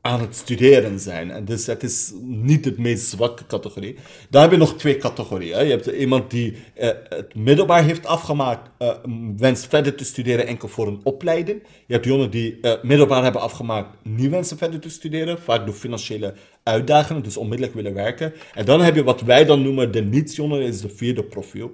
aan 0.00 0.20
het 0.20 0.36
studeren 0.36 1.00
zijn. 1.00 1.30
En 1.30 1.44
dus 1.44 1.66
het 1.66 1.82
is 1.82 2.12
niet 2.22 2.64
de 2.64 2.74
meest 2.76 3.08
zwakke 3.08 3.46
categorie. 3.46 3.96
Dan 4.30 4.42
heb 4.42 4.50
je 4.50 4.56
nog 4.56 4.76
twee 4.76 4.96
categorieën. 4.96 5.64
Je 5.64 5.70
hebt 5.70 5.86
iemand 5.86 6.30
die 6.30 6.56
eh, 6.74 6.88
het 7.08 7.34
middelbaar 7.34 7.84
heeft 7.84 8.06
afgemaakt, 8.06 8.70
eh, 8.78 8.94
wenst 9.36 9.66
verder 9.66 9.94
te 9.94 10.04
studeren 10.04 10.46
enkel 10.46 10.68
voor 10.68 10.86
een 10.86 11.00
opleiding. 11.02 11.62
Je 11.86 11.92
hebt 11.92 12.04
jongeren 12.04 12.30
die 12.30 12.58
eh, 12.60 12.72
middelbaar 12.82 13.22
hebben 13.22 13.40
afgemaakt, 13.40 13.88
niet 14.02 14.30
wensen 14.30 14.58
verder 14.58 14.80
te 14.80 14.90
studeren, 14.90 15.38
vaak 15.38 15.66
door 15.66 15.74
financiële 15.74 16.34
uitdagingen, 16.62 17.22
dus 17.22 17.36
onmiddellijk 17.36 17.76
willen 17.76 17.94
werken. 17.94 18.32
En 18.54 18.64
dan 18.64 18.80
heb 18.80 18.94
je 18.94 19.04
wat 19.04 19.20
wij 19.20 19.44
dan 19.44 19.62
noemen 19.62 19.92
de 19.92 20.02
niets-jongeren, 20.02 20.66
is 20.66 20.80
de 20.80 20.88
vierde 20.88 21.24
profiel. 21.24 21.72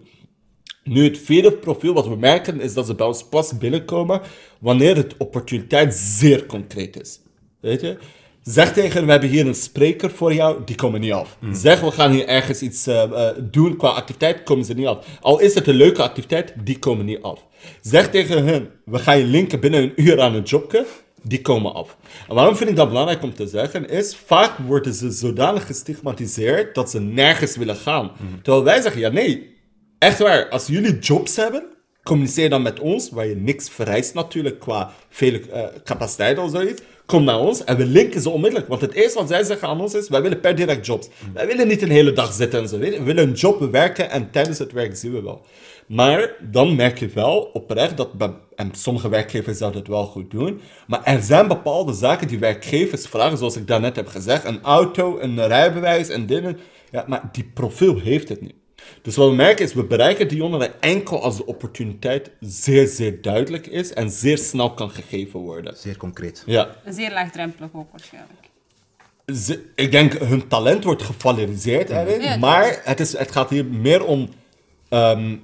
Nu, 0.84 1.04
het 1.04 1.18
vierde 1.18 1.52
profiel 1.52 1.94
wat 1.94 2.08
we 2.08 2.16
merken 2.16 2.60
is 2.60 2.74
dat 2.74 2.86
ze 2.86 2.94
bij 2.94 3.06
ons 3.06 3.28
pas 3.28 3.58
binnenkomen 3.58 4.20
wanneer 4.60 4.96
het 4.96 5.16
opportuniteit 5.16 5.94
zeer 5.94 6.46
concreet 6.46 7.00
is. 7.00 7.20
Weet 7.64 7.80
je? 7.80 7.96
Zeg 8.42 8.72
tegen 8.72 8.92
hen, 8.92 9.04
we 9.04 9.10
hebben 9.10 9.28
hier 9.28 9.46
een 9.46 9.54
spreker 9.54 10.10
voor 10.10 10.34
jou, 10.34 10.64
die 10.64 10.76
komen 10.76 11.00
niet 11.00 11.12
af. 11.12 11.38
Zeg, 11.52 11.80
we 11.80 11.90
gaan 11.90 12.10
hier 12.10 12.26
ergens 12.26 12.62
iets 12.62 12.86
eh, 12.86 13.02
eh, 13.02 13.36
doen 13.50 13.76
qua 13.76 13.88
activiteit, 13.88 14.42
komen 14.42 14.64
ze 14.64 14.74
niet 14.74 14.86
af. 14.86 15.06
Al 15.20 15.40
is 15.40 15.54
het 15.54 15.66
een 15.66 15.74
leuke 15.74 16.02
activiteit, 16.02 16.54
die 16.64 16.78
komen 16.78 17.04
niet 17.04 17.22
af. 17.22 17.46
Zeg 17.80 18.10
tegen 18.10 18.44
hen, 18.46 18.70
we 18.84 18.98
gaan 18.98 19.18
je 19.18 19.24
linken 19.24 19.60
binnen 19.60 19.82
een 19.82 19.92
uur 19.96 20.20
aan 20.20 20.34
een 20.34 20.42
jobje, 20.42 20.86
die 21.22 21.40
komen 21.40 21.74
af. 21.74 21.96
En 22.28 22.34
waarom 22.34 22.56
vind 22.56 22.70
ik 22.70 22.76
dat 22.76 22.88
belangrijk 22.88 23.22
om 23.22 23.34
te 23.34 23.46
zeggen, 23.46 23.88
is 23.88 24.16
vaak 24.16 24.58
worden 24.58 24.94
ze 24.94 25.10
zodanig 25.10 25.66
gestigmatiseerd 25.66 26.74
dat 26.74 26.90
ze 26.90 27.00
nergens 27.00 27.56
willen 27.56 27.76
gaan. 27.76 28.10
Terwijl 28.42 28.64
wij 28.64 28.80
zeggen, 28.80 29.00
ja 29.00 29.08
nee, 29.08 29.56
echt 29.98 30.18
waar, 30.18 30.48
als 30.48 30.66
jullie 30.66 30.98
jobs 30.98 31.36
hebben, 31.36 31.64
communiceer 32.02 32.50
dan 32.50 32.62
met 32.62 32.80
ons, 32.80 33.10
waar 33.10 33.26
je 33.26 33.36
niks 33.36 33.68
vereist 33.68 34.14
natuurlijk 34.14 34.60
qua 34.60 34.92
vele 35.08 35.40
eh, 35.50 35.64
capaciteit 35.84 36.38
of 36.38 36.50
zoiets. 36.50 36.82
Kom 37.06 37.24
naar 37.24 37.40
ons 37.40 37.64
en 37.64 37.76
we 37.76 37.86
linken 37.86 38.20
ze 38.20 38.30
onmiddellijk. 38.30 38.68
Want 38.68 38.80
het 38.80 38.92
eerste 38.92 39.18
wat 39.18 39.28
zij 39.28 39.42
zeggen 39.42 39.68
aan 39.68 39.80
ons 39.80 39.94
is, 39.94 40.08
wij 40.08 40.22
willen 40.22 40.40
per 40.40 40.54
direct 40.54 40.86
jobs. 40.86 41.08
Wij 41.32 41.46
willen 41.46 41.68
niet 41.68 41.82
een 41.82 41.90
hele 41.90 42.12
dag 42.12 42.32
zitten 42.32 42.60
en 42.60 42.68
zo. 42.68 42.78
We 42.78 43.02
willen 43.02 43.28
een 43.28 43.34
job 43.34 43.58
bewerken 43.58 44.10
en 44.10 44.30
tijdens 44.30 44.58
het 44.58 44.72
werk 44.72 44.96
zien 44.96 45.12
we 45.12 45.22
wel. 45.22 45.46
Maar 45.86 46.36
dan 46.40 46.74
merk 46.74 46.98
je 46.98 47.08
wel 47.08 47.50
oprecht 47.52 47.96
dat, 47.96 48.08
en 48.54 48.70
sommige 48.72 49.08
werkgevers 49.08 49.58
zouden 49.58 49.80
het 49.80 49.88
wel 49.88 50.04
goed 50.04 50.30
doen, 50.30 50.60
maar 50.86 51.04
er 51.04 51.22
zijn 51.22 51.48
bepaalde 51.48 51.92
zaken 51.92 52.28
die 52.28 52.38
werkgevers 52.38 53.06
vragen, 53.06 53.38
zoals 53.38 53.56
ik 53.56 53.66
daarnet 53.66 53.96
heb 53.96 54.08
gezegd, 54.08 54.44
een 54.44 54.62
auto, 54.62 55.18
een 55.18 55.46
rijbewijs 55.46 56.08
en 56.08 56.26
dingen. 56.26 56.58
Ja, 56.90 57.04
maar 57.06 57.28
die 57.32 57.50
profiel 57.54 57.98
heeft 57.98 58.28
het 58.28 58.40
niet. 58.40 58.54
Dus 59.02 59.16
wat 59.16 59.28
we 59.28 59.34
merken 59.34 59.64
is, 59.64 59.74
we 59.74 59.84
bereiken 59.84 60.28
die 60.28 60.36
jongeren 60.36 60.80
enkel 60.82 61.22
als 61.22 61.36
de 61.36 61.46
opportuniteit 61.46 62.30
zeer, 62.40 62.86
zeer 62.86 63.22
duidelijk 63.22 63.66
is 63.66 63.92
en 63.92 64.10
zeer 64.10 64.38
snel 64.38 64.74
kan 64.74 64.90
gegeven 64.90 65.40
worden. 65.40 65.76
Zeer 65.76 65.96
concreet. 65.96 66.42
Ja, 66.46 66.76
Zeer 66.88 67.12
laagdrempelig 67.12 67.68
ook 67.72 67.90
waarschijnlijk. 67.90 68.32
ze- 69.26 69.64
ik 69.74 69.90
denk 69.90 70.12
hun 70.12 70.48
talent 70.48 70.84
wordt 70.84 71.02
gevaloriseerd 71.02 71.90
erin, 71.90 72.20
Ja. 72.20 72.36
maar 72.36 72.80
het, 72.84 73.00
is, 73.00 73.18
het 73.18 73.30
gaat 73.32 73.50
hier 73.50 73.64
meer 73.64 74.04
om 74.04 74.28
ehm, 74.88 75.36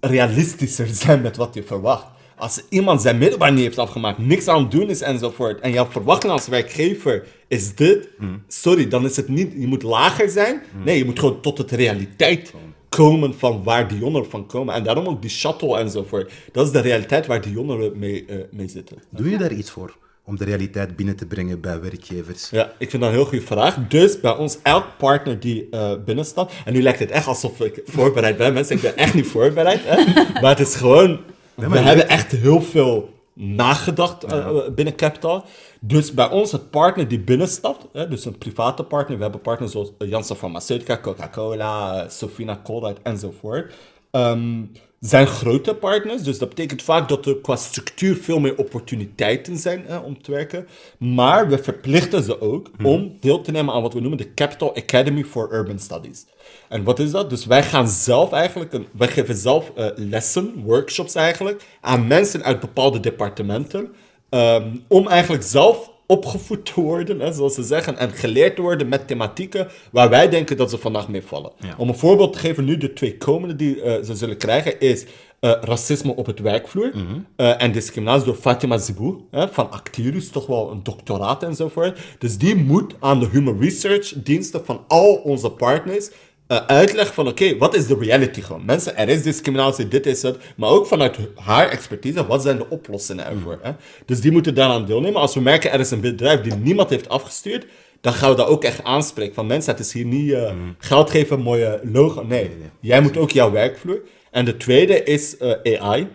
realistischer 0.00 0.86
zijn 0.88 1.20
met 1.20 1.36
wat 1.36 1.54
je 1.54 1.62
verwacht. 1.62 2.06
Als 2.42 2.62
iemand 2.68 3.02
zijn 3.02 3.18
middelbaar 3.18 3.52
niet 3.52 3.64
heeft 3.64 3.78
afgemaakt, 3.78 4.18
niks 4.18 4.48
aan 4.48 4.62
het 4.62 4.70
doen 4.70 4.90
is 4.90 5.00
enzovoort, 5.00 5.60
en 5.60 5.72
jouw 5.72 5.86
verwachting 5.90 6.32
als 6.32 6.48
werkgever 6.48 7.24
is 7.48 7.74
dit, 7.74 8.08
sorry, 8.48 8.88
dan 8.88 9.04
is 9.04 9.16
het 9.16 9.28
niet, 9.28 9.52
je 9.56 9.66
moet 9.66 9.82
lager 9.82 10.28
zijn. 10.28 10.62
Nee, 10.84 10.98
je 10.98 11.04
moet 11.04 11.18
gewoon 11.18 11.40
tot 11.40 11.58
het 11.58 11.70
realiteit 11.70 12.52
komen 12.88 13.34
van 13.38 13.62
waar 13.62 13.88
die 13.88 13.98
jongeren 13.98 14.30
van 14.30 14.46
komen. 14.46 14.74
En 14.74 14.84
daarom 14.84 15.06
ook 15.06 15.20
die 15.20 15.30
shuttle 15.30 15.78
enzovoort. 15.78 16.32
Dat 16.52 16.66
is 16.66 16.72
de 16.72 16.80
realiteit 16.80 17.26
waar 17.26 17.40
die 17.40 17.52
jongeren 17.52 17.98
mee, 17.98 18.24
eh, 18.26 18.36
mee 18.50 18.68
zitten. 18.68 18.96
Doe 19.10 19.30
je 19.30 19.38
daar 19.38 19.52
iets 19.52 19.70
voor 19.70 19.96
om 20.24 20.36
de 20.36 20.44
realiteit 20.44 20.96
binnen 20.96 21.16
te 21.16 21.26
brengen 21.26 21.60
bij 21.60 21.80
werkgevers? 21.80 22.50
Ja, 22.50 22.72
ik 22.78 22.90
vind 22.90 23.02
dat 23.02 23.10
een 23.10 23.16
heel 23.18 23.26
goede 23.26 23.46
vraag. 23.46 23.76
Dus 23.88 24.20
bij 24.20 24.36
ons, 24.36 24.58
elk 24.62 24.86
partner 24.98 25.40
die 25.40 25.68
eh 25.70 25.92
binnenstapt, 26.04 26.52
en 26.64 26.72
nu 26.72 26.82
lijkt 26.82 26.98
het 26.98 27.10
echt 27.10 27.26
alsof 27.26 27.60
ik 27.60 27.80
voorbereid 27.84 28.36
ben. 28.36 28.52
Mensen, 28.52 28.76
ik 28.76 28.82
ben 28.82 28.96
echt 28.96 29.14
niet 29.14 29.26
voorbereid. 29.26 29.80
Hè? 29.84 30.04
Maar 30.40 30.56
het 30.56 30.68
is 30.68 30.74
gewoon, 30.74 31.20
we 31.54 31.78
hebben 31.78 32.08
echt 32.08 32.32
heel 32.32 32.62
veel 32.62 33.10
nagedacht 33.34 34.24
eh, 34.24 34.68
binnen 34.74 34.94
Capital. 34.94 35.44
Dus 35.80 36.14
bij 36.14 36.30
ons, 36.30 36.52
het 36.52 36.70
partner 36.70 37.08
die 37.08 37.20
binnenstapt, 37.20 37.86
hè, 37.92 38.08
dus 38.08 38.24
een 38.24 38.38
private 38.38 38.82
partner, 38.82 39.16
we 39.16 39.22
hebben 39.22 39.40
partners 39.40 39.72
zoals 39.72 39.92
eh, 39.98 40.08
Janssen 40.08 40.36
Pharmaceutica, 40.36 41.00
Coca-Cola, 41.00 42.02
eh, 42.02 42.08
Sofina 42.08 42.60
Colruyt 42.64 42.98
enzovoort. 43.02 43.74
Ehm, 44.10 44.64
zijn 45.02 45.26
grote 45.26 45.74
partners, 45.74 46.22
dus 46.22 46.38
dat 46.38 46.48
betekent 46.48 46.82
vaak 46.82 47.08
dat 47.08 47.26
er 47.26 47.36
qua 47.36 47.56
structuur 47.56 48.16
veel 48.16 48.40
meer 48.40 48.56
opportuniteiten 48.56 49.56
zijn 49.56 50.02
om 50.04 50.22
te 50.22 50.30
werken. 50.30 50.66
Maar 50.98 51.48
we 51.48 51.58
verplichten 51.58 52.22
ze 52.22 52.40
ook 52.40 52.70
om 52.82 53.16
deel 53.20 53.40
te 53.40 53.50
nemen 53.50 53.74
aan 53.74 53.82
wat 53.82 53.94
we 53.94 54.00
noemen 54.00 54.18
de 54.18 54.34
Capital 54.34 54.76
Academy 54.76 55.24
for 55.24 55.52
Urban 55.52 55.78
Studies. 55.78 56.26
En 56.68 56.84
wat 56.84 56.98
is 56.98 57.10
dat? 57.10 57.30
Dus 57.30 57.46
wij 57.46 57.62
gaan 57.62 57.88
zelf 57.88 58.32
eigenlijk, 58.32 58.72
een, 58.72 58.86
wij 58.92 59.08
geven 59.08 59.36
zelf 59.36 59.72
eh, 59.76 59.86
lessen, 59.96 60.62
workshops 60.64 61.14
eigenlijk, 61.14 61.62
aan 61.80 62.06
mensen 62.06 62.42
uit 62.42 62.60
bepaalde 62.60 63.00
departementen, 63.00 63.92
ehm, 64.28 64.76
om 64.88 65.08
eigenlijk 65.08 65.42
zelf 65.42 65.91
opgevoed 66.06 66.64
te 66.64 66.80
worden, 66.80 67.20
hè, 67.20 67.32
zoals 67.32 67.54
ze 67.54 67.62
zeggen, 67.62 67.98
en 67.98 68.10
geleerd 68.10 68.56
te 68.56 68.62
worden 68.62 68.88
met 68.88 69.06
thematieken 69.06 69.68
waar 69.90 70.10
wij 70.10 70.28
denken 70.28 70.56
dat 70.56 70.70
ze 70.70 70.78
vandaag 70.78 71.08
mee 71.08 71.22
vallen. 71.22 71.52
Om 71.76 71.88
een 71.88 71.98
voorbeeld 71.98 72.32
te 72.32 72.38
geven, 72.38 72.64
nu 72.64 72.76
de 72.76 72.92
twee 72.92 73.16
komende 73.16 73.56
die 73.56 73.82
eh, 73.82 74.04
ze 74.04 74.14
zullen 74.14 74.36
krijgen, 74.36 74.80
is 74.80 75.04
eh, 75.40 75.52
racisme 75.60 76.16
op 76.16 76.26
het 76.26 76.40
werkvloer 76.40 76.92
eh, 77.36 77.62
en 77.62 77.72
discriminatie 77.72 78.24
door 78.24 78.34
Fatima 78.34 78.78
Zibou 78.78 79.20
hè, 79.30 79.48
van 79.48 79.70
Actirus, 79.70 80.28
toch 80.28 80.46
wel 80.46 80.70
een 80.70 80.82
doctoraat 80.82 81.42
enzovoort. 81.42 82.00
Dus 82.18 82.38
die 82.38 82.56
moet 82.56 82.94
aan 83.00 83.20
de 83.20 83.28
human 83.28 83.60
research 83.60 84.12
diensten 84.16 84.64
van 84.64 84.84
al 84.88 85.14
onze 85.14 85.50
partners 85.50 86.10
eh, 86.52 86.66
uitleggen 86.66 87.14
van 87.14 87.28
oké, 87.28 87.56
wat 87.56 87.74
is 87.74 87.86
de 87.86 87.96
reality 88.00 88.40
gewoon? 88.40 88.64
Mensen, 88.64 88.96
er 88.96 89.08
is 89.08 89.22
discriminatie, 89.22 89.88
dit 89.88 90.06
is 90.06 90.22
het. 90.22 90.36
Maar 90.56 90.70
ook 90.70 90.86
vanuit 90.86 91.16
haar 91.34 91.68
expertise, 91.68 92.26
wat 92.26 92.42
zijn 92.42 92.56
de 92.56 92.68
oplossingen 92.68 93.26
ervoor? 93.26 93.58
Hè? 93.62 93.70
Dus 94.06 94.20
die 94.20 94.32
moeten 94.32 94.54
daaraan 94.54 94.86
deelnemen. 94.86 95.20
Als 95.20 95.34
we 95.34 95.40
merken 95.40 95.72
er 95.72 95.80
is 95.80 95.90
een 95.90 96.00
bedrijf 96.00 96.40
die 96.40 96.54
niemand 96.54 96.90
heeft 96.90 97.08
afgestuurd, 97.08 97.66
dan 98.00 98.12
gaan 98.12 98.30
we 98.30 98.36
dat 98.36 98.46
ook 98.46 98.64
echt 98.64 98.84
aanspreken. 98.84 99.34
Van 99.34 99.46
mensen, 99.46 99.72
het 99.72 99.80
is 99.80 99.92
hier 99.92 100.04
niet 100.04 100.32
eh, 100.32 100.52
geld 100.78 101.10
geven, 101.10 101.40
mooie 101.40 101.80
logo. 101.82 102.22
Nee, 102.22 102.50
jij 102.80 103.00
moet 103.00 103.16
ook 103.16 103.30
jouw 103.30 103.50
werkvloer. 103.50 104.00
En 104.30 104.44
de 104.44 104.56
tweede 104.56 105.02
is 105.02 105.36
eh, 105.36 105.80
AI. 105.80 106.08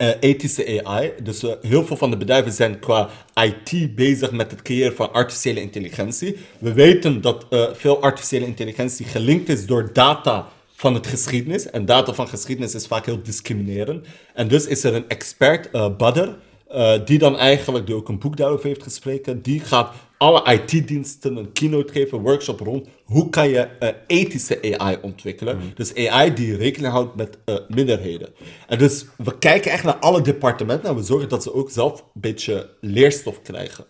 Eh, 0.00 0.08
ethische 0.20 0.82
AI. 0.84 1.12
Dus 1.22 1.42
eh, 1.42 1.52
heel 1.62 1.84
veel 1.84 1.96
van 1.96 2.10
de 2.10 2.16
bedrijven 2.16 2.52
zijn 2.52 2.78
qua 2.78 3.08
IT 3.34 3.94
bezig 3.94 4.32
met 4.32 4.50
het 4.50 4.62
creëren 4.62 4.94
van 4.94 5.12
artificiële 5.12 5.60
intelligentie. 5.60 6.36
We 6.58 6.72
weten 6.72 7.20
dat 7.20 7.46
eh, 7.50 7.64
veel 7.72 8.02
artificiële 8.02 8.46
intelligentie 8.46 9.06
gelinkt 9.06 9.48
is 9.48 9.66
door 9.66 9.90
data 9.92 10.48
van 10.74 10.94
het 10.94 11.06
geschiedenis. 11.06 11.70
En 11.70 11.84
data 11.84 12.14
van 12.14 12.28
geschiedenis 12.28 12.74
is 12.74 12.86
vaak 12.86 13.06
heel 13.06 13.22
discriminerend. 13.22 14.06
En 14.34 14.48
dus 14.48 14.66
is 14.66 14.84
er 14.84 14.94
een 14.94 15.08
expert, 15.08 15.70
eh, 15.70 16.94
die 17.04 17.18
dan 17.18 17.36
eigenlijk, 17.36 17.86
die 17.86 17.94
ook 17.94 18.08
een 18.08 18.18
boek 18.18 18.36
daarover 18.36 18.66
heeft 18.66 18.82
gesproken, 18.82 19.42
die 19.42 19.60
gaat 19.60 19.94
alle 20.16 20.52
IT-diensten 20.52 21.36
een 21.36 21.52
keynote 21.52 21.92
geven, 21.92 22.18
workshop 22.18 22.60
rond. 22.60 22.88
Hoe 23.10 23.28
kan 23.30 23.48
je 23.48 23.58
eh, 23.58 23.88
ethische 24.06 24.78
AI 24.78 24.98
ontwikkelen? 25.02 25.60
Dus 25.74 25.94
AI 25.94 26.34
die 26.34 26.56
rekening 26.56 26.92
houdt 26.92 27.14
met 27.16 27.38
eh, 27.44 27.56
minderheden. 27.68 28.28
En 28.68 28.78
dus 28.78 29.06
we 29.16 29.38
kijken 29.38 29.70
echt 29.72 29.84
naar 29.84 29.96
alle 29.96 30.22
departementen 30.22 30.88
en 30.88 30.96
we 30.96 31.02
zorgen 31.02 31.28
dat 31.28 31.42
ze 31.42 31.54
ook 31.54 31.70
zelf 31.70 32.00
een 32.00 32.20
beetje 32.20 32.70
leerstof 32.80 33.42
krijgen. 33.42 33.84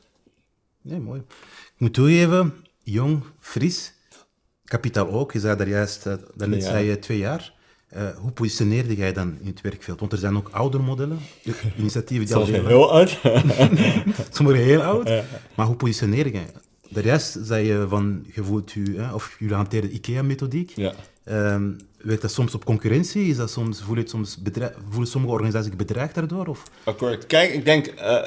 Nee, 0.82 0.98
mooi. 0.98 1.20
Ik 1.74 1.76
moet 1.78 1.94
toegeven, 1.94 2.54
jong, 2.82 3.22
fris, 3.40 3.92
kapitaal 4.64 5.08
ook. 5.08 5.32
Je 5.32 5.40
zei 5.40 5.56
daar 5.56 5.68
juist, 5.68 6.06
eh, 6.06 6.14
daarnet 6.34 6.62
Ja. 6.62 6.70
zei 6.70 6.86
je 6.86 6.98
twee 6.98 7.18
jaar. 7.18 7.52
Hoe 8.20 8.30
positioneerde 8.30 8.96
jij 8.96 9.12
dan 9.12 9.38
in 9.40 9.46
het 9.46 9.60
werkveld? 9.60 10.00
Want 10.00 10.12
er 10.12 10.18
zijn 10.18 10.36
ook 10.36 10.48
oudere 10.52 10.82
modellen, 10.82 11.18
initiatieven 11.78 12.26
die 12.26 12.34
al 12.36 12.44
heel 12.46 12.94
uit. 12.94 13.18
Sommigen 14.36 14.64
heel 14.64 14.82
oud. 14.82 15.10
Maar 15.56 15.66
hoe 15.66 15.76
positioneer 15.76 16.26
je? 16.90 16.94
Daarjuist 16.94 17.38
zei 17.42 17.66
je 17.66 17.86
van, 17.88 18.26
je 18.34 18.44
voelt 18.44 18.74
u, 18.74 18.98
hè, 18.98 19.14
of 19.14 19.36
jullie 19.38 19.54
hanteren 19.54 19.88
de 19.88 19.94
IKEA-methodiek. 19.94 20.72
ja. 20.76 20.94
Werkt 22.02 22.22
dat 22.22 22.32
soms 22.32 22.54
op 22.54 22.64
concurrentie? 22.64 23.28
Is 23.28 23.36
dat 23.36 23.50
soms, 23.50 23.80
voel 23.80 23.94
je 23.94 24.00
het 24.00 24.10
soms 24.10 24.38
voelen 24.88 25.08
sommige 25.08 25.32
organisaties 25.32 25.68
zich 25.68 25.76
bedreigd 25.76 26.14
daardoor? 26.14 26.46
Of? 26.46 26.62
Akkoord. 26.84 27.26
Kijk, 27.26 27.52
ik 27.52 27.64
denk, 27.64 27.86
eh, 27.86 28.26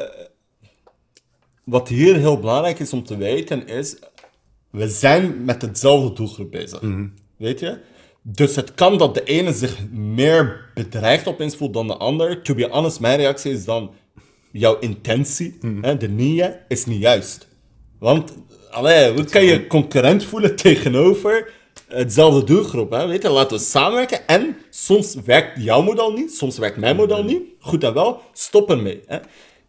wat 1.63 1.87
hier 1.87 2.15
heel 2.15 2.39
belangrijk 2.39 2.79
is 2.79 2.93
om 2.93 3.03
te 3.03 3.17
weten 3.17 3.67
is, 3.67 3.95
we 4.69 4.89
zijn 4.89 5.45
met 5.45 5.61
hetzelfde 5.61 6.13
doelgroep 6.13 6.51
bezig. 6.51 6.81
Weet 7.37 7.59
je? 7.59 7.79
Dus 8.21 8.55
het 8.55 8.73
kan 8.73 8.97
dat 8.97 9.13
de 9.13 9.23
ene 9.23 9.53
zich 9.53 9.89
meer 9.91 10.71
bedreigd 10.73 11.27
opeens 11.27 11.55
voelt 11.55 11.73
dan 11.73 11.87
de 11.87 11.97
ander. 11.97 12.41
To 12.41 12.55
be 12.55 12.67
honest, 12.69 12.99
mijn 12.99 13.17
reactie 13.17 13.51
is 13.51 13.65
dan, 13.65 13.91
jouw 14.51 14.79
intentie, 14.79 15.57
hè, 15.81 15.97
de 15.97 16.09
nia, 16.09 16.59
is 16.67 16.85
niet 16.85 17.01
juist. 17.01 17.47
Want, 18.03 18.33
allee, 18.71 19.11
hoe 19.13 19.23
kan 19.23 19.43
je 19.43 19.67
concurrent 19.67 20.23
voelen 20.23 20.55
tegenover 20.55 21.51
hetzelfde 21.87 22.43
doelgroep? 22.43 22.91
Hè? 22.91 23.07
Weet 23.07 23.21
je, 23.21 23.29
laten 23.29 23.57
we 23.57 23.63
samenwerken. 23.63 24.27
En 24.27 24.57
soms 24.69 25.15
werkt 25.25 25.63
jouw 25.63 25.81
model 25.81 26.11
niet, 26.13 26.35
soms 26.35 26.57
werkt 26.57 26.77
mijn 26.77 26.95
model 26.95 27.23
niet. 27.23 27.41
Goed 27.59 27.83
en 27.83 27.93
wel, 27.93 28.21
stop 28.33 28.69
ermee. 28.69 29.01
Hè? 29.07 29.17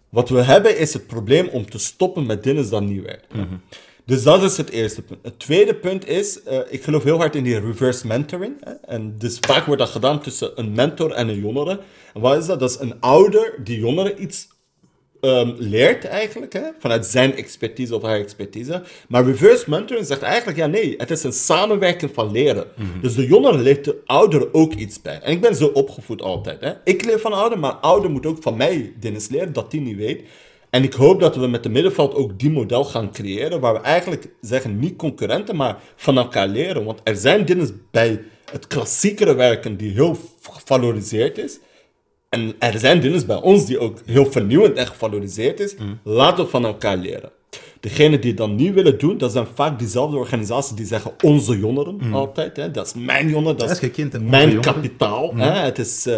Wat 0.09 0.29
we 0.29 0.41
hebben 0.41 0.79
is 0.79 0.93
het 0.93 1.07
probleem 1.07 1.49
om 1.49 1.71
te 1.71 1.79
stoppen 1.79 2.27
met 2.27 2.43
dingen 2.43 2.71
dat 2.71 2.83
niet 2.83 3.03
werkt. 3.03 3.27
Dus 4.05 4.23
dat 4.23 4.43
is 4.43 4.57
het 4.57 4.71
eerste 4.71 5.03
punt. 5.03 5.21
Het 5.23 5.39
tweede 5.39 5.75
punt 5.75 6.09
is, 6.09 6.43
eh, 6.43 6.59
ik 6.69 6.83
geloof 6.83 7.03
heel 7.03 7.19
hard 7.19 7.37
in 7.37 7.45
die 7.45 7.61
reverse 7.61 8.07
mentoring. 8.07 8.55
Hè? 8.61 8.73
En 8.73 9.15
dus 9.19 9.39
vaak 9.41 9.65
wordt 9.65 9.81
dat 9.81 9.91
gedaan 9.91 10.21
tussen 10.21 10.51
een 10.55 10.73
mentor 10.73 11.11
en 11.11 11.29
een 11.29 11.41
jongere. 11.41 11.81
En 12.15 12.21
wat 12.21 12.37
is 12.37 12.47
dat? 12.47 12.61
Dat 12.61 12.71
is 12.71 12.79
een 12.79 13.01
ouder 13.01 13.55
die 13.65 13.79
jongeren 13.79 14.23
iets 14.23 14.49
ehm, 15.25 15.53
leert 15.59 16.05
eigenlijk, 16.05 16.53
hè? 16.53 16.63
vanuit 16.79 17.07
zijn 17.07 17.37
expertise 17.37 17.95
of 17.95 18.03
haar 18.03 18.19
expertise. 18.19 18.83
Maar 19.09 19.25
reverse 19.25 19.71
mentoring 19.71 20.07
zegt 20.07 20.23
eigenlijk, 20.23 20.59
ja 20.59 20.67
nee, 20.67 20.95
het 20.97 21.11
is 21.11 21.23
een 21.23 21.33
samenwerking 21.33 22.11
van 22.15 22.33
leren. 22.33 22.67
Dus 23.01 23.15
de 23.15 23.27
jongere 23.27 23.59
leert 23.59 23.85
de 23.85 24.03
ouder 24.07 24.55
ook 24.55 24.75
iets 24.75 25.03
bij. 25.03 25.21
En 25.21 25.33
ik 25.33 25.41
ben 25.41 25.55
zo 25.55 25.67
opgevoed 25.67 26.23
altijd. 26.23 26.61
Hè? 26.61 26.73
Ik 26.85 27.05
leer 27.05 27.21
van 27.21 27.33
ouder, 27.33 27.59
maar 27.59 27.73
ouder 27.73 28.11
moet 28.11 28.27
ook 28.27 28.43
van 28.43 28.57
mij 28.57 28.93
dingen 29.01 29.21
leren 29.31 29.53
dat 29.53 29.71
die 29.71 29.81
niet 29.81 29.97
weet. 29.97 30.23
En 30.71 30.83
ik 30.83 30.93
hoop 30.93 31.21
dat 31.21 31.37
we 31.37 31.47
met 31.47 31.63
de 31.63 31.69
middenveld 31.69 32.15
ook 32.15 32.39
die 32.39 32.51
model 32.51 32.85
gaan 32.85 33.13
creëren, 33.13 33.61
waar 33.61 33.75
we 33.75 33.81
eigenlijk 33.81 34.29
zeggen 34.41 34.79
niet 34.79 34.97
concurrenten, 34.97 35.57
maar 35.57 35.79
van 35.97 36.19
elkaar 36.19 36.49
leren. 36.49 36.85
Want 36.85 37.01
er 37.05 37.17
zijn 37.17 37.45
dingen 37.45 37.87
bij 37.91 38.23
het 38.51 38.67
klassiekere 38.67 39.35
werken 39.35 39.77
die 39.77 39.93
heel 39.93 40.19
gevaloriseerd 40.51 41.39
is. 41.39 41.59
En 42.35 42.55
er 42.59 42.79
zijn 42.79 43.01
dingen 43.01 43.27
bij 43.27 43.41
ons 43.43 43.67
die 43.67 43.79
ook 43.79 43.99
heel 44.07 44.27
vernieuwend 44.33 44.77
en 44.77 44.87
gevaloriseerd 44.87 45.61
is. 45.61 45.75
Laten 46.03 46.45
we 46.45 46.51
van 46.51 46.65
elkaar 46.65 46.97
leren. 46.97 47.31
Degenen 47.81 48.21
die 48.21 48.35
dan 48.35 48.55
niet 48.55 48.75
willen 48.75 48.99
doen, 48.99 49.19
dat 49.19 49.33
zijn 49.33 49.47
vaak 49.55 49.79
diezelfde 49.79 50.17
organisaties 50.17 50.77
die 50.77 50.87
zeggen 50.87 51.11
onze 51.23 51.59
jongeren 51.59 51.99
altijd. 52.13 52.57
Hè? 52.57 52.71
Dat 52.71 52.87
is 52.87 52.95
mijn 52.95 53.29
jongeren, 53.29 53.57
dat 53.57 53.69
Dat 53.69 53.83
is 53.83 54.09
mijn 54.21 54.51
jongeren. 54.51 54.61
kapitaal. 54.61 55.35
Hè? 55.37 55.51
Het 55.51 55.79
is, 55.79 56.07
eh, 56.07 56.17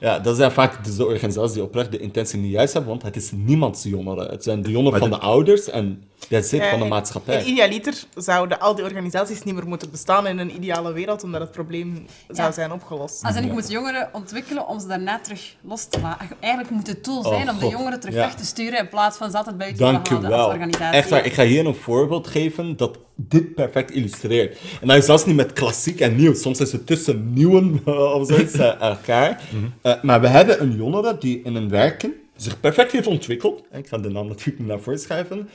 ja, 0.00 0.18
dat 0.18 0.36
zijn 0.36 0.50
vaak 0.50 0.96
de 0.96 1.06
organisaties 1.06 1.52
die 1.52 1.62
oprecht 1.62 1.90
de 1.92 1.98
intentie 1.98 2.38
niet 2.38 2.52
juist 2.52 2.72
hebben, 2.72 2.90
want 2.90 3.02
het 3.02 3.16
is 3.16 3.30
niemands 3.34 3.82
jongeren. 3.82 4.30
Het 4.30 4.42
zijn 4.44 4.62
de 4.62 4.70
jongeren 4.70 4.90
Maar 5.00 5.08
van 5.08 5.10
de- 5.10 5.16
de 5.16 5.22
ouders 5.22 5.70
en 5.70 6.02
dat 6.28 6.44
is 6.44 6.50
het 6.50 6.60
Ja, 6.60 6.68
van 6.70 6.78
de 6.78 6.84
en- 6.84 6.90
maatschappij. 6.90 7.38
En 7.38 7.48
idealiter 7.48 7.94
zouden 8.14 8.60
al 8.60 8.74
die 8.74 8.84
organisaties 8.84 9.42
niet 9.42 9.54
meer 9.54 9.68
moeten 9.68 9.90
bestaan 9.90 10.26
in 10.26 10.38
een 10.38 10.54
ideale 10.54 10.92
wereld, 10.92 11.22
omdat 11.22 11.40
het 11.40 11.50
probleem 11.50 12.06
zou 12.28 12.52
zijn 12.52 12.72
opgelost. 12.72 13.24
Als 13.24 13.34
en 13.34 13.44
ik 13.44 13.52
moet 13.52 13.70
jongeren 13.70 14.08
ontwikkelen 14.12 14.68
om 14.68 14.80
ze 14.80 14.86
daarna 14.86 15.20
terug 15.20 15.54
los 15.62 15.84
te 15.84 16.00
laten. 16.00 16.28
Eigenlijk 16.40 16.74
moet 16.74 16.86
het 16.86 17.04
doel 17.04 17.22
zijn 17.22 17.48
Oh, 17.48 17.54
om 17.54 17.58
de 17.60 17.68
jongeren 17.68 18.00
terug 18.00 18.14
Ja. 18.14 18.20
weg 18.20 18.34
te 18.34 18.44
sturen 18.44 18.78
in 18.78 18.88
plaats 18.88 19.16
van 19.18 19.30
ze 19.30 19.36
altijd 19.36 19.58
buiten 19.58 19.78
te 19.78 19.84
Dank 19.92 20.06
u 20.06 20.10
houden 20.10 20.30
als 20.32 20.40
wel. 20.40 20.48
organisatie. 20.54 20.98
Echt 20.98 21.08
waar, 21.10 21.24
ik 21.26 21.32
ga 21.32 21.44
hier 21.44 21.66
een 21.66 21.74
voorbeeld 21.74 22.26
geven 22.26 22.76
dat 22.76 22.98
dit 23.16 23.54
perfect 23.54 23.90
illustreert. 23.90 24.58
En 24.80 24.86
dat 24.88 24.96
is 24.96 25.04
zelfs 25.04 25.24
niet 25.26 25.36
met 25.36 25.52
klassiek 25.52 26.00
en 26.00 26.16
nieuw. 26.16 26.34
Soms 26.34 26.60
is 26.60 26.72
het 26.72 26.86
tussen 26.86 27.32
nieuwen 27.32 27.80
eh, 27.84 27.94
of 28.14 28.26
zoiets 28.26 28.54
eh, 28.54 28.80
elkaar. 28.80 29.40
Eh, 29.82 30.02
maar 30.02 30.20
we 30.20 30.28
hebben 30.28 30.62
een 30.62 30.72
jongere 30.76 31.18
die 31.18 31.40
in 31.44 31.54
een 31.54 31.68
werken 31.68 32.12
zich 32.36 32.60
perfect 32.60 32.92
heeft 32.92 33.06
ontwikkeld. 33.06 33.62
Ik 33.72 33.88
ga 33.88 33.98
de 33.98 34.08
naam 34.08 34.26
natuurlijk 34.28 34.58
niet 34.58 34.68
naar 34.68 34.80
voren 34.80 34.98
schrijven. 35.00 35.48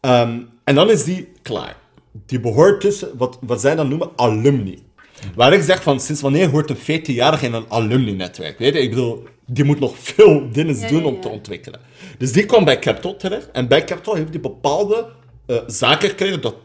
Ehm, 0.00 0.38
en 0.64 0.74
dan 0.74 0.90
is 0.90 1.04
die 1.04 1.28
klaar. 1.42 1.76
Die 2.26 2.40
behoort 2.40 2.80
tussen 2.80 3.08
wat, 3.16 3.38
wat 3.40 3.60
zij 3.60 3.74
dan 3.74 3.88
noemen 3.88 4.10
alumni. 4.16 4.82
Waar 5.34 5.52
ik 5.52 5.62
zeg 5.62 5.82
van, 5.82 6.00
sinds 6.00 6.20
wanneer 6.20 6.48
hoort 6.48 6.70
een 6.70 7.02
14-jarige 7.02 7.46
in 7.46 7.52
een 7.52 7.64
alumni-netwerk? 7.68 8.58
Weet 8.58 8.74
je, 8.74 8.80
ik 8.80 8.90
bedoel, 8.90 9.24
die 9.46 9.64
moet 9.64 9.80
nog 9.80 9.98
veel 9.98 10.50
dingen 10.52 10.78
Ja, 10.78 10.88
doen 10.88 11.04
om 11.04 11.14
ja. 11.14 11.20
te 11.20 11.28
ontwikkelen. 11.28 11.80
Dus 12.18 12.32
die 12.32 12.46
kwam 12.46 12.64
bij 12.64 12.78
Capital 12.78 13.16
terecht. 13.16 13.50
En 13.50 13.68
bij 13.68 13.84
Capital 13.84 14.14
heeft 14.14 14.28
hij 14.28 14.40
bepaalde 14.40 15.06
eh, 15.46 15.56
zaken 15.66 16.08
gekregen 16.08 16.40
dat 16.40 16.56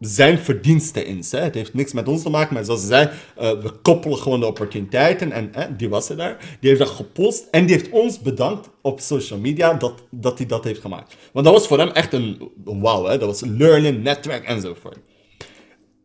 zijn 0.00 0.38
verdienste 0.38 1.04
in. 1.04 1.24
Hè. 1.30 1.38
Het 1.38 1.54
heeft 1.54 1.74
niks 1.74 1.92
met 1.92 2.08
ons 2.08 2.22
te 2.22 2.30
maken, 2.30 2.54
maar 2.54 2.64
zoals 2.64 2.80
ze 2.80 2.86
zei, 2.86 3.08
eh, 3.36 3.50
we 3.50 3.70
koppelen 3.82 4.18
gewoon 4.18 4.40
de 4.40 4.46
opportuniteiten. 4.46 5.32
En 5.32 5.76
die 5.76 5.88
was 5.88 6.08
er 6.08 6.16
daar. 6.16 6.56
Die 6.60 6.68
heeft 6.68 6.82
dat 6.82 6.90
gepost 6.90 7.46
en 7.50 7.66
die 7.66 7.76
heeft 7.76 7.90
ons 7.90 8.20
bedankt 8.20 8.68
op 8.82 9.00
social 9.00 9.38
media 9.38 9.74
dat, 9.74 10.02
dat 10.10 10.38
hij 10.38 10.46
dat 10.46 10.64
heeft 10.64 10.80
gemaakt. 10.80 11.16
Want 11.32 11.44
dat 11.44 11.54
was 11.54 11.66
voor 11.66 11.78
hem 11.78 11.88
echt 11.88 12.12
een 12.12 12.50
wauw. 12.64 13.02
Dat 13.02 13.20
was 13.20 13.40
learning, 13.40 14.02
netwerk 14.02 14.44
enzovoort. 14.44 14.98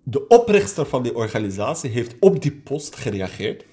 De 0.03 0.27
oprichter 0.27 0.85
van 0.85 1.03
die 1.03 1.15
organisatie 1.15 1.89
heeft 1.89 2.15
op 2.19 2.41
die 2.41 2.51
post 2.51 2.95
gereageerd. 2.95 3.65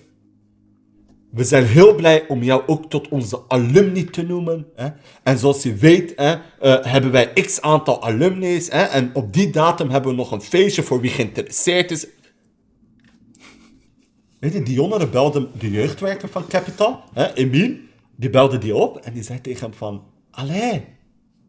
We 1.34 1.44
zijn 1.44 1.64
heel 1.64 1.94
blij 1.94 2.24
om 2.28 2.42
jou 2.42 2.62
ook 2.66 2.90
tot 2.90 3.08
onze 3.08 3.40
alumni 3.48 4.04
te 4.04 4.22
noemen. 4.22 4.66
Hè? 4.76 4.88
En 5.22 5.38
zoals 5.38 5.62
je 5.62 5.74
weet, 5.74 6.12
hè, 6.16 6.32
eh, 6.60 6.84
hebben 6.92 7.10
wij 7.10 7.32
x 7.32 7.60
aantal 7.60 8.02
alumni's. 8.02 8.68
Hè? 8.70 8.82
En 8.82 9.10
op 9.14 9.32
die 9.32 9.50
datum 9.50 9.90
hebben 9.90 10.10
we 10.10 10.16
nog 10.16 10.32
een 10.32 10.42
feestje 10.42 10.82
voor 10.82 11.00
wie 11.00 11.10
geïnteresseerd 11.10 11.90
is. 11.90 12.06
Weet 14.38 14.52
je, 14.52 14.62
die 14.62 14.74
jongeren 14.74 15.10
belden 15.10 15.48
de 15.58 15.70
jeugdwerker 15.70 16.28
van 16.28 16.46
Capital, 16.48 17.00
hè, 17.12 17.34
Emile, 17.34 17.76
die 18.16 18.30
belde 18.30 18.58
die 18.58 18.74
op 18.74 18.96
en 18.96 19.12
die 19.12 19.22
zei 19.22 19.40
tegen 19.40 19.60
hem 19.66 19.74
van, 19.74 20.02
allee, 20.30 20.84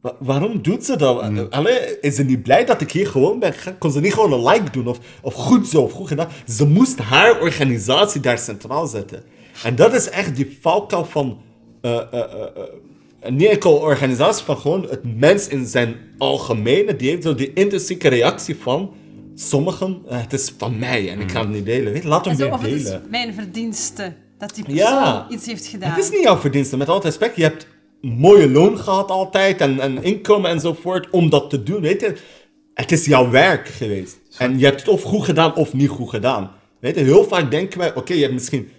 wa- 0.01 0.15
waarom 0.19 0.61
doet 0.61 0.85
ze 0.85 0.95
dat? 0.97 1.21
Allee, 1.49 1.99
is 1.99 2.15
ze 2.15 2.23
niet 2.23 2.43
blij 2.43 2.65
dat 2.65 2.81
ik 2.81 2.91
hier 2.91 3.07
gewoon 3.07 3.39
ben? 3.39 3.53
Kon 3.79 3.91
ze 3.91 3.99
niet 3.99 4.13
gewoon 4.13 4.33
een 4.33 4.43
like 4.53 4.69
doen 4.71 4.87
of, 4.87 4.99
of 5.21 5.33
goed 5.33 5.67
zo 5.67 5.81
of 5.81 5.91
goed 5.91 6.07
gedaan? 6.07 6.29
Ze 6.47 6.67
moest 6.67 6.99
haar 6.99 7.41
organisatie 7.41 8.21
daar 8.21 8.37
centraal 8.37 8.87
zetten. 8.87 9.23
En 9.63 9.75
dat 9.75 9.93
is 9.93 10.09
echt 10.09 10.35
die 10.35 10.57
valkuil 10.61 11.05
van 11.05 11.41
eh, 11.81 11.91
eh, 11.95 12.03
eh, 12.11 12.23
eh, 13.21 13.31
niet 13.31 13.49
enkel 13.49 13.73
organisatie, 13.75 14.45
van 14.45 14.57
gewoon 14.57 14.87
het 14.89 15.17
mens 15.19 15.47
in 15.47 15.65
zijn 15.65 15.95
algemene. 16.17 16.95
Die 16.95 17.09
heeft 17.09 17.23
zo 17.23 17.35
die 17.35 17.53
intrinsieke 17.53 18.07
reactie 18.07 18.55
van 18.57 18.93
sommigen, 19.35 20.01
eh, 20.09 20.21
het 20.21 20.33
is 20.33 20.53
van 20.57 20.79
mij 20.79 21.09
en 21.09 21.19
ik 21.19 21.31
ga 21.31 21.39
het 21.39 21.49
niet 21.49 21.65
delen. 21.65 21.93
Weet, 21.93 22.01
je, 22.03 22.07
laat 22.07 22.25
hem 22.25 22.35
weer 22.35 22.53
of 22.53 22.61
het 22.61 22.71
is 22.71 22.83
delen. 22.83 23.03
mijn 23.09 23.33
verdienste 23.33 24.13
dat 24.37 24.55
die 24.55 24.63
persoon 24.63 24.87
Ja. 24.87 25.27
iets 25.29 25.45
heeft 25.45 25.65
gedaan. 25.65 25.89
Het 25.91 26.03
is 26.03 26.09
niet 26.09 26.21
jouw 26.23 26.37
verdienste, 26.37 26.77
met 26.77 26.89
alle 26.89 27.01
respect. 27.01 27.35
Je 27.35 27.43
hebt 27.43 27.67
mooie 28.01 28.49
loon 28.49 28.77
gehad 28.79 29.09
altijd 29.11 29.61
en, 29.61 29.79
en 29.79 30.03
inkomen 30.03 30.49
enzovoort 30.49 31.09
om 31.09 31.29
dat 31.29 31.49
te 31.49 31.63
doen. 31.63 31.81
Weet 31.81 32.01
je, 32.01 32.15
het 32.73 32.91
is 32.91 33.05
jouw 33.05 33.29
werk 33.29 33.67
geweest. 33.67 34.19
En 34.37 34.59
je 34.59 34.65
hebt 34.65 34.79
het 34.79 34.89
of 34.89 35.01
goed 35.01 35.23
gedaan 35.23 35.55
of 35.55 35.73
niet 35.73 35.89
goed 35.89 36.09
gedaan. 36.09 36.51
Weet 36.79 36.95
je, 36.95 37.03
heel 37.03 37.23
vaak 37.23 37.51
denken 37.51 37.79
wij, 37.79 37.95
oké, 37.95 38.13
je 38.13 38.21
hebt 38.21 38.33
misschien 38.33 38.69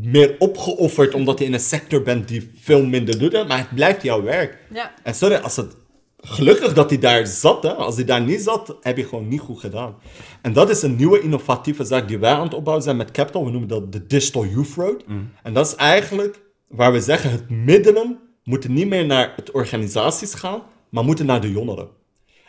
meer 0.00 0.36
opgeofferd 0.38 1.14
omdat 1.14 1.38
je 1.38 1.44
in 1.44 1.52
een 1.52 1.60
sector 1.60 2.02
bent 2.02 2.28
die 2.28 2.50
veel 2.60 2.84
minder 2.84 3.18
doet, 3.18 3.32
hè, 3.32 3.44
maar 3.44 3.58
het 3.58 3.74
blijft 3.74 4.02
jouw 4.02 4.22
werk. 4.22 4.58
Ja. 4.72 4.94
En 5.02 5.14
sorry, 5.14 5.34
als 5.34 5.56
het 5.56 5.76
gelukkig 6.16 6.72
dat 6.72 6.90
hij 6.90 6.98
daar 6.98 7.26
zat, 7.26 7.62
hè. 7.62 7.72
als 7.72 7.94
hij 7.94 8.04
daar 8.04 8.20
niet 8.20 8.40
zat, 8.40 8.76
heb 8.80 8.96
je 8.96 9.04
gewoon 9.04 9.28
niet 9.28 9.40
goed 9.40 9.60
gedaan. 9.60 9.94
En 10.42 10.52
dat 10.52 10.70
is 10.70 10.82
een 10.82 10.96
nieuwe 10.96 11.20
innovatieve 11.20 11.84
zaak 11.84 12.08
die 12.08 12.18
wij 12.18 12.32
aan 12.32 12.42
het 12.42 12.54
opbouwen 12.54 12.84
zijn 12.84 12.96
met 12.96 13.10
Capital. 13.10 13.44
We 13.44 13.50
noemen 13.50 13.68
dat 13.68 13.92
de 13.92 14.06
Digital 14.06 14.46
Youth 14.46 14.74
Road. 14.76 15.04
En 15.42 15.52
dat 15.52 15.66
is 15.66 15.74
eigenlijk 15.74 16.40
waar 16.68 16.92
we 16.92 17.00
zeggen, 17.00 17.30
het 17.30 17.50
middelen 17.50 18.18
moeten 18.44 18.72
niet 18.72 18.88
meer 18.88 19.06
naar 19.06 19.32
het 19.36 19.50
organisaties 19.50 20.34
gaan, 20.34 20.62
maar 20.88 21.04
moeten 21.04 21.26
naar 21.26 21.40
de 21.40 21.50
jongeren. 21.50 21.88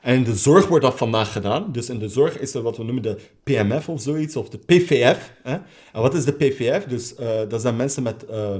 En 0.06 0.15
in 0.15 0.23
de 0.23 0.36
zorg 0.36 0.68
wordt 0.68 0.86
dat 0.86 0.98
vandaag 0.98 1.32
gedaan. 1.32 1.72
Dus 1.72 1.90
in 1.90 1.99
de 1.99 2.10
zorg 2.10 2.40
is 2.40 2.53
er 2.53 2.61
wat 2.61 2.77
we 2.77 2.84
noemen 2.84 3.03
de 3.03 3.18
PMF 3.44 3.90
of 3.90 4.02
zoiets, 4.02 4.36
of 4.36 4.49
de 4.49 4.57
PVF. 4.57 5.34
Hè? 5.44 5.53
En 5.94 6.02
wat 6.02 6.14
is 6.14 6.26
de 6.26 6.34
PVF? 6.34 6.84
Dus 6.84 7.15
eh, 7.15 7.40
dat 7.48 7.61
zijn 7.61 7.76
mensen 7.76 8.03
met 8.03 8.26
eh, 8.26 8.56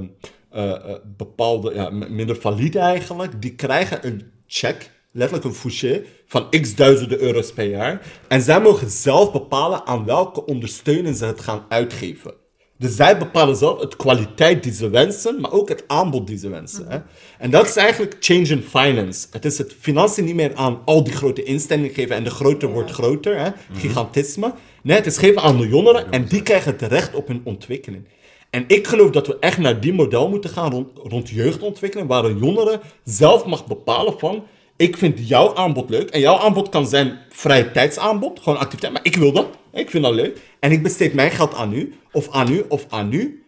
eh, 0.50 0.94
bepaalde, 1.16 1.74
ja, 1.74 1.90
minder 1.90 2.36
valide 2.36 2.78
eigenlijk. 2.78 3.42
Die 3.42 3.54
krijgen 3.54 4.06
een 4.06 4.30
check, 4.46 4.90
letterlijk 5.12 5.44
een 5.48 5.54
fouché, 5.54 6.04
van 6.26 6.50
x 6.50 6.74
duizenden 6.74 7.20
euro's 7.20 7.52
per 7.52 7.68
jaar. 7.68 8.06
En 8.28 8.40
zij 8.42 8.60
mogen 8.60 8.90
zelf 8.90 9.32
bepalen 9.32 9.86
aan 9.86 10.04
welke 10.04 10.44
ondersteuning 10.44 11.16
ze 11.16 11.24
het 11.24 11.40
gaan 11.40 11.64
uitgeven. 11.68 12.34
Dus 12.78 12.96
zij 12.96 13.18
bepalen 13.18 13.56
zelf 13.56 13.80
het 13.80 13.96
kwaliteit 13.96 14.62
die 14.62 14.72
ze 14.72 14.90
wensen, 14.90 15.40
maar 15.40 15.52
ook 15.52 15.68
het 15.68 15.84
aanbod 15.86 16.26
die 16.26 16.38
ze 16.38 16.48
wensen. 16.48 16.86
Hè? 16.88 16.98
En 17.38 17.50
dat 17.50 17.66
is 17.66 17.76
eigenlijk 17.76 18.16
change 18.20 18.48
in 18.48 18.62
finance. 18.62 19.26
Het 19.30 19.44
is 19.44 19.58
het 19.58 19.74
financiën 19.80 20.24
niet 20.24 20.34
meer 20.34 20.54
aan 20.54 20.78
al 20.84 21.04
die 21.04 21.14
grote 21.14 21.42
instellingen 21.42 21.94
geven 21.94 22.16
en 22.16 22.24
de 22.24 22.30
groter 22.30 22.68
wordt 22.68 22.90
groter, 22.90 23.38
hè? 23.38 23.50
gigantisme. 23.72 24.52
Nee, 24.82 24.96
het 24.96 25.06
is 25.06 25.18
geven 25.18 25.42
aan 25.42 25.58
de 25.58 25.68
jongeren 25.68 26.10
en 26.10 26.26
die 26.26 26.42
krijgen 26.42 26.72
het 26.72 26.82
recht 26.82 27.14
op 27.14 27.28
hun 27.28 27.40
ontwikkeling. 27.44 28.04
En 28.50 28.64
ik 28.66 28.86
geloof 28.86 29.10
dat 29.10 29.26
we 29.26 29.36
echt 29.40 29.58
naar 29.58 29.80
die 29.80 29.92
model 29.92 30.28
moeten 30.28 30.50
gaan 30.50 30.70
rond, 30.70 30.88
rond 31.04 31.28
jeugdontwikkeling, 31.28 32.08
waar 32.08 32.24
een 32.24 32.38
jongere 32.38 32.80
zelf 33.04 33.46
mag 33.46 33.66
bepalen 33.66 34.18
van, 34.18 34.44
ik 34.76 34.96
vind 34.96 35.28
jouw 35.28 35.54
aanbod 35.54 35.90
leuk. 35.90 36.10
En 36.10 36.20
jouw 36.20 36.38
aanbod 36.38 36.68
kan 36.68 36.86
zijn 36.86 37.18
vrije 37.28 37.70
tijdsaanbod, 37.70 38.40
gewoon 38.42 38.58
activiteit, 38.58 38.92
maar 38.92 39.04
ik 39.04 39.16
wil 39.16 39.32
dat. 39.32 39.46
Ik 39.72 39.90
vind 39.90 40.04
dat 40.04 40.14
leuk. 40.14 40.38
En 40.60 40.72
ik 40.72 40.82
besteed 40.82 41.14
mijn 41.14 41.30
geld 41.30 41.54
aan 41.54 41.72
u, 41.72 41.94
of 42.12 42.30
aan 42.30 42.52
u, 42.52 42.64
of 42.68 42.86
aan 42.88 43.12
u. 43.12 43.44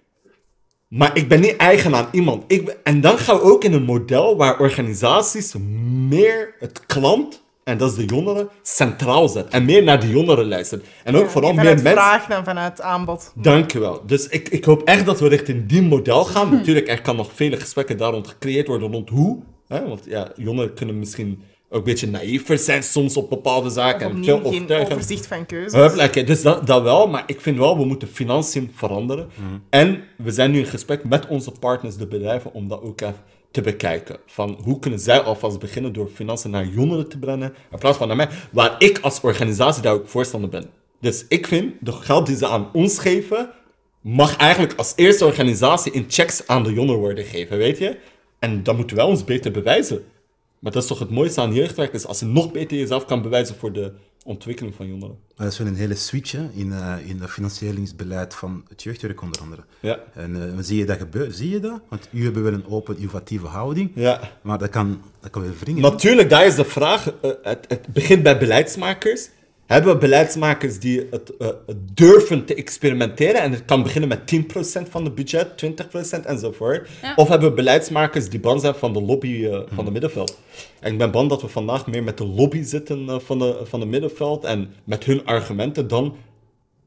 Maar 0.88 1.16
ik 1.16 1.28
ben 1.28 1.40
niet 1.40 1.56
eigen 1.56 1.94
aan 1.94 2.08
iemand. 2.12 2.44
Ik 2.46 2.64
ben- 2.64 2.76
en 2.84 3.00
dan 3.00 3.18
gaan 3.18 3.36
we 3.36 3.42
ook 3.42 3.64
in 3.64 3.72
een 3.72 3.82
model 3.82 4.36
waar 4.36 4.58
organisaties 4.58 5.54
meer 6.08 6.54
het 6.58 6.86
klant, 6.86 7.42
en 7.64 7.78
dat 7.78 7.90
is 7.90 7.96
de 7.96 8.04
jongeren, 8.14 8.48
centraal 8.62 9.28
zetten. 9.28 9.52
En 9.52 9.64
meer 9.64 9.82
naar 9.82 10.00
de 10.00 10.08
jongeren 10.08 10.48
luisteren. 10.48 10.84
En 11.04 11.16
ook 11.16 11.30
vooral 11.30 11.50
meer 11.52 11.58
vanuit 11.60 11.82
mensen... 11.82 12.02
vraag 12.02 12.26
dan 12.26 12.44
vanuit 12.44 12.80
aanbod. 12.80 13.32
Dankjewel. 13.34 14.02
Dus 14.06 14.28
ik, 14.28 14.48
ik 14.48 14.64
hoop 14.64 14.82
echt 14.82 15.06
dat 15.06 15.20
we 15.20 15.28
richting 15.28 15.66
die 15.68 15.82
model 15.82 16.24
gaan. 16.24 16.50
Natuurlijk, 16.54 16.88
er 16.88 17.02
kan 17.02 17.16
nog 17.16 17.30
vele 17.34 17.56
gesprekken 17.56 17.96
daar 17.96 18.12
rond 18.12 18.28
gecreëerd 18.28 18.66
worden 18.66 18.92
rond 18.92 19.08
hoe. 19.08 19.38
Hè? 19.68 19.88
Want 19.88 20.04
ja, 20.04 20.32
jongeren 20.36 20.74
kunnen 20.74 20.98
misschien 20.98 21.42
ook 21.70 21.78
een 21.78 21.84
beetje 21.84 22.06
naïver 22.06 22.58
zijn 22.58 22.82
soms 22.82 23.16
op 23.16 23.30
bepaalde 23.30 23.70
zaken. 23.70 24.06
Of 24.06 24.12
en 24.12 24.24
veel 24.24 24.36
opnieuw 24.36 24.66
geen 24.66 24.92
overzicht 24.92 25.26
van 25.26 25.46
keuzes. 25.46 26.24
Dus 26.26 26.42
dat, 26.42 26.66
dat 26.66 26.82
wel, 26.82 27.08
maar 27.08 27.22
ik 27.26 27.40
vind 27.40 27.58
wel, 27.58 27.78
we 27.78 27.84
moeten 27.84 28.08
financiën 28.08 28.70
veranderen. 28.74 29.28
En 29.70 30.04
we 30.16 30.30
zijn 30.30 30.50
nu 30.50 30.58
in 30.58 30.66
gesprek 30.66 31.04
met 31.04 31.26
onze 31.26 31.50
partners, 31.60 31.96
de 31.96 32.06
bedrijven, 32.06 32.52
om 32.52 32.68
dat 32.68 32.82
ook 32.82 33.00
even 33.00 33.16
te 33.50 33.60
bekijken. 33.60 34.16
Van 34.26 34.58
hoe 34.62 34.78
kunnen 34.78 35.00
zij 35.00 35.20
alvast 35.20 35.58
beginnen 35.58 35.92
door 35.92 36.08
financiën 36.14 36.50
naar 36.50 36.66
jongeren 36.66 37.08
te 37.08 37.18
brengen, 37.18 37.54
in 37.70 37.78
plaats 37.78 37.98
van 37.98 38.08
naar 38.08 38.16
mij, 38.16 38.28
waar 38.52 38.74
ik 38.78 38.98
als 38.98 39.20
organisatie 39.20 39.82
daar 39.82 39.92
ook 39.92 40.08
voorstander 40.08 40.50
ben. 40.50 40.70
Dus 41.00 41.24
ik 41.28 41.46
vind, 41.46 41.74
de 41.80 41.92
geld 41.92 42.26
die 42.26 42.36
ze 42.36 42.46
aan 42.46 42.68
ons 42.72 42.98
geven, 42.98 43.50
mag 44.00 44.36
eigenlijk 44.36 44.74
als 44.76 44.92
eerste 44.96 45.24
organisatie 45.24 45.92
in 45.92 46.04
checks 46.08 46.46
aan 46.46 46.62
de 46.62 46.72
jongeren 46.72 47.00
worden 47.00 47.24
gegeven, 47.24 47.58
weet 47.58 47.78
je? 47.78 47.96
En 48.38 48.62
dan 48.62 48.76
moeten 48.76 48.96
wij 48.96 49.04
ons 49.04 49.24
beter 49.24 49.50
bewijzen. 49.50 50.04
Maar 50.58 50.72
dat 50.72 50.82
is 50.82 50.88
toch 50.88 50.98
het 50.98 51.10
mooiste 51.10 51.40
aan 51.40 51.52
jeugdwerk, 51.54 51.92
is 51.92 52.06
als 52.06 52.18
je 52.20 52.26
nog 52.26 52.52
beter 52.52 52.76
jezelf 52.78 53.04
kan 53.04 53.22
bewijzen 53.22 53.54
voor 53.56 53.72
de 53.72 53.92
ontwikkeling 54.24 54.74
van 54.74 54.86
jongeren. 54.88 55.18
Dat 55.36 55.52
is 55.52 55.58
wel 55.58 55.66
een 55.66 55.74
hele 55.76 55.94
switch 55.94 56.32
hè, 56.32 56.48
in, 56.52 56.72
eh, 56.72 56.94
in 57.04 57.20
het 57.20 57.30
financieringsbeleid 57.30 58.34
van 58.34 58.64
het 58.68 58.82
jeugdwerk 58.82 59.22
onder 59.22 59.40
andere. 59.40 59.62
Ja. 59.80 59.98
En 60.14 60.42
eh, 60.42 60.58
zie 60.60 60.78
je 60.78 60.84
dat 60.86 60.98
gebeuren? 60.98 61.34
Zie 61.34 61.50
je 61.50 61.60
dat? 61.60 61.80
Want 61.88 62.08
u 62.12 62.24
hebben 62.24 62.42
wel 62.42 62.52
een 62.52 62.66
open, 62.66 62.96
innovatieve 62.96 63.46
houding, 63.46 63.90
Ja. 63.94 64.20
maar 64.42 64.58
dat 64.58 64.68
kan, 64.70 65.00
dat 65.20 65.30
kan 65.30 65.42
wel 65.42 65.50
wringen. 65.60 65.82
Natuurlijk, 65.82 66.30
daar 66.30 66.46
is 66.46 66.54
de 66.54 66.64
vraag. 66.64 67.12
eh, 67.20 67.30
het, 67.42 67.64
het 67.68 67.86
begint 67.86 68.22
bij 68.22 68.38
beleidsmakers. 68.38 69.28
Hebben 69.68 69.92
we 69.92 69.98
beleidsmakers 69.98 70.78
die 70.78 71.06
het, 71.10 71.36
eh, 71.36 71.48
het 71.66 71.96
durven 71.96 72.44
te 72.44 72.54
experimenteren? 72.54 73.40
En 73.40 73.52
het 73.52 73.64
kan 73.64 73.82
beginnen 73.82 74.08
met 74.08 74.26
10% 74.26 74.88
van 74.88 75.04
het 75.04 75.14
budget, 75.14 75.56
20% 75.56 76.26
enzovoort. 76.26 76.88
Ja. 77.02 77.12
Of 77.16 77.28
hebben 77.28 77.48
we 77.48 77.54
beleidsmakers 77.54 78.28
die 78.28 78.40
bang 78.40 78.60
zijn 78.60 78.74
van 78.74 78.92
de 78.92 79.02
lobby 79.02 79.44
eh, 79.44 79.60
van 79.74 79.84
de 79.84 79.90
middenveld? 79.90 80.38
En 80.80 80.92
ik 80.92 80.98
ben 80.98 81.10
bang 81.10 81.28
dat 81.28 81.42
we 81.42 81.48
vandaag 81.48 81.86
meer 81.86 82.02
met 82.02 82.18
de 82.18 82.26
lobby 82.26 82.62
zitten 82.62 83.08
eh, 83.08 83.18
van, 83.18 83.38
de, 83.38 83.60
van 83.64 83.80
de 83.80 83.86
middenveld 83.86 84.44
en 84.44 84.70
met 84.84 85.04
hun 85.04 85.24
argumenten 85.26 85.88
dan 85.88 86.16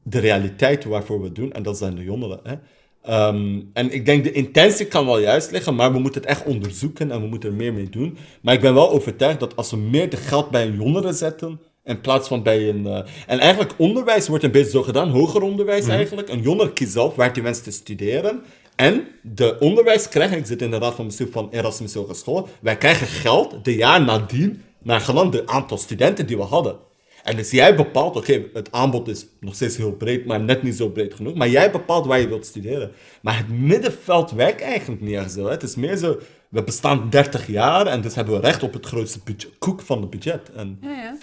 de 0.02 0.18
realiteit 0.18 0.84
waarvoor 0.84 1.18
we 1.18 1.24
het 1.24 1.34
doen. 1.34 1.52
En 1.52 1.62
dat 1.62 1.78
zijn 1.78 1.94
de 1.94 2.04
jongeren. 2.04 2.40
Hè? 2.42 2.54
Ehm, 3.02 3.60
en 3.72 3.92
ik 3.92 4.06
denk 4.06 4.24
de 4.24 4.32
intentie 4.32 4.86
kan 4.86 5.06
wel 5.06 5.18
juist 5.18 5.50
liggen, 5.50 5.74
maar 5.74 5.92
we 5.92 5.98
moeten 5.98 6.20
het 6.20 6.30
echt 6.30 6.44
onderzoeken 6.44 7.10
en 7.10 7.20
we 7.20 7.26
moeten 7.26 7.50
er 7.50 7.56
meer 7.56 7.72
mee 7.72 7.88
doen. 7.88 8.16
Maar 8.40 8.54
ik 8.54 8.60
ben 8.60 8.74
wel 8.74 8.90
overtuigd 8.90 9.40
dat 9.40 9.56
als 9.56 9.70
we 9.70 9.76
meer 9.76 10.10
de 10.10 10.16
geld 10.16 10.50
bij 10.50 10.66
een 10.66 10.76
jongere 10.76 11.12
zetten, 11.12 11.60
in 11.84 12.00
plaats 12.00 12.28
van 12.28 12.42
bij 12.42 12.68
een... 12.68 12.86
eh, 12.86 13.02
en 13.26 13.38
eigenlijk 13.38 13.72
onderwijs 13.76 14.28
wordt 14.28 14.44
een 14.44 14.50
beetje 14.50 14.70
zo 14.70 14.82
gedaan, 14.82 15.08
hoger 15.08 15.42
onderwijs 15.42 15.86
eigenlijk. 15.86 16.28
Een 16.28 16.42
jongere 16.42 16.72
kiest 16.72 16.92
zelf 16.92 17.14
waar 17.14 17.32
hij 17.32 17.42
wenst 17.42 17.64
te 17.64 17.70
studeren. 17.70 18.42
En 18.76 19.06
de 19.22 19.58
onderwijs 19.58 20.08
krijgt, 20.08 20.34
ik 20.34 20.46
zit 20.46 20.62
in 20.62 20.70
de 20.70 20.78
raad 20.78 20.94
van 20.94 21.06
bestuur 21.06 21.28
van 21.30 21.48
Erasmus 21.50 21.94
Hogeschool, 21.94 22.48
wij 22.60 22.76
krijgen 22.76 23.06
geld 23.06 23.64
de 23.64 23.74
jaar 23.74 24.02
nadien 24.04 24.62
naar 24.82 25.00
gelang 25.00 25.32
het 25.32 25.46
aantal 25.46 25.78
studenten 25.78 26.26
die 26.26 26.36
we 26.36 26.42
hadden. 26.42 26.76
En 27.22 27.36
dus 27.36 27.50
jij 27.50 27.76
bepaalt, 27.76 28.16
oké, 28.16 28.44
het 28.52 28.72
aanbod 28.72 29.08
is 29.08 29.26
nog 29.40 29.54
steeds 29.54 29.76
heel 29.76 29.92
breed, 29.92 30.26
maar 30.26 30.40
net 30.40 30.62
niet 30.62 30.76
zo 30.76 30.88
breed 30.88 31.14
genoeg. 31.14 31.34
Maar 31.34 31.48
jij 31.48 31.70
bepaalt 31.70 32.06
waar 32.06 32.20
je 32.20 32.28
wilt 32.28 32.46
studeren. 32.46 32.92
Maar 33.20 33.36
het 33.36 33.48
middenveld 33.48 34.30
werkt 34.30 34.60
eigenlijk 34.60 35.00
niet 35.00 35.14
echt 35.14 35.32
zo. 35.32 35.44
Hè. 35.44 35.50
Het 35.50 35.62
is 35.62 35.74
meer 35.74 35.96
zo, 35.96 36.18
we 36.48 36.62
bestaan 36.62 37.10
30 37.10 37.46
jaar 37.46 37.86
en 37.86 38.00
dus 38.00 38.14
hebben 38.14 38.34
we 38.34 38.40
recht 38.40 38.62
op 38.62 38.72
het 38.72 38.86
grootste 38.86 39.18
budget, 39.24 39.50
koek 39.58 39.80
van 39.80 40.00
het 40.00 40.10
budget. 40.10 40.50
En 40.56 40.78
Ja, 40.80 40.90
ja. 40.90 41.16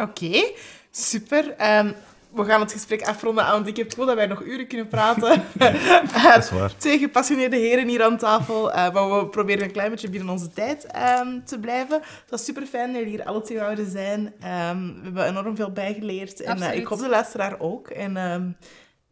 Oké, 0.00 0.44
super. 0.90 1.54
Ehm, 1.56 1.92
we 2.30 2.44
gaan 2.44 2.60
het 2.60 2.72
gesprek 2.72 3.02
afronden, 3.02 3.46
want 3.46 3.66
ik 3.66 3.76
heb 3.76 3.84
het 3.84 3.94
gevoel 3.94 4.08
dat 4.08 4.16
wij 4.16 4.26
nog 4.26 4.42
uren 4.42 4.66
kunnen 4.66 4.88
praten. 4.88 5.44
Dat 6.22 6.36
is 6.36 6.50
waar. 6.50 6.76
Twee 6.76 6.98
gepassioneerde 6.98 7.56
heren 7.56 7.88
hier 7.88 8.02
aan 8.02 8.18
tafel, 8.18 8.72
eh, 8.72 8.92
maar 8.92 9.18
we 9.18 9.26
proberen 9.26 9.64
een 9.64 9.72
klein 9.72 9.90
beetje 9.90 10.10
binnen 10.10 10.28
onze 10.28 10.50
tijd 10.52 10.86
ehm, 10.86 11.40
te 11.44 11.58
blijven. 11.58 11.96
Het 12.00 12.30
was 12.30 12.44
super 12.44 12.66
fijn 12.66 12.86
dat 12.86 12.96
jullie 12.96 13.16
hier 13.16 13.24
alle 13.24 13.40
twee 13.40 13.58
wouden 13.58 13.90
zijn. 13.90 14.32
Ehm, 14.40 14.86
we 14.86 15.00
hebben 15.02 15.26
enorm 15.26 15.56
veel 15.56 15.72
bijgeleerd 15.72 16.40
en 16.40 16.62
eh, 16.62 16.76
ik 16.76 16.86
hoop 16.86 16.98
de 16.98 17.08
luisteraar 17.08 17.60
ook. 17.60 17.88
En 17.88 18.16
ehm, 18.16 18.48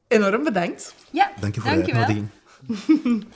enorm 0.09 0.45
bedankt. 0.45 0.95
Ja, 1.11 1.31
Dank 1.41 1.55
je 1.55 1.61
voor 1.61 1.71
de 1.71 1.77
uitnodiging. 1.77 2.29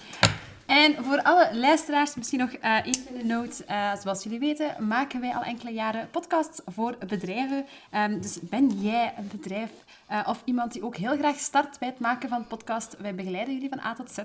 En 0.66 1.05
voor 1.05 1.22
alle 1.22 1.56
luisteraars, 1.56 2.14
misschien 2.14 2.38
nog 2.38 2.52
eh 2.52 2.84
één 2.84 3.05
kleine 3.06 3.24
noot. 3.24 3.60
Eh, 3.60 3.97
zoals 4.02 4.22
jullie 4.22 4.38
weten, 4.38 4.86
maken 4.86 5.20
wij 5.20 5.34
al 5.34 5.43
enkele 5.43 5.72
jaren 5.72 6.10
podcasts 6.10 6.60
voor 6.66 6.97
bedrijven. 7.06 7.66
Ehm, 7.90 8.20
dus 8.20 8.38
ben 8.43 8.80
jij 8.80 9.14
een 9.16 9.28
bedrijf 9.28 9.70
eh, 10.06 10.26
of 10.28 10.43
iemand 10.44 10.72
die 10.72 10.84
ook 10.84 10.97
heel 10.97 11.16
graag 11.16 11.38
start 11.38 11.78
bij 11.78 11.88
het 11.88 11.98
maken 11.98 12.28
van 12.28 12.38
een 12.38 12.47
podcast? 12.47 12.97
Wij 12.98 13.14
begeleiden 13.14 13.55
jullie 13.55 13.68
van 13.68 13.80
A 13.80 13.94
tot 13.94 14.10
Z. 14.10 14.18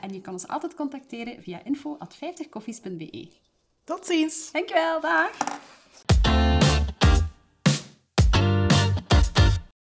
En 0.00 0.12
je 0.12 0.20
kan 0.20 0.32
ons 0.32 0.48
altijd 0.48 0.74
contacteren 0.74 1.42
via 1.42 1.60
info.50koffies.be. 1.64 3.28
Tot 3.84 4.06
ziens. 4.06 4.52
Dankjewel, 4.52 5.00
dag! 5.00 5.30